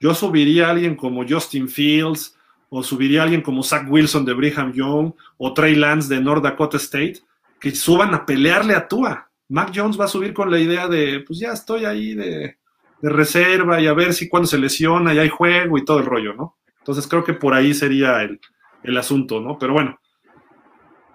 Yo 0.00 0.14
subiría 0.14 0.68
a 0.68 0.70
alguien 0.70 0.96
como 0.96 1.26
Justin 1.28 1.68
Fields, 1.68 2.36
o 2.68 2.82
subiría 2.82 3.20
a 3.20 3.24
alguien 3.24 3.42
como 3.42 3.62
Zach 3.62 3.86
Wilson 3.88 4.24
de 4.24 4.32
Brigham 4.32 4.72
Young, 4.72 5.12
o 5.36 5.52
Trey 5.52 5.74
Lance 5.74 6.12
de 6.12 6.20
North 6.20 6.42
Dakota 6.42 6.76
State, 6.78 7.20
que 7.60 7.70
suban 7.72 8.14
a 8.14 8.26
pelearle 8.26 8.74
a 8.74 8.88
Tua. 8.88 9.28
Mac 9.48 9.72
Jones 9.74 9.98
va 9.98 10.06
a 10.06 10.08
subir 10.08 10.32
con 10.32 10.50
la 10.50 10.58
idea 10.58 10.88
de, 10.88 11.20
pues 11.26 11.38
ya 11.38 11.52
estoy 11.52 11.84
ahí 11.84 12.14
de, 12.14 12.56
reserva 13.02 13.82
y 13.82 13.86
a 13.86 13.92
ver 13.92 14.14
si 14.14 14.30
cuando 14.30 14.46
se 14.46 14.56
lesiona 14.56 15.12
ya 15.12 15.20
hay 15.20 15.28
juego 15.28 15.76
y 15.76 15.84
todo 15.84 15.98
el 15.98 16.06
rollo, 16.06 16.32
¿no? 16.32 16.56
Entonces 16.78 17.06
creo 17.06 17.22
que 17.22 17.34
por 17.34 17.52
ahí 17.52 17.74
sería 17.74 18.22
el, 18.22 18.96
asunto, 18.96 19.42
¿no? 19.42 19.58
Pero 19.58 19.74
bueno, 19.74 20.00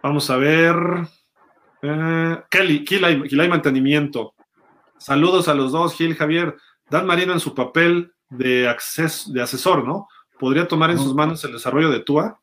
vamos 0.03 0.29
a 0.29 0.37
ver. 0.37 0.75
Eh, 1.81 2.37
Kelly, 2.49 2.83
Kelly, 2.83 3.39
hay 3.39 3.49
mantenimiento. 3.49 4.35
Saludos 4.99 5.47
a 5.47 5.55
los 5.55 5.71
dos, 5.71 5.95
Gil, 5.95 6.15
Javier. 6.15 6.55
Dan 6.89 7.07
Marino 7.07 7.33
en 7.33 7.39
su 7.39 7.55
papel 7.55 8.13
de, 8.29 8.67
acceso, 8.69 9.31
de 9.31 9.41
asesor, 9.41 9.87
¿no? 9.87 10.07
¿Podría 10.39 10.67
tomar 10.67 10.91
en 10.91 10.99
sus 10.99 11.15
manos 11.15 11.43
el 11.43 11.53
desarrollo 11.53 11.89
de 11.89 11.99
Tua? 11.99 12.39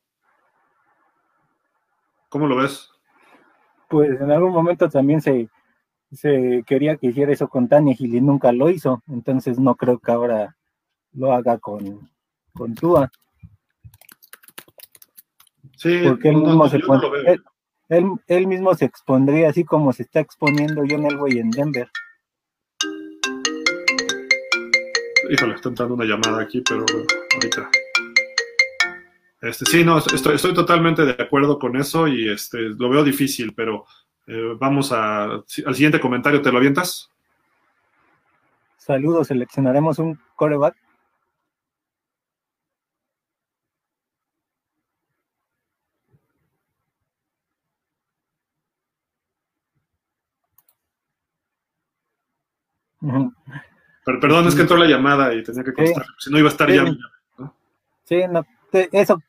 ¿Cómo 2.28 2.47
lo 2.47 2.57
ves? 2.57 2.91
pues 3.89 4.20
en 4.20 4.31
algún 4.31 4.53
momento 4.53 4.89
también 4.89 5.20
se, 5.20 5.49
se 6.12 6.62
quería 6.66 6.97
que 6.97 7.09
hiciera 7.09 7.33
eso 7.33 7.49
con 7.49 7.69
Tania 7.69 7.95
y 7.99 8.20
nunca 8.20 8.53
lo 8.53 8.70
hizo, 8.70 9.03
entonces 9.09 9.59
no 9.59 9.74
creo 9.77 9.99
que 9.99 10.12
ahora 10.12 10.57
lo 11.12 11.33
haga 11.33 11.59
con, 11.59 12.11
con 12.53 12.74
Tua. 12.74 13.11
Sí, 15.77 16.01
porque 16.05 16.31
él, 16.31 16.37
mismo 16.37 16.69
se 16.69 16.81
él, 18.28 18.47
mismo 18.47 18.74
se 18.74 18.87
expondría 18.87 19.51
así 19.51 19.62
como 19.65 19.93
se 19.93 20.05
está 20.05 20.20
exponiendo 20.20 20.83
John 20.89 21.05
Elway 21.05 21.39
en 21.39 21.51
Denver. 21.51 21.89
Híjole, 25.31 25.55
está 25.55 25.69
entrando 25.69 25.94
una 25.94 26.05
llamada 26.05 26.43
aquí, 26.43 26.61
pero 26.61 26.85
ahorita. 27.35 27.69
Este, 29.43 29.65
sí, 29.66 29.85
no, 29.85 29.98
estoy, 29.98 30.35
estoy 30.35 30.55
totalmente 30.55 31.05
de 31.05 31.23
acuerdo 31.23 31.59
con 31.59 31.77
eso 31.77 32.09
y 32.09 32.28
este, 32.28 32.59
lo 32.61 32.89
veo 32.89 33.05
difícil, 33.05 33.55
pero 33.55 33.86
eh, 34.27 34.57
vamos 34.59 34.93
a, 34.93 35.24
al 35.24 35.44
siguiente 35.47 36.01
comentario, 36.01 36.43
¿te 36.43 36.51
lo 36.51 36.59
avientas? 36.59 37.11
Saludos, 38.77 39.28
seleccionaremos 39.28 39.98
un 39.98 40.19
coreback. 40.36 40.74
Pero, 54.07 54.20
perdón, 54.20 54.47
es 54.47 54.55
que 54.55 54.61
entró 54.62 54.77
la 54.77 54.87
llamada 54.87 55.35
y 55.35 55.43
tenía 55.43 55.65
que 55.65 55.74
contestar, 55.74 56.07
si 56.16 56.31
no 56.31 56.39
iba 56.39 56.49
a 56.49 56.53
estar 56.53 56.70
ya. 56.70 56.87
Sí, 58.05 58.23
eso 58.93 59.20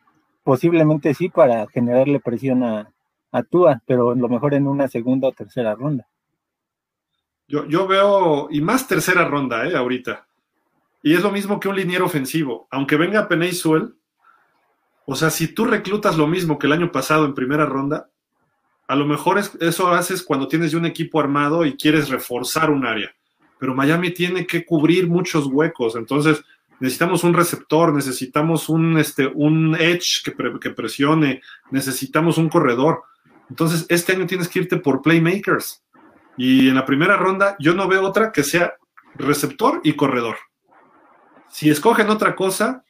posiblemente 0.44 1.16
sí 1.16 1.30
para 1.30 1.66
generarle 1.68 2.20
presión 2.20 2.62
a, 2.64 2.92
a 3.32 3.42
Tua, 3.42 3.82
pero 3.88 4.14
lo 4.14 4.30
mejor 4.30 4.54
en 4.54 4.68
una 4.68 4.88
segunda 4.88 5.30
o 5.30 5.32
tercera 5.32 5.74
ronda. 5.74 6.08
Yo, 7.48 7.66
yo 7.66 7.88
veo, 7.88 8.50
y 8.52 8.62
más 8.62 8.88
tercera 8.88 9.26
ronda, 9.26 9.68
¿eh? 9.68 9.76
Ahorita. 9.76 10.28
Y 11.02 11.16
es 11.16 11.24
lo 11.24 11.32
mismo 11.32 11.60
que 11.60 11.70
un 11.70 11.76
liniero 11.76 12.06
ofensivo. 12.06 12.68
Aunque 12.70 12.98
venga 12.98 13.28
Peney 13.28 13.54
Suel, 13.54 13.96
o 15.06 15.16
sea, 15.16 15.32
si 15.32 15.48
tú 15.48 15.66
reclutas 15.66 16.18
lo 16.18 16.28
mismo 16.28 16.60
que 16.60 16.68
el 16.68 16.74
año 16.74 16.92
pasado 16.92 17.26
en 17.26 17.34
primera 17.34 17.66
ronda, 17.66 18.12
a 18.88 18.96
lo 18.96 19.08
mejor 19.08 19.40
eso 19.40 19.88
haces 19.88 20.22
cuando 20.22 20.48
tienes 20.48 20.72
ya 20.72 20.78
un 20.78 20.86
equipo 20.86 21.20
armado 21.20 21.66
y 21.66 21.76
quieres 21.76 22.10
reforzar 22.10 22.70
un 22.70 22.86
área. 22.86 23.12
Pero 23.60 23.76
Miami 23.76 24.12
tiene 24.12 24.46
que 24.46 24.66
cubrir 24.66 25.08
muchos 25.08 25.48
huecos. 25.48 25.96
Entonces, 25.96 26.44
necesitamos 26.80 27.24
un 27.24 27.34
receptor, 27.34 27.94
necesitamos 27.94 28.70
un, 28.70 28.98
este, 28.98 29.28
un 29.28 29.76
edge 29.76 30.24
que, 30.24 30.34
que 30.60 30.70
presione, 30.72 31.42
necesitamos 31.72 32.38
un 32.38 32.50
corredor. 32.50 33.04
Entonces, 33.50 33.86
este 33.90 34.14
año 34.14 34.28
tienes 34.28 34.48
que 34.48 34.60
irte 34.60 34.78
por 34.78 35.02
playmakers. 35.02 35.84
Y 36.38 36.70
en 36.70 36.76
la 36.76 36.86
primera 36.86 37.18
ronda 37.18 37.56
yo 37.60 37.74
no 37.74 37.88
veo 37.88 38.04
otra 38.04 38.32
que 38.32 38.44
sea 38.44 38.76
receptor 39.16 39.82
y 39.84 39.94
corredor. 39.94 40.38
Si 41.50 41.70
escogen 41.70 42.10
otra 42.10 42.36
cosa, 42.36 42.84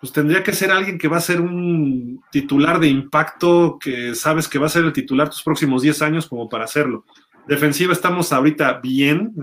pues 0.00 0.12
tendría 0.12 0.42
que 0.42 0.52
ser 0.52 0.70
alguien 0.70 0.98
que 0.98 1.08
va 1.08 1.16
a 1.16 1.20
ser 1.20 1.40
un 1.40 2.22
titular 2.30 2.78
de 2.78 2.88
impacto, 2.88 3.78
que 3.80 4.14
sabes 4.14 4.48
que 4.48 4.58
va 4.58 4.66
a 4.66 4.68
ser 4.68 4.84
el 4.84 4.92
titular 4.92 5.28
tus 5.28 5.42
próximos 5.42 5.82
10 5.82 6.02
años 6.02 6.26
como 6.28 6.48
para 6.48 6.64
hacerlo. 6.64 7.04
Defensiva 7.46 7.92
estamos 7.92 8.32
ahorita 8.32 8.80
bien, 8.80 9.34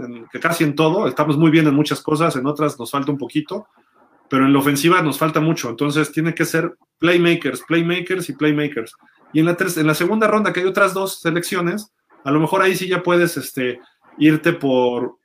casi 0.42 0.64
en 0.64 0.76
todo, 0.76 1.08
estamos 1.08 1.38
muy 1.38 1.52
bien 1.52 1.68
en 1.68 1.76
muchas 1.76 2.02
cosas, 2.02 2.36
en 2.38 2.46
otras 2.46 2.80
nos 2.80 2.92
falta 2.92 3.12
un 3.12 3.18
poquito, 3.18 3.68
pero 4.30 4.46
en 4.46 4.54
la 4.54 4.60
ofensiva 4.60 5.02
nos 5.02 5.18
falta 5.18 5.42
mucho, 5.42 5.70
entonces 5.70 6.12
tiene 6.12 6.34
que 6.34 6.46
ser 6.46 6.76
playmakers, 6.98 7.64
playmakers 7.68 8.30
y 8.30 8.34
playmakers. 8.34 8.96
Y 9.34 9.40
en 9.40 9.46
la, 9.48 9.58
en 9.60 9.88
la 9.88 9.94
segunda 9.94 10.28
ronda, 10.28 10.54
que 10.54 10.62
hay 10.62 10.66
otras 10.66 10.94
dos 10.94 11.20
selecciones, 11.20 11.92
a 12.24 12.32
lo 12.32 12.40
mejor 12.40 12.62
ahí 12.62 12.76
sí 12.76 12.88
ya 12.88 13.04
puedes 13.04 13.36
este, 13.36 13.80
irte 14.18 14.54
por 14.54 15.18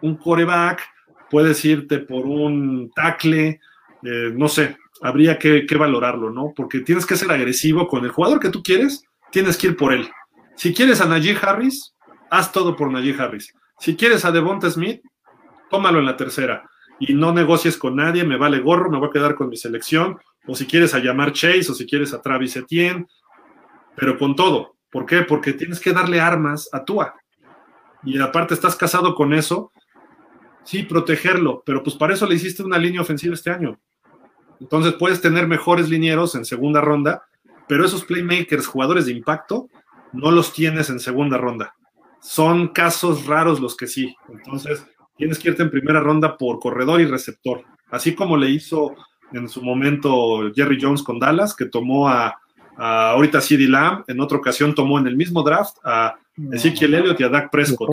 un 0.00 0.16
coreback, 0.16 0.82
puedes 1.30 1.62
irte 1.64 1.98
por 1.98 2.24
un 2.24 2.90
tackle, 2.94 3.60
eh, 4.02 4.32
no 4.32 4.48
sé, 4.48 4.76
habría 5.02 5.38
que, 5.38 5.66
que, 5.66 5.76
valorarlo, 5.76 6.30
¿no? 6.30 6.52
Porque 6.56 6.80
tienes 6.80 7.04
que 7.04 7.16
ser 7.16 7.30
agresivo 7.30 7.86
con 7.86 8.04
el 8.04 8.10
jugador 8.10 8.40
que 8.40 8.50
tú 8.50 8.62
quieres, 8.62 9.04
tienes 9.30 9.58
que 9.58 9.68
ir 9.68 9.76
por 9.76 9.92
él. 9.92 10.08
Si 10.56 10.72
quieres 10.72 11.00
a 11.00 11.06
Najee 11.06 11.36
Harris, 11.40 11.94
haz 12.30 12.52
todo 12.52 12.76
por 12.76 12.90
Najee 12.90 13.16
Harris. 13.18 13.54
Si 13.78 13.96
quieres 13.96 14.24
a 14.24 14.32
Devonta 14.32 14.70
Smith, 14.70 15.02
tómalo 15.70 15.98
en 15.98 16.06
la 16.06 16.16
tercera 16.16 16.68
y 16.98 17.14
no 17.14 17.32
negocies 17.32 17.76
con 17.76 17.96
nadie, 17.96 18.24
me 18.24 18.36
vale 18.36 18.60
gorro, 18.60 18.90
me 18.90 18.98
voy 18.98 19.08
a 19.08 19.12
quedar 19.12 19.34
con 19.34 19.48
mi 19.48 19.56
selección. 19.56 20.18
O 20.46 20.54
si 20.54 20.66
quieres 20.66 20.94
a 20.94 20.98
llamar 20.98 21.32
Chase, 21.32 21.70
o 21.70 21.74
si 21.74 21.86
quieres 21.86 22.14
a 22.14 22.22
Travis 22.22 22.56
Etienne, 22.56 23.06
pero 23.94 24.18
con 24.18 24.34
todo. 24.34 24.76
¿Por 24.90 25.04
qué? 25.04 25.22
Porque 25.22 25.52
tienes 25.52 25.80
que 25.80 25.92
darle 25.92 26.20
armas 26.20 26.68
a 26.72 26.84
Tua. 26.84 27.14
Y 28.02 28.18
aparte 28.18 28.54
estás 28.54 28.76
casado 28.76 29.14
con 29.14 29.34
eso, 29.34 29.72
sí, 30.64 30.84
protegerlo, 30.84 31.62
pero 31.66 31.82
pues 31.82 31.96
para 31.96 32.14
eso 32.14 32.26
le 32.26 32.36
hiciste 32.36 32.62
una 32.62 32.78
línea 32.78 33.00
ofensiva 33.00 33.34
este 33.34 33.50
año. 33.50 33.78
Entonces 34.60 34.94
puedes 34.94 35.20
tener 35.20 35.46
mejores 35.46 35.88
linieros 35.88 36.34
en 36.34 36.44
segunda 36.44 36.80
ronda, 36.80 37.22
pero 37.66 37.84
esos 37.84 38.04
playmakers, 38.04 38.66
jugadores 38.66 39.06
de 39.06 39.12
impacto, 39.12 39.68
no 40.12 40.30
los 40.30 40.52
tienes 40.52 40.90
en 40.90 41.00
segunda 41.00 41.38
ronda. 41.38 41.74
Son 42.20 42.68
casos 42.68 43.26
raros 43.26 43.60
los 43.60 43.76
que 43.76 43.86
sí. 43.86 44.14
Entonces 44.28 44.84
tienes 45.16 45.38
que 45.38 45.50
irte 45.50 45.62
en 45.62 45.70
primera 45.70 46.00
ronda 46.00 46.36
por 46.36 46.58
corredor 46.58 47.00
y 47.00 47.06
receptor. 47.06 47.64
Así 47.90 48.14
como 48.14 48.36
le 48.36 48.50
hizo 48.50 48.94
en 49.32 49.48
su 49.48 49.62
momento 49.62 50.52
Jerry 50.54 50.78
Jones 50.80 51.02
con 51.02 51.18
Dallas, 51.18 51.54
que 51.54 51.66
tomó 51.66 52.08
a 52.08 52.38
ahorita 52.78 53.40
CD 53.40 53.68
Lamb, 53.68 54.04
en 54.06 54.20
otra 54.20 54.38
ocasión 54.38 54.74
tomó 54.74 54.98
en 54.98 55.08
el 55.08 55.16
mismo 55.16 55.42
draft 55.42 55.78
a 55.84 56.16
Ezekiel 56.52 56.94
Elliott 56.94 57.20
y 57.20 57.24
a 57.24 57.28
Dak 57.28 57.50
Prescott. 57.50 57.90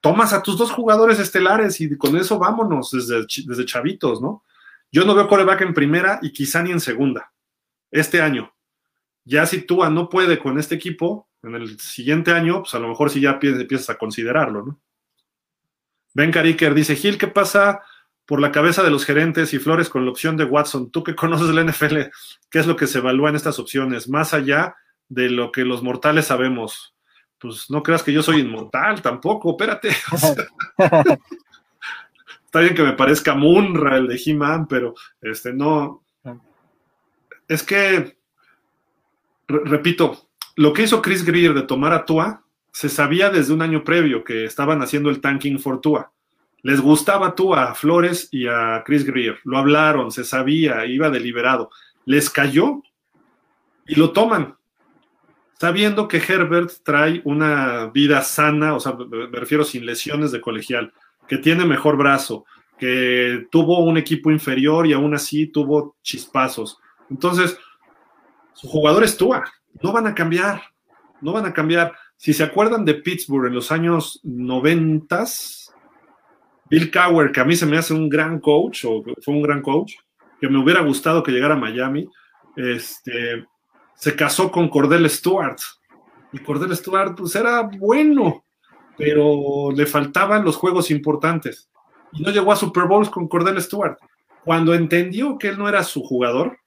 Tomas 0.00 0.32
a 0.32 0.42
tus 0.42 0.58
dos 0.58 0.70
jugadores 0.70 1.18
estelares 1.18 1.80
y 1.80 1.96
con 1.96 2.16
eso 2.16 2.38
vámonos 2.38 2.90
desde, 2.90 3.24
desde 3.46 3.64
chavitos, 3.64 4.20
¿no? 4.20 4.42
Yo 4.90 5.04
no 5.04 5.14
veo 5.14 5.28
coreback 5.28 5.60
en 5.60 5.74
primera 5.74 6.18
y 6.22 6.32
quizá 6.32 6.62
ni 6.62 6.70
en 6.70 6.80
segunda. 6.80 7.32
Este 7.90 8.20
año. 8.20 8.52
Ya 9.24 9.46
si 9.46 9.62
Tua 9.62 9.90
no 9.90 10.08
puede 10.08 10.38
con 10.38 10.58
este 10.58 10.74
equipo, 10.74 11.27
en 11.42 11.54
el 11.54 11.78
siguiente 11.78 12.32
año, 12.32 12.60
pues 12.62 12.74
a 12.74 12.78
lo 12.78 12.88
mejor 12.88 13.10
sí 13.10 13.20
ya 13.20 13.38
empiezas 13.40 13.90
a 13.90 13.98
considerarlo, 13.98 14.64
¿no? 14.64 14.80
Ben 16.14 16.32
Cariker 16.32 16.74
dice, 16.74 16.96
Gil, 16.96 17.18
¿qué 17.18 17.28
pasa 17.28 17.82
por 18.28 18.40
la 18.42 18.52
cabeza 18.52 18.82
de 18.82 18.90
los 18.90 19.06
gerentes 19.06 19.54
y 19.54 19.58
Flores 19.58 19.88
con 19.88 20.04
la 20.04 20.10
opción 20.10 20.36
de 20.36 20.44
Watson. 20.44 20.90
Tú 20.90 21.02
que 21.02 21.14
conoces 21.16 21.48
la 21.48 21.64
NFL, 21.64 21.96
¿qué 22.50 22.58
es 22.58 22.66
lo 22.66 22.76
que 22.76 22.86
se 22.86 22.98
evalúa 22.98 23.30
en 23.30 23.36
estas 23.36 23.58
opciones? 23.58 24.06
Más 24.06 24.34
allá 24.34 24.76
de 25.08 25.30
lo 25.30 25.50
que 25.50 25.64
los 25.64 25.82
mortales 25.82 26.26
sabemos. 26.26 26.94
Pues 27.38 27.70
no 27.70 27.82
creas 27.82 28.02
que 28.02 28.12
yo 28.12 28.22
soy 28.22 28.40
inmortal 28.40 29.00
tampoco, 29.00 29.52
espérate. 29.52 29.88
está 32.44 32.60
bien 32.60 32.74
que 32.74 32.82
me 32.82 32.92
parezca 32.92 33.34
Munra 33.34 33.96
el 33.96 34.08
de 34.08 34.20
He-Man, 34.22 34.68
pero 34.68 34.94
este 35.22 35.54
no. 35.54 36.04
Es 37.46 37.62
que, 37.62 38.18
repito, 39.46 40.27
lo 40.58 40.72
que 40.72 40.82
hizo 40.82 41.02
Chris 41.02 41.24
Greer 41.24 41.54
de 41.54 41.62
tomar 41.62 41.92
a 41.92 42.04
Tua 42.04 42.42
se 42.72 42.88
sabía 42.88 43.30
desde 43.30 43.52
un 43.52 43.62
año 43.62 43.82
previo 43.82 44.22
que 44.22 44.44
estaban 44.44 44.82
haciendo 44.82 45.10
el 45.10 45.20
tanking 45.20 45.58
for 45.58 45.80
Tua 45.80 46.12
les 46.62 46.80
gustaba 46.80 47.34
tú 47.34 47.54
a 47.54 47.74
Flores 47.74 48.28
y 48.32 48.46
a 48.46 48.82
Chris 48.84 49.04
Greer, 49.04 49.38
lo 49.44 49.58
hablaron, 49.58 50.10
se 50.10 50.24
sabía, 50.24 50.84
iba 50.86 51.10
deliberado. 51.10 51.70
Les 52.04 52.30
cayó 52.30 52.82
y 53.86 53.94
lo 53.94 54.12
toman, 54.12 54.56
sabiendo 55.58 56.08
que 56.08 56.18
Herbert 56.18 56.72
trae 56.82 57.22
una 57.24 57.86
vida 57.86 58.22
sana, 58.22 58.74
o 58.74 58.80
sea, 58.80 58.94
me 58.94 59.38
refiero 59.38 59.64
sin 59.64 59.86
lesiones 59.86 60.32
de 60.32 60.40
colegial, 60.40 60.92
que 61.26 61.38
tiene 61.38 61.64
mejor 61.64 61.96
brazo, 61.96 62.44
que 62.78 63.46
tuvo 63.50 63.80
un 63.80 63.96
equipo 63.96 64.30
inferior 64.30 64.86
y 64.86 64.92
aún 64.92 65.14
así 65.14 65.46
tuvo 65.46 65.96
chispazos. 66.02 66.78
Entonces, 67.08 67.56
su 68.54 68.68
jugador 68.68 69.04
es 69.04 69.16
Tua, 69.16 69.44
no 69.82 69.92
van 69.92 70.06
a 70.06 70.14
cambiar, 70.14 70.62
no 71.20 71.32
van 71.32 71.46
a 71.46 71.52
cambiar. 71.52 71.94
Si 72.16 72.32
se 72.32 72.42
acuerdan 72.42 72.84
de 72.84 72.94
Pittsburgh 72.94 73.46
en 73.46 73.54
los 73.54 73.70
años 73.70 74.20
noventas, 74.24 75.72
Bill 76.70 76.90
Cower, 76.90 77.32
que 77.32 77.40
a 77.40 77.44
mí 77.44 77.56
se 77.56 77.66
me 77.66 77.78
hace 77.78 77.94
un 77.94 78.08
gran 78.08 78.40
coach, 78.40 78.84
o 78.84 79.02
fue 79.22 79.34
un 79.34 79.42
gran 79.42 79.62
coach, 79.62 79.94
que 80.40 80.48
me 80.48 80.58
hubiera 80.58 80.82
gustado 80.82 81.22
que 81.22 81.32
llegara 81.32 81.54
a 81.54 81.58
Miami, 81.58 82.08
este, 82.56 83.46
se 83.94 84.16
casó 84.16 84.50
con 84.50 84.68
Cordell 84.68 85.08
Stewart. 85.08 85.58
Y 86.32 86.38
Cordell 86.40 86.76
Stewart, 86.76 87.14
pues 87.16 87.34
era 87.34 87.62
bueno, 87.62 88.44
pero 88.96 89.72
le 89.74 89.86
faltaban 89.86 90.44
los 90.44 90.56
juegos 90.56 90.90
importantes. 90.90 91.70
Y 92.12 92.22
no 92.22 92.30
llegó 92.30 92.52
a 92.52 92.56
Super 92.56 92.84
Bowls 92.84 93.08
con 93.10 93.28
Cordell 93.28 93.60
Stewart. 93.60 93.96
Cuando 94.44 94.74
entendió 94.74 95.38
que 95.38 95.48
él 95.48 95.58
no 95.58 95.68
era 95.68 95.82
su 95.82 96.02
jugador, 96.02 96.58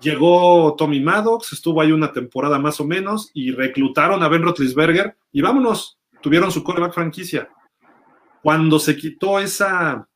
llegó 0.00 0.74
Tommy 0.76 1.00
Maddox, 1.00 1.52
estuvo 1.52 1.80
ahí 1.80 1.92
una 1.92 2.12
temporada 2.12 2.58
más 2.58 2.80
o 2.80 2.84
menos, 2.84 3.30
y 3.34 3.52
reclutaron 3.52 4.22
a 4.22 4.28
Ben 4.28 4.42
Roethlisberger, 4.42 5.16
y 5.32 5.40
vámonos, 5.40 5.98
tuvieron 6.20 6.52
su 6.52 6.62
coreback 6.62 6.94
franquicia 6.94 7.48
cuando 8.42 8.78
se 8.78 8.96
quitó 8.96 9.38
esa 9.38 10.08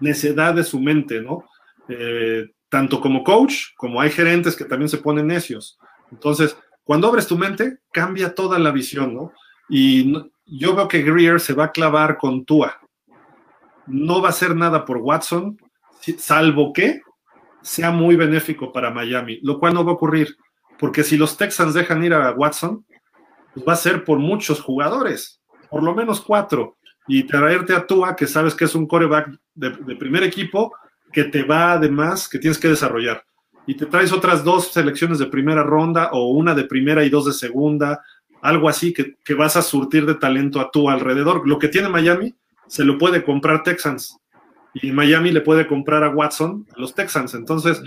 necedad 0.00 0.54
de 0.54 0.64
su 0.64 0.80
mente, 0.80 1.20
¿no? 1.20 1.44
Eh, 1.88 2.46
tanto 2.68 3.00
como 3.00 3.22
coach, 3.22 3.74
como 3.76 4.00
hay 4.00 4.10
gerentes 4.10 4.56
que 4.56 4.64
también 4.64 4.88
se 4.88 4.98
ponen 4.98 5.26
necios. 5.26 5.78
Entonces, 6.10 6.56
cuando 6.84 7.08
abres 7.08 7.26
tu 7.26 7.36
mente, 7.36 7.78
cambia 7.92 8.34
toda 8.34 8.58
la 8.58 8.70
visión, 8.70 9.14
¿no? 9.14 9.32
Y 9.68 10.12
yo 10.46 10.74
veo 10.74 10.88
que 10.88 11.02
Greer 11.02 11.40
se 11.40 11.52
va 11.52 11.64
a 11.64 11.72
clavar 11.72 12.18
con 12.18 12.44
Tua. 12.44 12.80
No 13.86 14.20
va 14.20 14.28
a 14.28 14.30
hacer 14.30 14.56
nada 14.56 14.84
por 14.84 14.98
Watson, 14.98 15.58
salvo 16.18 16.72
que 16.72 17.02
sea 17.62 17.90
muy 17.90 18.16
benéfico 18.16 18.72
para 18.72 18.90
Miami, 18.90 19.38
lo 19.42 19.58
cual 19.58 19.74
no 19.74 19.84
va 19.84 19.92
a 19.92 19.94
ocurrir, 19.94 20.36
porque 20.78 21.04
si 21.04 21.16
los 21.16 21.36
Texans 21.36 21.74
dejan 21.74 22.02
ir 22.04 22.12
a 22.12 22.32
Watson, 22.32 22.84
pues 23.54 23.66
va 23.66 23.72
a 23.74 23.76
ser 23.76 24.04
por 24.04 24.18
muchos 24.18 24.60
jugadores, 24.60 25.40
por 25.70 25.82
lo 25.82 25.94
menos 25.94 26.20
cuatro, 26.20 26.76
y 27.06 27.24
traerte 27.24 27.74
a 27.74 27.86
Tua, 27.86 28.16
que 28.16 28.26
sabes 28.26 28.54
que 28.54 28.64
es 28.64 28.74
un 28.74 28.86
coreback 28.86 29.30
de, 29.54 29.70
de 29.70 29.96
primer 29.96 30.22
equipo, 30.22 30.72
que 31.12 31.24
te 31.24 31.42
va 31.42 31.72
además, 31.72 32.28
que 32.28 32.38
tienes 32.38 32.58
que 32.58 32.68
desarrollar. 32.68 33.24
Y 33.66 33.76
te 33.76 33.86
traes 33.86 34.12
otras 34.12 34.42
dos 34.42 34.72
selecciones 34.72 35.18
de 35.18 35.26
primera 35.26 35.62
ronda 35.62 36.10
o 36.12 36.30
una 36.30 36.54
de 36.54 36.64
primera 36.64 37.04
y 37.04 37.10
dos 37.10 37.26
de 37.26 37.32
segunda, 37.32 38.02
algo 38.40 38.68
así 38.68 38.92
que, 38.92 39.16
que 39.24 39.34
vas 39.34 39.56
a 39.56 39.62
surtir 39.62 40.04
de 40.04 40.16
talento 40.16 40.60
a 40.60 40.70
tu 40.70 40.90
alrededor. 40.90 41.46
Lo 41.46 41.58
que 41.58 41.68
tiene 41.68 41.88
Miami 41.88 42.34
se 42.66 42.84
lo 42.84 42.98
puede 42.98 43.22
comprar 43.22 43.62
Texans 43.62 44.18
y 44.74 44.92
Miami 44.92 45.32
le 45.32 45.40
puede 45.40 45.66
comprar 45.66 46.02
a 46.04 46.10
Watson 46.10 46.66
a 46.74 46.80
los 46.80 46.94
Texans. 46.94 47.34
Entonces, 47.34 47.82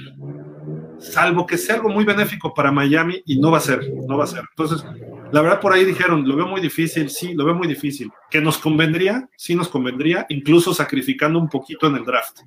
salvo 1.00 1.46
que 1.46 1.58
sea 1.58 1.76
algo 1.76 1.90
muy 1.90 2.06
benéfico 2.06 2.54
para 2.54 2.72
Miami 2.72 3.22
y 3.26 3.40
no 3.40 3.52
va 3.52 3.58
a 3.58 3.62
ser, 3.62 3.82
no 4.08 4.18
va 4.18 4.26
a 4.26 4.28
ser. 4.28 4.44
Entonces, 4.50 4.86
la 5.32 5.42
verdad 5.42 5.60
por 5.60 5.74
ahí 5.74 5.84
dijeron, 5.84 6.28
lo 6.28 6.36
veo 6.36 6.48
muy 6.48 6.62
difícil, 6.62 7.10
sí, 7.10 7.34
lo 7.34 7.46
veo 7.46 7.56
muy 7.56 7.68
difícil. 7.68 8.12
Que 8.30 8.42
nos 8.42 8.58
convendría, 8.58 9.30
sí 9.36 9.56
nos 9.56 9.70
convendría, 9.70 10.26
incluso 10.30 10.74
sacrificando 10.74 11.40
un 11.40 11.50
poquito 11.50 11.88
en 11.88 11.96
el 11.96 12.06
draft. 12.06 12.42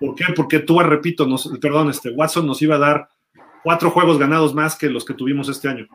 ¿Por 0.00 0.14
qué? 0.14 0.24
Porque 0.34 0.60
tú, 0.60 0.78
repito, 0.78 1.26
nos, 1.26 1.48
perdón, 1.60 1.90
este 1.90 2.10
Watson 2.10 2.46
nos 2.46 2.62
iba 2.62 2.76
a 2.76 2.78
dar 2.78 3.08
cuatro 3.62 3.90
juegos 3.90 4.18
ganados 4.18 4.54
más 4.54 4.76
que 4.76 4.88
los 4.88 5.04
que 5.04 5.14
tuvimos 5.14 5.48
este 5.48 5.68
año. 5.68 5.86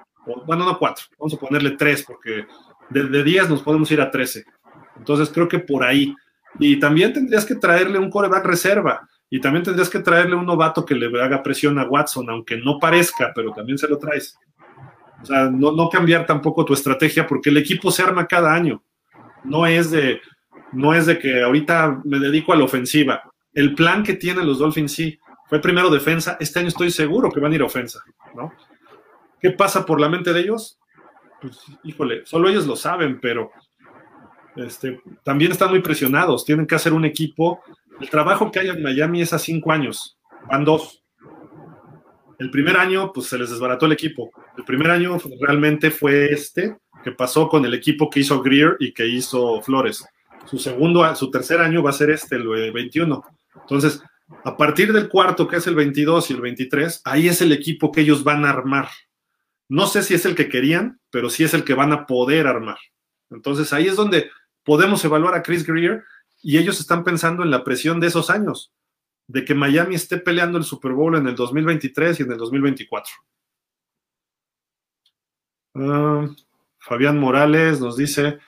bueno, 0.46 0.66
no 0.66 0.78
cuatro, 0.78 1.06
vamos 1.18 1.34
a 1.34 1.38
ponerle 1.38 1.72
tres, 1.72 2.04
porque 2.04 2.46
de, 2.90 3.04
de 3.04 3.24
10 3.24 3.50
nos 3.50 3.62
podemos 3.62 3.90
ir 3.92 4.02
a 4.02 4.12
13. 4.12 4.46
Entonces 4.98 5.30
creo 5.30 5.48
que 5.48 5.60
por 5.60 5.84
ahí. 5.84 6.16
Y 6.60 6.80
también 6.80 7.14
tendrías 7.14 7.46
que 7.46 7.56
traerle 7.56 8.00
un 8.00 8.10
coreback 8.10 8.46
reserva. 8.46 9.08
Y 9.30 9.42
también 9.42 9.64
tendrías 9.64 9.90
que 9.90 10.00
traerle 10.00 10.36
un 10.36 10.46
novato 10.46 10.86
que 10.86 10.96
le 10.96 11.22
haga 11.22 11.42
presión 11.42 11.80
a 11.80 11.86
Watson, 11.88 12.30
aunque 12.30 12.58
no 12.58 12.78
parezca, 12.80 13.32
pero 13.34 13.52
también 13.52 13.78
se 13.78 13.88
lo 13.88 13.98
traes. 13.98 14.38
O 15.22 15.26
sea, 15.26 15.50
no, 15.50 15.72
no 15.72 15.90
cambiar 15.90 16.26
tampoco 16.26 16.66
tu 16.66 16.74
estrategia, 16.74 17.26
porque 17.26 17.50
el 17.50 17.58
equipo 17.58 17.92
se 17.92 18.04
arma 18.04 18.28
cada 18.28 18.54
año. 18.54 18.84
No 19.44 19.66
es 19.66 19.90
de, 19.90 20.22
no 20.72 20.94
es 20.94 21.06
de 21.06 21.18
que 21.18 21.42
ahorita 21.42 22.02
me 22.04 22.20
dedico 22.20 22.54
a 22.54 22.56
la 22.56 22.66
ofensiva 22.66 23.24
el 23.54 23.76
plan 23.76 24.04
que 24.04 24.16
tienen 24.16 24.48
los 24.48 24.60
Dolphins 24.60 24.92
sí 24.92 25.20
fue 25.48 25.60
primero 25.60 25.90
defensa. 25.90 26.38
Este 26.40 26.60
año 26.60 26.70
estoy 26.70 26.92
seguro 26.92 27.30
que 27.32 27.40
van 27.40 27.52
a 27.52 27.56
ir 27.56 27.62
a 27.62 27.66
ofensa, 27.66 28.04
¿no? 28.36 28.52
¿Qué 29.40 29.52
pasa 29.52 29.86
por 29.86 30.00
la 30.00 30.10
mente 30.10 30.34
de 30.34 30.40
ellos? 30.40 30.80
Pues, 31.42 31.60
híjole, 31.84 32.26
solo 32.26 32.50
ellos 32.50 32.66
lo 32.66 32.76
saben, 32.76 33.20
pero 33.22 33.52
este, 34.56 35.00
también 35.24 35.52
están 35.52 35.70
muy 35.70 35.82
presionados. 35.82 36.46
Tienen 36.46 36.68
que 36.68 36.76
hacer 36.76 36.94
un 36.94 37.06
equipo. 37.06 37.62
El 38.00 38.10
trabajo 38.10 38.52
que 38.52 38.60
hay 38.60 38.70
en 38.70 38.82
Miami 38.84 39.22
es 39.22 39.34
a 39.34 39.40
cinco 39.40 39.72
años, 39.72 40.18
van 40.50 40.66
dos. 40.66 41.04
El 42.40 42.50
primer 42.52 42.78
año, 42.78 43.12
pues 43.14 43.28
se 43.28 43.38
les 43.38 43.50
desbarató 43.50 43.86
el 43.86 43.92
equipo. 43.94 44.32
El 44.58 44.64
primer 44.64 44.92
año 44.92 45.18
realmente 45.40 45.92
fue 45.92 46.34
este, 46.34 46.78
que 47.04 47.12
pasó 47.12 47.48
con 47.48 47.64
el 47.66 47.74
equipo 47.74 48.10
que 48.10 48.22
hizo 48.22 48.42
Greer 48.42 48.76
y 48.80 48.94
que 48.94 49.08
hizo 49.08 49.62
Flores. 49.62 50.04
Su 50.46 50.58
segundo, 50.58 51.16
su 51.16 51.32
tercer 51.32 51.62
año 51.62 51.82
va 51.82 51.92
a 51.92 51.94
ser 51.94 52.10
este, 52.10 52.36
el 52.36 52.72
21 52.74 53.24
entonces, 53.62 54.02
a 54.44 54.58
partir 54.58 54.94
del 54.94 55.10
cuarto, 55.10 55.48
que 55.48 55.58
es 55.58 55.68
el 55.68 55.76
22 55.76 56.30
y 56.30 56.34
el 56.34 56.42
23, 56.42 57.02
ahí 57.06 57.28
es 57.28 57.42
el 57.42 57.52
equipo 57.52 57.92
que 57.92 58.02
ellos 58.02 58.24
van 58.24 58.46
a 58.46 58.50
armar. 58.50 58.90
No 59.70 59.88
sé 59.88 60.04
si 60.04 60.14
es 60.14 60.26
el 60.26 60.36
que 60.36 60.50
querían, 60.50 61.00
pero 61.10 61.30
sí 61.30 61.44
es 61.44 61.54
el 61.54 61.64
que 61.64 61.74
van 61.74 61.94
a 61.94 62.06
poder 62.06 62.48
armar. 62.48 62.78
Entonces, 63.30 63.74
ahí 63.74 63.88
es 63.88 63.96
donde 63.96 64.30
podemos 64.64 65.04
evaluar 65.06 65.36
a 65.36 65.44
Chris 65.44 65.66
Greer 65.66 66.04
y 66.42 66.58
ellos 66.58 66.80
están 66.80 67.04
pensando 67.04 67.44
en 67.44 67.52
la 67.52 67.64
presión 67.64 68.00
de 68.00 68.08
esos 68.08 68.30
años, 68.30 68.74
de 69.28 69.46
que 69.46 69.56
Miami 69.56 69.96
esté 69.96 70.18
peleando 70.18 70.58
el 70.58 70.64
Super 70.64 70.92
Bowl 70.92 71.16
en 71.16 71.28
el 71.28 71.36
2023 71.36 72.20
y 72.20 72.24
en 72.24 72.32
el 72.32 72.38
2024. 72.38 73.14
Ah, 75.76 76.28
Fabián 76.80 77.18
Morales 77.18 77.80
nos 77.80 77.96
dice, 77.96 78.40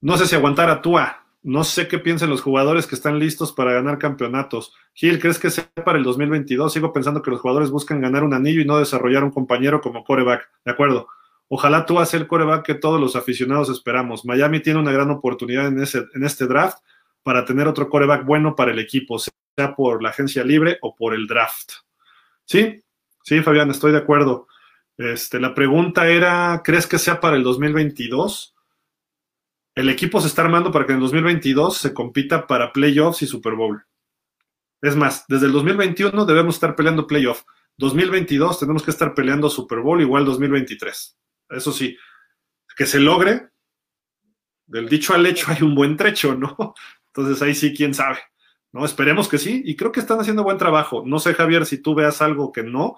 no 0.00 0.16
sé 0.16 0.26
si 0.26 0.34
aguantar 0.34 0.68
a 0.68 0.82
Tua, 0.82 1.24
no 1.42 1.64
sé 1.64 1.88
qué 1.88 1.98
piensan 1.98 2.28
los 2.28 2.42
jugadores 2.42 2.86
que 2.86 2.94
están 2.94 3.18
listos 3.18 3.52
para 3.52 3.72
ganar 3.72 3.98
campeonatos. 3.98 4.74
Gil, 4.92 5.18
¿crees 5.18 5.38
que 5.38 5.50
sea 5.50 5.70
para 5.84 5.96
el 5.96 6.04
2022? 6.04 6.72
Sigo 6.72 6.92
pensando 6.92 7.22
que 7.22 7.30
los 7.30 7.40
jugadores 7.40 7.70
buscan 7.70 8.00
ganar 8.00 8.24
un 8.24 8.34
anillo 8.34 8.60
y 8.60 8.66
no 8.66 8.78
desarrollar 8.78 9.24
un 9.24 9.30
compañero 9.30 9.80
como 9.80 10.04
coreback. 10.04 10.50
De 10.64 10.72
acuerdo. 10.72 11.08
Ojalá 11.52 11.84
tú 11.84 11.96
hagas 11.96 12.14
el 12.14 12.28
coreback 12.28 12.64
que 12.64 12.74
todos 12.74 13.00
los 13.00 13.16
aficionados 13.16 13.68
esperamos. 13.68 14.24
Miami 14.24 14.60
tiene 14.60 14.78
una 14.78 14.92
gran 14.92 15.10
oportunidad 15.10 15.66
en, 15.66 15.82
este 15.82 16.46
draft 16.46 16.78
para 17.24 17.44
tener 17.44 17.66
otro 17.66 17.88
coreback 17.88 18.24
bueno 18.24 18.54
para 18.54 18.70
el 18.70 18.78
equipo, 18.78 19.18
sea 19.18 19.74
por 19.76 20.02
la 20.02 20.10
agencia 20.10 20.44
libre 20.44 20.78
o 20.80 20.94
por 20.94 21.12
el 21.12 21.26
draft. 21.26 21.72
Sí, 22.44 22.82
sí, 23.24 23.40
Fabián, 23.40 23.70
estoy 23.70 23.92
de 23.92 23.98
acuerdo. 23.98 24.46
Este, 24.96 25.40
la 25.40 25.54
pregunta 25.54 26.08
era, 26.08 26.62
¿crees 26.64 26.86
que 26.86 26.98
sea 26.98 27.20
para 27.20 27.36
el 27.36 27.42
2022? 27.42 28.54
el 29.74 29.88
equipo 29.88 30.20
se 30.20 30.26
está 30.26 30.42
armando 30.42 30.70
para 30.70 30.86
que 30.86 30.92
en 30.92 30.98
el 30.98 31.02
2022 31.02 31.76
se 31.76 31.94
compita 31.94 32.46
para 32.46 32.72
playoffs 32.72 33.22
y 33.22 33.26
Super 33.26 33.54
Bowl. 33.54 33.84
Es 34.82 34.96
más, 34.96 35.24
desde 35.28 35.46
el 35.46 35.52
2021 35.52 36.24
debemos 36.26 36.56
estar 36.56 36.74
peleando 36.74 37.06
playoff. 37.06 37.42
2022 37.78 38.58
tenemos 38.58 38.82
que 38.82 38.90
estar 38.90 39.14
peleando 39.14 39.48
Super 39.48 39.80
Bowl 39.80 40.00
igual 40.00 40.24
2023. 40.24 41.18
Eso 41.50 41.72
sí, 41.72 41.96
que 42.76 42.86
se 42.86 43.00
logre. 43.00 43.48
Del 44.66 44.88
dicho 44.88 45.14
al 45.14 45.26
hecho 45.26 45.50
hay 45.50 45.62
un 45.62 45.74
buen 45.74 45.96
trecho, 45.96 46.34
¿no? 46.34 46.56
Entonces 47.06 47.42
ahí 47.42 47.54
sí, 47.54 47.74
quién 47.74 47.92
sabe. 47.92 48.18
No, 48.72 48.84
esperemos 48.84 49.28
que 49.28 49.38
sí. 49.38 49.62
Y 49.64 49.76
creo 49.76 49.90
que 49.90 50.00
están 50.00 50.20
haciendo 50.20 50.44
buen 50.44 50.58
trabajo. 50.58 51.02
No 51.04 51.18
sé, 51.18 51.34
Javier, 51.34 51.66
si 51.66 51.78
tú 51.78 51.94
veas 51.94 52.22
algo 52.22 52.52
que 52.52 52.62
no, 52.62 52.96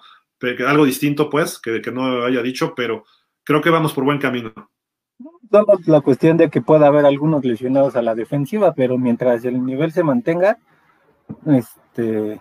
algo 0.67 0.85
distinto, 0.85 1.31
pues, 1.31 1.59
que, 1.59 1.81
que 1.81 1.91
no 1.91 2.25
haya 2.25 2.43
dicho, 2.43 2.75
pero 2.75 3.05
creo 3.45 3.63
que 3.63 3.71
vamos 3.71 3.93
por 3.93 4.05
buen 4.05 4.19
camino. 4.19 4.53
Solo 5.51 5.79
la 5.87 6.01
cuestión 6.01 6.37
de 6.37 6.51
que 6.51 6.63
pueda 6.63 6.87
haber 6.87 7.07
algunos 7.07 7.45
lesionados 7.45 7.97
a 7.97 8.03
la 8.03 8.15
defensiva, 8.15 8.75
pero 8.75 8.99
mientras 8.99 9.45
el 9.45 9.65
nivel 9.65 9.93
se 9.93 10.03
mantenga, 10.03 10.59
este, 11.47 12.41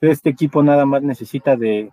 este 0.00 0.30
equipo 0.30 0.62
nada 0.62 0.86
más 0.86 1.02
necesita 1.02 1.56
de, 1.56 1.92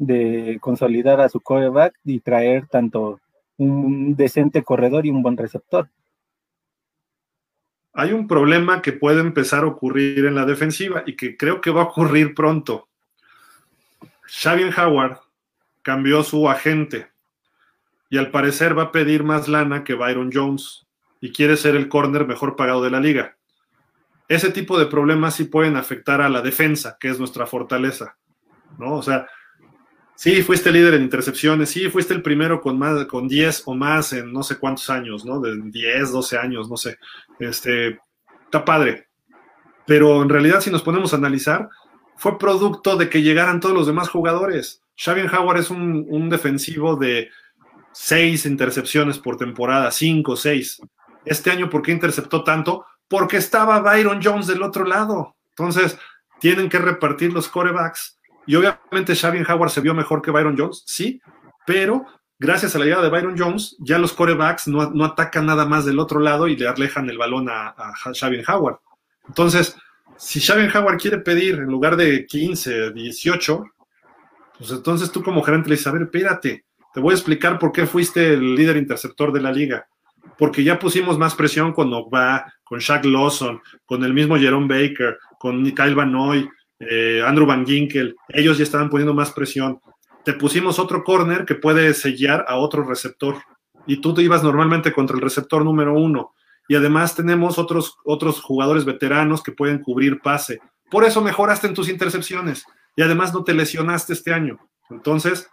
de 0.00 0.56
consolidar 0.60 1.20
a 1.20 1.28
su 1.28 1.40
coreback 1.40 1.94
y 2.04 2.20
traer 2.20 2.66
tanto 2.66 3.20
un 3.58 4.16
decente 4.16 4.62
corredor 4.62 5.04
y 5.04 5.10
un 5.10 5.22
buen 5.22 5.36
receptor. 5.36 5.90
Hay 7.92 8.12
un 8.12 8.26
problema 8.26 8.80
que 8.80 8.92
puede 8.92 9.20
empezar 9.20 9.62
a 9.62 9.66
ocurrir 9.66 10.24
en 10.24 10.34
la 10.34 10.46
defensiva 10.46 11.02
y 11.04 11.16
que 11.16 11.36
creo 11.36 11.60
que 11.60 11.70
va 11.70 11.82
a 11.82 11.84
ocurrir 11.84 12.34
pronto. 12.34 12.88
Xavier 14.22 14.72
Howard 14.80 15.18
cambió 15.82 16.22
su 16.22 16.48
agente 16.48 17.08
y 18.08 18.16
al 18.16 18.30
parecer 18.30 18.78
va 18.78 18.84
a 18.84 18.92
pedir 18.92 19.22
más 19.22 19.48
lana 19.48 19.84
que 19.84 19.94
Byron 19.94 20.30
Jones 20.32 20.86
y 21.20 21.30
quiere 21.30 21.58
ser 21.58 21.76
el 21.76 21.90
corner 21.90 22.26
mejor 22.26 22.56
pagado 22.56 22.82
de 22.82 22.90
la 22.90 23.00
liga. 23.00 23.36
Ese 24.28 24.50
tipo 24.50 24.78
de 24.78 24.86
problemas 24.86 25.34
sí 25.34 25.44
pueden 25.44 25.76
afectar 25.76 26.22
a 26.22 26.30
la 26.30 26.40
defensa, 26.40 26.96
que 26.98 27.08
es 27.08 27.18
nuestra 27.18 27.46
fortaleza, 27.46 28.16
¿no? 28.78 28.94
O 28.94 29.02
sea, 29.02 29.26
sí, 30.20 30.42
fuiste 30.42 30.70
líder 30.70 30.92
en 30.92 31.02
intercepciones, 31.02 31.70
sí, 31.70 31.88
fuiste 31.88 32.12
el 32.12 32.20
primero 32.20 32.60
con 32.60 32.78
más, 32.78 33.06
con 33.06 33.26
10 33.26 33.62
o 33.64 33.74
más 33.74 34.12
en 34.12 34.30
no 34.30 34.42
sé 34.42 34.58
cuántos 34.58 34.90
años, 34.90 35.24
¿no? 35.24 35.40
De 35.40 35.58
10, 35.58 36.12
12 36.12 36.36
años, 36.36 36.68
no 36.68 36.76
sé. 36.76 36.98
Este, 37.38 37.98
está 38.44 38.62
padre. 38.62 39.08
Pero 39.86 40.20
en 40.20 40.28
realidad, 40.28 40.60
si 40.60 40.70
nos 40.70 40.82
ponemos 40.82 41.14
a 41.14 41.16
analizar, 41.16 41.70
fue 42.16 42.38
producto 42.38 42.98
de 42.98 43.08
que 43.08 43.22
llegaran 43.22 43.60
todos 43.60 43.74
los 43.74 43.86
demás 43.86 44.10
jugadores. 44.10 44.82
Xavier 44.94 45.34
Howard 45.34 45.60
es 45.60 45.70
un, 45.70 46.04
un 46.10 46.28
defensivo 46.28 46.96
de 46.96 47.30
seis 47.90 48.44
intercepciones 48.44 49.18
por 49.18 49.38
temporada, 49.38 49.90
cinco, 49.90 50.36
seis. 50.36 50.82
Este 51.24 51.50
año, 51.50 51.70
¿por 51.70 51.80
qué 51.80 51.92
interceptó 51.92 52.44
tanto? 52.44 52.84
Porque 53.08 53.38
estaba 53.38 53.80
Byron 53.80 54.20
Jones 54.22 54.46
del 54.46 54.62
otro 54.62 54.84
lado. 54.84 55.34
Entonces, 55.56 55.96
tienen 56.40 56.68
que 56.68 56.78
repartir 56.78 57.32
los 57.32 57.48
corebacks. 57.48 58.19
Y 58.46 58.56
obviamente 58.56 59.14
Xavier 59.14 59.50
Howard 59.50 59.70
se 59.70 59.80
vio 59.80 59.94
mejor 59.94 60.22
que 60.22 60.30
Byron 60.30 60.56
Jones, 60.58 60.82
sí, 60.86 61.20
pero 61.66 62.04
gracias 62.38 62.74
a 62.74 62.78
la 62.78 62.86
llegada 62.86 63.04
de 63.04 63.10
Byron 63.10 63.38
Jones, 63.38 63.76
ya 63.78 63.98
los 63.98 64.12
corebacks 64.12 64.66
no, 64.66 65.04
atacan 65.04 65.46
nada 65.46 65.66
más 65.66 65.84
del 65.84 65.98
otro 65.98 66.20
lado 66.20 66.48
y 66.48 66.56
le 66.56 66.66
alejan 66.66 67.08
el 67.10 67.18
balón 67.18 67.48
a, 67.48 67.68
a 67.68 67.94
Howard. 68.48 68.78
Entonces, 69.28 69.76
si 70.16 70.40
Xavier 70.40 70.76
Howard 70.76 70.98
quiere 70.98 71.18
pedir 71.18 71.56
en 71.56 71.66
lugar 71.66 71.96
de 71.96 72.26
15, 72.26 72.92
18, 72.92 73.64
pues 74.58 74.70
entonces 74.70 75.10
tú 75.10 75.22
como 75.22 75.42
gerente 75.42 75.68
le 75.68 75.74
dices, 75.74 75.86
a 75.86 75.92
ver, 75.92 76.02
espérate, 76.02 76.64
te 76.92 77.00
voy 77.00 77.12
a 77.12 77.16
explicar 77.16 77.58
por 77.58 77.72
qué 77.72 77.86
fuiste 77.86 78.34
el 78.34 78.54
líder 78.54 78.76
interceptor 78.76 79.32
de 79.32 79.40
la 79.40 79.52
liga. 79.52 79.86
Porque 80.36 80.62
ya 80.62 80.78
pusimos 80.78 81.18
más 81.18 81.34
presión 81.34 81.72
con 81.72 81.92
Ogba, 81.92 82.52
con 82.64 82.78
Shaq 82.78 83.04
Lawson, 83.04 83.60
con 83.86 84.04
el 84.04 84.12
mismo 84.12 84.36
Jerome 84.36 84.68
Baker, 84.68 85.18
con 85.38 85.64
Kyle 85.64 85.94
Van 85.94 86.12
Noy, 86.12 86.48
eh, 86.80 87.22
Andrew 87.24 87.46
Van 87.46 87.66
Ginkel. 87.66 88.16
Ellos 88.28 88.58
ya 88.58 88.64
estaban 88.64 88.88
poniendo 88.90 89.14
más 89.14 89.30
presión. 89.30 89.80
te 90.24 90.34
pusimos 90.34 90.78
otro 90.78 91.02
corner 91.02 91.46
que 91.46 91.54
puede 91.54 91.94
sellar 91.94 92.44
a 92.48 92.56
otro 92.56 92.82
receptor. 92.82 93.36
Y 93.86 94.00
tú 94.00 94.12
te 94.12 94.22
ibas 94.22 94.42
normalmente 94.42 94.92
contra 94.92 95.16
el 95.16 95.22
receptor 95.22 95.64
número 95.64 95.94
uno. 95.94 96.34
Y 96.68 96.74
además 96.74 97.14
tenemos 97.14 97.58
otros, 97.58 97.96
otros 98.04 98.40
jugadores 98.40 98.84
veteranos 98.84 99.42
que 99.42 99.52
pueden 99.52 99.80
cubrir 99.82 100.20
pase. 100.20 100.60
Por 100.90 101.04
eso 101.04 101.22
mejoraste 101.22 101.66
en 101.66 101.74
tus 101.74 101.88
intercepciones. 101.88 102.64
Y 102.96 103.02
además 103.02 103.32
no 103.32 103.44
te 103.44 103.54
lesionaste 103.54 104.12
este 104.12 104.32
año. 104.32 104.58
Entonces, 104.90 105.48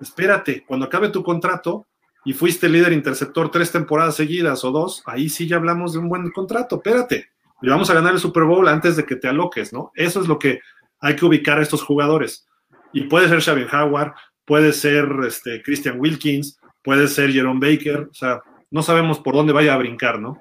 espérate, 0.00 0.64
cuando 0.66 0.86
acabe 0.86 1.08
tu 1.08 1.22
contrato 1.22 1.86
y 2.24 2.32
fuiste 2.32 2.68
líder 2.68 2.92
interceptor 2.92 3.50
tres 3.50 3.72
temporadas 3.72 4.14
seguidas 4.14 4.64
o 4.64 4.70
dos, 4.70 5.02
ahí 5.06 5.28
sí 5.28 5.46
ya 5.46 5.56
hablamos 5.56 5.92
de 5.92 5.98
un 5.98 6.08
buen 6.08 6.30
contrato. 6.30 6.76
Espérate. 6.76 7.30
Y 7.62 7.68
vamos 7.68 7.88
a 7.90 7.94
ganar 7.94 8.12
el 8.12 8.20
Super 8.20 8.44
Bowl 8.44 8.68
antes 8.68 8.96
de 8.96 9.04
que 9.04 9.16
te 9.16 9.28
aloques, 9.28 9.72
¿no? 9.72 9.90
Eso 9.94 10.20
es 10.20 10.28
lo 10.28 10.38
que 10.38 10.60
hay 11.00 11.16
que 11.16 11.24
ubicar 11.24 11.58
a 11.58 11.62
estos 11.62 11.82
jugadores. 11.82 12.46
Y 12.92 13.02
puede 13.02 13.28
ser 13.28 13.42
Xavier 13.42 13.68
Howard, 13.74 14.14
puede 14.44 14.72
ser 14.72 15.08
este, 15.26 15.62
Christian 15.62 16.00
Wilkins, 16.00 16.58
puede 16.82 17.08
ser 17.08 17.32
Jerome 17.32 17.60
Baker, 17.60 18.08
o 18.10 18.14
sea, 18.14 18.40
no 18.70 18.82
sabemos 18.82 19.18
por 19.18 19.34
dónde 19.34 19.52
vaya 19.52 19.74
a 19.74 19.78
brincar, 19.78 20.20
¿no? 20.20 20.38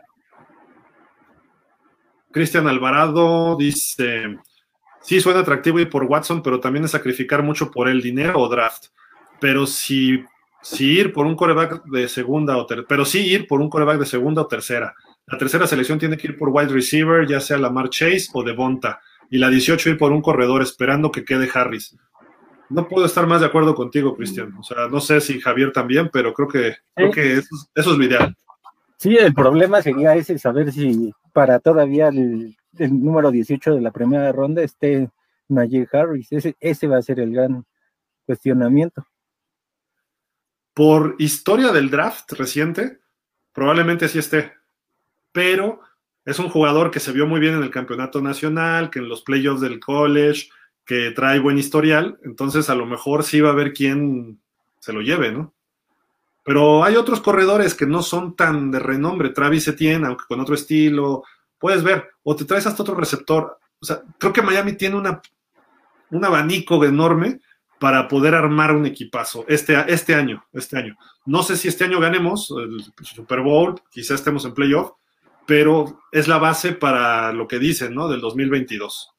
Cristian 2.31 2.67
Alvarado 2.67 3.55
dice, 3.57 4.37
sí 5.01 5.21
suena 5.21 5.39
atractivo 5.39 5.79
ir 5.79 5.89
por 5.89 6.03
Watson, 6.03 6.43
pero 6.43 6.59
también 6.59 6.83
es 6.83 6.91
sacrificar 6.91 7.41
mucho 7.41 7.71
por 7.71 7.87
el 7.87 8.01
dinero 8.01 8.39
o 8.39 8.49
draft. 8.49 8.87
Pero 9.39 9.65
si, 9.65 10.23
si 10.61 10.99
ir 10.99 11.13
por 11.13 11.25
un 11.25 11.35
coreback 11.35 11.85
de 11.85 12.09
segunda 12.09 12.57
o 12.57 12.65
tercera, 12.65 12.87
pero 12.89 13.05
sí 13.05 13.25
ir 13.25 13.47
por 13.47 13.61
un 13.61 13.69
coreback 13.69 13.99
de 13.99 14.05
segunda 14.05 14.41
o 14.41 14.47
tercera. 14.47 14.93
La 15.27 15.37
tercera 15.37 15.65
selección 15.65 15.97
tiene 15.97 16.17
que 16.17 16.27
ir 16.27 16.37
por 16.37 16.49
wide 16.49 16.67
receiver, 16.67 17.27
ya 17.27 17.39
sea 17.39 17.57
Lamar 17.57 17.89
Chase 17.89 18.27
o 18.33 18.43
Devonta. 18.43 19.01
Y 19.29 19.39
la 19.39 19.49
18 19.49 19.89
ir 19.89 19.97
por 19.97 20.11
un 20.11 20.21
corredor 20.21 20.61
esperando 20.61 21.11
que 21.11 21.25
quede 21.25 21.49
Harris. 21.51 21.95
No 22.69 22.87
puedo 22.87 23.05
estar 23.05 23.25
más 23.25 23.41
de 23.41 23.47
acuerdo 23.47 23.73
contigo, 23.73 24.15
Cristian. 24.15 24.53
O 24.57 24.63
sea, 24.63 24.87
no 24.87 24.99
sé 24.99 25.21
si 25.21 25.39
Javier 25.39 25.71
también, 25.71 26.09
pero 26.11 26.33
creo 26.33 26.47
que, 26.47 26.75
creo 26.95 27.11
que 27.11 27.33
eso, 27.33 27.55
eso, 27.73 27.91
es 27.91 27.97
lo 27.97 28.03
ideal. 28.03 28.35
Sí, 28.97 29.15
el 29.17 29.33
problema 29.33 29.81
sería 29.81 30.15
ese, 30.15 30.37
saber 30.37 30.71
si 30.71 31.11
para 31.33 31.59
todavía 31.59 32.07
el, 32.09 32.55
el 32.77 33.03
número 33.03 33.31
18 33.31 33.75
de 33.75 33.81
la 33.81 33.91
primera 33.91 34.31
ronda 34.31 34.63
esté 34.63 35.09
Najee 35.47 35.87
Harris. 35.91 36.31
Ese, 36.31 36.55
ese 36.59 36.87
va 36.87 36.97
a 36.97 37.01
ser 37.01 37.19
el 37.19 37.33
gran 37.33 37.65
cuestionamiento. 38.25 39.05
Por 40.73 41.15
historia 41.19 41.71
del 41.71 41.89
draft 41.89 42.31
reciente, 42.33 42.99
probablemente 43.53 44.07
sí 44.07 44.19
esté, 44.19 44.53
pero 45.35 45.81
es 46.23 46.39
un 46.39 46.47
jugador 46.47 46.91
que 46.91 47.01
se 47.01 47.11
vio 47.11 47.27
muy 47.27 47.41
bien 47.41 47.55
en 47.55 47.63
el 47.63 47.69
campeonato 47.69 48.21
nacional, 48.21 48.89
que 48.89 48.99
en 48.99 49.09
los 49.09 49.21
playoffs 49.21 49.59
del 49.59 49.81
college, 49.81 50.47
que 50.85 51.11
trae 51.11 51.39
buen 51.39 51.57
historial, 51.57 52.17
entonces 52.23 52.69
a 52.69 52.75
lo 52.75 52.85
mejor 52.85 53.25
sí 53.25 53.41
va 53.41 53.49
a 53.49 53.51
haber 53.51 53.73
quien 53.73 54.39
se 54.79 54.93
lo 54.93 55.01
lleve, 55.01 55.33
¿no? 55.33 55.53
Pero 56.41 56.85
hay 56.85 56.95
otros 56.95 57.19
corredores 57.19 57.75
que 57.75 57.85
no 57.85 58.01
son 58.01 58.37
tan 58.37 58.71
de 58.71 58.79
renombre. 58.79 59.31
Travis 59.31 59.67
Etienne, 59.67 60.07
aunque 60.07 60.23
con 60.25 60.39
otro 60.39 60.55
estilo, 60.55 61.23
puedes 61.59 61.83
ver, 61.83 62.07
o 62.23 62.33
te 62.33 62.45
traes 62.45 62.65
hasta 62.65 62.83
otro 62.83 62.95
receptor. 62.95 63.59
O 63.81 63.85
sea, 63.85 64.01
creo 64.17 64.31
que 64.31 64.41
Miami 64.41 64.73
tiene 64.73 64.95
una, 64.95 65.21
un 66.11 66.23
abanico 66.23 66.85
enorme 66.85 67.41
para 67.77 68.07
poder 68.07 68.35
armar 68.35 68.73
un 68.73 68.85
equipazo 68.85 69.43
este, 69.49 69.75
este 69.91 70.15
año, 70.15 70.45
este 70.53 70.77
año. 70.77 70.95
No 71.25 71.43
sé 71.43 71.57
si 71.57 71.67
este 71.67 71.83
año 71.83 71.99
ganemos 71.99 72.53
el 72.57 72.81
Super 73.03 73.41
Bowl, 73.41 73.81
quizá 73.91 74.13
estemos 74.13 74.45
en 74.45 74.53
playoff, 74.53 74.91
pero 75.45 75.99
es 76.11 76.27
la 76.27 76.37
base 76.37 76.73
para 76.73 77.31
lo 77.33 77.47
que 77.47 77.59
dicen, 77.59 77.93
¿no? 77.93 78.07
Del 78.07 78.21
2022. 78.21 79.11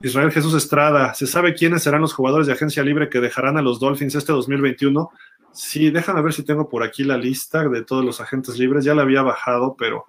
Israel 0.00 0.30
Jesús 0.30 0.54
Estrada, 0.54 1.14
¿se 1.14 1.26
sabe 1.26 1.54
quiénes 1.54 1.82
serán 1.82 2.02
los 2.02 2.12
jugadores 2.12 2.46
de 2.46 2.52
agencia 2.52 2.82
libre 2.82 3.08
que 3.08 3.20
dejarán 3.20 3.56
a 3.56 3.62
los 3.62 3.80
Dolphins 3.80 4.14
este 4.14 4.32
2021? 4.32 5.10
Sí, 5.52 5.90
déjame 5.90 6.20
ver 6.20 6.34
si 6.34 6.44
tengo 6.44 6.68
por 6.68 6.82
aquí 6.82 7.02
la 7.02 7.16
lista 7.16 7.66
de 7.66 7.82
todos 7.82 8.04
los 8.04 8.20
agentes 8.20 8.58
libres. 8.58 8.84
Ya 8.84 8.94
la 8.94 9.02
había 9.02 9.22
bajado, 9.22 9.74
pero 9.78 10.04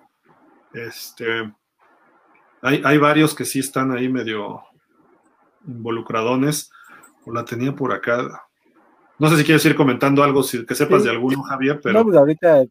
este 0.74 1.54
hay, 2.62 2.82
hay 2.84 2.98
varios 2.98 3.34
que 3.34 3.46
sí 3.46 3.60
están 3.60 3.92
ahí 3.92 4.10
medio 4.10 4.62
involucradones. 5.66 6.72
O 7.26 7.32
la 7.32 7.46
tenía 7.46 7.74
por 7.74 7.94
acá. 7.94 8.46
No 9.20 9.30
sé 9.30 9.38
si 9.38 9.44
quieres 9.44 9.66
ir 9.66 9.76
comentando 9.76 10.24
algo, 10.24 10.44
si, 10.44 10.66
que 10.66 10.76
sepas 10.76 11.02
sí. 11.02 11.08
de 11.08 11.14
alguno, 11.14 11.44
Javier, 11.44 11.80
pero. 11.82 12.00
No, 12.00 12.06
pues 12.06 12.18
ahorita 12.18 12.66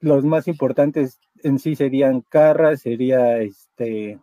los 0.00 0.24
más 0.24 0.48
importantes 0.48 1.18
en 1.42 1.58
sí 1.58 1.76
serían 1.76 2.22
Carra, 2.22 2.76
sería 2.76 3.38
este 3.38 4.18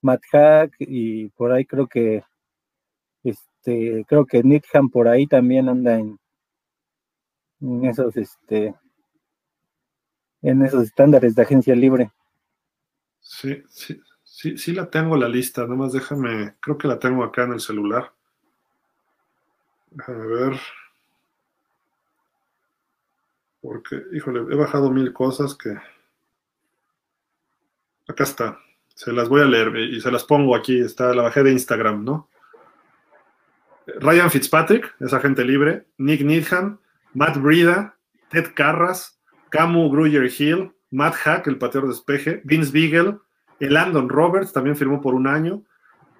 Matt 0.00 0.22
Hack 0.30 0.74
y 0.78 1.28
por 1.30 1.52
ahí 1.52 1.64
creo 1.64 1.86
que 1.86 2.24
este 3.24 4.04
creo 4.08 4.26
que 4.26 4.42
Nikham 4.42 4.90
por 4.90 5.08
ahí 5.08 5.26
también 5.26 5.68
anda 5.68 5.98
en, 5.98 6.18
en 7.60 7.84
esos 7.84 8.16
este 8.16 8.74
en 10.42 10.62
esos 10.64 10.84
estándares 10.84 11.34
de 11.34 11.42
agencia 11.42 11.74
libre. 11.74 12.10
Sí, 13.20 13.62
sí, 13.68 14.00
sí, 14.24 14.58
sí 14.58 14.72
la 14.72 14.90
tengo 14.90 15.16
la 15.16 15.28
lista, 15.28 15.66
nomás 15.66 15.92
déjame, 15.92 16.54
creo 16.60 16.76
que 16.76 16.88
la 16.88 16.98
tengo 16.98 17.22
acá 17.22 17.44
en 17.44 17.52
el 17.52 17.60
celular. 17.60 18.12
Déjame 19.90 20.26
ver. 20.26 20.60
Porque, 23.60 24.02
híjole, 24.12 24.40
he 24.52 24.56
bajado 24.56 24.90
mil 24.90 25.12
cosas 25.12 25.54
que... 25.54 25.76
Acá 28.08 28.24
está. 28.24 28.58
Se 28.94 29.12
las 29.12 29.28
voy 29.28 29.42
a 29.42 29.46
leer 29.46 29.76
y 29.76 30.00
se 30.00 30.10
las 30.10 30.24
pongo 30.24 30.54
aquí. 30.54 30.80
Está, 30.80 31.14
la 31.14 31.22
bajé 31.22 31.42
de 31.42 31.52
Instagram, 31.52 32.04
¿no? 32.04 32.28
Ryan 34.00 34.30
Fitzpatrick, 34.30 34.94
es 35.00 35.12
agente 35.12 35.44
libre. 35.44 35.86
Nick 35.98 36.22
Needham, 36.22 36.78
Matt 37.14 37.38
Brida, 37.38 37.96
Ted 38.28 38.52
Carras, 38.54 39.18
Camu 39.50 39.90
Gruyer 39.90 40.30
Hill, 40.38 40.72
Matt 40.90 41.14
Hack, 41.14 41.46
el 41.46 41.58
pateador 41.58 41.88
de 41.88 41.94
despeje, 41.94 42.42
Vince 42.44 42.70
Beagle, 42.70 43.18
el 43.60 43.74
Landon 43.74 44.08
Roberts, 44.08 44.52
también 44.52 44.76
firmó 44.76 45.00
por 45.00 45.14
un 45.14 45.26
año, 45.26 45.62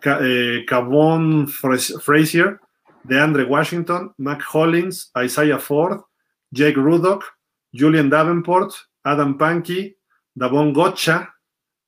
eh, 0.05 0.65
Cabon 0.67 1.49
Frazier, 1.49 2.59
de 3.05 3.21
Andre 3.21 3.45
Washington, 3.45 4.15
Mac 4.19 4.43
Hollins, 4.53 5.11
Isaiah 5.23 5.59
Ford, 5.59 6.03
Jake 6.51 6.77
Rudock, 6.77 7.25
Julian 7.73 8.11
Davenport, 8.11 8.73
Adam 9.03 9.37
Pankey, 9.37 9.97
Davon 10.35 10.73
Gotcha, 10.73 11.35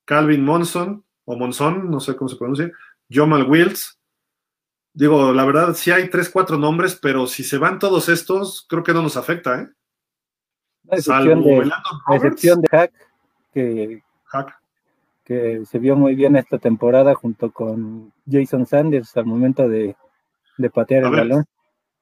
Calvin 0.05 0.43
Monson, 0.43 1.03
o 1.25 1.35
Monson, 1.35 1.89
no 1.89 1.99
sé 1.99 2.15
cómo 2.15 2.29
se 2.29 2.37
pronuncia, 2.37 2.71
Jomal 3.11 3.49
Wills. 3.49 3.99
Digo, 4.93 5.33
la 5.33 5.43
verdad, 5.43 5.73
sí 5.73 5.91
hay 5.91 6.09
tres, 6.09 6.29
cuatro 6.29 6.57
nombres, 6.57 6.97
pero 7.01 7.27
si 7.27 7.43
se 7.43 7.57
van 7.57 7.79
todos 7.79 8.07
estos, 8.07 8.65
creo 8.69 8.83
que 8.83 8.93
no 8.93 9.01
nos 9.01 9.17
afecta, 9.17 9.61
¿eh? 9.61 9.67
A 10.89 10.95
excepción, 10.95 11.43
de, 11.43 11.71
a 12.05 12.15
excepción 12.15 12.61
de 12.61 12.67
Hack, 12.69 12.93
que, 13.51 14.03
Hack, 14.25 14.55
que 15.23 15.65
se 15.65 15.79
vio 15.79 15.95
muy 15.95 16.13
bien 16.13 16.35
esta 16.35 16.59
temporada 16.59 17.15
junto 17.15 17.51
con 17.51 18.13
Jason 18.29 18.67
Sanders 18.67 19.17
al 19.17 19.25
momento 19.25 19.67
de, 19.67 19.95
de 20.57 20.69
patear 20.69 21.03
A 21.03 21.07
el 21.07 21.11
ver. 21.11 21.21
balón. 21.21 21.45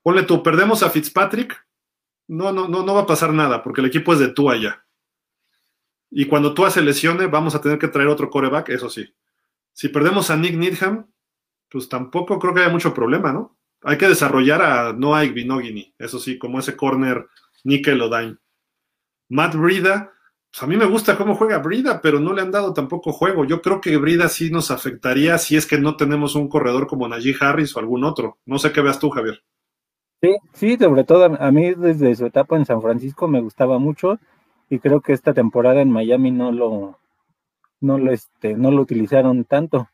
Ponle 0.03 0.23
tú, 0.23 0.43
perdemos 0.43 0.84
a 0.84 0.89
Fitzpatrick, 0.89 1.65
no, 2.27 2.51
no, 2.51 2.67
no, 2.67 2.84
no 2.84 2.93
va 2.93 3.01
a 3.01 3.07
pasar 3.07 3.34
nada, 3.34 3.63
porque 3.63 3.80
el 3.80 3.88
equipo 3.88 4.11
es 4.13 4.19
de 4.19 4.27
tú 4.27 4.49
allá. 4.49 4.84
Y 6.15 6.26
cuando 6.26 6.53
tú 6.53 6.69
se 6.69 6.84
lesione, 6.84 7.26
vamos 7.26 7.56
a 7.56 7.61
tener 7.61 7.80
que 7.80 7.88
traer 7.88 8.07
otro 8.07 8.30
coreback, 8.30 8.69
eso 8.69 8.88
sí. 8.88 9.11
Si 9.73 9.90
perdemos 9.90 10.30
a 10.30 10.38
Nick 10.38 10.56
Needham, 10.56 11.07
pues 11.68 11.90
tampoco 11.90 12.38
creo 12.38 12.53
que 12.53 12.60
haya 12.60 12.69
mucho 12.69 12.94
problema, 12.94 13.34
¿no? 13.34 13.57
Hay 13.81 13.98
que 13.98 14.07
desarrollar 14.07 14.61
a 14.61 14.94
Noah 14.94 15.26
Igbinogini, 15.26 15.95
eso 15.98 16.19
sí, 16.19 16.38
como 16.38 16.60
ese 16.60 16.77
corner 16.77 17.26
nickel 17.64 17.99
o 17.99 18.15
dime. 18.15 18.38
Matt 19.30 19.56
Brida, 19.56 20.14
pues 20.52 20.61
a 20.61 20.68
mí 20.68 20.77
me 20.77 20.85
gusta 20.85 21.18
cómo 21.18 21.34
juega 21.34 21.57
Brida, 21.57 21.99
pero 21.99 22.19
no 22.19 22.31
le 22.31 22.44
han 22.44 22.52
dado 22.52 22.73
tampoco 22.73 23.11
juego. 23.11 23.44
Yo 23.44 23.64
creo 23.64 23.81
que 23.81 23.98
Brida 23.98 24.30
sí 24.30 24.52
nos 24.52 24.69
afectaría 24.69 25.40
si 25.40 25.57
es 25.57 25.65
que 25.65 25.80
no 25.80 25.98
tenemos 25.98 26.35
un 26.35 26.48
corredor 26.48 26.85
como 26.85 27.07
Najee 27.07 27.35
Harris 27.40 27.76
o 27.76 27.80
algún 27.80 28.03
otro. 28.03 28.38
No 28.45 28.60
sé 28.60 28.72
qué 28.72 28.81
veas 28.81 28.99
tú, 28.99 29.10
Javier. 29.10 29.44
Sí, 30.22 30.38
sí, 30.53 30.77
sobre 30.77 31.06
todo 31.06 31.35
a 31.40 31.52
mí 31.52 31.73
desde 31.73 32.15
su 32.15 32.27
etapa 32.27 32.56
en 32.56 32.68
San 32.68 32.84
Francisco 32.84 33.27
me 33.27 33.41
gustaba 33.41 33.80
mucho 33.80 34.19
y 34.69 34.80
creo 34.80 35.02
que 35.02 35.14
esta 35.14 35.34
temporada 35.34 35.81
en 35.81 35.91
Miami 35.91 36.31
no 36.31 36.52
lo 36.52 36.99
no 37.81 37.98
lo 37.98 38.11
este 38.11 38.56
no 38.56 38.72
lo 38.72 38.81
utilizaron 38.81 39.44
tanto. 39.45 39.90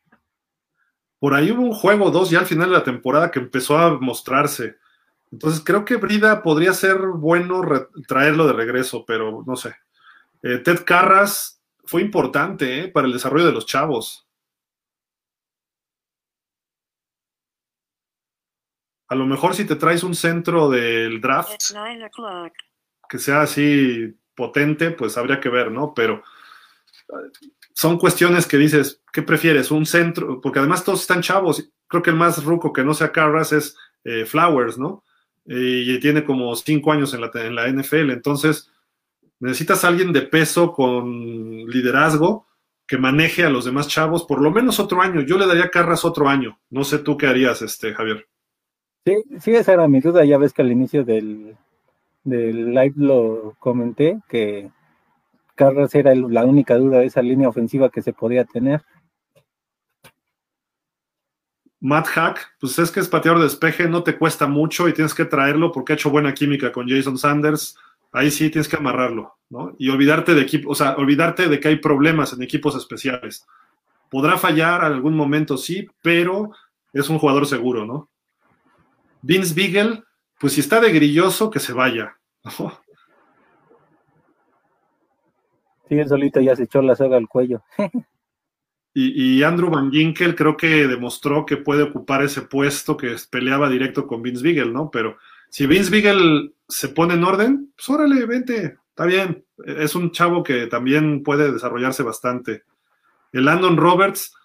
Por 1.19 1.33
ahí 1.33 1.51
hubo 1.51 1.63
un 1.63 1.73
juego 1.73 2.05
o 2.05 2.11
dos 2.11 2.29
ya 2.29 2.39
al 2.39 2.45
final 2.45 2.69
de 2.69 2.77
la 2.77 2.83
temporada 2.83 3.29
que 3.31 3.39
empezó 3.39 3.77
a 3.77 3.99
mostrarse. 3.99 4.77
Entonces 5.31 5.61
creo 5.63 5.85
que 5.85 5.97
Brida 5.97 6.41
podría 6.41 6.73
ser 6.73 6.97
bueno 6.97 7.61
traerlo 8.07 8.47
de 8.47 8.53
regreso, 8.53 9.03
pero 9.05 9.43
no 9.45 9.55
sé. 9.55 9.75
Eh, 10.41 10.59
Ted 10.59 10.83
Carras 10.85 11.61
fue 11.83 12.01
importante 12.01 12.83
eh, 12.83 12.87
para 12.87 13.07
el 13.07 13.13
desarrollo 13.13 13.45
de 13.45 13.51
los 13.51 13.65
chavos. 13.65 14.27
A 19.07 19.15
lo 19.15 19.25
mejor 19.25 19.55
si 19.55 19.65
te 19.65 19.75
traes 19.75 20.03
un 20.03 20.13
centro 20.13 20.69
del 20.69 21.19
draft 21.19 21.51
que 23.09 23.17
sea 23.17 23.41
así 23.41 24.15
potente, 24.39 24.91
pues 24.91 25.17
habría 25.17 25.41
que 25.41 25.49
ver, 25.49 25.69
¿no? 25.69 25.93
Pero 25.93 26.23
son 27.73 27.97
cuestiones 27.97 28.47
que 28.47 28.57
dices, 28.57 29.01
¿qué 29.11 29.21
prefieres? 29.21 29.69
Un 29.69 29.85
centro, 29.85 30.39
porque 30.41 30.59
además 30.59 30.85
todos 30.85 31.01
están 31.01 31.21
chavos. 31.21 31.69
Creo 31.87 32.01
que 32.01 32.11
el 32.11 32.15
más 32.15 32.43
ruco 32.43 32.71
que 32.71 32.83
no 32.83 32.93
sea 32.93 33.11
Carras 33.11 33.51
es 33.51 33.75
eh, 34.05 34.25
Flowers, 34.25 34.77
¿no? 34.77 35.03
y 35.51 35.99
tiene 35.99 36.23
como 36.23 36.55
cinco 36.55 36.91
años 36.91 37.11
en 37.15 37.21
la, 37.21 37.31
en 37.33 37.55
la 37.55 37.67
NFL. 37.67 38.11
Entonces, 38.11 38.69
necesitas 39.39 39.83
a 39.83 39.87
alguien 39.87 40.13
de 40.13 40.21
peso 40.21 40.71
con 40.73 41.65
liderazgo 41.65 42.45
que 42.85 42.99
maneje 42.99 43.43
a 43.43 43.49
los 43.49 43.65
demás 43.65 43.87
chavos 43.87 44.25
por 44.25 44.41
lo 44.41 44.51
menos 44.51 44.79
otro 44.79 45.01
año. 45.01 45.21
Yo 45.21 45.39
le 45.39 45.47
daría 45.47 45.65
a 45.65 45.71
Carras 45.71 46.05
otro 46.05 46.29
año. 46.29 46.59
No 46.69 46.83
sé 46.83 46.99
tú 46.99 47.17
qué 47.17 47.25
harías, 47.25 47.63
este, 47.63 47.95
Javier. 47.95 48.27
Sí, 49.05 49.23
sí, 49.39 49.55
esa 49.55 49.73
era 49.73 49.87
mi 49.87 50.01
duda. 50.01 50.23
Ya 50.23 50.37
ves 50.37 50.53
que 50.53 50.61
al 50.61 50.71
inicio 50.71 51.03
del, 51.03 51.55
del 52.29 52.73
live 52.73 52.93
lo 52.95 53.55
comenté, 53.59 54.19
que 54.29 54.69
Carras 55.55 55.93
era 55.93 56.15
la 56.15 56.45
única 56.45 56.77
duda 56.77 56.99
de 56.99 57.07
esa 57.07 57.21
línea 57.21 57.49
ofensiva 57.49 57.89
que 57.89 58.01
se 58.01 58.13
podía 58.13 58.45
tener. 58.45 58.81
Matt 61.81 62.07
Hack, 62.07 62.55
pues 62.59 62.77
es 62.79 62.91
que 62.91 62.99
es 62.99 63.07
pateador 63.07 63.39
de 63.39 63.45
despeje, 63.45 63.87
no 63.87 64.03
te 64.03 64.17
cuesta 64.17 64.47
mucho 64.47 64.87
y 64.87 64.93
tienes 64.93 65.13
que 65.13 65.25
traerlo 65.25 65.71
porque 65.71 65.93
ha 65.93 65.95
hecho 65.95 66.09
buena 66.09 66.33
química 66.33 66.71
con 66.71 66.87
Jason 66.87 67.17
Sanders. 67.17 67.77
Ahí 68.11 68.31
sí 68.31 68.49
tienes 68.49 68.67
que 68.67 68.75
amarrarlo, 68.75 69.35
¿no? 69.49 69.75
Y 69.77 69.89
olvidarte 69.89 70.33
de 70.33 70.41
equipo, 70.41 70.71
o 70.71 70.75
sea, 70.75 70.95
olvidarte 70.95 71.47
de 71.47 71.59
que 71.59 71.69
hay 71.69 71.75
problemas 71.77 72.33
en 72.33 72.41
equipos 72.41 72.75
especiales. 72.75 73.45
Podrá 74.09 74.37
fallar 74.37 74.81
en 74.81 74.93
algún 74.93 75.15
momento, 75.15 75.57
sí, 75.57 75.87
pero 76.01 76.51
es 76.91 77.07
un 77.09 77.19
jugador 77.19 77.45
seguro, 77.45 77.85
¿no? 77.85 78.09
Vince 79.21 79.53
Beagle, 79.53 80.03
pues 80.39 80.53
si 80.53 80.61
está 80.61 80.79
de 80.81 80.91
grilloso, 80.91 81.49
que 81.49 81.59
se 81.59 81.73
vaya. 81.73 82.18
Sí, 85.89 85.97
él 85.97 86.07
solito 86.07 86.39
ya 86.39 86.55
se 86.55 86.63
echó 86.63 86.83
la 86.83 86.95
soga 86.95 87.17
al 87.17 87.27
cuello. 87.27 87.63
y, 88.93 89.41
Andrew 89.41 89.71
Van 89.71 89.91
Ginkel 89.91 90.35
creo 90.35 90.55
que 90.55 90.87
demostró 90.87 91.47
que 91.47 91.57
puede 91.57 91.81
ocupar 91.81 92.23
ese 92.23 92.43
puesto 92.43 92.95
que 92.95 93.15
peleaba 93.31 93.69
directo 93.69 94.05
con 94.05 94.21
Vince 94.21 94.43
Beagle, 94.43 94.71
¿no? 94.71 94.91
Pero 94.91 95.17
si 95.49 95.65
Vince 95.65 95.89
Beagle 95.89 96.51
se 96.67 96.89
pone 96.89 97.15
en 97.15 97.23
orden, 97.23 97.73
pues 97.75 97.89
órale, 97.89 98.23
vente, 98.27 98.77
está 98.89 99.05
bien. 99.05 99.43
Es 99.65 99.95
un 99.95 100.11
chavo 100.11 100.43
que 100.43 100.67
también 100.67 101.23
puede 101.23 101.51
desarrollarse 101.51 102.03
bastante. 102.03 102.63
El 103.31 103.45
Landon 103.45 103.77
Roberts, 103.77 104.35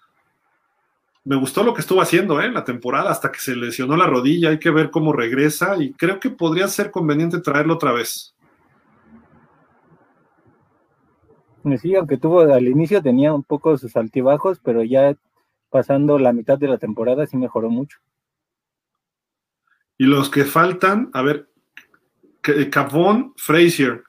me 1.25 1.35
gustó 1.35 1.63
lo 1.63 1.73
que 1.73 1.81
estuvo 1.81 2.01
haciendo 2.01 2.39
¿eh? 2.39 2.45
en 2.45 2.53
la 2.53 2.63
temporada 2.63 3.09
hasta 3.09 3.31
que 3.31 3.39
se 3.39 3.55
lesionó 3.55 3.97
la 3.97 4.05
rodilla. 4.05 4.49
Hay 4.49 4.59
que 4.59 4.69
ver 4.69 4.91
cómo 4.91 5.11
regresa 5.11 5.75
y 5.81 5.91
creo 5.93 6.19
que 6.19 6.29
podría 6.29 6.67
ser 6.67 6.91
conveniente 6.91 7.41
traerlo 7.41 7.73
otra 7.73 7.91
vez. 7.91 8.35
Sí, 11.81 11.95
aunque 11.95 12.17
tuvo 12.17 12.41
al 12.41 12.67
inicio 12.67 13.01
tenía 13.01 13.33
un 13.33 13.43
poco 13.43 13.75
sus 13.75 13.95
altibajos, 13.95 14.59
pero 14.63 14.83
ya 14.83 15.15
pasando 15.71 16.19
la 16.19 16.31
mitad 16.31 16.59
de 16.59 16.67
la 16.67 16.77
temporada 16.77 17.25
sí 17.25 17.37
mejoró 17.37 17.71
mucho. 17.71 17.97
Y 19.97 20.05
los 20.05 20.29
que 20.29 20.43
faltan, 20.43 21.09
a 21.13 21.23
ver, 21.23 21.49
Cavon 22.69 23.33
Frazier, 23.35 24.03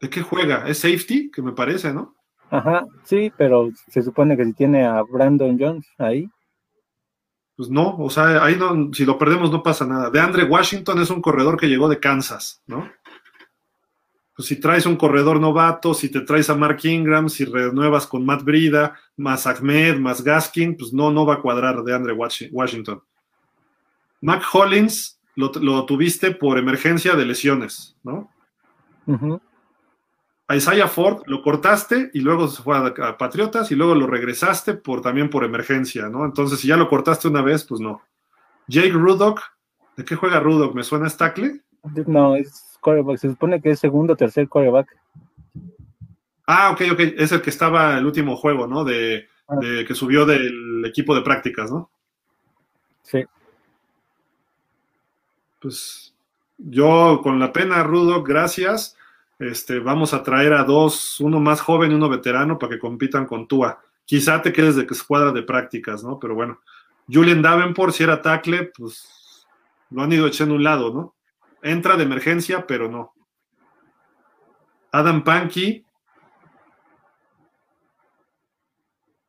¿de 0.00 0.10
qué 0.10 0.22
juega? 0.22 0.66
¿Es 0.66 0.78
safety? 0.78 1.30
Que 1.30 1.42
me 1.42 1.52
parece, 1.52 1.92
¿no? 1.92 2.17
Ajá, 2.50 2.86
sí, 3.04 3.32
pero 3.36 3.70
se 3.88 4.02
supone 4.02 4.36
que 4.36 4.44
si 4.44 4.52
tiene 4.54 4.86
a 4.86 5.02
Brandon 5.02 5.56
Jones 5.58 5.86
ahí. 5.98 6.28
Pues 7.56 7.68
no, 7.68 7.96
o 7.98 8.08
sea, 8.08 8.44
ahí 8.44 8.56
no, 8.56 8.92
si 8.92 9.04
lo 9.04 9.18
perdemos 9.18 9.50
no 9.50 9.62
pasa 9.62 9.84
nada. 9.84 10.10
De 10.10 10.20
Andre 10.20 10.44
Washington 10.44 11.00
es 11.00 11.10
un 11.10 11.20
corredor 11.20 11.58
que 11.58 11.68
llegó 11.68 11.88
de 11.88 11.98
Kansas, 11.98 12.62
¿no? 12.66 12.88
Pues 14.36 14.46
si 14.46 14.60
traes 14.60 14.86
un 14.86 14.94
corredor 14.94 15.40
novato, 15.40 15.92
si 15.94 16.08
te 16.10 16.20
traes 16.20 16.48
a 16.48 16.54
Mark 16.54 16.78
Ingram, 16.84 17.28
si 17.28 17.44
renuevas 17.44 18.06
con 18.06 18.24
Matt 18.24 18.44
Brida, 18.44 18.96
más 19.16 19.48
Ahmed, 19.48 19.98
más 19.98 20.22
Gaskin, 20.22 20.76
pues 20.76 20.92
no, 20.92 21.10
no 21.10 21.26
va 21.26 21.34
a 21.34 21.40
cuadrar 21.42 21.82
de 21.82 21.92
Andre 21.92 22.12
Washington. 22.12 23.02
Mac 24.20 24.44
Hollins 24.52 25.20
lo, 25.34 25.84
tuviste 25.86 26.30
por 26.30 26.58
emergencia 26.58 27.14
de 27.14 27.26
lesiones, 27.26 27.96
¿no? 28.02 28.30
A 30.48 30.56
Isaiah 30.56 30.88
Ford 30.88 31.22
lo 31.26 31.42
cortaste 31.42 32.10
y 32.14 32.20
luego 32.20 32.48
se 32.48 32.62
fue 32.62 32.76
a, 32.76 33.18
Patriotas 33.18 33.70
y 33.70 33.74
luego 33.74 33.94
lo 33.94 34.06
regresaste 34.06 34.74
por, 34.74 35.02
también 35.02 35.28
por 35.28 35.44
emergencia, 35.44 36.08
¿no? 36.08 36.24
Entonces, 36.24 36.58
si 36.58 36.68
ya 36.68 36.76
lo 36.78 36.88
cortaste 36.88 37.28
una 37.28 37.42
vez, 37.42 37.64
pues 37.64 37.82
no. 37.82 38.00
Jake 38.66 38.90
Rudock, 38.90 39.42
¿de 39.96 40.06
qué 40.06 40.16
juega 40.16 40.40
Rudock? 40.40 40.74
¿Me 40.74 40.82
suena 40.82 41.06
es 41.06 41.18
No, 42.06 42.34
es 42.34 42.78
coreback, 42.80 43.18
se 43.18 43.28
supone 43.28 43.60
que 43.60 43.70
es 43.70 43.78
segundo 43.78 44.14
o 44.14 44.16
tercer 44.16 44.48
coreback. 44.48 44.96
Ah, 46.46 46.70
ok, 46.70 46.80
ok, 46.92 47.00
es 47.18 47.30
el 47.30 47.42
que 47.42 47.50
estaba 47.50 47.98
el 47.98 48.06
último 48.06 48.34
juego, 48.34 48.66
¿no? 48.66 48.84
De, 48.84 49.28
ah. 49.48 49.56
de 49.60 49.84
que 49.84 49.94
subió 49.94 50.24
del 50.24 50.82
equipo 50.86 51.14
de 51.14 51.20
prácticas, 51.20 51.70
¿no? 51.70 51.90
Sí. 53.02 53.22
Pues 55.60 56.14
yo 56.56 57.20
con 57.22 57.38
la 57.38 57.52
pena, 57.52 57.82
Rudock, 57.82 58.26
gracias 58.26 58.97
este, 59.38 59.78
vamos 59.78 60.14
a 60.14 60.22
traer 60.22 60.52
a 60.52 60.64
dos, 60.64 61.20
uno 61.20 61.40
más 61.40 61.60
joven 61.60 61.92
y 61.92 61.94
uno 61.94 62.08
veterano 62.08 62.58
para 62.58 62.70
que 62.70 62.78
compitan 62.78 63.26
con 63.26 63.46
Tua. 63.46 63.80
Quizá 64.04 64.42
te 64.42 64.52
quedes 64.52 64.76
de 64.76 64.86
escuadra 64.90 65.32
de 65.32 65.42
prácticas, 65.42 66.02
¿no? 66.02 66.18
Pero 66.18 66.34
bueno, 66.34 66.60
Julian 67.10 67.42
Davenport, 67.42 67.94
si 67.94 68.04
era 68.04 68.20
tackle, 68.20 68.70
pues 68.76 69.46
lo 69.90 70.02
han 70.02 70.12
ido 70.12 70.26
echando 70.26 70.54
a 70.54 70.56
un 70.56 70.64
lado, 70.64 70.92
¿no? 70.92 71.14
Entra 71.62 71.96
de 71.96 72.04
emergencia, 72.04 72.66
pero 72.66 72.88
no. 72.88 73.14
Adam 74.90 75.22
Pankey. 75.22 75.84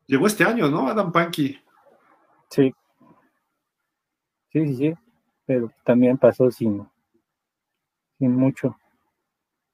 Llegó 0.08 0.28
este 0.28 0.44
año, 0.44 0.70
¿no? 0.70 0.88
Adam 0.88 1.12
Pankey. 1.12 1.62
Sí. 2.50 2.74
Sí, 4.52 4.68
sí, 4.68 4.76
sí. 4.76 4.94
Pero 5.46 5.72
también 5.84 6.18
pasó 6.18 6.50
sin, 6.50 6.88
sin 8.18 8.36
mucho. 8.36 8.76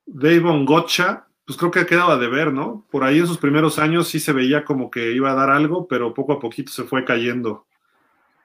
Davon 0.06 0.66
Gotcha, 0.66 1.28
pues 1.46 1.58
creo 1.58 1.72
que 1.72 1.86
quedaba 1.86 2.18
de 2.18 2.28
ver, 2.28 2.54
¿no? 2.54 2.86
Por 2.92 3.04
ahí 3.04 3.20
en 3.20 3.28
sus 3.28 3.38
primeros 3.38 3.80
años 3.80 4.08
sí 4.08 4.20
se 4.20 4.34
veía 4.34 4.66
como 4.66 4.90
que 4.90 5.12
iba 5.12 5.32
a 5.32 5.36
dar 5.36 5.50
algo, 5.50 5.88
pero 5.88 6.14
poco 6.14 6.34
a 6.34 6.40
poquito 6.40 6.72
se 6.72 6.84
fue 6.84 7.06
cayendo. 7.06 7.66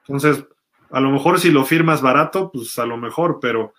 Entonces, 0.07 0.45
a 0.89 0.99
lo 0.99 1.09
mejor 1.09 1.39
si 1.39 1.51
lo 1.51 1.63
firmas 1.65 2.01
barato, 2.01 2.51
pues 2.51 2.77
a 2.77 2.85
lo 2.85 2.97
mejor, 2.97 3.39
pero 3.41 3.73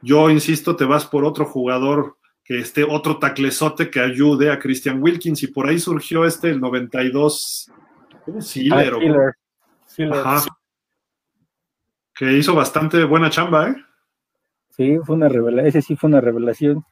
yo 0.00 0.30
insisto, 0.30 0.76
te 0.76 0.84
vas 0.84 1.06
por 1.06 1.24
otro 1.24 1.44
jugador 1.44 2.16
que 2.44 2.58
esté 2.58 2.84
otro 2.84 3.18
taclezote 3.18 3.90
que 3.90 4.00
ayude 4.00 4.50
a 4.50 4.58
Christian 4.58 5.02
Wilkins 5.02 5.42
y 5.42 5.46
por 5.48 5.66
ahí 5.66 5.78
surgió 5.78 6.26
este 6.26 6.50
el 6.50 6.60
92 6.60 7.70
Sealer, 8.40 8.94
ah, 10.12 10.44
que 12.14 12.32
hizo 12.32 12.54
bastante 12.54 13.04
buena 13.04 13.30
chamba, 13.30 13.68
¿eh? 13.68 13.76
Sí, 14.70 14.98
fue 15.04 15.16
una 15.16 15.28
revelación, 15.28 15.66
ese 15.66 15.82
sí 15.82 15.96
fue 15.96 16.08
una 16.08 16.20
revelación. 16.20 16.84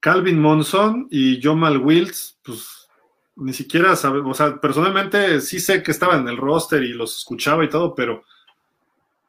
Calvin 0.00 0.40
Monson 0.40 1.08
y 1.10 1.40
Jomal 1.42 1.78
Wills, 1.78 2.38
pues 2.44 2.88
ni 3.36 3.52
siquiera 3.52 3.94
sabe, 3.96 4.20
o 4.20 4.34
sea, 4.34 4.60
personalmente 4.60 5.40
sí 5.40 5.60
sé 5.60 5.82
que 5.82 5.92
estaba 5.92 6.16
en 6.16 6.28
el 6.28 6.36
roster 6.36 6.82
y 6.82 6.92
los 6.92 7.16
escuchaba 7.18 7.64
y 7.64 7.68
todo, 7.68 7.94
pero 7.94 8.24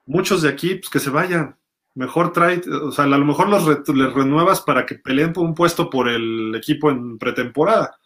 muchos 0.06 0.42
de 0.42 0.50
aquí, 0.50 0.76
pues 0.76 0.90
que 0.90 1.00
se 1.00 1.12
vayan. 1.12 1.56
Mejor 1.96 2.32
trae, 2.32 2.62
o 2.84 2.92
sea, 2.92 3.06
a 3.06 3.08
lo 3.08 3.26
mejor 3.26 3.50
los 3.50 3.68
les 3.68 4.14
renuevas 4.14 4.62
para 4.62 4.86
que 4.86 4.96
peleen 4.96 5.34
por 5.34 5.44
un 5.44 5.54
puesto 5.54 5.90
por 5.90 6.08
el 6.08 6.56
equipo 6.56 6.90
en 6.90 7.18
pretemporada, 7.18 7.98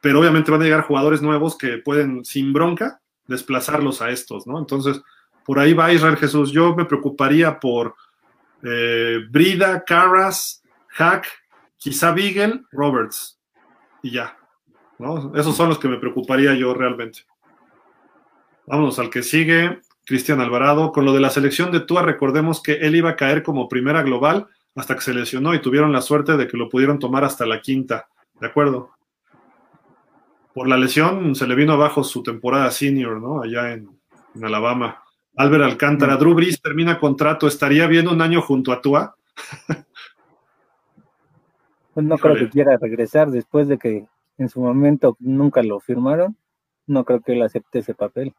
pero 0.00 0.20
obviamente 0.20 0.50
van 0.50 0.60
a 0.60 0.64
llegar 0.64 0.82
jugadores 0.82 1.22
nuevos 1.22 1.56
que 1.56 1.78
pueden, 1.78 2.24
sin 2.24 2.52
bronca, 2.52 3.00
desplazarlos 3.26 4.00
a 4.02 4.10
estos, 4.10 4.46
¿no? 4.46 4.58
Entonces, 4.58 5.00
por 5.44 5.58
ahí 5.58 5.72
va 5.72 5.92
Israel 5.92 6.16
Jesús. 6.16 6.52
Yo 6.52 6.74
me 6.76 6.84
preocuparía 6.84 7.58
por 7.58 7.94
eh, 8.62 9.18
Brida, 9.30 9.82
Carras, 9.84 10.62
Hack 10.88 11.26
quizá 11.78 12.12
Beagle, 12.12 12.64
Roberts, 12.70 13.40
y 14.02 14.10
ya. 14.10 14.36
¿no? 14.98 15.32
Esos 15.34 15.56
son 15.56 15.68
los 15.68 15.78
que 15.78 15.88
me 15.88 15.98
preocuparía 15.98 16.54
yo 16.54 16.74
realmente. 16.74 17.20
Vámonos 18.66 18.98
al 18.98 19.10
que 19.10 19.22
sigue, 19.22 19.80
Cristian 20.04 20.40
Alvarado. 20.40 20.92
Con 20.92 21.04
lo 21.04 21.12
de 21.12 21.20
la 21.20 21.30
selección 21.30 21.72
de 21.72 21.80
Tua, 21.80 22.02
recordemos 22.02 22.62
que 22.62 22.74
él 22.74 22.96
iba 22.96 23.10
a 23.10 23.16
caer 23.16 23.42
como 23.42 23.68
primera 23.68 24.02
global 24.02 24.48
hasta 24.74 24.94
que 24.94 25.00
se 25.00 25.14
lesionó 25.14 25.54
y 25.54 25.60
tuvieron 25.60 25.92
la 25.92 26.02
suerte 26.02 26.36
de 26.36 26.46
que 26.46 26.56
lo 26.56 26.68
pudieron 26.68 26.98
tomar 26.98 27.24
hasta 27.24 27.46
la 27.46 27.60
quinta. 27.60 28.08
¿De 28.40 28.46
acuerdo? 28.46 28.90
Por 30.52 30.68
la 30.68 30.76
lesión 30.76 31.34
se 31.34 31.46
le 31.46 31.54
vino 31.54 31.72
abajo 31.72 32.04
su 32.04 32.22
temporada 32.22 32.70
senior, 32.70 33.20
¿no? 33.20 33.42
Allá 33.42 33.72
en, 33.72 33.88
Alabama. 34.42 35.02
Albert 35.36 35.64
Alcántara, 35.64 36.16
Drew 36.16 36.34
Brees 36.34 36.60
termina 36.60 36.98
contrato, 37.00 37.48
¿estaría 37.48 37.86
bien 37.86 38.06
un 38.06 38.22
año 38.22 38.40
junto 38.40 38.72
a 38.72 38.80
Tua? 38.80 39.16
Pues 41.98 42.06
no 42.06 42.16
creo 42.16 42.36
que 42.36 42.48
quiera 42.48 42.76
regresar 42.76 43.28
después 43.32 43.66
de 43.66 43.76
que 43.76 44.06
en 44.36 44.48
su 44.48 44.60
momento 44.60 45.16
nunca 45.18 45.64
lo 45.64 45.80
firmaron. 45.80 46.36
No 46.86 47.04
creo 47.04 47.20
que 47.20 47.32
él 47.32 47.42
acepte 47.42 47.80
ese 47.80 47.92
papel. 47.92 48.34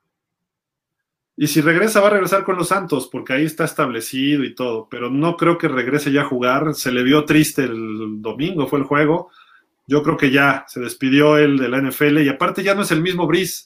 Y 1.35 1.47
si 1.47 1.59
regresa, 1.59 1.99
va 1.99 2.07
a 2.07 2.11
regresar 2.11 2.45
con 2.45 2.55
los 2.55 2.69
Santos, 2.69 3.09
porque 3.11 3.33
ahí 3.33 3.43
está 3.43 3.65
establecido 3.65 4.45
y 4.45 4.55
todo, 4.55 4.87
pero 4.89 5.09
no 5.09 5.35
creo 5.35 5.57
que 5.57 5.67
regrese 5.67 6.09
ya 6.09 6.21
a 6.21 6.29
jugar. 6.29 6.73
Se 6.73 6.89
le 6.89 7.03
vio 7.03 7.25
triste 7.25 7.63
el 7.63 8.21
domingo, 8.21 8.65
fue 8.65 8.79
el 8.79 8.85
juego. 8.85 9.29
Yo 9.87 10.03
creo 10.03 10.15
que 10.15 10.31
ya 10.31 10.63
se 10.69 10.79
despidió 10.79 11.37
él 11.37 11.57
de 11.57 11.67
la 11.67 11.81
NFL 11.81 12.19
y 12.19 12.29
aparte 12.29 12.63
ya 12.63 12.75
no 12.75 12.83
es 12.83 12.91
el 12.91 13.01
mismo 13.01 13.27
Brice, 13.27 13.65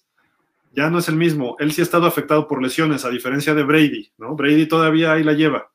ya 0.71 0.89
no 0.89 0.97
es 0.97 1.07
el 1.07 1.17
mismo. 1.17 1.55
Él 1.59 1.71
sí 1.71 1.81
ha 1.81 1.83
estado 1.83 2.07
afectado 2.07 2.47
por 2.47 2.63
lesiones, 2.63 3.05
a 3.05 3.11
diferencia 3.11 3.53
de 3.53 3.61
Brady, 3.61 4.11
¿no? 4.17 4.35
Brady 4.35 4.65
todavía 4.65 5.13
ahí 5.13 5.23
la 5.23 5.33
lleva 5.33 5.69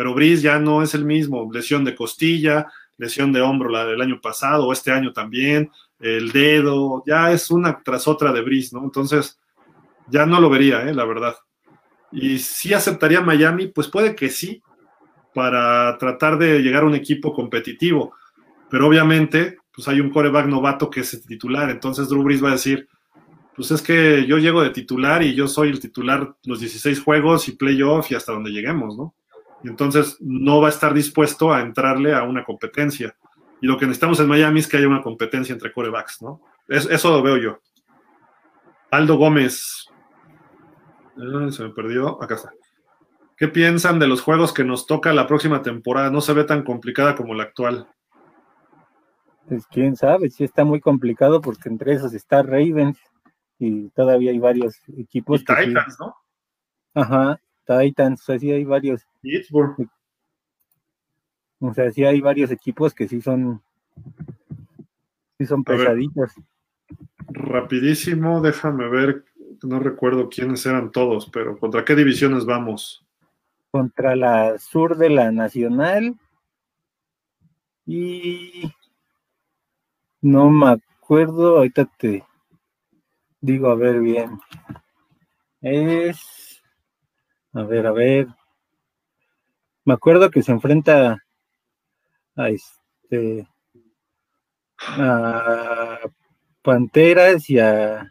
pero 0.00 0.14
Brice 0.14 0.40
ya 0.40 0.58
no 0.58 0.82
es 0.82 0.94
el 0.94 1.04
mismo. 1.04 1.50
Lesión 1.52 1.84
de 1.84 1.94
costilla, 1.94 2.66
lesión 3.00 3.32
de 3.32 3.40
hombro 3.40 3.70
la 3.70 3.86
del 3.86 4.00
año 4.00 4.20
pasado, 4.20 4.66
o 4.66 4.72
este 4.72 4.92
año 4.92 5.12
también, 5.12 5.70
el 5.98 6.30
dedo, 6.32 7.02
ya 7.06 7.32
es 7.32 7.50
una 7.50 7.82
tras 7.82 8.06
otra 8.06 8.32
de 8.32 8.42
Brice, 8.42 8.76
¿no? 8.76 8.84
Entonces, 8.84 9.40
ya 10.08 10.26
no 10.26 10.40
lo 10.40 10.50
vería, 10.50 10.82
¿eh? 10.88 10.94
la 10.94 11.04
verdad. 11.04 11.34
Y 12.12 12.38
si 12.38 12.74
aceptaría 12.74 13.20
Miami, 13.20 13.68
pues 13.68 13.88
puede 13.88 14.14
que 14.14 14.28
sí, 14.28 14.62
para 15.34 15.96
tratar 15.98 16.38
de 16.38 16.60
llegar 16.60 16.82
a 16.82 16.86
un 16.86 16.94
equipo 16.94 17.32
competitivo. 17.32 18.14
Pero 18.68 18.86
obviamente, 18.86 19.56
pues 19.72 19.88
hay 19.88 20.00
un 20.00 20.10
coreback 20.10 20.46
novato 20.46 20.90
que 20.90 21.00
es 21.00 21.22
titular. 21.26 21.70
Entonces 21.70 22.08
Drew 22.08 22.22
Brees 22.22 22.42
va 22.42 22.48
a 22.48 22.52
decir, 22.52 22.88
pues 23.54 23.70
es 23.70 23.80
que 23.80 24.26
yo 24.26 24.38
llego 24.38 24.62
de 24.62 24.70
titular 24.70 25.22
y 25.22 25.34
yo 25.34 25.48
soy 25.48 25.70
el 25.70 25.80
titular 25.80 26.34
los 26.44 26.60
16 26.60 27.00
juegos 27.00 27.48
y 27.48 27.52
playoff 27.52 28.10
y 28.10 28.14
hasta 28.14 28.32
donde 28.32 28.50
lleguemos, 28.50 28.96
¿no? 28.96 29.14
Y 29.62 29.68
entonces 29.68 30.16
no 30.20 30.60
va 30.60 30.68
a 30.68 30.70
estar 30.70 30.94
dispuesto 30.94 31.52
a 31.52 31.60
entrarle 31.60 32.14
a 32.14 32.22
una 32.22 32.44
competencia. 32.44 33.16
Y 33.60 33.66
lo 33.66 33.76
que 33.76 33.86
necesitamos 33.86 34.20
en 34.20 34.28
Miami 34.28 34.60
es 34.60 34.68
que 34.68 34.78
haya 34.78 34.88
una 34.88 35.02
competencia 35.02 35.52
entre 35.52 35.72
corebacks, 35.72 36.22
¿no? 36.22 36.40
eso 36.68 37.10
lo 37.10 37.22
veo 37.22 37.36
yo. 37.36 37.58
Aldo 38.90 39.16
Gómez. 39.16 39.86
se 41.50 41.62
me 41.62 41.70
perdió. 41.70 42.22
Acá 42.22 42.36
está. 42.36 42.52
¿Qué 43.36 43.48
piensan 43.48 43.98
de 43.98 44.06
los 44.06 44.20
juegos 44.20 44.52
que 44.52 44.64
nos 44.64 44.86
toca 44.86 45.12
la 45.12 45.26
próxima 45.26 45.62
temporada? 45.62 46.10
No 46.10 46.20
se 46.20 46.34
ve 46.34 46.44
tan 46.44 46.62
complicada 46.62 47.14
como 47.16 47.34
la 47.34 47.44
actual. 47.44 47.88
Pues 49.48 49.66
quién 49.66 49.96
sabe, 49.96 50.30
sí 50.30 50.44
está 50.44 50.64
muy 50.64 50.80
complicado 50.80 51.40
porque 51.40 51.68
entre 51.68 51.94
esos 51.94 52.12
está 52.12 52.42
Ravens 52.42 52.98
y 53.58 53.88
todavía 53.90 54.30
hay 54.30 54.38
varios 54.38 54.76
equipos. 54.96 55.40
Y 55.40 55.44
Titans, 55.44 55.96
¿no? 55.98 56.14
Ajá, 56.94 57.40
Titans, 57.78 58.20
o 58.22 58.24
sea, 58.24 58.38
sí 58.38 58.50
hay 58.50 58.64
varios. 58.64 59.06
Pittsburgh. 59.20 59.88
O 61.60 61.74
sea, 61.74 61.90
sí 61.90 62.04
hay 62.04 62.20
varios 62.20 62.50
equipos 62.50 62.94
que 62.94 63.06
sí 63.06 63.20
son, 63.20 63.62
sí 65.38 65.46
son 65.46 65.62
pesaditos. 65.62 66.32
rapidísimo, 67.28 68.40
déjame 68.40 68.88
ver, 68.88 69.24
no 69.62 69.78
recuerdo 69.78 70.28
quiénes 70.28 70.64
eran 70.64 70.90
todos, 70.90 71.28
pero 71.30 71.58
¿contra 71.58 71.84
qué 71.84 71.94
divisiones 71.94 72.46
vamos? 72.46 73.04
contra 73.70 74.16
la 74.16 74.58
sur 74.58 74.96
de 74.96 75.10
la 75.10 75.30
Nacional 75.30 76.18
y 77.86 78.72
no 80.20 80.50
me 80.50 80.70
acuerdo, 80.70 81.58
ahorita 81.58 81.88
te 81.96 82.24
digo 83.40 83.68
a 83.68 83.74
ver 83.74 84.00
bien. 84.00 84.38
Es, 85.60 86.49
a 87.52 87.62
ver, 87.62 87.86
a 87.86 87.92
ver, 87.92 88.26
me 89.84 89.94
acuerdo 89.94 90.30
que 90.30 90.42
se 90.42 90.52
enfrenta 90.52 91.18
a 92.36 92.48
este, 92.48 93.48
a 94.78 95.98
Panteras 96.62 97.48
y 97.50 97.58
a 97.58 98.10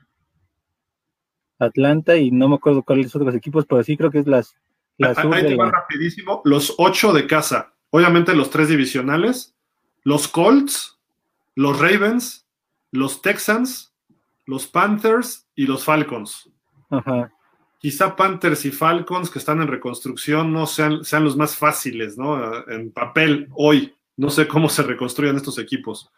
Atlanta 1.59 2.17
y 2.17 2.31
no 2.31 2.49
me 2.49 2.55
acuerdo 2.55 2.83
cuáles 2.83 3.15
otros 3.15 3.35
equipos, 3.35 3.65
pero 3.65 3.83
sí 3.83 3.97
creo 3.97 4.11
que 4.11 4.19
es 4.19 4.27
las 4.27 4.55
Ahí 5.01 5.45
te 5.45 5.55
va 5.55 5.71
rapidísimo. 5.71 6.41
Los 6.43 6.75
ocho 6.77 7.13
de 7.13 7.25
casa. 7.25 7.73
Obviamente 7.89 8.35
los 8.35 8.49
tres 8.49 8.67
divisionales. 8.67 9.55
Los 10.03 10.27
Colts, 10.27 10.99
los 11.55 11.79
Ravens, 11.79 12.47
los 12.91 13.21
Texans, 13.21 13.93
los 14.45 14.67
Panthers 14.67 15.47
y 15.55 15.67
los 15.67 15.83
Falcons. 15.83 16.51
Quizá 17.79 18.15
Panthers 18.15 18.65
y 18.65 18.71
Falcons, 18.71 19.29
que 19.29 19.39
están 19.39 19.61
en 19.61 19.67
reconstrucción, 19.67 20.51
no 20.51 20.67
sean, 20.67 21.03
sean 21.05 21.23
los 21.23 21.37
más 21.37 21.55
fáciles, 21.55 22.17
¿no? 22.17 22.67
En 22.67 22.91
papel, 22.91 23.47
hoy. 23.53 23.95
No 24.17 24.29
sé 24.29 24.47
cómo 24.49 24.67
se 24.67 24.83
reconstruyan 24.83 25.37
estos 25.37 25.57
equipos. 25.57 26.11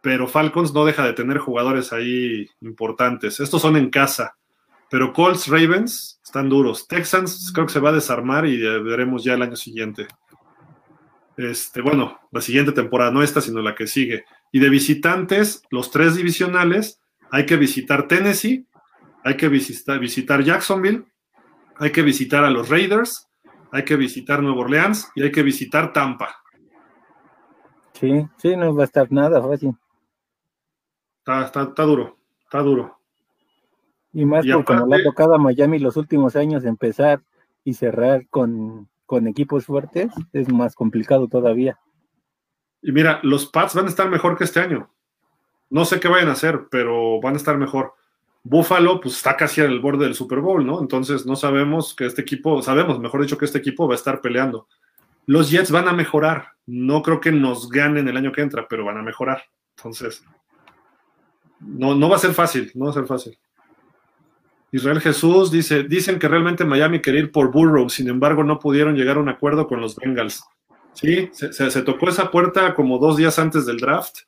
Pero 0.00 0.28
Falcons 0.28 0.72
no 0.72 0.84
deja 0.84 1.04
de 1.04 1.14
tener 1.14 1.38
jugadores 1.38 1.92
ahí 1.92 2.48
importantes. 2.60 3.40
Estos 3.40 3.60
son 3.60 3.76
en 3.76 3.90
casa. 3.90 4.36
Pero 4.88 5.12
Colts, 5.12 5.48
Ravens 5.48 6.20
están 6.24 6.48
duros. 6.48 6.86
Texans 6.86 7.50
creo 7.52 7.66
que 7.66 7.72
se 7.72 7.80
va 7.80 7.90
a 7.90 7.94
desarmar 7.94 8.46
y 8.46 8.58
veremos 8.58 9.24
ya 9.24 9.34
el 9.34 9.42
año 9.42 9.56
siguiente. 9.56 10.06
Este, 11.36 11.82
bueno, 11.82 12.18
la 12.30 12.40
siguiente 12.40 12.72
temporada, 12.72 13.10
no 13.10 13.22
esta, 13.22 13.40
sino 13.40 13.60
la 13.62 13.74
que 13.74 13.86
sigue. 13.86 14.24
Y 14.50 14.60
de 14.60 14.68
visitantes, 14.70 15.62
los 15.70 15.90
tres 15.90 16.16
divisionales, 16.16 17.00
hay 17.30 17.46
que 17.46 17.56
visitar 17.56 18.08
Tennessee, 18.08 18.66
hay 19.24 19.36
que 19.36 19.48
visitar, 19.48 19.98
visitar 19.98 20.42
Jacksonville, 20.42 21.04
hay 21.76 21.92
que 21.92 22.02
visitar 22.02 22.44
a 22.44 22.50
los 22.50 22.68
Raiders, 22.68 23.28
hay 23.70 23.84
que 23.84 23.96
visitar 23.96 24.42
Nueva 24.42 24.60
Orleans 24.60 25.10
y 25.14 25.22
hay 25.22 25.32
que 25.32 25.42
visitar 25.42 25.92
Tampa. 25.92 26.34
Sí, 27.92 28.26
sí, 28.36 28.56
no 28.56 28.74
va 28.74 28.82
a 28.82 28.86
estar 28.86 29.10
nada 29.10 29.42
fácil. 29.42 29.74
Está, 31.18 31.44
está, 31.44 31.62
está 31.62 31.82
duro, 31.82 32.16
está 32.44 32.60
duro. 32.60 32.98
Y 34.12 34.24
más 34.24 34.46
porque 34.46 34.64
como 34.64 34.86
le 34.86 34.96
ha 34.96 35.04
tocado 35.04 35.34
a 35.34 35.38
Miami 35.38 35.78
los 35.78 35.96
últimos 35.96 36.36
años 36.36 36.64
empezar 36.64 37.20
y 37.64 37.74
cerrar 37.74 38.26
con, 38.28 38.88
equipos 39.26 39.66
fuertes, 39.66 40.12
es 40.32 40.50
más 40.52 40.74
complicado 40.74 41.28
todavía. 41.28 41.78
Y 42.80 42.92
mira, 42.92 43.20
los 43.22 43.46
Pats 43.46 43.74
van 43.74 43.86
a 43.86 43.88
estar 43.88 44.08
mejor 44.08 44.36
que 44.38 44.44
este 44.44 44.60
año. 44.60 44.90
No 45.68 45.84
sé 45.84 46.00
qué 46.00 46.08
vayan 46.08 46.28
a 46.28 46.32
hacer, 46.32 46.68
pero 46.70 47.20
van 47.20 47.34
a 47.34 47.36
estar 47.36 47.58
mejor. 47.58 47.92
Buffalo, 48.48 49.00
pues 49.00 49.16
está 49.16 49.36
casi 49.36 49.60
al 49.60 49.80
borde 49.80 50.04
del 50.04 50.14
Super 50.14 50.40
Bowl, 50.40 50.64
¿no? 50.64 50.80
Entonces 50.80 51.26
no 51.26 51.36
sabemos 51.36 51.94
que 51.94 52.06
este 52.06 52.22
equipo, 52.22 52.62
sabemos, 52.62 52.98
mejor 52.98 53.20
dicho, 53.20 53.36
que 53.36 53.44
este 53.44 53.58
equipo 53.58 53.86
va 53.86 53.94
a 53.94 53.96
estar 53.96 54.20
peleando. 54.20 54.66
Los 55.26 55.50
Jets 55.50 55.70
van 55.70 55.88
a 55.88 55.92
mejorar. 55.92 56.52
No 56.66 57.02
creo 57.02 57.20
que 57.20 57.30
nos 57.30 57.68
ganen 57.68 58.08
el 58.08 58.16
año 58.16 58.32
que 58.32 58.40
entra, 58.40 58.66
pero 58.68 58.84
van 58.84 58.96
a 58.96 59.02
mejorar. 59.02 59.42
Entonces, 59.76 60.24
no, 61.60 61.94
no 61.94 62.08
va 62.08 62.16
a 62.16 62.20
ser 62.20 62.32
fácil, 62.32 62.70
no 62.74 62.86
va 62.86 62.90
a 62.92 62.94
ser 62.94 63.06
fácil. 63.06 63.38
Israel 64.70 65.00
Jesús 65.00 65.50
dice, 65.50 65.82
dicen 65.82 66.18
que 66.18 66.28
realmente 66.28 66.64
Miami 66.64 67.00
quería 67.00 67.20
ir 67.20 67.32
por 67.32 67.50
Burrow, 67.50 67.88
sin 67.88 68.08
embargo 68.08 68.44
no 68.44 68.58
pudieron 68.58 68.96
llegar 68.96 69.16
a 69.16 69.20
un 69.20 69.28
acuerdo 69.28 69.66
con 69.66 69.80
los 69.80 69.96
Bengals. 69.96 70.44
Sí, 70.92 71.30
se, 71.32 71.82
tocó 71.82 72.08
esa 72.08 72.30
puerta 72.30 72.74
como 72.74 72.98
dos 72.98 73.16
días 73.16 73.38
antes 73.38 73.64
del 73.66 73.78
draft 73.78 74.18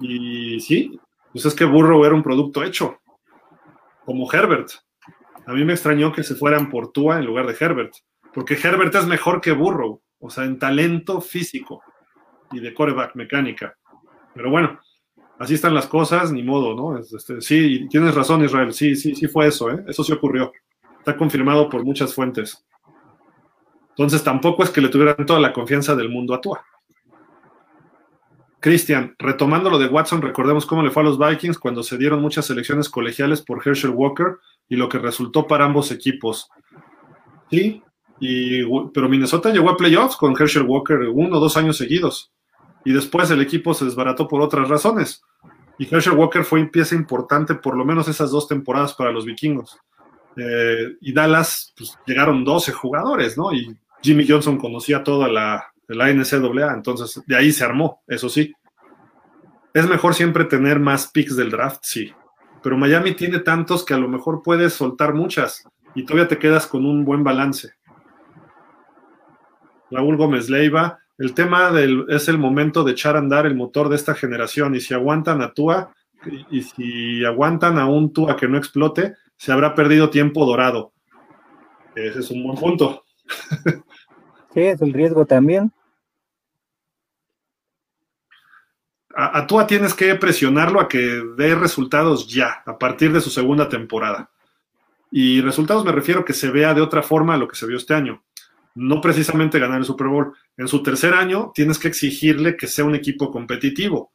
y 0.00 0.58
sí, 0.60 0.98
pues 1.32 1.44
es 1.44 1.54
que 1.54 1.64
Burrow 1.64 2.04
era 2.04 2.14
un 2.14 2.22
producto 2.22 2.64
hecho, 2.64 2.98
como 4.08 4.26
Herbert. 4.32 4.70
A 5.46 5.52
mí 5.52 5.66
me 5.66 5.74
extrañó 5.74 6.12
que 6.12 6.22
se 6.22 6.34
fueran 6.34 6.70
por 6.70 6.92
Tua 6.92 7.18
en 7.18 7.26
lugar 7.26 7.46
de 7.46 7.54
Herbert, 7.60 7.92
porque 8.32 8.54
Herbert 8.54 8.94
es 8.94 9.06
mejor 9.06 9.42
que 9.42 9.52
Burrow, 9.52 10.00
o 10.18 10.30
sea, 10.30 10.44
en 10.44 10.58
talento 10.58 11.20
físico 11.20 11.82
y 12.50 12.60
de 12.60 12.72
coreback 12.72 13.14
mecánica. 13.16 13.76
Pero 14.34 14.50
bueno, 14.50 14.80
así 15.38 15.52
están 15.52 15.74
las 15.74 15.86
cosas, 15.86 16.32
ni 16.32 16.42
modo, 16.42 16.74
¿no? 16.74 16.98
Este, 16.98 17.42
sí, 17.42 17.86
tienes 17.90 18.14
razón, 18.14 18.42
Israel, 18.42 18.72
sí, 18.72 18.96
sí, 18.96 19.14
sí 19.14 19.28
fue 19.28 19.48
eso, 19.48 19.70
¿eh? 19.70 19.84
Eso 19.86 20.02
sí 20.02 20.10
ocurrió. 20.14 20.52
Está 21.00 21.14
confirmado 21.14 21.68
por 21.68 21.84
muchas 21.84 22.14
fuentes. 22.14 22.64
Entonces 23.90 24.24
tampoco 24.24 24.62
es 24.62 24.70
que 24.70 24.80
le 24.80 24.88
tuvieran 24.88 25.26
toda 25.26 25.38
la 25.38 25.52
confianza 25.52 25.94
del 25.94 26.08
mundo 26.08 26.32
a 26.32 26.40
Tua. 26.40 26.64
Cristian, 28.60 29.14
retomando 29.18 29.70
lo 29.70 29.78
de 29.78 29.86
Watson, 29.86 30.20
recordemos 30.20 30.66
cómo 30.66 30.82
le 30.82 30.90
fue 30.90 31.02
a 31.02 31.06
los 31.06 31.18
Vikings 31.18 31.58
cuando 31.58 31.82
se 31.82 31.96
dieron 31.96 32.20
muchas 32.20 32.46
selecciones 32.46 32.88
colegiales 32.88 33.40
por 33.40 33.66
Herschel 33.66 33.90
Walker 33.90 34.38
y 34.68 34.76
lo 34.76 34.88
que 34.88 34.98
resultó 34.98 35.46
para 35.46 35.64
ambos 35.64 35.92
equipos. 35.92 36.48
Sí, 37.50 37.82
pero 38.92 39.08
Minnesota 39.08 39.50
llegó 39.50 39.70
a 39.70 39.76
playoffs 39.76 40.16
con 40.16 40.34
Herschel 40.38 40.64
Walker 40.64 40.98
uno 41.12 41.36
o 41.36 41.40
dos 41.40 41.56
años 41.56 41.76
seguidos 41.76 42.32
y 42.84 42.92
después 42.92 43.30
el 43.30 43.40
equipo 43.40 43.74
se 43.74 43.84
desbarató 43.84 44.26
por 44.26 44.40
otras 44.42 44.68
razones. 44.68 45.22
Y 45.78 45.86
Herschel 45.92 46.14
Walker 46.14 46.42
fue 46.42 46.64
pieza 46.66 46.96
importante 46.96 47.54
por 47.54 47.76
lo 47.76 47.84
menos 47.84 48.08
esas 48.08 48.32
dos 48.32 48.48
temporadas 48.48 48.92
para 48.94 49.12
los 49.12 49.24
vikingos. 49.24 49.78
Eh, 50.36 50.96
y 51.00 51.12
Dallas, 51.12 51.72
pues 51.76 51.96
llegaron 52.06 52.44
12 52.44 52.72
jugadores, 52.72 53.38
¿no? 53.38 53.52
Y 53.52 53.76
Jimmy 54.02 54.26
Johnson 54.26 54.58
conocía 54.58 55.04
toda 55.04 55.28
la, 55.28 55.72
la 55.94 56.12
NCAA, 56.12 56.74
entonces 56.74 57.22
de 57.26 57.36
ahí 57.36 57.52
se 57.52 57.64
armó, 57.64 58.02
eso 58.06 58.28
sí. 58.28 58.54
Es 59.72 59.88
mejor 59.88 60.14
siempre 60.14 60.44
tener 60.44 60.80
más 60.80 61.10
picks 61.10 61.36
del 61.36 61.50
draft, 61.50 61.80
sí. 61.82 62.12
Pero 62.62 62.76
Miami 62.76 63.14
tiene 63.14 63.38
tantos 63.38 63.84
que 63.84 63.94
a 63.94 63.98
lo 63.98 64.08
mejor 64.08 64.42
puedes 64.42 64.72
soltar 64.74 65.14
muchas 65.14 65.64
y 65.94 66.04
todavía 66.04 66.28
te 66.28 66.38
quedas 66.38 66.66
con 66.66 66.84
un 66.84 67.04
buen 67.04 67.22
balance. 67.24 67.72
Raúl 69.90 70.16
Gómez 70.16 70.50
Leiva, 70.50 70.98
el 71.16 71.34
tema 71.34 71.70
del, 71.70 72.04
es 72.08 72.28
el 72.28 72.38
momento 72.38 72.84
de 72.84 72.92
echar 72.92 73.16
a 73.16 73.20
andar 73.20 73.46
el 73.46 73.56
motor 73.56 73.88
de 73.88 73.96
esta 73.96 74.14
generación 74.14 74.74
y 74.74 74.80
si 74.80 74.94
aguantan 74.94 75.40
a 75.42 75.52
Tua 75.52 75.92
y, 76.50 76.62
si 76.62 77.24
aguantan 77.24 77.78
a 77.78 77.86
un 77.86 78.12
Tua 78.12 78.36
que 78.36 78.48
no 78.48 78.58
explote, 78.58 79.14
se 79.36 79.52
habrá 79.52 79.74
perdido 79.74 80.10
tiempo 80.10 80.44
dorado. 80.44 80.92
Ese 81.94 82.20
es 82.20 82.30
un 82.30 82.44
buen 82.44 82.58
punto. 82.58 83.04
Sí, 84.54 84.60
es 84.60 84.80
el 84.80 84.92
riesgo 84.92 85.26
también. 85.26 85.72
A, 89.20 89.40
a, 89.40 89.66
tienes 89.66 89.94
que 89.94 90.14
presionarlo 90.14 90.80
a 90.80 90.88
que 90.88 91.20
dé 91.36 91.56
resultados 91.56 92.28
ya, 92.28 92.62
a 92.64 92.78
partir 92.78 93.12
de 93.12 93.20
su 93.20 93.30
segunda 93.30 93.68
temporada. 93.68 94.30
Y 95.10 95.40
resultados 95.40 95.84
me 95.84 95.90
refiero 95.90 96.24
que 96.24 96.32
se 96.32 96.50
vea 96.50 96.72
de 96.72 96.82
otra 96.82 97.02
forma 97.02 97.34
a 97.34 97.36
lo 97.36 97.48
que 97.48 97.56
se 97.56 97.66
vio 97.66 97.78
este 97.78 97.94
año. 97.94 98.22
no 98.76 99.00
precisamente 99.00 99.58
ganar 99.58 99.78
el 99.80 99.84
Super 99.84 100.06
Bowl. 100.06 100.34
En 100.56 100.68
su 100.68 100.84
tercer 100.84 101.14
año 101.14 101.50
tienes 101.52 101.80
que 101.80 101.88
exigirle 101.88 102.56
que 102.56 102.68
sea 102.68 102.84
un 102.84 102.94
equipo 102.94 103.32
competitivo. 103.32 104.12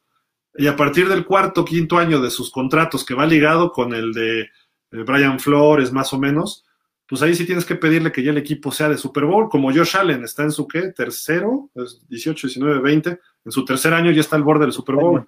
Y 0.56 0.68
a 0.68 0.76
partir 0.76 1.06
del 1.06 1.26
cuarto, 1.26 1.66
quinto 1.66 1.98
año 1.98 2.18
de 2.18 2.30
sus 2.30 2.50
contratos, 2.50 3.04
que 3.04 3.12
va 3.12 3.26
ligado 3.26 3.72
con 3.72 3.92
el 3.92 4.14
de 4.14 4.40
eh, 4.40 4.48
Brian 4.90 5.38
Flores 5.38 5.92
más 5.92 6.14
o 6.14 6.18
menos, 6.18 6.64
pues 7.06 7.22
ahí 7.22 7.34
sí 7.34 7.44
tienes 7.44 7.64
que 7.64 7.74
pedirle 7.74 8.12
que 8.12 8.22
ya 8.22 8.30
el 8.30 8.38
equipo 8.38 8.72
sea 8.72 8.88
de 8.88 8.96
Super 8.96 9.24
Bowl, 9.24 9.48
como 9.48 9.72
Josh 9.72 9.96
Allen 9.96 10.24
está 10.24 10.42
en 10.42 10.52
su 10.52 10.66
qué, 10.66 10.92
tercero, 10.92 11.70
18, 12.08 12.46
19, 12.46 12.80
20, 12.80 13.20
en 13.44 13.52
su 13.52 13.64
tercer 13.64 13.92
año 13.92 14.10
ya 14.10 14.20
está 14.20 14.36
al 14.36 14.42
borde 14.42 14.64
del 14.64 14.72
Super 14.72 14.96
Bowl, 14.96 15.26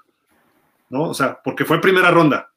¿no? 0.89 1.11
O 1.11 1.15
sea, 1.15 1.39
porque 1.43 1.65
fue 1.65 1.81
primera 1.81 2.11
ronda. 2.11 2.51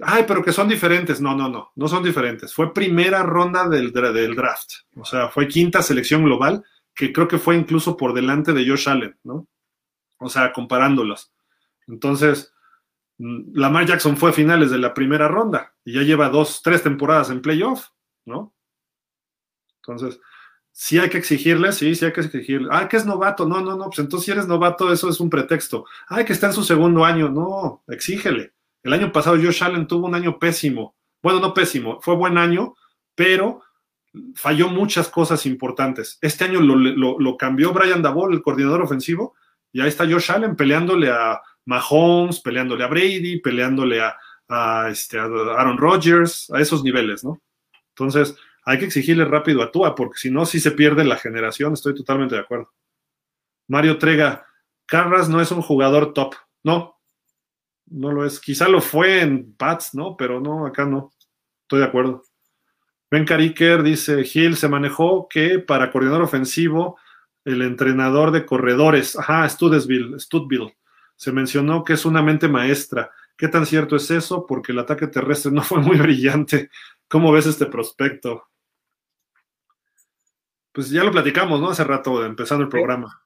Ay, 0.00 0.24
pero 0.26 0.42
que 0.42 0.52
son 0.52 0.68
diferentes. 0.68 1.20
No, 1.20 1.34
no, 1.34 1.48
no, 1.48 1.72
no 1.74 1.88
son 1.88 2.02
diferentes. 2.02 2.52
Fue 2.52 2.72
primera 2.72 3.22
ronda 3.22 3.68
del, 3.68 3.92
del 3.92 4.34
draft, 4.34 4.72
o 4.96 5.04
sea, 5.04 5.28
fue 5.28 5.48
quinta 5.48 5.82
selección 5.82 6.24
global, 6.24 6.64
que 6.94 7.12
creo 7.12 7.28
que 7.28 7.38
fue 7.38 7.56
incluso 7.56 7.96
por 7.96 8.14
delante 8.14 8.52
de 8.52 8.66
Josh 8.66 8.88
Allen, 8.88 9.16
¿no? 9.22 9.46
O 10.18 10.30
sea, 10.30 10.52
comparándolos. 10.52 11.32
Entonces, 11.86 12.54
mm, 13.18 13.58
Lamar 13.58 13.86
Jackson 13.86 14.16
fue 14.16 14.30
a 14.30 14.32
finales 14.32 14.70
de 14.70 14.78
la 14.78 14.94
primera 14.94 15.28
ronda 15.28 15.74
y 15.84 15.92
ya 15.92 16.02
lleva 16.02 16.30
dos, 16.30 16.62
tres 16.62 16.82
temporadas 16.82 17.30
en 17.30 17.42
playoff. 17.42 17.88
¿No? 18.26 18.52
Entonces, 19.78 20.20
sí 20.72 20.98
hay 20.98 21.08
que 21.08 21.18
exigirle, 21.18 21.72
sí, 21.72 21.94
sí 21.94 22.04
hay 22.04 22.12
que 22.12 22.20
exigirle. 22.20 22.68
Ah, 22.70 22.88
que 22.88 22.98
es 22.98 23.06
novato, 23.06 23.46
no, 23.46 23.62
no, 23.62 23.76
no, 23.76 23.86
pues 23.86 24.00
entonces 24.00 24.26
si 24.26 24.32
eres 24.32 24.46
novato, 24.46 24.92
eso 24.92 25.08
es 25.08 25.20
un 25.20 25.30
pretexto. 25.30 25.86
Ah, 26.08 26.24
que 26.24 26.34
está 26.34 26.48
en 26.48 26.52
su 26.52 26.64
segundo 26.64 27.04
año, 27.04 27.30
no, 27.30 27.82
exígele. 27.88 28.52
El 28.82 28.92
año 28.92 29.10
pasado 29.10 29.36
Josh 29.36 29.64
Allen 29.64 29.86
tuvo 29.86 30.06
un 30.06 30.14
año 30.14 30.38
pésimo. 30.38 30.94
Bueno, 31.22 31.40
no 31.40 31.54
pésimo, 31.54 32.00
fue 32.02 32.14
buen 32.14 32.36
año, 32.36 32.74
pero 33.14 33.62
falló 34.34 34.68
muchas 34.68 35.08
cosas 35.08 35.46
importantes. 35.46 36.18
Este 36.20 36.44
año 36.44 36.60
lo, 36.60 37.36
cambió 37.36 37.72
Brian 37.72 38.02
Dabol, 38.02 38.34
el 38.34 38.42
coordinador 38.42 38.82
ofensivo, 38.82 39.34
y 39.72 39.80
ahí 39.80 39.88
está 39.88 40.04
Josh 40.04 40.30
Allen 40.30 40.56
peleándole 40.56 41.10
a 41.10 41.40
Mahomes, 41.64 42.40
peleándole 42.40 42.84
a 42.84 42.88
Brady, 42.88 43.40
peleándole 43.40 44.02
a, 44.02 44.16
a, 44.48 44.88
este, 44.90 45.18
a 45.18 45.24
Aaron 45.24 45.78
Rodgers, 45.78 46.50
a 46.50 46.60
esos 46.60 46.82
niveles, 46.84 47.24
¿no? 47.24 47.40
Entonces, 47.98 48.36
hay 48.64 48.78
que 48.78 48.84
exigirle 48.84 49.24
rápido 49.24 49.62
a 49.62 49.72
Tua, 49.72 49.94
porque 49.94 50.18
si 50.18 50.30
no, 50.30 50.44
sí 50.44 50.60
se 50.60 50.72
pierde 50.72 51.04
la 51.04 51.16
generación. 51.16 51.72
Estoy 51.72 51.94
totalmente 51.94 52.34
de 52.34 52.42
acuerdo. 52.42 52.72
Mario 53.68 53.96
Trega, 53.98 54.46
Carras 54.84 55.28
no 55.28 55.40
es 55.40 55.50
un 55.50 55.62
jugador 55.62 56.12
top. 56.12 56.34
No, 56.62 57.00
no 57.86 58.12
lo 58.12 58.26
es. 58.26 58.38
Quizá 58.38 58.68
lo 58.68 58.80
fue 58.80 59.22
en 59.22 59.54
Pats, 59.54 59.94
¿no? 59.94 60.16
Pero 60.16 60.40
no, 60.40 60.66
acá 60.66 60.84
no. 60.84 61.12
Estoy 61.62 61.80
de 61.80 61.86
acuerdo. 61.86 62.22
Ben 63.10 63.24
Cariker 63.24 63.82
dice, 63.82 64.24
Gil 64.24 64.56
se 64.56 64.68
manejó 64.68 65.28
que 65.28 65.58
para 65.58 65.90
coordinador 65.90 66.22
ofensivo, 66.22 66.98
el 67.44 67.62
entrenador 67.62 68.32
de 68.32 68.44
corredores, 68.44 69.16
ajá, 69.16 69.48
Studesville, 69.48 70.18
Studville, 70.18 70.76
se 71.14 71.32
mencionó 71.32 71.84
que 71.84 71.94
es 71.94 72.04
una 72.04 72.20
mente 72.22 72.48
maestra. 72.48 73.10
¿Qué 73.36 73.48
tan 73.48 73.64
cierto 73.64 73.96
es 73.96 74.10
eso? 74.10 74.46
Porque 74.46 74.72
el 74.72 74.80
ataque 74.80 75.06
terrestre 75.06 75.52
no 75.52 75.62
fue 75.62 75.80
muy 75.80 75.96
brillante. 75.98 76.70
¿Cómo 77.08 77.30
ves 77.30 77.46
este 77.46 77.66
prospecto? 77.66 78.48
Pues 80.72 80.90
ya 80.90 81.04
lo 81.04 81.12
platicamos, 81.12 81.60
¿no? 81.60 81.70
Hace 81.70 81.84
rato, 81.84 82.24
empezando 82.24 82.64
el 82.64 82.68
programa. 82.68 83.22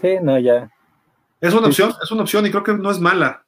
Sí, 0.00 0.16
no, 0.22 0.38
ya. 0.38 0.70
Es 1.40 1.54
una 1.54 1.68
opción, 1.68 1.92
es 2.02 2.10
una 2.10 2.22
opción 2.22 2.46
y 2.46 2.50
creo 2.50 2.62
que 2.62 2.72
no 2.74 2.90
es 2.90 2.98
mala. 2.98 3.44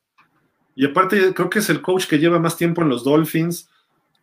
Y 0.75 0.87
aparte, 0.87 1.35
creo 1.35 1.51
que 1.51 1.59
es 1.59 1.71
el 1.71 1.83
coach 1.83 2.07
que 2.07 2.19
lleva 2.19 2.39
más 2.39 2.57
tiempo 2.57 2.83
en 2.83 2.91
los 2.91 3.03
Dolphins. 3.03 3.71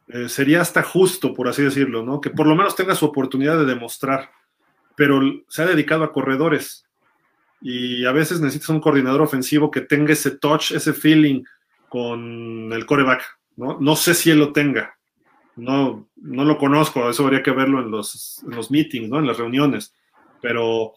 Eh, 0.08 0.30
sería 0.30 0.62
hasta 0.62 0.84
justo, 0.84 1.34
por 1.34 1.48
así 1.48 1.64
decirlo, 1.64 2.04
¿no? 2.04 2.22
Que 2.22 2.30
por 2.30 2.48
lo 2.48 2.56
menos 2.56 2.76
tenga 2.76 2.96
su 2.96 3.06
oportunidad 3.06 3.58
de 3.58 3.66
demostrar. 3.66 4.32
Pero 4.96 5.20
se 5.48 5.64
ha 5.64 5.66
dedicado 5.66 6.04
a 6.04 6.12
corredores. 6.12 6.86
Y 7.62 8.06
a 8.06 8.12
veces 8.12 8.40
necesitas 8.40 8.70
un 8.70 8.80
coordinador 8.80 9.22
ofensivo 9.22 9.70
que 9.70 9.82
tenga 9.82 10.14
ese 10.14 10.32
touch, 10.32 10.72
ese 10.72 10.94
feeling 10.94 11.44
con 11.90 12.72
el 12.72 12.86
coreback, 12.86 13.24
¿no? 13.58 13.80
No 13.80 13.96
sé 13.96 14.14
si 14.14 14.30
él 14.30 14.40
lo 14.40 14.54
tenga 14.54 14.99
no, 15.60 16.10
no 16.15 16.44
lo 16.45 16.57
conozco, 16.57 17.10
eso 17.10 17.23
habría 17.23 17.44
que 17.44 17.52
verlo 17.52 17.81
en 17.81 17.91
los, 17.91 18.44
los 18.48 18.72
meetings, 18.72 19.10
¿no? 19.10 19.19
En 19.19 19.27
las 19.27 19.38
reuniones. 19.38 19.94
Pero 20.41 20.94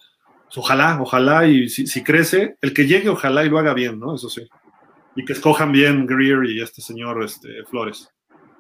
ojalá, 0.57 0.99
ojalá, 1.01 1.47
y 1.47 1.69
si, 1.69 2.03
crece, 2.03 2.57
el 2.61 2.73
que 2.73 2.87
llegue, 2.87 3.09
ojalá 3.09 3.45
y 3.45 3.49
lo 3.49 3.59
haga 3.59 3.75
bien, 3.75 3.99
¿no? 3.99 4.15
Eso 4.15 4.29
sí. 4.29 4.49
Y 5.17 5.25
que 5.25 5.33
escojan 5.33 5.73
bien 5.73 6.07
Greer 6.07 6.45
y 6.45 6.61
este 6.61 6.81
señor 6.81 7.23
este, 7.23 7.65
Flores. 7.65 8.09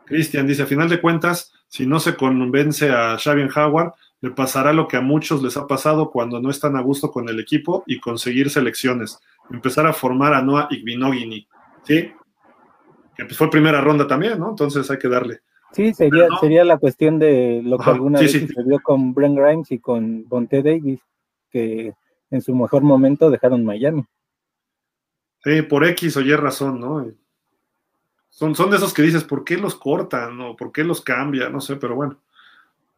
Cristian 0.07 0.47
dice, 0.47 0.63
a 0.63 0.67
final 0.67 0.89
de 0.89 1.01
cuentas, 1.01 1.53
si 1.69 1.87
no 1.87 2.01
se 2.01 2.17
convence 2.17 2.91
a 2.91 3.17
Xavier 3.19 3.51
Howard, 3.57 3.93
le 4.21 4.31
pasará 4.31 4.73
lo 4.73 4.87
que 4.87 4.97
a 4.97 5.01
muchos 5.01 5.43
les 5.43 5.57
ha 5.57 5.67
pasado 5.67 6.11
cuando 6.11 6.41
no 6.41 6.51
están 6.51 6.77
a 6.77 6.81
gusto 6.81 7.11
con 7.11 7.29
el 7.29 7.41
equipo 7.41 7.83
y 7.87 7.99
conseguir 7.99 8.51
selecciones. 8.51 9.19
Empezar 9.51 9.87
a 9.87 9.93
formar 9.93 10.35
a 10.35 10.43
Noah 10.43 10.69
Igbinogini, 10.71 11.49
¿sí? 11.85 12.13
Que 13.17 13.25
pues 13.25 13.37
fue 13.37 13.51
primera 13.51 13.81
ronda 13.81 14.07
también, 14.07 14.39
¿no? 14.39 14.51
Entonces 14.51 14.89
hay 14.91 14.99
que 14.99 15.09
darle. 15.09 15.41
Sí, 15.73 15.95
sería, 15.95 16.29
sería 16.41 16.65
la 16.65 16.79
cuestión 16.79 17.19
de 17.19 17.63
lo 17.65 17.79
que 17.79 17.91
alguna 17.91 18.21
vez 18.21 18.33
sucedió 18.33 18.81
con 18.83 19.15
Brent 19.15 19.39
Grimes 19.39 19.71
y 19.73 19.79
con 19.79 20.29
Bonte 20.29 20.63
Davis, 20.63 21.01
que 21.51 21.95
en 22.31 22.43
su 22.43 22.55
mejor 22.55 22.83
momento 22.83 23.31
dejaron 23.31 23.65
Miami. 23.65 24.05
Sí, 25.43 25.63
por 25.63 25.85
X 25.87 26.17
o 26.17 26.21
Y 26.21 26.35
razón, 26.35 26.79
¿no? 26.79 27.07
Son, 28.29 28.55
son 28.55 28.71
de 28.71 28.77
esos 28.77 28.95
que 28.95 29.03
dices, 29.03 29.25
¿por 29.25 29.45
qué 29.45 29.57
los 29.57 29.75
cortan 29.75 30.41
o 30.41 30.57
por 30.57 30.73
qué 30.73 30.85
los 30.85 31.01
cambian? 31.01 31.53
No 31.53 31.61
sé, 31.61 31.77
pero 31.77 31.95
bueno. 31.95 32.19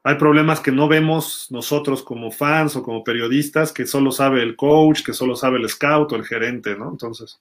Hay 0.07 0.17
problemas 0.17 0.61
que 0.61 0.71
no 0.71 0.87
vemos 0.87 1.47
nosotros 1.51 2.03
como 2.03 2.31
fans 2.31 2.77
o 2.77 2.83
como 2.83 3.03
periodistas, 3.03 3.73
que 3.73 3.87
solo 3.87 4.13
sabe 4.13 4.43
el 4.43 4.55
coach, 4.55 5.03
que 5.03 5.15
solo 5.15 5.35
sabe 5.35 5.59
el 5.59 5.69
scout 5.69 6.13
o 6.13 6.17
el 6.17 6.27
gerente, 6.27 6.77
¿no? 6.77 6.91
Entonces, 6.91 7.41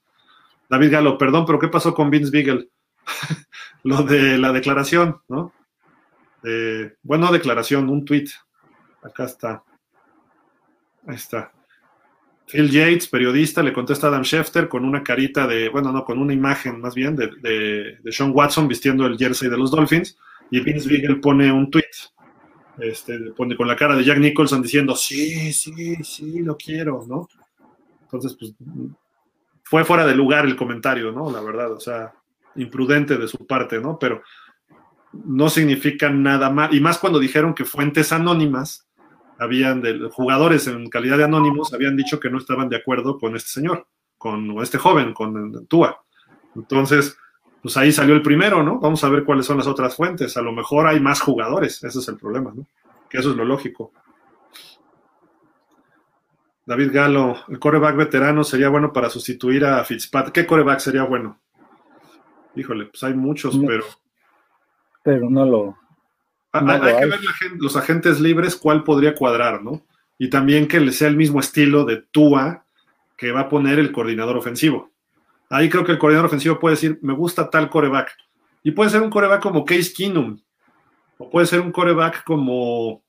David 0.69 0.93
Galo, 0.93 1.17
perdón, 1.17 1.45
pero 1.45 1.59
¿qué 1.59 1.67
pasó 1.67 1.93
con 1.93 2.09
Vince 2.09 2.31
Beagle? 2.31 2.69
lo 3.83 4.03
de 4.03 4.37
la 4.37 4.51
declaración, 4.51 5.21
¿no? 5.27 5.53
bueno, 7.03 7.31
declaración, 7.31 7.89
un 7.89 8.03
tweet. 8.03 8.27
Acá 9.01 9.25
está. 9.25 9.63
Ahí 11.07 11.15
está. 11.15 11.51
Phil 12.45 12.69
Yates, 12.69 13.07
periodista, 13.07 13.63
le 13.63 13.73
contesta 13.73 14.07
a 14.07 14.09
Adam 14.09 14.23
Schefter 14.23 14.67
con 14.67 14.83
una 14.83 15.03
carita 15.03 15.47
de, 15.47 15.69
bueno, 15.69 15.91
no, 15.91 16.03
con 16.03 16.19
una 16.19 16.33
imagen 16.33 16.81
más 16.81 16.93
bien 16.93 17.15
de, 17.15 17.29
de, 17.41 18.11
Sean 18.11 18.31
Watson 18.33 18.67
vistiendo 18.67 19.05
el 19.05 19.17
jersey 19.17 19.49
de 19.49 19.57
los 19.57 19.71
Dolphins. 19.71 20.17
Y 20.51 20.59
Vince 20.59 20.87
Beagle 20.87 21.15
pone 21.15 21.51
un 21.51 21.71
tweet, 21.71 21.83
este, 22.77 23.17
pone 23.35 23.55
con 23.55 23.67
la 23.67 23.75
cara 23.75 23.95
de 23.95 24.03
Jack 24.03 24.19
Nicholson 24.19 24.61
diciendo, 24.61 24.95
sí, 24.95 25.51
sí, 25.53 25.95
sí, 26.03 26.39
lo 26.39 26.55
quiero, 26.57 27.05
¿no? 27.07 27.27
Entonces, 28.03 28.35
pues, 28.39 28.53
fue 29.63 29.83
fuera 29.83 30.05
de 30.05 30.13
lugar 30.13 30.45
el 30.45 30.55
comentario, 30.55 31.11
¿no? 31.11 31.31
La 31.31 31.41
verdad, 31.41 31.71
o 31.71 31.79
sea, 31.79 32.13
imprudente 32.55 33.17
de 33.17 33.27
su 33.27 33.45
parte, 33.45 33.79
¿no? 33.79 33.97
Pero 33.99 34.21
no 35.11 35.49
significa 35.49 36.09
nada 36.09 36.49
más, 36.49 36.73
y 36.73 36.79
más 36.79 36.97
cuando 36.97 37.19
dijeron 37.19 37.53
que 37.53 37.65
fuentes 37.65 38.11
anónimas, 38.11 38.87
habían 39.39 39.81
de, 39.81 40.09
jugadores 40.11 40.67
en 40.67 40.89
calidad 40.89 41.17
de 41.17 41.25
anónimos, 41.25 41.73
habían 41.73 41.95
dicho 41.95 42.19
que 42.19 42.29
no 42.29 42.37
estaban 42.37 42.69
de 42.69 42.77
acuerdo 42.77 43.17
con 43.17 43.35
este 43.35 43.49
señor, 43.49 43.87
con 44.17 44.61
este 44.61 44.77
joven, 44.77 45.13
con 45.13 45.67
Tua. 45.67 46.03
Entonces, 46.55 47.17
pues 47.61 47.77
ahí 47.77 47.91
salió 47.91 48.15
el 48.15 48.21
primero, 48.21 48.63
¿no? 48.63 48.79
Vamos 48.79 49.03
a 49.03 49.09
ver 49.09 49.23
cuáles 49.23 49.45
son 49.45 49.57
las 49.57 49.67
otras 49.67 49.95
fuentes. 49.95 50.35
A 50.37 50.41
lo 50.41 50.51
mejor 50.51 50.87
hay 50.87 50.99
más 50.99 51.21
jugadores, 51.21 51.83
ese 51.83 51.99
es 51.99 52.07
el 52.07 52.17
problema, 52.17 52.51
¿no? 52.55 52.67
Que 53.09 53.19
eso 53.19 53.31
es 53.31 53.35
lo 53.35 53.45
lógico. 53.45 53.91
David 56.65 56.91
Galo, 56.93 57.35
el 57.49 57.59
coreback 57.59 57.95
veterano 57.95 58.43
sería 58.43 58.69
bueno 58.69 58.93
para 58.93 59.09
sustituir 59.09 59.65
a 59.65 59.83
Fitzpatrick. 59.83 60.33
¿Qué 60.33 60.45
coreback 60.45 60.79
sería 60.79 61.03
bueno? 61.03 61.39
Híjole, 62.55 62.85
pues 62.85 63.03
hay 63.03 63.13
muchos, 63.13 63.57
pero. 63.65 63.83
Pero 65.03 65.29
no 65.29 65.45
lo. 65.45 65.77
Hay, 66.51 66.79
que 66.79 67.05
ver 67.07 67.19
los 67.57 67.75
agentes 67.75 68.19
libres 68.19 68.55
cuál 68.55 68.83
podría 68.83 69.15
cuadrar, 69.15 69.63
¿no? 69.63 69.81
Y 70.19 70.29
también 70.29 70.67
que 70.67 70.79
le 70.79 70.91
sea 70.91 71.07
el 71.07 71.17
mismo 71.17 71.39
estilo 71.39 71.83
de 71.83 71.97
Tua 72.11 72.65
que 73.17 73.31
va 73.31 73.41
a 73.41 73.49
poner 73.49 73.79
el 73.79 73.91
coordinador 73.91 74.37
ofensivo. 74.37 74.91
Ahí 75.49 75.69
creo 75.69 75.83
que 75.83 75.91
el 75.91 75.97
coordinador 75.97 76.27
ofensivo 76.27 76.59
puede 76.59 76.75
decir, 76.75 76.99
me 77.01 77.13
gusta 77.13 77.49
tal 77.49 77.69
coreback. 77.69 78.15
Y 78.61 78.71
puede 78.71 78.91
ser 78.91 79.01
un 79.01 79.09
coreback 79.09 79.41
como 79.41 79.65
Case 79.65 79.91
Keenum. 79.93 80.39
O 81.17 81.29
puede 81.29 81.47
ser 81.47 81.59
un 81.59 81.71
coreback 81.71 82.23
como 82.23 83.03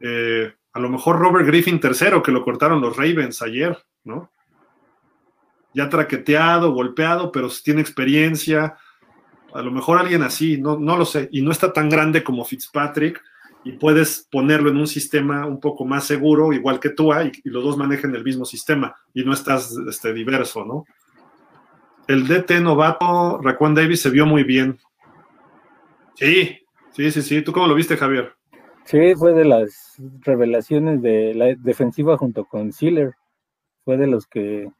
eh, 0.00 0.52
a 0.72 0.80
lo 0.80 0.88
mejor 0.88 1.18
Robert 1.18 1.46
Griffin 1.46 1.80
III, 1.82 2.22
que 2.22 2.32
lo 2.32 2.44
cortaron 2.44 2.80
los 2.80 2.96
Ravens 2.96 3.42
ayer, 3.42 3.76
¿no? 4.04 4.30
Ya 5.76 5.90
traqueteado, 5.90 6.72
golpeado, 6.72 7.30
pero 7.30 7.50
tiene 7.62 7.82
experiencia. 7.82 8.78
A 9.52 9.60
lo 9.60 9.70
mejor 9.70 9.98
alguien 9.98 10.22
así, 10.22 10.58
no, 10.58 10.78
no 10.78 10.96
lo 10.96 11.04
sé. 11.04 11.28
Y 11.32 11.42
no 11.42 11.52
está 11.52 11.70
tan 11.70 11.90
grande 11.90 12.24
como 12.24 12.46
Fitzpatrick 12.46 13.22
y 13.62 13.72
puedes 13.72 14.26
ponerlo 14.30 14.70
en 14.70 14.78
un 14.78 14.86
sistema 14.86 15.44
un 15.44 15.60
poco 15.60 15.84
más 15.84 16.04
seguro, 16.04 16.54
igual 16.54 16.80
que 16.80 16.88
tú, 16.88 17.12
y, 17.12 17.30
y 17.44 17.50
los 17.50 17.62
dos 17.62 17.76
manejen 17.76 18.14
el 18.14 18.24
mismo 18.24 18.46
sistema 18.46 18.96
y 19.12 19.22
no 19.22 19.34
estás 19.34 19.76
este, 19.86 20.14
diverso, 20.14 20.64
¿no? 20.64 20.84
El 22.08 22.26
DT 22.26 22.62
novato, 22.62 23.38
Raquan 23.42 23.74
Davis, 23.74 24.00
se 24.00 24.10
vio 24.10 24.24
muy 24.24 24.44
bien. 24.44 24.78
Sí, 26.14 26.58
sí, 26.92 27.10
sí, 27.10 27.20
sí. 27.20 27.42
¿Tú 27.42 27.52
cómo 27.52 27.66
lo 27.66 27.74
viste, 27.74 27.98
Javier? 27.98 28.32
Sí, 28.84 29.14
fue 29.16 29.34
de 29.34 29.44
las 29.44 29.96
revelaciones 30.22 31.02
de 31.02 31.34
la 31.34 31.54
defensiva 31.58 32.16
junto 32.16 32.46
con 32.46 32.72
Sealer. 32.72 33.14
Fue 33.84 33.98
de 33.98 34.06
los 34.06 34.26
que 34.26 34.70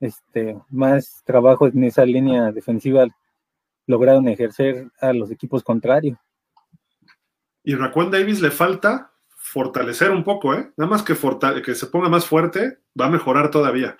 este, 0.00 0.58
más 0.70 1.22
trabajo 1.24 1.66
en 1.66 1.84
esa 1.84 2.04
línea 2.04 2.52
defensiva 2.52 3.06
lograron 3.86 4.28
ejercer 4.28 4.90
a 5.00 5.12
los 5.12 5.30
equipos 5.30 5.62
contrarios. 5.62 6.18
Y 7.64 7.74
Raquel 7.74 8.10
Davis 8.10 8.40
le 8.40 8.50
falta 8.50 9.12
fortalecer 9.36 10.10
un 10.10 10.24
poco, 10.24 10.54
¿eh? 10.54 10.70
Nada 10.76 10.90
más 10.90 11.02
que, 11.02 11.14
que 11.64 11.74
se 11.74 11.86
ponga 11.86 12.08
más 12.08 12.26
fuerte, 12.26 12.78
va 12.98 13.06
a 13.06 13.10
mejorar 13.10 13.50
todavía. 13.50 13.96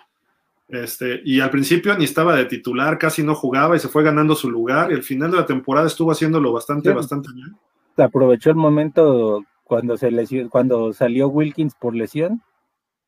Este, 0.68 1.22
y 1.24 1.40
al 1.40 1.48
principio 1.48 1.96
ni 1.96 2.04
estaba 2.04 2.36
de 2.36 2.44
titular, 2.44 2.98
casi 2.98 3.22
no 3.22 3.34
jugaba 3.34 3.74
y 3.74 3.78
se 3.78 3.88
fue 3.88 4.02
ganando 4.02 4.34
su 4.34 4.50
lugar. 4.50 4.92
Y 4.92 4.94
al 4.94 5.02
final 5.02 5.30
de 5.30 5.38
la 5.38 5.46
temporada 5.46 5.86
estuvo 5.86 6.12
haciéndolo 6.12 6.52
bastante, 6.52 6.92
bastante 6.92 7.30
bien. 7.32 7.56
Aprovechó 7.96 8.50
el 8.50 8.56
momento 8.56 9.42
cuando, 9.64 9.96
se 9.96 10.10
lesionó, 10.10 10.50
cuando 10.50 10.92
salió 10.92 11.28
Wilkins 11.28 11.74
por 11.74 11.94
lesión, 11.94 12.42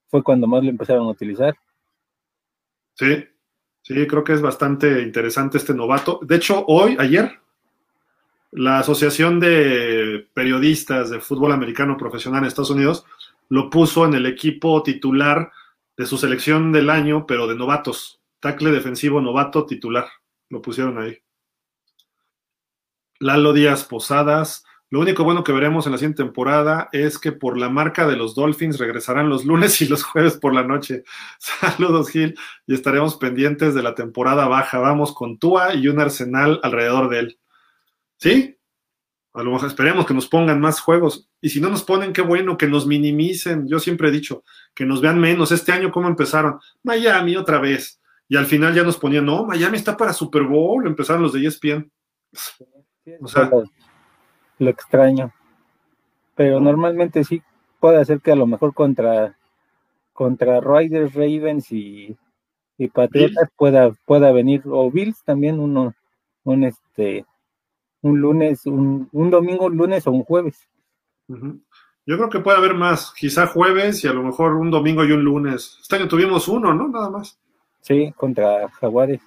fue 0.09 0.23
cuando 0.23 0.47
más 0.47 0.65
lo 0.65 0.71
empezaron 0.71 1.07
a 1.07 1.11
utilizar. 1.11 1.55
Sí, 3.01 3.24
sí, 3.81 4.06
creo 4.06 4.22
que 4.22 4.35
es 4.35 4.43
bastante 4.43 5.01
interesante 5.01 5.56
este 5.56 5.72
novato. 5.72 6.20
De 6.22 6.36
hecho, 6.36 6.66
hoy, 6.66 6.98
ayer, 6.98 7.40
la 8.51 8.81
Asociación 8.81 9.40
de 9.40 10.28
Periodistas 10.35 11.09
de 11.09 11.18
Fútbol 11.18 11.52
Americano 11.52 11.97
Profesional 11.97 12.43
en 12.43 12.48
Estados 12.48 12.68
Unidos 12.68 13.06
lo 13.48 13.70
puso 13.70 14.05
en 14.05 14.12
el 14.12 14.27
equipo 14.27 14.82
titular 14.82 15.51
de 15.97 16.05
su 16.05 16.18
selección 16.18 16.72
del 16.72 16.90
año, 16.90 17.24
pero 17.27 17.47
de 17.47 17.55
novatos. 17.55 18.20
Tacle 18.39 18.70
defensivo 18.70 19.22
novato 19.22 19.64
titular. 19.64 20.06
Lo 20.51 20.60
pusieron 20.60 20.98
ahí. 20.98 21.16
Lalo 23.18 23.55
Díaz 23.55 23.85
Posadas. 23.85 24.66
Lo 24.91 24.99
único 24.99 25.23
bueno 25.23 25.45
que 25.45 25.53
veremos 25.53 25.87
en 25.87 25.93
la 25.93 25.99
siguiente 25.99 26.25
temporada 26.25 26.89
es 26.91 27.17
que 27.21 27.31
por 27.31 27.57
la 27.57 27.69
marca 27.69 28.09
de 28.09 28.17
los 28.17 28.35
Dolphins 28.35 28.77
regresarán 28.79 29.29
los 29.29 29.45
lunes 29.45 29.81
y 29.81 29.87
los 29.87 30.03
jueves 30.03 30.37
por 30.37 30.53
la 30.53 30.65
noche. 30.65 31.05
Saludos, 31.39 32.11
Gil, 32.11 32.37
y 32.67 32.75
estaremos 32.75 33.17
pendientes 33.17 33.75
de 33.77 33.85
la 33.85 33.95
temporada 33.95 34.49
baja. 34.49 34.79
Vamos 34.79 35.15
con 35.15 35.39
Tua 35.39 35.75
y 35.77 35.87
un 35.87 36.01
arsenal 36.01 36.59
alrededor 36.65 37.09
de 37.09 37.19
él. 37.21 37.39
¿Sí? 38.19 38.57
A 39.33 39.45
lo 39.45 39.53
mejor 39.53 39.69
esperemos 39.69 40.07
que 40.07 40.15
nos 40.15 40.27
pongan 40.27 40.61
más 40.61 40.81
juegos. 40.81 41.29
Y 41.41 41.51
si 41.51 41.61
no 41.61 41.71
nos 41.71 41.85
ponen, 41.85 42.12
qué 42.12 42.23
bueno, 42.23 42.59
que 42.59 42.67
nos 42.67 42.85
minimicen. 42.89 43.69
Yo 43.69 43.79
siempre 43.79 44.09
he 44.09 44.12
dicho, 44.12 44.43
que 44.75 44.85
nos 44.85 45.01
vean 45.01 45.21
menos. 45.21 45.53
Este 45.53 45.71
año, 45.71 45.93
¿cómo 45.93 46.09
empezaron? 46.09 46.59
Miami 46.83 47.37
otra 47.37 47.61
vez. 47.61 48.01
Y 48.29 48.37
al 48.37 48.47
final 48.47 48.75
ya 48.75 48.83
nos 48.83 48.97
ponían, 48.97 49.25
no, 49.25 49.45
Miami 49.45 49.77
está 49.77 49.97
para 49.97 50.12
Super 50.12 50.43
Bowl. 50.43 50.85
Empezaron 50.85 51.23
los 51.23 51.33
de 51.33 51.47
ESPN. 51.47 51.93
o 53.21 53.29
sea, 53.29 53.49
lo, 54.61 54.70
extraño. 54.70 55.32
Pero 56.37 56.61
normalmente 56.61 57.24
sí 57.24 57.43
puede 57.81 58.05
ser 58.05 58.20
que 58.20 58.32
a 58.32 58.37
lo 58.37 58.47
mejor 58.47 58.73
contra, 58.74 59.37
contra 60.12 60.61
Riders, 60.61 61.15
Ravens 61.15 61.73
y, 61.73 62.16
y 62.78 62.89
Patriotas 62.89 63.51
pueda, 63.57 63.91
pueda 64.07 64.31
venir, 64.32 64.62
o 64.66 64.91
Bills 64.91 65.23
también 65.24 65.59
uno, 65.59 65.95
un 66.45 66.65
este 66.65 67.24
un 68.03 68.20
lunes, 68.20 68.66
un, 68.66 69.09
domingo, 69.12 69.66
un 69.66 69.77
lunes 69.77 70.07
o 70.07 70.12
un 70.12 70.24
jueves. 70.24 70.69
Yo 71.28 72.16
creo 72.16 72.31
que 72.31 72.41
puede 72.41 72.59
haber 72.59 72.74
más, 72.74 73.12
quizá 73.16 73.47
jueves 73.47 74.03
y 74.05 74.09
a 74.09 74.12
lo 74.12 74.23
mejor 74.23 74.55
un 74.55 74.70
domingo 74.70 75.05
y 75.05 75.12
un 75.12 75.23
lunes. 75.23 75.78
Este 75.81 75.97
año 75.97 76.09
tuvimos 76.09 76.49
uno, 76.49 76.74
¿no? 76.74 76.89
Nada 76.89 77.11
más. 77.11 77.39
Sí, 77.81 78.12
contra 78.16 78.69
Jaguares. 78.69 79.20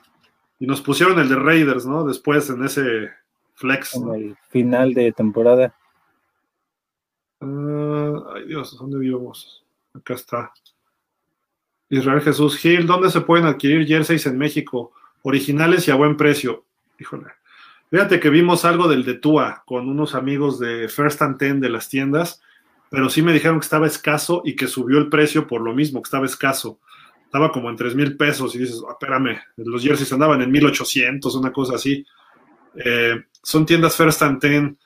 Y 0.59 0.67
nos 0.67 0.81
pusieron 0.81 1.19
el 1.19 1.29
de 1.29 1.35
Raiders, 1.35 1.85
¿no? 1.85 2.03
Después 2.03 2.49
en 2.49 2.63
ese 2.63 3.11
flex. 3.55 3.95
En 3.95 4.13
el 4.13 4.37
final 4.49 4.93
de 4.93 5.11
temporada. 5.11 5.75
Ah, 7.41 8.13
ay 8.35 8.47
Dios, 8.47 8.77
¿dónde 8.77 8.99
vivimos? 8.99 9.63
Acá 9.93 10.13
está. 10.15 10.51
Israel 11.89 12.21
Jesús 12.21 12.57
Gil, 12.57 12.87
¿dónde 12.87 13.11
se 13.11 13.21
pueden 13.21 13.45
adquirir 13.45 13.85
jerseys 13.85 14.25
en 14.25 14.37
México? 14.37 14.93
Originales 15.21 15.87
y 15.87 15.91
a 15.91 15.95
buen 15.95 16.17
precio. 16.17 16.65
Híjole. 16.99 17.27
Fíjate 17.91 18.19
que 18.19 18.31
vimos 18.31 18.65
algo 18.65 18.87
del 18.87 19.05
de 19.05 19.13
Tua 19.13 19.61
con 19.67 19.87
unos 19.87 20.15
amigos 20.15 20.57
de 20.57 20.89
First 20.89 21.21
and 21.21 21.37
Ten 21.37 21.59
de 21.59 21.69
las 21.69 21.89
tiendas, 21.89 22.41
pero 22.89 23.09
sí 23.09 23.21
me 23.21 23.33
dijeron 23.33 23.59
que 23.59 23.65
estaba 23.65 23.85
escaso 23.85 24.41
y 24.43 24.55
que 24.55 24.67
subió 24.67 24.97
el 24.97 25.09
precio 25.09 25.45
por 25.45 25.61
lo 25.61 25.75
mismo, 25.75 26.01
que 26.01 26.07
estaba 26.07 26.25
escaso. 26.25 26.79
Estaba 27.25 27.51
como 27.51 27.69
en 27.69 27.75
3 27.75 27.93
mil 27.93 28.17
pesos 28.17 28.55
y 28.55 28.59
dices, 28.59 28.81
ah, 28.87 28.93
espérame, 28.93 29.39
los 29.57 29.83
jerseys 29.83 30.11
andaban 30.11 30.41
en 30.41 30.51
1800, 30.51 31.35
una 31.35 31.51
cosa 31.51 31.75
así. 31.75 32.05
Eh, 32.75 33.23
son 33.41 33.65
tiendas 33.65 33.95
First 33.95 34.21
and 34.21 34.39
Ten. 34.39 34.77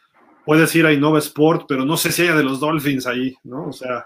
Puedes 0.45 0.73
ir 0.75 0.85
a 0.85 0.93
Innova 0.93 1.19
Sport, 1.19 1.65
pero 1.67 1.85
no 1.85 1.97
sé 1.97 2.11
si 2.11 2.23
haya 2.23 2.35
de 2.35 2.43
los 2.43 2.59
Dolphins 2.59 3.05
ahí, 3.05 3.35
¿no? 3.43 3.67
O 3.67 3.73
sea, 3.73 4.05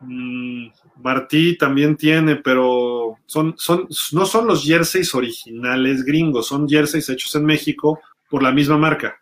mmm, 0.00 0.68
Martí 1.02 1.58
también 1.58 1.96
tiene, 1.96 2.36
pero 2.36 3.18
son, 3.26 3.54
son, 3.58 3.86
no 4.12 4.26
son 4.26 4.46
los 4.46 4.64
jerseys 4.64 5.14
originales 5.14 6.04
gringos, 6.04 6.46
son 6.46 6.68
jerseys 6.68 7.08
hechos 7.10 7.34
en 7.34 7.44
México 7.44 8.00
por 8.30 8.42
la 8.42 8.52
misma 8.52 8.78
marca. 8.78 9.20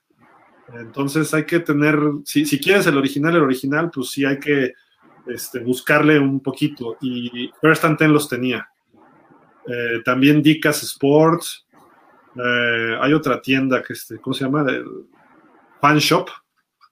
Entonces 0.72 1.34
hay 1.34 1.44
que 1.44 1.60
tener, 1.60 1.98
si, 2.24 2.46
si 2.46 2.58
quieres 2.58 2.86
el 2.86 2.96
original, 2.96 3.36
el 3.36 3.42
original, 3.42 3.90
pues 3.92 4.10
sí 4.10 4.24
hay 4.24 4.38
que 4.38 4.72
este, 5.26 5.58
buscarle 5.58 6.18
un 6.18 6.40
poquito. 6.40 6.96
Y 7.00 7.50
First 7.60 7.84
and 7.84 7.98
Ten 7.98 8.12
los 8.12 8.28
tenía. 8.28 8.68
Eh, 9.66 10.00
también 10.04 10.42
Dicas 10.42 10.82
Sports. 10.82 11.66
Eh, 12.36 12.98
hay 13.00 13.12
otra 13.12 13.40
tienda 13.40 13.82
que, 13.82 13.92
este, 13.92 14.18
¿cómo 14.18 14.34
se 14.34 14.44
llama? 14.44 14.64
Fan 15.80 15.98
Shop, 15.98 16.28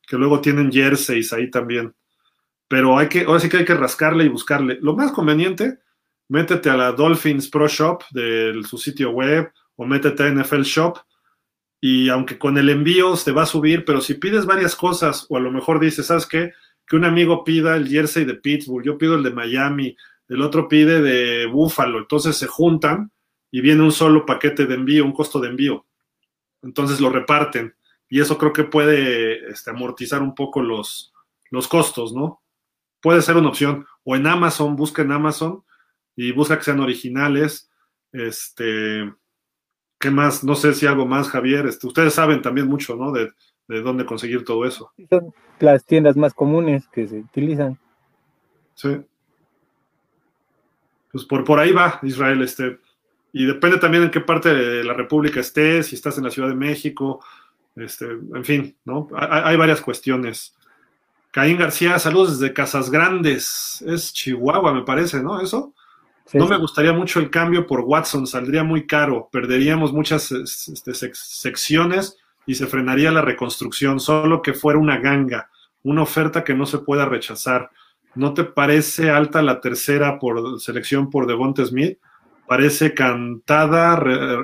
que 0.06 0.16
luego 0.16 0.40
tienen 0.40 0.70
jerseys 0.70 1.32
ahí 1.32 1.50
también 1.50 1.94
pero 2.70 2.96
hay 2.96 3.08
que, 3.08 3.24
ahora 3.24 3.40
sí 3.40 3.48
que 3.48 3.56
hay 3.56 3.64
que 3.64 3.74
rascarle 3.74 4.22
y 4.22 4.28
buscarle. 4.28 4.78
Lo 4.80 4.94
más 4.94 5.10
conveniente, 5.10 5.80
métete 6.28 6.70
a 6.70 6.76
la 6.76 6.92
Dolphins 6.92 7.48
Pro 7.48 7.66
Shop 7.66 8.04
de 8.12 8.62
su 8.62 8.78
sitio 8.78 9.10
web 9.10 9.50
o 9.74 9.84
métete 9.84 10.22
a 10.22 10.30
NFL 10.30 10.62
Shop 10.62 10.96
y 11.80 12.08
aunque 12.10 12.38
con 12.38 12.58
el 12.58 12.68
envío 12.68 13.12
te 13.16 13.32
va 13.32 13.42
a 13.42 13.46
subir, 13.46 13.84
pero 13.84 14.00
si 14.00 14.14
pides 14.14 14.46
varias 14.46 14.76
cosas 14.76 15.26
o 15.28 15.36
a 15.36 15.40
lo 15.40 15.50
mejor 15.50 15.80
dices, 15.80 16.06
¿sabes 16.06 16.26
qué? 16.26 16.52
Que 16.86 16.94
un 16.94 17.04
amigo 17.04 17.42
pida 17.42 17.74
el 17.74 17.88
jersey 17.88 18.24
de 18.24 18.34
Pittsburgh, 18.34 18.84
yo 18.84 18.96
pido 18.96 19.16
el 19.16 19.24
de 19.24 19.32
Miami, 19.32 19.96
el 20.28 20.40
otro 20.40 20.68
pide 20.68 21.02
de 21.02 21.46
Buffalo, 21.46 21.98
entonces 21.98 22.36
se 22.36 22.46
juntan 22.46 23.10
y 23.50 23.60
viene 23.60 23.82
un 23.82 23.92
solo 23.92 24.26
paquete 24.26 24.66
de 24.66 24.74
envío, 24.74 25.04
un 25.04 25.12
costo 25.12 25.40
de 25.40 25.48
envío. 25.48 25.86
Entonces 26.62 27.00
lo 27.00 27.10
reparten 27.10 27.74
y 28.08 28.20
eso 28.20 28.38
creo 28.38 28.52
que 28.52 28.64
puede 28.64 29.50
este, 29.50 29.70
amortizar 29.70 30.22
un 30.22 30.34
poco 30.34 30.62
los, 30.62 31.12
los 31.50 31.68
costos, 31.68 32.12
¿no? 32.12 32.40
puede 33.00 33.22
ser 33.22 33.36
una 33.36 33.48
opción. 33.48 33.86
O 34.04 34.16
en 34.16 34.26
Amazon, 34.26 34.76
busca 34.76 35.02
en 35.02 35.12
Amazon 35.12 35.62
y 36.16 36.32
busca 36.32 36.56
que 36.56 36.64
sean 36.64 36.80
originales. 36.80 37.70
Este, 38.12 39.12
¿qué 39.98 40.10
más? 40.10 40.44
No 40.44 40.54
sé 40.54 40.74
si 40.74 40.86
algo 40.86 41.06
más, 41.06 41.28
Javier. 41.28 41.66
Este, 41.66 41.86
ustedes 41.86 42.14
saben 42.14 42.42
también 42.42 42.68
mucho, 42.68 42.96
¿no? 42.96 43.12
De, 43.12 43.32
dónde 43.68 44.04
conseguir 44.04 44.44
todo 44.44 44.64
eso. 44.64 44.92
Son 45.08 45.32
las 45.60 45.84
tiendas 45.84 46.16
más 46.16 46.34
comunes 46.34 46.88
que 46.88 47.06
se 47.06 47.20
utilizan. 47.20 47.78
Sí. 48.74 49.00
Pues 51.12 51.24
por, 51.24 51.44
por 51.44 51.60
ahí 51.60 51.70
va, 51.70 52.00
Israel. 52.02 52.42
Este, 52.42 52.80
y 53.32 53.46
depende 53.46 53.78
también 53.78 54.04
en 54.04 54.10
qué 54.10 54.20
parte 54.20 54.52
de 54.54 54.84
la 54.84 54.94
República 54.94 55.40
estés, 55.40 55.88
si 55.88 55.94
estás 55.94 56.18
en 56.18 56.24
la 56.24 56.30
Ciudad 56.30 56.48
de 56.48 56.54
México, 56.54 57.24
este, 57.76 58.06
en 58.06 58.44
fin, 58.44 58.76
¿no? 58.84 59.08
Hay, 59.14 59.42
hay 59.44 59.56
varias 59.56 59.80
cuestiones. 59.80 60.54
Caín 61.30 61.58
García, 61.58 61.98
saludos 61.98 62.38
desde 62.40 62.52
Casas 62.52 62.90
Grandes. 62.90 63.84
Es 63.86 64.12
Chihuahua, 64.12 64.72
me 64.72 64.82
parece, 64.82 65.22
¿no? 65.22 65.40
Eso. 65.40 65.74
no 66.32 66.48
me 66.48 66.58
gustaría 66.58 66.92
mucho 66.92 67.20
el 67.20 67.30
cambio 67.30 67.66
por 67.66 67.80
Watson, 67.80 68.26
saldría 68.26 68.64
muy 68.64 68.86
caro, 68.86 69.28
perderíamos 69.30 69.92
muchas 69.92 70.30
este, 70.32 70.92
secciones 71.12 72.16
y 72.46 72.54
se 72.54 72.66
frenaría 72.66 73.12
la 73.12 73.22
reconstrucción, 73.22 74.00
solo 74.00 74.42
que 74.42 74.54
fuera 74.54 74.78
una 74.78 74.98
ganga, 74.98 75.50
una 75.84 76.02
oferta 76.02 76.42
que 76.42 76.54
no 76.54 76.66
se 76.66 76.78
pueda 76.78 77.06
rechazar. 77.06 77.70
¿No 78.16 78.34
te 78.34 78.42
parece 78.42 79.10
alta 79.10 79.40
la 79.40 79.60
tercera 79.60 80.18
por 80.18 80.60
selección 80.60 81.10
por 81.10 81.28
Devonte 81.28 81.64
Smith? 81.64 81.98
Parece 82.50 82.94
cantada, 82.94 83.96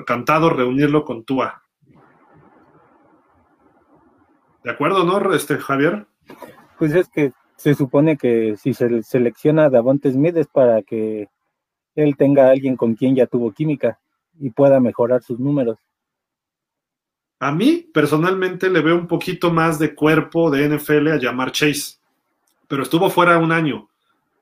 cantado 0.06 0.48
reunirlo 0.48 1.04
con 1.04 1.24
Tua. 1.24 1.64
¿De 4.62 4.70
acuerdo, 4.70 5.02
no, 5.02 5.32
este, 5.32 5.58
Javier? 5.58 6.06
Pues 6.78 6.94
es 6.94 7.08
que 7.08 7.32
se 7.56 7.74
supone 7.74 8.16
que 8.16 8.56
si 8.58 8.74
se 8.74 9.02
selecciona 9.02 9.64
a 9.64 9.70
Davonte 9.70 10.12
Smith 10.12 10.36
es 10.36 10.46
para 10.46 10.82
que 10.82 11.30
él 11.96 12.16
tenga 12.16 12.46
a 12.46 12.50
alguien 12.50 12.76
con 12.76 12.94
quien 12.94 13.16
ya 13.16 13.26
tuvo 13.26 13.50
química 13.50 13.98
y 14.38 14.50
pueda 14.50 14.78
mejorar 14.78 15.24
sus 15.24 15.40
números. 15.40 15.80
A 17.40 17.50
mí, 17.50 17.90
personalmente, 17.92 18.70
le 18.70 18.82
veo 18.82 18.94
un 18.94 19.08
poquito 19.08 19.50
más 19.50 19.80
de 19.80 19.96
cuerpo 19.96 20.48
de 20.48 20.68
NFL 20.68 21.08
a 21.08 21.16
llamar 21.16 21.50
Chase, 21.50 21.96
pero 22.68 22.84
estuvo 22.84 23.10
fuera 23.10 23.36
un 23.38 23.50
año. 23.50 23.88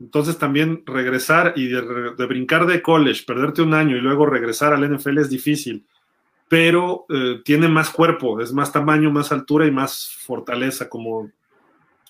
Entonces 0.05 0.37
también 0.37 0.83
regresar 0.85 1.55
y 1.57 1.69
de, 1.69 2.27
brincar 2.27 2.67
de 2.67 2.83
college, 2.83 3.25
perderte 3.27 3.63
un 3.63 3.73
año 3.73 3.97
y 3.97 4.03
luego 4.03 4.27
regresar 4.27 4.75
al 4.75 4.87
NFL 4.87 5.17
es 5.17 5.31
difícil, 5.31 5.87
pero 6.47 7.07
eh, 7.09 7.41
tiene 7.43 7.69
más 7.69 7.89
cuerpo, 7.89 8.43
es 8.43 8.53
más 8.53 8.71
tamaño, 8.71 9.11
más 9.11 9.33
altura 9.33 9.67
y 9.67 9.71
más 9.71 10.15
fortaleza 10.21 10.91
como 10.91 11.31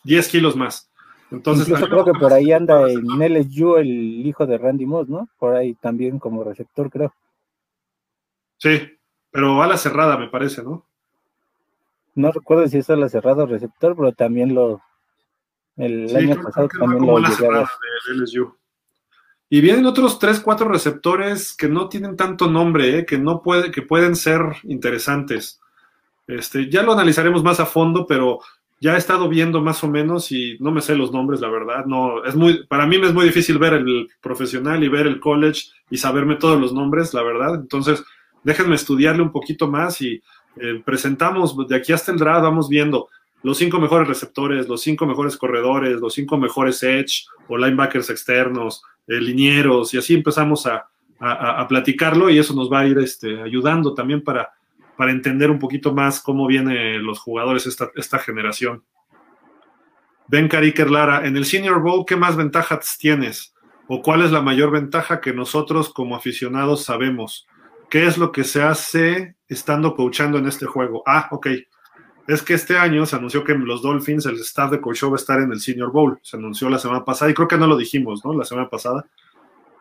10 0.03 0.29
kilos 0.29 0.57
más. 0.57 0.91
Entonces, 1.31 1.69
Incluso 1.69 1.89
creo 1.89 2.05
que 2.05 2.19
por 2.19 2.33
ahí 2.33 2.51
anda 2.53 2.91
en 2.91 3.23
LSU 3.23 3.77
el 3.77 4.27
hijo 4.27 4.45
de 4.45 4.59
Randy 4.59 4.87
Moss, 4.87 5.09
¿no? 5.09 5.29
Por 5.39 5.55
ahí 5.55 5.75
también 5.75 6.19
como 6.19 6.43
receptor, 6.43 6.91
creo. 6.91 7.15
Sí, 8.59 8.81
pero 9.31 9.63
a 9.63 9.69
la 9.69 9.77
cerrada, 9.77 10.19
me 10.19 10.29
parece, 10.29 10.65
¿no? 10.65 10.85
No 12.17 12.33
recuerdo 12.33 12.67
si 12.67 12.79
es 12.79 12.91
a 12.91 12.97
la 12.97 13.09
cerrada 13.09 13.45
o 13.45 13.47
receptor, 13.47 13.95
pero 13.95 14.13
también 14.13 14.53
lo. 14.53 14.83
El 15.77 16.15
año 16.17 16.43
pasado 16.43 16.69
también 16.69 17.07
lo 17.07 17.19
llegué 17.19 17.67
LSU. 18.15 18.55
Y 19.51 19.61
vienen 19.61 19.87
otros 19.87 20.19
tres, 20.19 20.41
cuatro 20.41 20.69
receptores 20.69 21.55
que 21.55 21.69
no 21.69 21.89
tienen 21.89 22.17
tanto 22.17 22.51
nombre, 22.51 22.99
¿eh? 22.99 23.07
que 23.07 23.19
no 23.19 23.43
puede, 23.43 23.71
que 23.71 23.83
pueden 23.83 24.17
ser 24.17 24.41
interesantes. 24.65 25.61
Este, 26.27 26.71
ya 26.71 26.83
lo 26.83 26.93
analizaremos 26.93 27.43
más 27.43 27.61
a 27.61 27.67
fondo, 27.67 28.07
pero 28.07 28.41
ya 28.81 28.95
he 28.95 28.99
estado 28.99 29.29
viendo 29.29 29.61
más 29.61 29.85
o 29.85 29.89
menos 29.89 30.33
y 30.33 30.57
no 30.61 30.71
me 30.71 30.81
sé 30.81 30.95
los 30.95 31.13
nombres, 31.13 31.41
la 31.41 31.51
verdad. 31.51 31.85
No, 31.87 32.25
es 32.25 32.35
muy, 32.35 32.67
para 32.67 32.87
mí 32.87 32.99
me 32.99 33.07
es 33.07 33.15
muy 33.15 33.27
difícil 33.27 33.59
ver 33.59 33.75
el 33.75 34.09
profesional 34.21 34.83
y 34.83 34.89
ver 34.89 35.07
el 35.07 35.21
college 35.21 35.69
y 35.91 35.99
saberme 35.99 36.37
todos 36.37 36.61
los 36.61 36.73
nombres, 36.73 37.15
la 37.15 37.23
verdad. 37.23 37.55
Entonces, 37.55 38.03
déjenme 38.43 38.75
estudiarle 38.75 39.23
un 39.23 39.33
poquito 39.33 39.71
más 39.71 40.01
y 40.01 40.23
eh, 40.57 40.83
presentamos 40.85 41.57
de 41.69 41.77
aquí 41.77 41.93
hasta 41.93 42.13
el 42.13 42.19
draft, 42.19 42.43
vamos 42.43 42.69
viendo 42.69 43.09
los 43.45 43.59
cinco 43.59 43.79
mejores 43.79 44.09
receptores, 44.09 44.67
los 44.69 44.81
cinco 44.81 45.07
mejores 45.07 45.37
corredores, 45.37 46.01
los 46.01 46.15
cinco 46.15 46.39
mejores 46.39 46.83
edge 46.83 47.27
o 47.47 47.59
linebackers 47.59 48.09
externos, 48.09 48.83
eh, 49.07 49.21
linieros, 49.21 49.93
y 49.93 49.99
así 49.99 50.15
empezamos 50.15 50.67
a, 50.67 50.89
a, 51.21 51.69
platicarlo 51.69 52.31
y 52.31 52.39
eso 52.39 52.55
nos 52.55 52.73
va 52.73 52.81
a 52.81 52.87
ir 52.87 52.99
este, 52.99 53.43
ayudando 53.43 53.93
también 53.93 54.25
para, 54.25 54.51
para 54.97 55.13
entender 55.13 55.51
un 55.51 55.59
poquito 55.59 55.93
más 55.93 56.21
cómo 56.21 56.47
vienen 56.47 57.05
los 57.05 57.19
jugadores 57.19 57.67
esta, 57.67 57.91
esta 57.97 58.19
generación. 58.19 58.83
Ben 60.27 60.49
Cariker 60.49 60.91
Lara, 60.91 61.27
en 61.27 61.37
el 61.37 61.45
Senior 61.45 61.83
Bowl, 61.83 62.07
¿qué 62.07 62.17
más 62.17 62.37
ventajas 62.37 62.97
tienes? 62.99 63.55
¿O 63.89 64.01
cuál 64.01 64.23
es 64.23 64.33
la 64.33 64.41
mayor 64.41 64.71
ventaja 64.71 65.21
que 65.21 65.35
nosotros 65.35 65.93
como 65.93 66.17
aficionados 66.17 66.85
sabemos? 66.85 67.47
¿Qué 67.91 68.07
es 68.07 68.17
lo 68.17 68.33
que 68.33 68.45
se 68.45 68.63
hace 68.63 69.37
estando 69.49 69.95
coachando 69.95 70.39
en 70.39 70.47
este 70.47 70.65
juego? 70.65 71.03
Ah, 71.07 71.29
ok 71.31 71.49
es 72.27 72.43
que 72.43 72.55
este 72.55 72.79
año 72.79 73.05
se 73.05 73.17
anunció 73.17 73.45
que 73.45 73.55
los 73.55 73.83
Dolphins, 73.83 74.27
el 74.27 74.37
staff 74.41 74.71
de 74.71 74.81
coach 74.81 75.05
va 75.05 75.13
a 75.13 75.17
estar 75.17 75.41
en 75.41 75.53
el 75.53 75.61
Senior 75.61 75.93
Bowl. 75.93 76.19
Se 76.23 76.37
anunció 76.37 76.71
la 76.71 76.79
semana 76.79 77.05
pasada 77.05 77.31
y 77.31 77.35
creo 77.35 77.49
que 77.49 77.59
no 77.59 77.67
lo 77.67 77.77
dijimos, 77.77 78.25
¿no? 78.25 78.33
La 78.35 78.45
semana 78.45 78.71
pasada. 78.71 79.07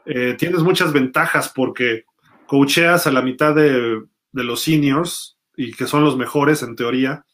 Eh, 0.05 0.35
tienes 0.37 0.61
muchas 0.61 0.91
ventajas 0.91 1.49
porque 1.49 2.03
coacheas 2.45 3.07
a 3.07 3.11
la 3.11 3.21
mitad 3.21 3.55
de, 3.55 4.03
los 4.33 4.61
seniors 4.61 5.37
y 5.55 5.71
que 5.71 5.87
son 5.87 6.03
los 6.03 6.17
mejores 6.17 6.63
en 6.63 6.75
teoría. 6.75 7.25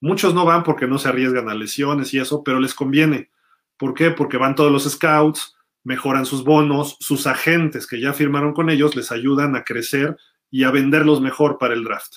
Muchos 0.00 0.34
no 0.34 0.44
van 0.44 0.62
porque 0.62 0.86
no 0.86 0.98
se 0.98 1.08
arriesgan 1.08 1.48
a 1.48 1.54
lesiones 1.54 2.12
y 2.12 2.18
eso, 2.18 2.42
pero 2.44 2.60
les 2.60 2.74
conviene. 2.74 3.30
¿Por 3.78 3.94
qué? 3.94 4.10
Porque 4.10 4.36
van 4.36 4.54
todos 4.54 4.70
los 4.70 4.84
scouts, 4.90 5.56
mejoran 5.84 6.26
sus 6.26 6.44
bonos, 6.44 6.96
sus 7.00 7.26
agentes 7.26 7.86
que 7.86 8.00
ya 8.00 8.12
firmaron 8.12 8.52
con 8.52 8.68
ellos 8.68 8.94
les 8.94 9.10
ayudan 9.10 9.56
a 9.56 9.64
crecer 9.64 10.16
y 10.50 10.64
a 10.64 10.70
venderlos 10.70 11.20
mejor 11.22 11.56
para 11.56 11.72
el 11.72 11.84
draft. 11.84 12.16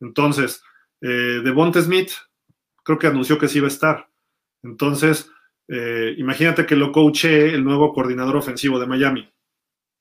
Entonces, 0.00 0.62
eh, 1.00 1.40
Devonte 1.44 1.80
Smith, 1.82 2.12
creo 2.82 2.98
que 2.98 3.06
anunció 3.06 3.38
que 3.38 3.48
sí 3.48 3.58
iba 3.58 3.66
a 3.66 3.68
estar. 3.68 4.08
Entonces, 4.62 5.30
eh, 5.68 6.14
imagínate 6.18 6.66
que 6.66 6.76
lo 6.76 6.92
coache 6.92 7.54
el 7.54 7.64
nuevo 7.64 7.92
coordinador 7.92 8.36
ofensivo 8.36 8.78
de 8.80 8.86
Miami, 8.86 9.30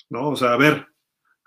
¿no? 0.10 0.30
O 0.30 0.36
sea, 0.36 0.54
a 0.54 0.58
ver, 0.58 0.88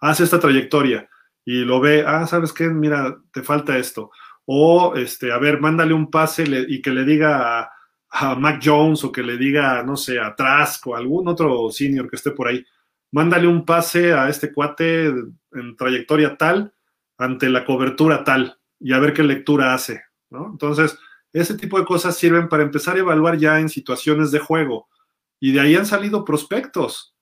hace 0.00 0.24
esta 0.24 0.38
trayectoria 0.38 1.08
y 1.44 1.64
lo 1.64 1.80
ve, 1.80 2.04
ah, 2.06 2.26
¿sabes 2.26 2.52
qué? 2.52 2.68
Mira, 2.68 3.18
te 3.32 3.42
falta 3.42 3.78
esto. 3.78 4.10
O, 4.44 4.94
este, 4.96 5.32
a 5.32 5.38
ver, 5.38 5.60
mándale 5.60 5.94
un 5.94 6.10
pase 6.10 6.44
y 6.68 6.82
que 6.82 6.90
le 6.90 7.04
diga 7.04 7.60
a, 7.60 7.70
a, 8.10 8.34
Mac 8.34 8.60
Jones 8.62 9.04
o 9.04 9.12
que 9.12 9.22
le 9.22 9.36
diga, 9.38 9.82
no 9.82 9.96
sé, 9.96 10.20
a 10.20 10.34
Trask 10.34 10.86
o 10.88 10.96
algún 10.96 11.28
otro 11.28 11.70
senior 11.70 12.08
que 12.08 12.16
esté 12.16 12.32
por 12.32 12.48
ahí. 12.48 12.64
Mándale 13.12 13.46
un 13.46 13.64
pase 13.64 14.12
a 14.12 14.28
este 14.28 14.52
cuate 14.52 15.06
en 15.06 15.76
trayectoria 15.76 16.36
tal 16.36 16.72
ante 17.18 17.48
la 17.48 17.64
cobertura 17.64 18.24
tal 18.24 18.59
y 18.80 18.94
a 18.94 18.98
ver 18.98 19.12
qué 19.12 19.22
lectura 19.22 19.74
hace, 19.74 20.02
¿no? 20.30 20.46
Entonces, 20.50 20.98
ese 21.32 21.54
tipo 21.54 21.78
de 21.78 21.84
cosas 21.84 22.16
sirven 22.16 22.48
para 22.48 22.62
empezar 22.62 22.96
a 22.96 23.00
evaluar 23.00 23.38
ya 23.38 23.60
en 23.60 23.68
situaciones 23.68 24.30
de 24.30 24.40
juego. 24.40 24.88
Y 25.38 25.52
de 25.52 25.60
ahí 25.60 25.76
han 25.76 25.86
salido 25.86 26.24
prospectos. 26.24 27.14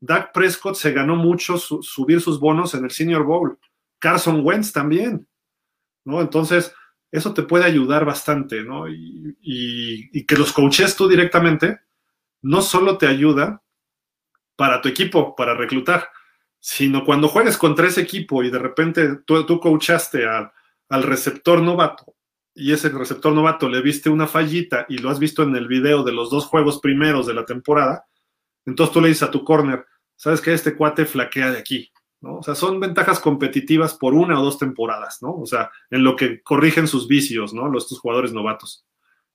Dak 0.00 0.32
Prescott 0.32 0.76
se 0.76 0.92
ganó 0.92 1.16
mucho 1.16 1.58
subir 1.58 2.20
sus 2.20 2.40
bonos 2.40 2.74
en 2.74 2.84
el 2.84 2.90
Senior 2.90 3.24
Bowl. 3.24 3.58
Carson 3.98 4.40
Wentz 4.42 4.72
también, 4.72 5.28
¿no? 6.04 6.22
Entonces, 6.22 6.72
eso 7.10 7.34
te 7.34 7.42
puede 7.42 7.64
ayudar 7.64 8.04
bastante, 8.04 8.62
¿no? 8.62 8.88
Y, 8.88 10.24
que 10.26 10.36
los 10.36 10.52
coaches 10.52 10.96
tú 10.96 11.08
directamente, 11.08 11.80
no 12.40 12.62
solo 12.62 12.96
te 12.96 13.06
ayuda 13.06 13.62
para 14.56 14.80
tu 14.80 14.88
equipo, 14.88 15.34
para 15.34 15.54
reclutar, 15.54 16.08
sino 16.60 17.04
cuando 17.04 17.28
juegues 17.28 17.56
contra 17.56 17.88
ese 17.88 18.02
equipo 18.02 18.42
y 18.44 18.50
de 18.50 18.58
repente 18.58 19.16
tú, 19.26 19.44
tú 19.44 19.58
coachaste 19.58 20.26
a 20.26 20.52
al 20.90 21.04
receptor 21.04 21.62
novato 21.62 22.14
y 22.54 22.72
ese 22.72 22.90
receptor 22.90 23.32
novato 23.32 23.68
le 23.68 23.80
viste 23.80 24.10
una 24.10 24.26
fallita 24.26 24.84
y 24.88 24.98
lo 24.98 25.08
has 25.08 25.18
visto 25.18 25.42
en 25.42 25.56
el 25.56 25.68
video 25.68 26.02
de 26.02 26.12
los 26.12 26.30
dos 26.30 26.46
juegos 26.46 26.80
primeros 26.80 27.26
de 27.26 27.34
la 27.34 27.46
temporada, 27.46 28.06
entonces 28.66 28.92
tú 28.92 29.00
le 29.00 29.08
dices 29.08 29.22
a 29.22 29.30
tu 29.30 29.44
corner, 29.44 29.86
sabes 30.16 30.40
que 30.40 30.52
este 30.52 30.76
cuate 30.76 31.06
flaquea 31.06 31.52
de 31.52 31.58
aquí, 31.58 31.90
¿no? 32.20 32.36
O 32.38 32.42
sea, 32.42 32.54
son 32.54 32.80
ventajas 32.80 33.20
competitivas 33.20 33.94
por 33.94 34.14
una 34.14 34.38
o 34.38 34.44
dos 34.44 34.58
temporadas, 34.58 35.22
¿no? 35.22 35.34
O 35.34 35.46
sea, 35.46 35.70
en 35.90 36.04
lo 36.04 36.16
que 36.16 36.42
corrigen 36.42 36.86
sus 36.86 37.08
vicios, 37.08 37.54
¿no? 37.54 37.68
Los 37.68 37.84
estos 37.84 38.00
jugadores 38.00 38.32
novatos. 38.32 38.84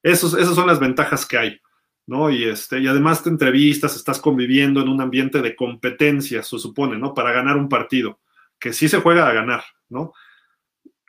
Esos, 0.03 0.36
esas 0.36 0.53
son 0.53 0.68
las 0.68 0.80
ventajas 0.80 1.26
que 1.26 1.38
hay, 1.38 1.60
¿no? 2.06 2.30
Y, 2.30 2.44
este, 2.44 2.80
y 2.80 2.88
además 2.88 3.23
te 3.23 3.30
entrevistas, 3.30 3.95
estás 3.95 4.19
conviviendo 4.19 4.82
en 4.82 4.90
un 4.90 5.02
ambiente 5.02 5.41
de 5.41 5.56
competencia, 5.56 6.44
se 6.44 6.60
supone, 6.60 6.98
¿no? 6.98 7.14
Para 7.14 7.32
ganar 7.32 7.57
un 7.57 7.69
partido, 7.69 8.19
que 8.60 8.73
sí 8.73 8.88
se 8.88 9.02
juega 9.02 9.27
a 9.27 9.34
ganar, 9.34 9.64
¿no? 9.90 10.14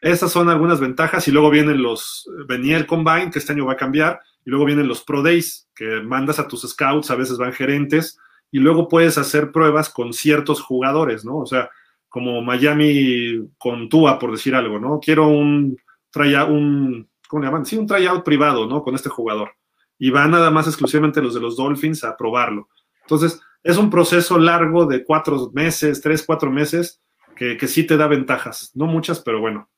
Esas 0.00 0.30
son 0.30 0.48
algunas 0.48 0.80
ventajas 0.80 1.26
y 1.26 1.32
luego 1.32 1.50
vienen 1.50 1.82
los, 1.82 2.28
venía 2.46 2.76
el 2.76 2.86
Combine, 2.86 3.30
que 3.30 3.38
este 3.38 3.52
año 3.52 3.66
va 3.66 3.72
a 3.72 3.76
cambiar, 3.76 4.20
y 4.44 4.50
luego 4.50 4.64
vienen 4.64 4.88
los 4.88 5.02
Pro 5.02 5.22
Days, 5.22 5.68
que 5.74 6.00
mandas 6.02 6.38
a 6.38 6.46
tus 6.46 6.62
scouts, 6.62 7.10
a 7.10 7.16
veces 7.16 7.38
van 7.38 7.52
gerentes, 7.52 8.18
y 8.50 8.58
luego 8.58 8.88
puedes 8.88 9.18
hacer 9.18 9.50
pruebas 9.52 9.88
con 9.88 10.12
ciertos 10.12 10.60
jugadores, 10.60 11.24
¿no? 11.24 11.38
O 11.38 11.46
sea, 11.46 11.70
como 12.08 12.42
Miami 12.42 13.48
con 13.58 13.88
Tua, 13.88 14.18
por 14.18 14.30
decir 14.30 14.54
algo, 14.54 14.78
¿no? 14.78 15.00
Quiero 15.00 15.28
un 15.28 15.76
tryout, 16.10 16.48
un, 16.50 17.08
¿cómo 17.28 17.42
le 17.42 17.48
llaman? 17.48 17.66
Sí, 17.66 17.76
un 17.76 17.86
tryout 17.86 18.24
privado, 18.24 18.66
¿no? 18.66 18.82
Con 18.82 18.94
este 18.94 19.08
jugador. 19.08 19.52
Y 19.98 20.10
van 20.10 20.30
nada 20.30 20.50
más 20.50 20.66
exclusivamente 20.66 21.22
los 21.22 21.34
de 21.34 21.40
los 21.40 21.56
Dolphins 21.56 22.04
a 22.04 22.16
probarlo. 22.16 22.68
Entonces, 23.02 23.40
es 23.62 23.76
un 23.78 23.90
proceso 23.90 24.38
largo 24.38 24.86
de 24.86 25.04
cuatro 25.04 25.50
meses, 25.52 26.00
tres, 26.00 26.22
cuatro 26.24 26.50
meses, 26.50 27.02
que, 27.34 27.56
que 27.56 27.66
sí 27.66 27.84
te 27.84 27.96
da 27.96 28.06
ventajas. 28.06 28.70
No 28.74 28.86
muchas, 28.86 29.20
pero 29.20 29.40
bueno. 29.40 29.68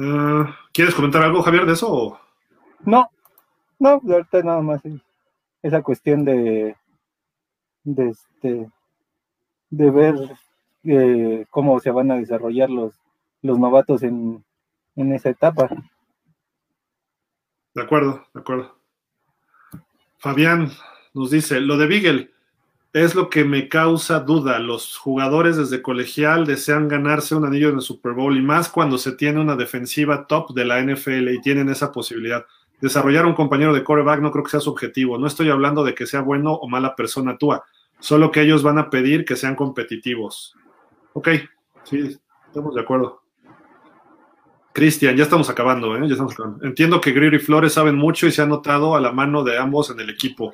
Ah, 0.00 0.56
¿Quieres 0.72 0.94
comentar 0.94 1.22
algo, 1.22 1.42
Javier, 1.42 1.66
de 1.66 1.72
eso? 1.72 2.20
No, 2.84 3.10
no, 3.80 4.00
ahorita 4.08 4.42
nada 4.42 4.60
más 4.60 4.80
esa 5.60 5.82
cuestión 5.82 6.24
de, 6.24 6.76
de, 7.82 8.08
este, 8.08 8.70
de 9.70 9.90
ver 9.90 10.14
eh, 10.84 11.46
cómo 11.50 11.80
se 11.80 11.90
van 11.90 12.12
a 12.12 12.16
desarrollar 12.16 12.70
los, 12.70 12.94
los 13.42 13.58
novatos 13.58 14.04
en, 14.04 14.44
en 14.94 15.12
esa 15.12 15.30
etapa. 15.30 15.68
De 17.74 17.82
acuerdo, 17.82 18.24
de 18.32 18.40
acuerdo. 18.40 18.78
Fabián 20.18 20.70
nos 21.12 21.30
dice, 21.32 21.60
lo 21.60 21.76
de 21.76 21.86
Beagle, 21.86 22.30
es 22.92 23.14
lo 23.14 23.28
que 23.28 23.44
me 23.44 23.68
causa 23.68 24.20
duda. 24.20 24.58
Los 24.58 24.96
jugadores 24.96 25.56
desde 25.56 25.82
colegial 25.82 26.46
desean 26.46 26.88
ganarse 26.88 27.34
un 27.34 27.44
anillo 27.44 27.68
en 27.68 27.76
el 27.76 27.80
Super 27.82 28.12
Bowl 28.12 28.36
y 28.36 28.42
más 28.42 28.68
cuando 28.68 28.98
se 28.98 29.12
tiene 29.12 29.40
una 29.40 29.56
defensiva 29.56 30.26
top 30.26 30.52
de 30.54 30.64
la 30.64 30.80
NFL 30.80 31.28
y 31.28 31.40
tienen 31.40 31.68
esa 31.68 31.92
posibilidad. 31.92 32.46
Desarrollar 32.80 33.26
un 33.26 33.34
compañero 33.34 33.74
de 33.74 33.84
coreback 33.84 34.20
no 34.20 34.30
creo 34.30 34.44
que 34.44 34.50
sea 34.50 34.60
su 34.60 34.70
objetivo. 34.70 35.18
No 35.18 35.26
estoy 35.26 35.50
hablando 35.50 35.84
de 35.84 35.94
que 35.94 36.06
sea 36.06 36.20
bueno 36.20 36.54
o 36.54 36.68
mala 36.68 36.94
persona 36.94 37.36
tú, 37.36 37.52
solo 37.98 38.30
que 38.30 38.42
ellos 38.42 38.62
van 38.62 38.78
a 38.78 38.88
pedir 38.88 39.24
que 39.24 39.36
sean 39.36 39.54
competitivos. 39.54 40.54
Ok, 41.12 41.28
sí, 41.84 42.16
estamos 42.46 42.74
de 42.74 42.80
acuerdo. 42.80 43.22
Cristian, 44.72 45.16
ya 45.16 45.24
estamos 45.24 45.50
acabando, 45.50 45.96
¿eh? 45.96 46.02
Ya 46.02 46.12
estamos 46.12 46.34
acabando. 46.34 46.64
Entiendo 46.64 47.00
que 47.00 47.10
Greer 47.10 47.34
y 47.34 47.38
Flores 47.40 47.72
saben 47.72 47.96
mucho 47.96 48.28
y 48.28 48.32
se 48.32 48.42
ha 48.42 48.46
notado 48.46 48.94
a 48.94 49.00
la 49.00 49.10
mano 49.10 49.42
de 49.42 49.58
ambos 49.58 49.90
en 49.90 49.98
el 49.98 50.08
equipo 50.08 50.52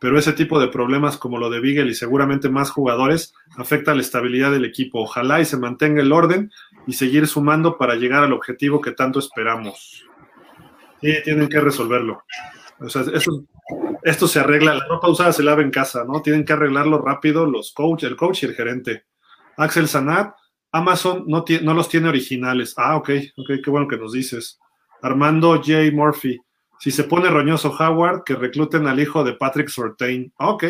pero 0.00 0.18
ese 0.18 0.32
tipo 0.32 0.60
de 0.60 0.68
problemas 0.68 1.16
como 1.16 1.38
lo 1.38 1.50
de 1.50 1.60
Beagle 1.60 1.90
y 1.90 1.94
seguramente 1.94 2.48
más 2.48 2.70
jugadores 2.70 3.32
afecta 3.56 3.94
la 3.94 4.00
estabilidad 4.00 4.50
del 4.50 4.64
equipo. 4.64 5.00
Ojalá 5.00 5.40
y 5.40 5.44
se 5.44 5.56
mantenga 5.56 6.02
el 6.02 6.12
orden 6.12 6.50
y 6.86 6.92
seguir 6.92 7.26
sumando 7.26 7.78
para 7.78 7.94
llegar 7.94 8.22
al 8.22 8.32
objetivo 8.32 8.80
que 8.80 8.92
tanto 8.92 9.18
esperamos. 9.18 10.04
Sí, 11.00 11.14
tienen 11.24 11.48
que 11.48 11.60
resolverlo. 11.60 12.24
O 12.80 12.88
sea, 12.88 13.04
esto, 14.02 14.28
se 14.28 14.40
arregla, 14.40 14.74
la 14.74 14.86
ropa 14.86 15.08
usada 15.08 15.32
se 15.32 15.42
lava 15.42 15.62
en 15.62 15.70
casa, 15.70 16.04
¿no? 16.04 16.20
Tienen 16.22 16.44
que 16.44 16.52
arreglarlo 16.52 16.98
rápido 16.98 17.46
los 17.46 17.72
coach, 17.72 18.04
el 18.04 18.16
coach 18.16 18.42
y 18.42 18.46
el 18.46 18.54
gerente. 18.54 19.04
Axel 19.56 19.88
Sanat, 19.88 20.34
Amazon 20.72 21.24
no, 21.26 21.44
no 21.62 21.74
los 21.74 21.88
tiene 21.88 22.08
originales. 22.08 22.74
Ah, 22.76 22.96
ok, 22.96 23.10
ok, 23.36 23.50
qué 23.62 23.70
bueno 23.70 23.88
que 23.88 23.96
nos 23.96 24.12
dices. 24.12 24.58
Armando 25.02 25.54
J. 25.56 25.90
Murphy, 25.92 26.40
si 26.84 26.90
se 26.90 27.04
pone 27.04 27.30
roñoso 27.30 27.70
Howard, 27.70 28.24
que 28.24 28.34
recluten 28.34 28.86
al 28.86 29.00
hijo 29.00 29.24
de 29.24 29.32
Patrick 29.32 29.70
Sortain. 29.70 30.30
Ok. 30.36 30.64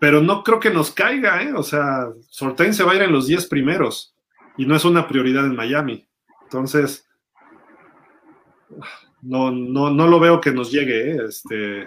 Pero 0.00 0.20
no 0.20 0.42
creo 0.42 0.58
que 0.58 0.70
nos 0.70 0.90
caiga, 0.90 1.44
¿eh? 1.44 1.52
O 1.52 1.62
sea, 1.62 2.08
Sortain 2.28 2.74
se 2.74 2.82
va 2.82 2.90
a 2.90 2.96
ir 2.96 3.02
en 3.02 3.12
los 3.12 3.28
10 3.28 3.46
primeros 3.46 4.16
y 4.56 4.66
no 4.66 4.74
es 4.74 4.84
una 4.84 5.06
prioridad 5.06 5.46
en 5.46 5.54
Miami. 5.54 6.08
Entonces, 6.42 7.08
no, 9.22 9.52
no, 9.52 9.90
no 9.90 10.08
lo 10.08 10.18
veo 10.18 10.40
que 10.40 10.50
nos 10.50 10.72
llegue, 10.72 11.12
¿eh? 11.12 11.18
Este, 11.28 11.86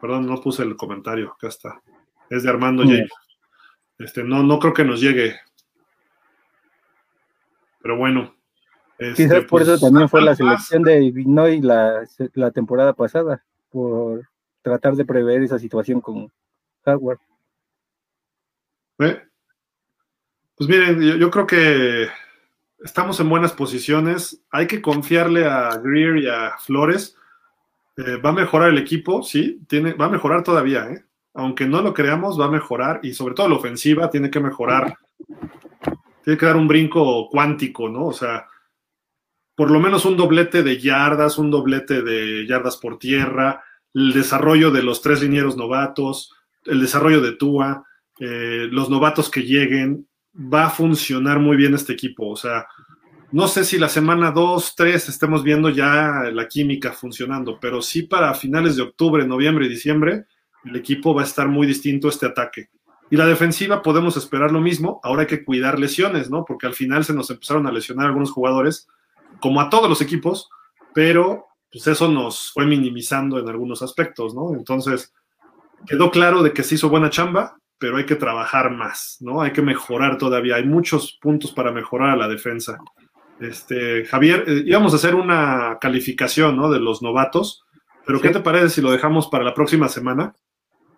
perdón, 0.00 0.26
no 0.26 0.40
puse 0.40 0.62
el 0.62 0.76
comentario, 0.76 1.32
acá 1.32 1.48
está. 1.48 1.82
Es 2.30 2.44
de 2.44 2.50
Armando 2.50 2.84
J. 2.84 3.02
Este, 3.98 4.22
no, 4.22 4.44
no 4.44 4.60
creo 4.60 4.74
que 4.74 4.84
nos 4.84 5.00
llegue. 5.00 5.34
Pero 7.82 7.96
bueno, 7.96 8.33
este, 8.98 9.24
Quizás 9.24 9.44
por 9.44 9.62
eso 9.62 9.72
pues, 9.72 9.80
también 9.80 10.08
fue 10.08 10.22
la 10.22 10.36
selección 10.36 10.82
de 10.82 11.02
Illinois 11.04 11.62
la, 11.62 12.04
la 12.34 12.50
temporada 12.50 12.92
pasada, 12.92 13.42
por 13.70 14.28
tratar 14.62 14.94
de 14.94 15.04
prever 15.04 15.42
esa 15.42 15.58
situación 15.58 16.00
con 16.00 16.32
Howard. 16.86 17.18
¿Eh? 19.00 19.20
Pues 20.56 20.70
miren, 20.70 21.18
yo, 21.18 21.30
creo 21.30 21.46
que 21.46 22.06
estamos 22.82 23.18
en 23.18 23.28
buenas 23.28 23.52
posiciones. 23.52 24.42
Hay 24.50 24.66
que 24.66 24.80
confiarle 24.80 25.46
a 25.46 25.76
Greer 25.82 26.18
y 26.18 26.28
a 26.28 26.56
Flores. 26.58 27.16
Eh, 27.96 28.16
va 28.16 28.30
a 28.30 28.34
mejorar 28.34 28.70
el 28.70 28.78
equipo, 28.78 29.22
sí, 29.22 29.60
tiene, 29.68 29.92
va 29.92 30.06
a 30.06 30.10
mejorar 30.10 30.42
todavía, 30.42 30.88
¿eh? 30.90 31.04
aunque 31.34 31.66
no 31.66 31.82
lo 31.82 31.94
creamos, 31.94 32.40
va 32.40 32.46
a 32.46 32.50
mejorar 32.50 33.00
y 33.02 33.12
sobre 33.12 33.34
todo 33.34 33.48
la 33.48 33.56
ofensiva 33.56 34.10
tiene 34.10 34.30
que 34.30 34.40
mejorar. 34.40 34.96
Tiene 36.22 36.38
que 36.38 36.46
dar 36.46 36.56
un 36.56 36.66
brinco 36.66 37.28
cuántico, 37.28 37.88
¿no? 37.88 38.06
O 38.06 38.12
sea, 38.12 38.48
por 39.54 39.70
lo 39.70 39.80
menos 39.80 40.04
un 40.04 40.16
doblete 40.16 40.62
de 40.62 40.78
yardas, 40.78 41.38
un 41.38 41.50
doblete 41.50 42.02
de 42.02 42.46
yardas 42.46 42.76
por 42.76 42.98
tierra, 42.98 43.62
el 43.92 44.12
desarrollo 44.12 44.70
de 44.70 44.82
los 44.82 45.00
tres 45.00 45.22
linieros 45.22 45.56
novatos, 45.56 46.32
el 46.64 46.80
desarrollo 46.80 47.20
de 47.20 47.32
Tua, 47.32 47.84
eh, 48.18 48.68
los 48.70 48.90
novatos 48.90 49.30
que 49.30 49.42
lleguen, 49.42 50.08
va 50.34 50.66
a 50.66 50.70
funcionar 50.70 51.38
muy 51.38 51.56
bien 51.56 51.74
este 51.74 51.92
equipo. 51.92 52.28
O 52.28 52.36
sea, 52.36 52.66
no 53.30 53.46
sé 53.46 53.64
si 53.64 53.78
la 53.78 53.88
semana 53.88 54.32
2, 54.32 54.74
3 54.76 55.08
estemos 55.08 55.44
viendo 55.44 55.68
ya 55.68 56.30
la 56.32 56.48
química 56.48 56.92
funcionando, 56.92 57.58
pero 57.60 57.82
sí 57.82 58.02
para 58.02 58.34
finales 58.34 58.76
de 58.76 58.82
octubre, 58.82 59.26
noviembre 59.26 59.66
y 59.66 59.68
diciembre, 59.68 60.26
el 60.64 60.76
equipo 60.76 61.14
va 61.14 61.22
a 61.22 61.26
estar 61.26 61.48
muy 61.48 61.66
distinto 61.66 62.08
este 62.08 62.26
ataque. 62.26 62.68
Y 63.10 63.16
la 63.16 63.26
defensiva 63.26 63.82
podemos 63.82 64.16
esperar 64.16 64.50
lo 64.50 64.60
mismo, 64.60 65.00
ahora 65.04 65.22
hay 65.22 65.28
que 65.28 65.44
cuidar 65.44 65.78
lesiones, 65.78 66.30
¿no? 66.30 66.44
Porque 66.44 66.66
al 66.66 66.74
final 66.74 67.04
se 67.04 67.12
nos 67.12 67.30
empezaron 67.30 67.66
a 67.66 67.72
lesionar 67.72 68.06
algunos 68.06 68.32
jugadores 68.32 68.88
como 69.44 69.60
a 69.60 69.68
todos 69.68 69.90
los 69.90 70.00
equipos, 70.00 70.48
pero 70.94 71.48
pues 71.70 71.86
eso 71.86 72.08
nos 72.08 72.50
fue 72.50 72.64
minimizando 72.64 73.38
en 73.38 73.46
algunos 73.46 73.82
aspectos, 73.82 74.34
¿no? 74.34 74.54
Entonces, 74.54 75.12
quedó 75.86 76.10
claro 76.10 76.42
de 76.42 76.54
que 76.54 76.62
se 76.62 76.76
hizo 76.76 76.88
buena 76.88 77.10
chamba, 77.10 77.58
pero 77.76 77.98
hay 77.98 78.06
que 78.06 78.16
trabajar 78.16 78.70
más, 78.70 79.18
¿no? 79.20 79.42
Hay 79.42 79.52
que 79.52 79.60
mejorar 79.60 80.16
todavía. 80.16 80.56
Hay 80.56 80.64
muchos 80.64 81.18
puntos 81.20 81.52
para 81.52 81.72
mejorar 81.72 82.08
a 82.08 82.16
la 82.16 82.26
defensa. 82.26 82.78
Este, 83.38 84.06
Javier, 84.06 84.44
eh, 84.46 84.62
íbamos 84.64 84.94
a 84.94 84.96
hacer 84.96 85.14
una 85.14 85.76
calificación, 85.78 86.56
¿no? 86.56 86.70
De 86.70 86.80
los 86.80 87.02
novatos, 87.02 87.66
pero 88.06 88.22
¿qué 88.22 88.30
te 88.30 88.40
parece 88.40 88.70
si 88.70 88.80
lo 88.80 88.92
dejamos 88.92 89.28
para 89.28 89.44
la 89.44 89.52
próxima 89.52 89.90
semana? 89.90 90.34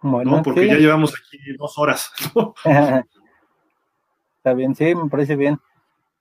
Bueno, 0.03 0.41
Porque 0.45 0.69
ya 0.69 0.77
llevamos 0.77 1.13
aquí 1.15 1.37
dos 1.59 1.77
horas. 1.79 2.13
Está 4.37 4.55
bien, 4.55 4.77
sí, 4.77 4.95
me 4.95 5.11
parece 5.11 5.35
bien. 5.35 5.59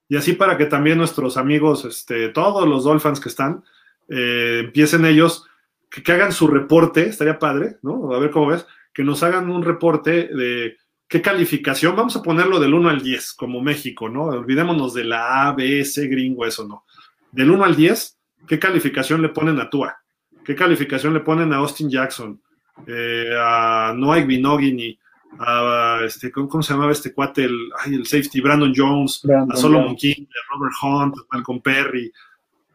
Y 0.08 0.18
así 0.18 0.34
para 0.34 0.58
que 0.58 0.66
también 0.66 0.98
nuestros 0.98 1.38
amigos, 1.38 1.86
este, 1.86 2.30
todos 2.30 2.68
los 2.68 2.84
Dolphins 2.84 3.20
que 3.20 3.30
están, 3.30 3.64
eh, 4.08 4.62
empiecen 4.66 5.06
ellos, 5.06 5.46
que, 5.90 6.12
hagan 6.12 6.32
su 6.32 6.48
reporte, 6.48 7.08
estaría 7.08 7.40
padre, 7.40 7.78
¿no? 7.82 8.14
A 8.14 8.20
ver 8.20 8.32
cómo 8.32 8.48
ves, 8.48 8.66
que 8.94 9.04
nos 9.04 9.24
hagan 9.24 9.50
un 9.50 9.64
reporte 9.64 10.28
de 10.28 10.78
qué 11.08 11.22
calificación, 11.22 11.96
vamos 11.96 12.16
a 12.16 12.22
ponerlo 12.22 12.60
del 12.60 12.74
1 12.74 12.90
al 12.90 13.02
10, 13.02 13.34
como 13.34 13.62
México, 13.62 14.10
¿no? 14.10 14.26
Olvidémonos 14.26 14.94
de 14.94 15.06
la 15.06 15.48
A, 15.48 15.54
B, 15.54 15.84
C, 15.86 16.08
gringo, 16.08 16.46
eso 16.46 16.68
no. 16.68 16.86
Del 17.32 17.52
1 17.52 17.66
al 17.66 17.76
10, 17.76 18.18
¿qué 18.48 18.60
calificación 18.60 19.22
le 19.22 19.30
ponen 19.30 19.60
a 19.60 19.70
Tua? 19.70 19.98
¿Qué 20.44 20.56
calificación 20.56 21.14
le 21.14 21.22
ponen 21.22 21.52
a 21.54 21.58
Austin 21.58 21.90
Jackson? 21.90 22.40
Eh, 22.86 23.34
a 23.38 23.94
Noah 23.96 24.22
Binogini, 24.22 25.00
a 25.40 26.00
este, 26.06 26.32
¿cómo, 26.32 26.62
se 26.62 26.74
llamaba 26.74 26.92
este 26.92 27.14
cuate? 27.14 27.46
El, 27.46 27.72
el 27.88 28.06
safety, 28.06 28.42
Brandon 28.42 28.74
Jones, 28.76 29.22
a 29.52 29.56
Solomon 29.56 29.96
King, 29.96 30.26
a 30.26 30.54
Robert 30.54 30.74
Hunt, 30.82 31.16
a 31.18 31.36
Malcolm 31.36 31.62
Perry, 31.62 32.12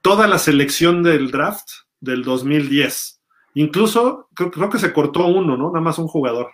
toda 0.03 0.27
la 0.27 0.39
selección 0.39 1.03
del 1.03 1.31
draft 1.31 1.69
del 2.01 2.23
2010. 2.23 3.21
Incluso 3.55 4.29
creo, 4.35 4.71
que 4.71 4.79
se 4.79 4.93
cortó 4.93 5.27
uno, 5.27 5.57
¿no? 5.57 5.69
Nada 5.69 5.81
más 5.81 5.99
un 5.99 6.09
jugador. 6.09 6.51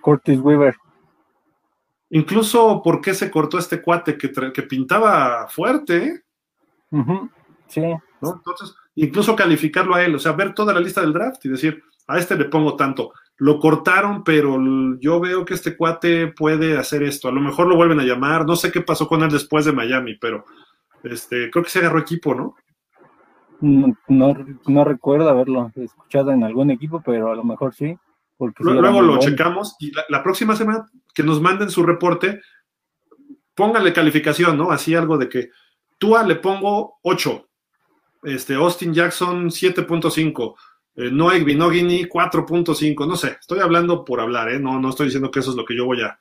Curtis 0.00 0.38
Weaver. 0.40 0.76
Incluso, 2.10 2.82
¿por 2.82 3.00
qué 3.00 3.14
se 3.14 3.30
cortó 3.30 3.58
este 3.58 3.82
cuate 3.82 4.18
que, 4.18 4.30
que 4.52 4.62
pintaba 4.62 5.46
fuerte? 5.48 6.24
Sí. 7.68 7.82
Entonces, 8.20 8.74
incluso 8.96 9.36
calificarlo 9.36 9.94
a 9.94 10.04
él, 10.04 10.14
o 10.14 10.18
sea, 10.18 10.32
ver 10.32 10.54
toda 10.54 10.74
la 10.74 10.80
lista 10.80 11.00
del 11.00 11.12
draft 11.12 11.44
y 11.44 11.50
decir, 11.50 11.82
a 12.06 12.18
este 12.18 12.36
le 12.36 12.46
pongo 12.46 12.76
tanto. 12.76 13.12
Lo 13.40 13.58
cortaron, 13.58 14.22
pero 14.22 14.58
yo 15.00 15.18
veo 15.18 15.46
que 15.46 15.54
este 15.54 15.74
cuate 15.74 16.28
puede 16.28 16.76
hacer 16.76 17.02
esto. 17.02 17.26
A 17.26 17.32
lo 17.32 17.40
mejor 17.40 17.66
lo 17.66 17.74
vuelven 17.74 17.98
a 17.98 18.04
llamar. 18.04 18.44
No 18.44 18.54
sé 18.54 18.70
qué 18.70 18.82
pasó 18.82 19.08
con 19.08 19.22
él 19.22 19.30
después 19.30 19.64
de 19.64 19.72
Miami, 19.72 20.16
pero 20.16 20.44
este, 21.04 21.50
creo 21.50 21.64
que 21.64 21.70
se 21.70 21.78
agarró 21.78 22.00
equipo, 22.00 22.34
¿no? 22.34 22.54
No, 23.62 24.34
no, 24.66 24.84
recuerdo 24.84 25.30
haberlo 25.30 25.72
escuchado 25.74 26.32
en 26.32 26.44
algún 26.44 26.70
equipo, 26.70 27.02
pero 27.02 27.32
a 27.32 27.34
lo 27.34 27.42
mejor 27.42 27.74
sí. 27.74 27.96
Porque 28.36 28.62
luego, 28.62 29.00
lo 29.00 29.18
checamos 29.18 29.74
y 29.80 29.90
la, 30.08 30.22
próxima 30.22 30.54
semana 30.54 30.86
que 31.14 31.22
nos 31.22 31.40
manden 31.40 31.70
su 31.70 31.82
reporte, 31.82 32.42
póngale 33.54 33.94
calificación, 33.94 34.58
¿no? 34.58 34.70
Así 34.70 34.94
algo 34.94 35.16
de 35.16 35.30
que 35.30 35.50
Tua 35.96 36.24
le 36.24 36.36
pongo 36.36 36.98
8, 37.02 37.48
este, 38.24 38.54
Austin 38.54 38.92
Jackson 38.92 39.48
7.5, 39.48 40.54
eh, 41.00 41.10
Noé 41.10 41.42
Binogini 41.42 42.04
4.5, 42.04 43.08
no 43.08 43.16
sé, 43.16 43.38
estoy 43.40 43.60
hablando 43.60 44.04
por 44.04 44.20
hablar, 44.20 44.50
¿eh? 44.50 44.60
no, 44.60 44.78
no 44.78 44.90
estoy 44.90 45.06
diciendo 45.06 45.30
que 45.30 45.40
eso 45.40 45.50
es 45.50 45.56
lo 45.56 45.64
que 45.64 45.74
yo 45.74 45.86
voy 45.86 46.02
a, 46.02 46.18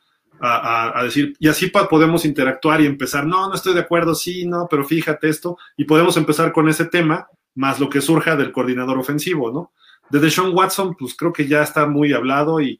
decir. 1.03 1.35
Y 1.37 1.49
así 1.49 1.67
podemos 1.67 2.23
interactuar 2.23 2.79
y 2.79 2.85
empezar, 2.85 3.25
no, 3.25 3.49
no 3.49 3.55
estoy 3.55 3.73
de 3.73 3.81
acuerdo, 3.81 4.15
sí, 4.15 4.45
no, 4.45 4.67
pero 4.69 4.85
fíjate 4.85 5.27
esto, 5.27 5.57
y 5.75 5.83
podemos 5.83 6.15
empezar 6.15 6.53
con 6.53 6.69
ese 6.69 6.85
tema, 6.85 7.27
más 7.55 7.77
lo 7.81 7.89
que 7.89 7.99
surja 7.99 8.37
del 8.37 8.53
coordinador 8.53 8.97
ofensivo, 8.97 9.51
¿no? 9.51 9.73
De 10.09 10.19
Deshaun 10.19 10.55
Watson, 10.55 10.95
pues 10.95 11.13
creo 11.13 11.33
que 11.33 11.45
ya 11.45 11.61
está 11.61 11.87
muy 11.87 12.13
hablado 12.13 12.61
y 12.61 12.79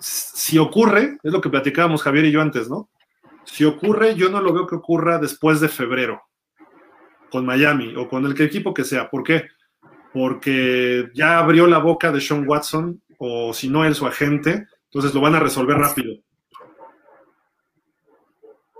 si 0.00 0.58
ocurre, 0.58 1.18
es 1.22 1.32
lo 1.32 1.40
que 1.40 1.50
platicábamos 1.50 2.02
Javier 2.02 2.24
y 2.24 2.32
yo 2.32 2.42
antes, 2.42 2.68
¿no? 2.68 2.88
Si 3.44 3.64
ocurre, 3.64 4.16
yo 4.16 4.28
no 4.28 4.40
lo 4.40 4.52
veo 4.52 4.66
que 4.66 4.74
ocurra 4.74 5.18
después 5.18 5.60
de 5.60 5.68
febrero 5.68 6.22
con 7.30 7.46
Miami 7.46 7.94
o 7.96 8.08
con 8.08 8.26
el 8.26 8.40
equipo 8.40 8.74
que 8.74 8.84
sea. 8.84 9.08
¿Por 9.08 9.22
qué? 9.22 9.46
Porque 10.12 11.08
ya 11.14 11.38
abrió 11.38 11.66
la 11.66 11.78
boca 11.78 12.12
de 12.12 12.20
Sean 12.20 12.46
Watson, 12.46 13.02
o 13.18 13.52
si 13.54 13.68
no, 13.68 13.84
él 13.84 13.94
su 13.94 14.06
agente, 14.06 14.66
entonces 14.84 15.14
lo 15.14 15.20
van 15.20 15.34
a 15.34 15.40
resolver 15.40 15.76
rápido. 15.76 16.16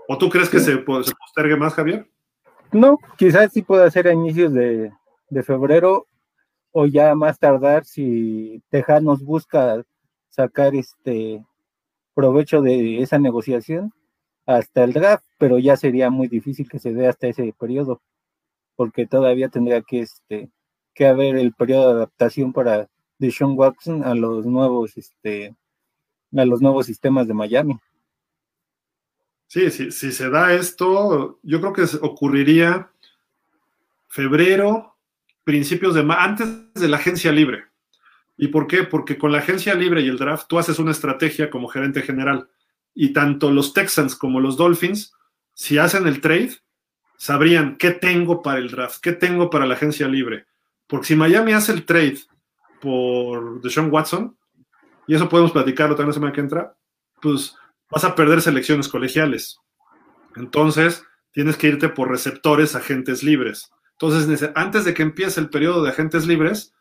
¿O 0.07 0.17
tú 0.17 0.29
crees 0.29 0.49
que 0.49 0.59
se, 0.59 0.77
postergue 0.77 1.55
más, 1.55 1.73
Javier? 1.73 2.07
No, 2.71 2.97
quizás 3.17 3.51
sí 3.51 3.61
pueda 3.61 3.89
ser 3.89 4.07
a 4.07 4.13
inicios 4.13 4.53
de, 4.53 4.91
febrero 5.43 6.05
o 6.71 6.85
ya 6.85 7.15
más 7.15 7.39
tardar 7.39 7.85
si 7.85 8.61
Tejanos 8.69 9.23
busca 9.23 9.83
sacar 10.29 10.75
este 10.75 11.43
provecho 12.13 12.61
de 12.61 13.01
esa 13.01 13.17
negociación 13.17 13.91
hasta 14.45 14.83
el 14.83 14.93
draft, 14.93 15.25
pero 15.39 15.57
ya 15.57 15.77
sería 15.77 16.09
muy 16.09 16.27
difícil 16.27 16.69
que 16.69 16.79
se 16.79 16.93
dé 16.93 17.07
hasta 17.07 17.27
ese 17.27 17.53
periodo, 17.57 18.01
porque 18.75 19.07
todavía 19.07 19.49
tendría 19.49 19.81
que 19.81 20.01
este 20.01 20.51
que 20.93 21.05
haber 21.05 21.35
el 21.35 21.53
periodo 21.53 21.87
de 21.87 21.93
adaptación 21.93 22.53
para 22.53 22.87
Deshaun 23.17 23.57
Watson 23.57 24.03
a 24.03 24.13
los 24.15 24.45
nuevos, 24.45 24.97
este, 24.97 25.55
a 26.35 26.45
los 26.45 26.61
nuevos 26.61 26.85
sistemas 26.85 27.27
de 27.27 27.33
Miami. 27.33 27.79
Sí, 29.47 29.69
sí, 29.69 29.91
si 29.91 30.11
se 30.11 30.29
da 30.29 30.53
esto, 30.53 31.39
yo 31.43 31.61
creo 31.61 31.73
que 31.73 31.83
ocurriría 32.01 32.89
febrero, 34.07 34.97
principios 35.43 35.93
de 35.95 36.05
antes 36.17 36.73
de 36.73 36.87
la 36.87 36.97
agencia 36.97 37.31
libre. 37.31 37.65
¿Y 38.37 38.47
por 38.47 38.67
qué? 38.67 38.83
Porque 38.83 39.17
con 39.17 39.31
la 39.31 39.39
agencia 39.39 39.75
libre 39.75 40.01
y 40.01 40.07
el 40.07 40.17
draft 40.17 40.47
tú 40.47 40.57
haces 40.57 40.79
una 40.79 40.91
estrategia 40.91 41.49
como 41.49 41.67
gerente 41.67 42.01
general. 42.01 42.49
Y 42.95 43.13
tanto 43.13 43.51
los 43.51 43.73
Texans 43.73 44.15
como 44.15 44.39
los 44.39 44.57
Dolphins, 44.57 45.13
si 45.53 45.77
hacen 45.77 46.07
el 46.07 46.19
trade, 46.19 46.53
sabrían 47.17 47.77
qué 47.77 47.91
tengo 47.91 48.41
para 48.41 48.59
el 48.59 48.69
draft, 48.69 49.01
qué 49.01 49.13
tengo 49.13 49.49
para 49.49 49.65
la 49.65 49.75
agencia 49.75 50.07
libre, 50.07 50.45
porque 50.93 51.07
si 51.07 51.15
Miami 51.15 51.53
hace 51.53 51.71
el 51.71 51.85
trade 51.85 52.19
por 52.79 53.59
Deshaun 53.63 53.91
Watson, 53.91 54.37
y 55.07 55.15
eso 55.15 55.27
podemos 55.27 55.51
platicarlo 55.51 55.95
también 55.95 56.09
la 56.09 56.13
semana 56.13 56.33
que 56.33 56.41
entra, 56.41 56.77
pues 57.19 57.55
vas 57.89 58.03
a 58.03 58.13
perder 58.13 58.41
selecciones 58.41 58.87
colegiales. 58.87 59.57
Entonces, 60.35 61.03
tienes 61.31 61.57
que 61.57 61.69
irte 61.69 61.89
por 61.89 62.11
receptores, 62.11 62.75
agentes 62.75 63.23
libres. 63.23 63.71
Entonces, 63.93 64.51
antes 64.53 64.85
de 64.85 64.93
que 64.93 65.01
empiece 65.01 65.39
el 65.39 65.49
periodo 65.49 65.81
de 65.81 65.89
agentes 65.89 66.27
libres, 66.27 66.75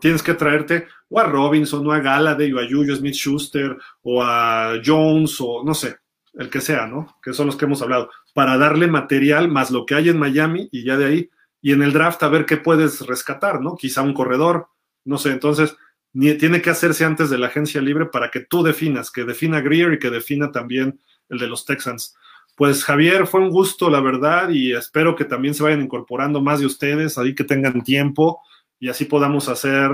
tienes 0.00 0.22
que 0.22 0.32
traerte 0.32 0.86
o 1.10 1.20
a 1.20 1.24
Robinson, 1.24 1.86
o 1.86 1.92
a 1.92 2.00
Galladay, 2.00 2.50
o 2.54 2.60
a 2.60 2.66
Juju 2.66 2.96
Smith 2.96 3.16
Schuster, 3.16 3.76
o 4.00 4.22
a 4.22 4.80
Jones, 4.82 5.36
o 5.42 5.62
no 5.62 5.74
sé, 5.74 5.98
el 6.32 6.48
que 6.48 6.62
sea, 6.62 6.86
¿no? 6.86 7.18
Que 7.22 7.34
son 7.34 7.44
los 7.44 7.56
que 7.56 7.66
hemos 7.66 7.82
hablado, 7.82 8.08
para 8.32 8.56
darle 8.56 8.86
material 8.86 9.50
más 9.50 9.70
lo 9.70 9.84
que 9.84 9.94
hay 9.94 10.08
en 10.08 10.18
Miami 10.18 10.70
y 10.72 10.84
ya 10.84 10.96
de 10.96 11.04
ahí, 11.04 11.30
y 11.60 11.72
en 11.72 11.82
el 11.82 11.92
draft 11.92 12.22
a 12.22 12.28
ver 12.28 12.46
qué 12.46 12.56
puedes 12.56 13.06
rescatar, 13.06 13.60
¿no? 13.60 13.76
Quizá 13.76 14.02
un 14.02 14.14
corredor, 14.14 14.68
no 15.04 15.18
sé, 15.18 15.30
entonces 15.30 15.76
ni, 16.12 16.34
tiene 16.34 16.62
que 16.62 16.70
hacerse 16.70 17.04
antes 17.04 17.30
de 17.30 17.38
la 17.38 17.48
agencia 17.48 17.80
libre 17.80 18.06
para 18.06 18.30
que 18.30 18.40
tú 18.40 18.62
definas, 18.62 19.10
que 19.10 19.24
defina 19.24 19.60
Greer 19.60 19.94
y 19.94 19.98
que 19.98 20.10
defina 20.10 20.52
también 20.52 21.00
el 21.28 21.38
de 21.38 21.46
los 21.46 21.64
Texans. 21.64 22.16
Pues 22.56 22.84
Javier, 22.84 23.26
fue 23.26 23.40
un 23.40 23.50
gusto, 23.50 23.88
la 23.88 24.00
verdad, 24.00 24.48
y 24.50 24.72
espero 24.72 25.14
que 25.14 25.24
también 25.24 25.54
se 25.54 25.62
vayan 25.62 25.82
incorporando 25.82 26.40
más 26.40 26.60
de 26.60 26.66
ustedes, 26.66 27.16
ahí 27.18 27.34
que 27.34 27.44
tengan 27.44 27.82
tiempo 27.82 28.40
y 28.80 28.88
así 28.88 29.04
podamos 29.04 29.48
hacer 29.48 29.90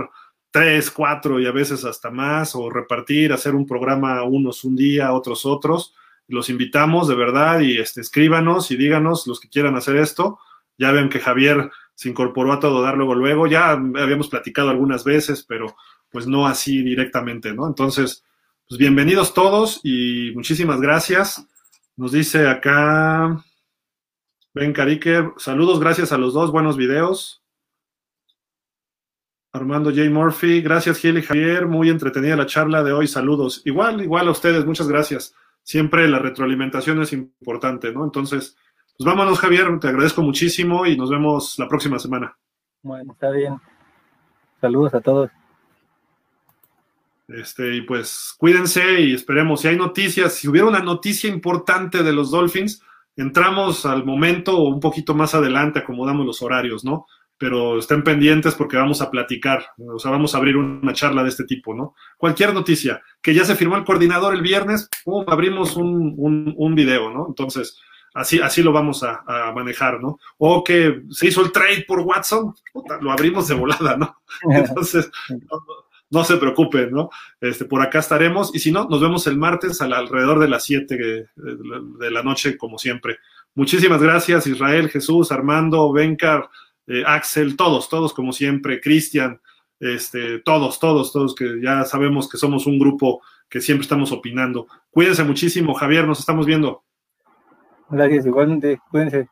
tres, 0.50 0.90
cuatro 0.90 1.40
y 1.40 1.46
a 1.46 1.52
veces 1.52 1.84
hasta 1.84 2.10
más, 2.10 2.54
o 2.54 2.70
repartir, 2.70 3.32
hacer 3.32 3.54
un 3.54 3.66
programa 3.66 4.22
unos 4.22 4.64
un 4.64 4.76
día, 4.76 5.12
otros 5.12 5.44
otros. 5.44 5.94
Los 6.28 6.48
invitamos 6.48 7.08
de 7.08 7.16
verdad 7.16 7.60
y 7.60 7.78
este, 7.78 8.00
escríbanos 8.00 8.70
y 8.70 8.76
díganos 8.76 9.26
los 9.26 9.40
que 9.40 9.48
quieran 9.48 9.74
hacer 9.74 9.96
esto. 9.96 10.38
Ya 10.78 10.92
ven 10.92 11.08
que 11.08 11.20
Javier 11.20 11.70
se 11.94 12.08
incorporó 12.08 12.52
a 12.52 12.60
todo 12.60 12.82
dar 12.82 12.96
luego, 12.96 13.14
luego. 13.14 13.46
Ya 13.46 13.70
habíamos 13.72 14.28
platicado 14.28 14.70
algunas 14.70 15.04
veces, 15.04 15.44
pero 15.48 15.76
pues 16.10 16.26
no 16.26 16.46
así 16.46 16.82
directamente, 16.82 17.52
¿no? 17.52 17.66
Entonces, 17.66 18.24
pues 18.68 18.78
bienvenidos 18.78 19.34
todos 19.34 19.80
y 19.82 20.32
muchísimas 20.34 20.80
gracias. 20.80 21.46
Nos 21.96 22.12
dice 22.12 22.48
acá 22.48 23.44
Ben 24.54 24.72
Cariker, 24.72 25.32
saludos, 25.36 25.80
gracias 25.80 26.12
a 26.12 26.18
los 26.18 26.34
dos, 26.34 26.50
buenos 26.50 26.76
videos. 26.76 27.42
Armando 29.52 29.90
J. 29.90 30.10
Murphy, 30.10 30.60
gracias 30.60 30.98
Gil 30.98 31.18
y 31.18 31.22
Javier, 31.22 31.66
muy 31.66 31.88
entretenida 31.88 32.36
la 32.36 32.46
charla 32.46 32.82
de 32.82 32.92
hoy, 32.92 33.06
saludos. 33.06 33.62
Igual, 33.64 34.02
igual 34.02 34.26
a 34.26 34.32
ustedes, 34.32 34.64
muchas 34.64 34.88
gracias. 34.88 35.34
Siempre 35.62 36.08
la 36.08 36.18
retroalimentación 36.18 37.00
es 37.02 37.12
importante, 37.12 37.92
¿no? 37.92 38.04
Entonces, 38.04 38.56
pues 38.97 39.06
vámonos 39.06 39.39
Javier, 39.39 39.78
te 39.81 39.89
agradezco 39.89 40.23
muchísimo 40.23 40.86
y 40.86 40.97
nos 40.97 41.10
vemos 41.10 41.58
la 41.58 41.68
próxima 41.68 41.98
semana. 41.98 42.36
Bueno, 42.82 43.12
está 43.12 43.31
bien. 43.31 43.60
Saludos 44.60 44.94
a 44.94 45.00
todos. 45.00 45.31
Este, 47.28 47.76
y 47.76 47.82
pues 47.82 48.34
cuídense 48.39 49.00
y 49.00 49.14
esperemos. 49.14 49.62
Si 49.62 49.68
hay 49.68 49.76
noticias, 49.76 50.34
si 50.34 50.48
hubiera 50.48 50.66
una 50.66 50.81
noticia 50.81 51.31
importante 51.31 52.02
de 52.02 52.12
los 52.12 52.31
Dolphins, 52.31 52.82
entramos 53.16 53.86
al 53.86 54.05
momento 54.05 54.58
o 54.58 54.68
un 54.68 54.81
poquito 54.81 55.14
más 55.14 55.34
adelante, 55.34 55.78
acomodamos 55.81 56.26
los 56.26 56.42
horarios, 56.42 56.84
¿no? 56.84 57.06
pero 57.36 57.78
estén 57.78 58.02
pendientes 58.02 58.55
porque 58.55 58.76
vamos 58.76 59.00
a 59.02 59.10
platicar, 59.10 59.66
o 59.76 59.98
sea, 59.98 60.10
vamos 60.10 60.34
a 60.34 60.39
abrir 60.39 60.56
una 60.56 60.92
charla 60.92 61.23
de 61.23 61.31
este 61.31 61.44
tipo, 61.44 61.74
¿no? 61.74 61.94
Cualquier 62.16 62.55
noticia, 62.55 63.02
que 63.20 63.34
ya 63.34 63.44
se 63.44 63.56
firmó 63.56 63.76
el 63.76 63.84
coordinador 63.84 64.34
el 64.34 64.42
viernes, 64.42 64.89
¡pum! 65.05 65.24
abrimos 65.26 65.76
un, 65.76 66.14
un, 66.56 66.74
video, 66.74 67.10
¿no? 67.10 67.26
Entonces, 67.28 67.78
así, 68.14 68.40
así 68.40 68.62
lo 68.62 68.72
vamos 68.72 69.02
a, 69.02 69.22
manejar, 69.54 70.00
¿no? 70.00 70.18
O 70.38 70.64
que 70.64 71.02
se 71.10 71.26
hizo 71.26 71.42
el 71.42 71.52
trade 71.52 71.84
por 71.86 72.00
Watson, 72.00 72.54
lo 73.00 73.12
abrimos 73.12 73.48
de 73.48 73.54
volada, 73.54 73.96
¿no? 73.96 74.16
Entonces, 74.50 75.10
no, 76.10 76.24
se 76.24 76.36
preocupen, 76.36 76.92
¿no? 76.92 77.10
Este, 77.40 77.64
por 77.64 77.82
acá 77.82 77.98
estaremos, 77.98 78.54
y 78.54 78.60
si 78.60 78.72
no, 78.72 78.86
nos 78.88 79.00
vemos 79.00 79.26
el 79.26 79.36
martes 79.36 79.80
alrededor 79.80 80.38
de 80.38 80.48
las 80.48 80.64
7 80.64 80.96
de 80.96 82.10
la 82.10 82.22
noche, 82.22 82.56
como 82.56 82.78
siempre. 82.78 83.18
Muchísimas 83.54 84.00
gracias, 84.00 84.46
Israel, 84.46 84.88
Jesús, 84.88 85.30
Armando, 85.30 85.92
Bencar, 85.92 86.48
eh, 86.86 87.02
Axel, 87.06 87.56
todos, 87.56 87.88
todos 87.88 88.12
como 88.12 88.32
siempre, 88.32 88.80
Cristian, 88.80 89.40
este, 89.80 90.38
todos, 90.40 90.78
todos, 90.78 91.12
todos, 91.12 91.34
que 91.34 91.60
ya 91.62 91.84
sabemos 91.84 92.28
que 92.28 92.36
somos 92.36 92.66
un 92.66 92.78
grupo 92.78 93.22
que 93.48 93.60
siempre 93.60 93.82
estamos 93.82 94.12
opinando. 94.12 94.66
Cuídense 94.90 95.24
muchísimo, 95.24 95.74
Javier, 95.74 96.06
nos 96.06 96.20
estamos 96.20 96.46
viendo. 96.46 96.84
Gracias, 97.94 98.26
igualmente, 98.26 98.81
cuídense. 98.90 99.28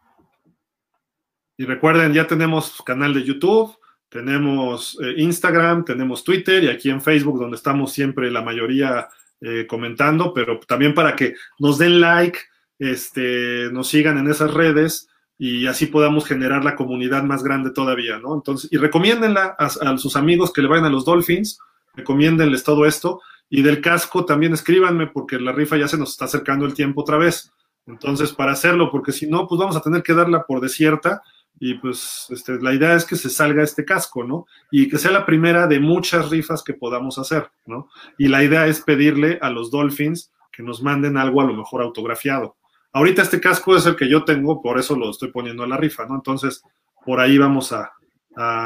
Y 1.57 1.65
recuerden, 1.65 2.13
ya 2.13 2.27
tenemos 2.27 2.81
canal 2.83 3.13
de 3.13 3.25
YouTube, 3.25 3.77
tenemos 4.09 4.99
eh, 5.03 5.15
Instagram, 5.19 5.85
tenemos 5.85 6.23
Twitter 6.23 6.63
y 6.65 6.69
aquí 6.69 6.91
en 6.91 7.01
Facebook, 7.01 7.41
donde 7.41 7.57
estamos 7.57 7.93
siempre 7.93 8.31
la 8.31 8.43
mayoría 8.43 9.09
eh, 9.41 9.67
comentando, 9.67 10.33
pero 10.33 10.61
también 10.61 10.95
para 10.95 11.17
que 11.17 11.35
nos 11.59 11.79
den 11.79 12.01
like, 12.01 12.39
este, 12.79 13.71
nos 13.73 13.89
sigan 13.89 14.19
en 14.19 14.31
esas 14.31 14.55
redes 14.55 15.09
y 15.39 15.67
así 15.67 15.87
podamos 15.87 16.25
generar 16.25 16.65
la 16.65 16.77
comunidad 16.77 17.25
más 17.25 17.43
grande 17.43 17.73
todavía, 17.73 18.19
¿no? 18.19 18.35
Entonces, 18.35 18.73
y 18.73 18.77
recomiéndenla 18.77 19.57
a, 19.59 19.99
sus 19.99 20.15
amigos 20.15 20.53
que 20.53 20.63
le 20.63 20.69
vayan 20.69 20.85
a 20.85 20.91
los 20.91 21.05
Dolphins, 21.05 21.59
recomiéndenles 21.95 22.63
todo 22.63 22.87
esto, 22.87 23.21
y 23.51 23.63
del 23.63 23.81
casco 23.81 24.25
también 24.25 24.53
escríbanme 24.53 25.09
porque 25.09 25.41
la 25.41 25.51
rifa 25.51 25.77
ya 25.77 25.89
se 25.89 25.99
nos 25.99 26.11
está 26.11 26.27
acercando 26.27 26.65
el 26.65 26.75
tiempo 26.75 27.01
otra 27.01 27.17
vez. 27.19 27.53
Entonces, 27.87 28.33
para 28.33 28.53
hacerlo, 28.53 28.91
porque 28.91 29.13
si 29.13 29.29
no, 29.29 29.47
pues 29.47 29.59
vamos 29.59 29.77
a 29.77 29.81
tener 29.81 30.03
que 30.03 30.15
darla 30.15 30.45
por 30.45 30.61
desierta 30.61 31.23
y 31.59 31.75
pues 31.75 32.27
este, 32.31 32.61
la 32.61 32.75
idea 32.75 32.95
es 32.95 33.05
que 33.05 33.17
se 33.17 33.31
salga 33.31 33.63
este 33.63 33.85
casco, 33.85 34.25
¿no? 34.25 34.47
Y 34.71 34.89
que 34.89 34.99
sea 34.99 35.11
la 35.11 35.27
primera 35.27 35.67
de 35.67 35.81
muchas 35.81 36.31
rifas 36.31 36.63
que 36.63 36.75
podamos 36.75 37.19
hacer, 37.19 37.51
¿no? 37.67 37.89
Y 38.19 38.29
la 38.29 38.43
idea 38.43 38.67
es 38.67 38.81
pedirle 38.81 39.39
a 39.43 39.51
los 39.51 39.71
Dolphins 39.71 40.33
que 40.51 40.63
nos 40.63 40.83
manden 40.83 41.17
algo 41.17 41.41
a 41.41 41.45
lo 41.45 41.55
mejor 41.55 41.83
autografiado. 41.83 42.57
Ahorita 42.93 43.23
este 43.23 43.41
casco 43.41 43.77
es 43.77 43.87
el 43.87 43.97
que 43.97 44.09
yo 44.09 44.25
tengo, 44.25 44.61
por 44.61 44.79
eso 44.79 44.97
lo 44.97 45.11
estoy 45.11 45.31
poniendo 45.31 45.63
a 45.63 45.67
la 45.67 45.77
rifa, 45.77 46.05
¿no? 46.07 46.15
Entonces, 46.15 46.63
por 47.05 47.21
ahí 47.21 47.39
vamos 47.39 47.73
a, 47.73 47.93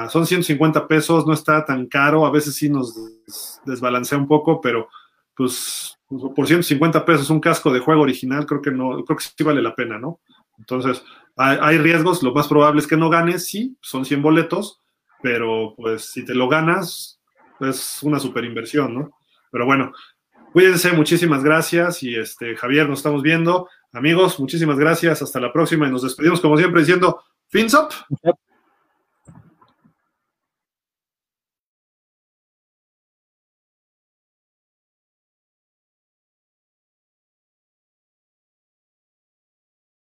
son 0.09 0.27
150 0.27 0.89
pesos, 0.89 1.27
no 1.27 1.33
está 1.33 1.65
tan 1.65 1.87
caro, 1.87 2.27
a 2.27 2.31
veces 2.31 2.55
sí 2.55 2.69
nos 2.69 2.95
desbalancea 3.65 4.19
un 4.19 4.27
poco, 4.27 4.61
pero 4.61 4.89
pues 5.35 5.96
por 6.09 6.47
150 6.47 7.05
pesos 7.05 7.31
un 7.31 7.41
casco 7.41 7.73
de 7.73 7.81
juego 7.81 8.03
original, 8.03 8.47
creo 8.47 8.63
que 8.63 8.71
no, 8.71 9.05
creo 9.05 9.17
que 9.17 9.25
sí 9.25 9.45
vale 9.45 9.63
la 9.63 9.75
pena, 9.75 9.99
¿no? 9.99 10.21
Entonces, 10.59 11.03
hay, 11.37 11.79
riesgos, 11.79 12.23
lo 12.23 12.33
más 12.33 12.49
probable 12.49 12.81
es 12.81 12.87
que 12.87 12.97
no 12.97 13.11
ganes, 13.11 13.47
sí, 13.47 13.77
son 13.81 14.05
100 14.05 14.23
boletos, 14.23 14.81
pero 15.23 15.75
pues 15.77 16.11
si 16.11 16.25
te 16.25 16.35
lo 16.35 16.49
ganas, 16.49 17.21
es 17.61 18.03
una 18.03 18.19
super 18.19 18.45
inversión, 18.45 18.95
¿no? 18.95 19.11
Pero 19.51 19.67
bueno, 19.67 19.93
cuídense, 20.53 20.93
muchísimas 20.93 21.45
gracias 21.45 22.03
y 22.03 22.15
este, 22.15 22.57
Javier, 22.57 22.89
nos 22.89 23.01
estamos 23.01 23.23
viendo. 23.23 23.69
Amigos, 23.93 24.41
muchísimas 24.41 24.79
gracias. 24.79 25.23
Hasta 25.23 25.41
la 25.41 25.53
próxima 25.53 25.87
y 25.87 25.91
nos 25.91 26.03
despedimos 26.03 26.41
como 26.41 26.57
siempre 26.57 26.81
diciendo, 26.81 27.23
fins 27.49 27.75
up. 27.75 27.89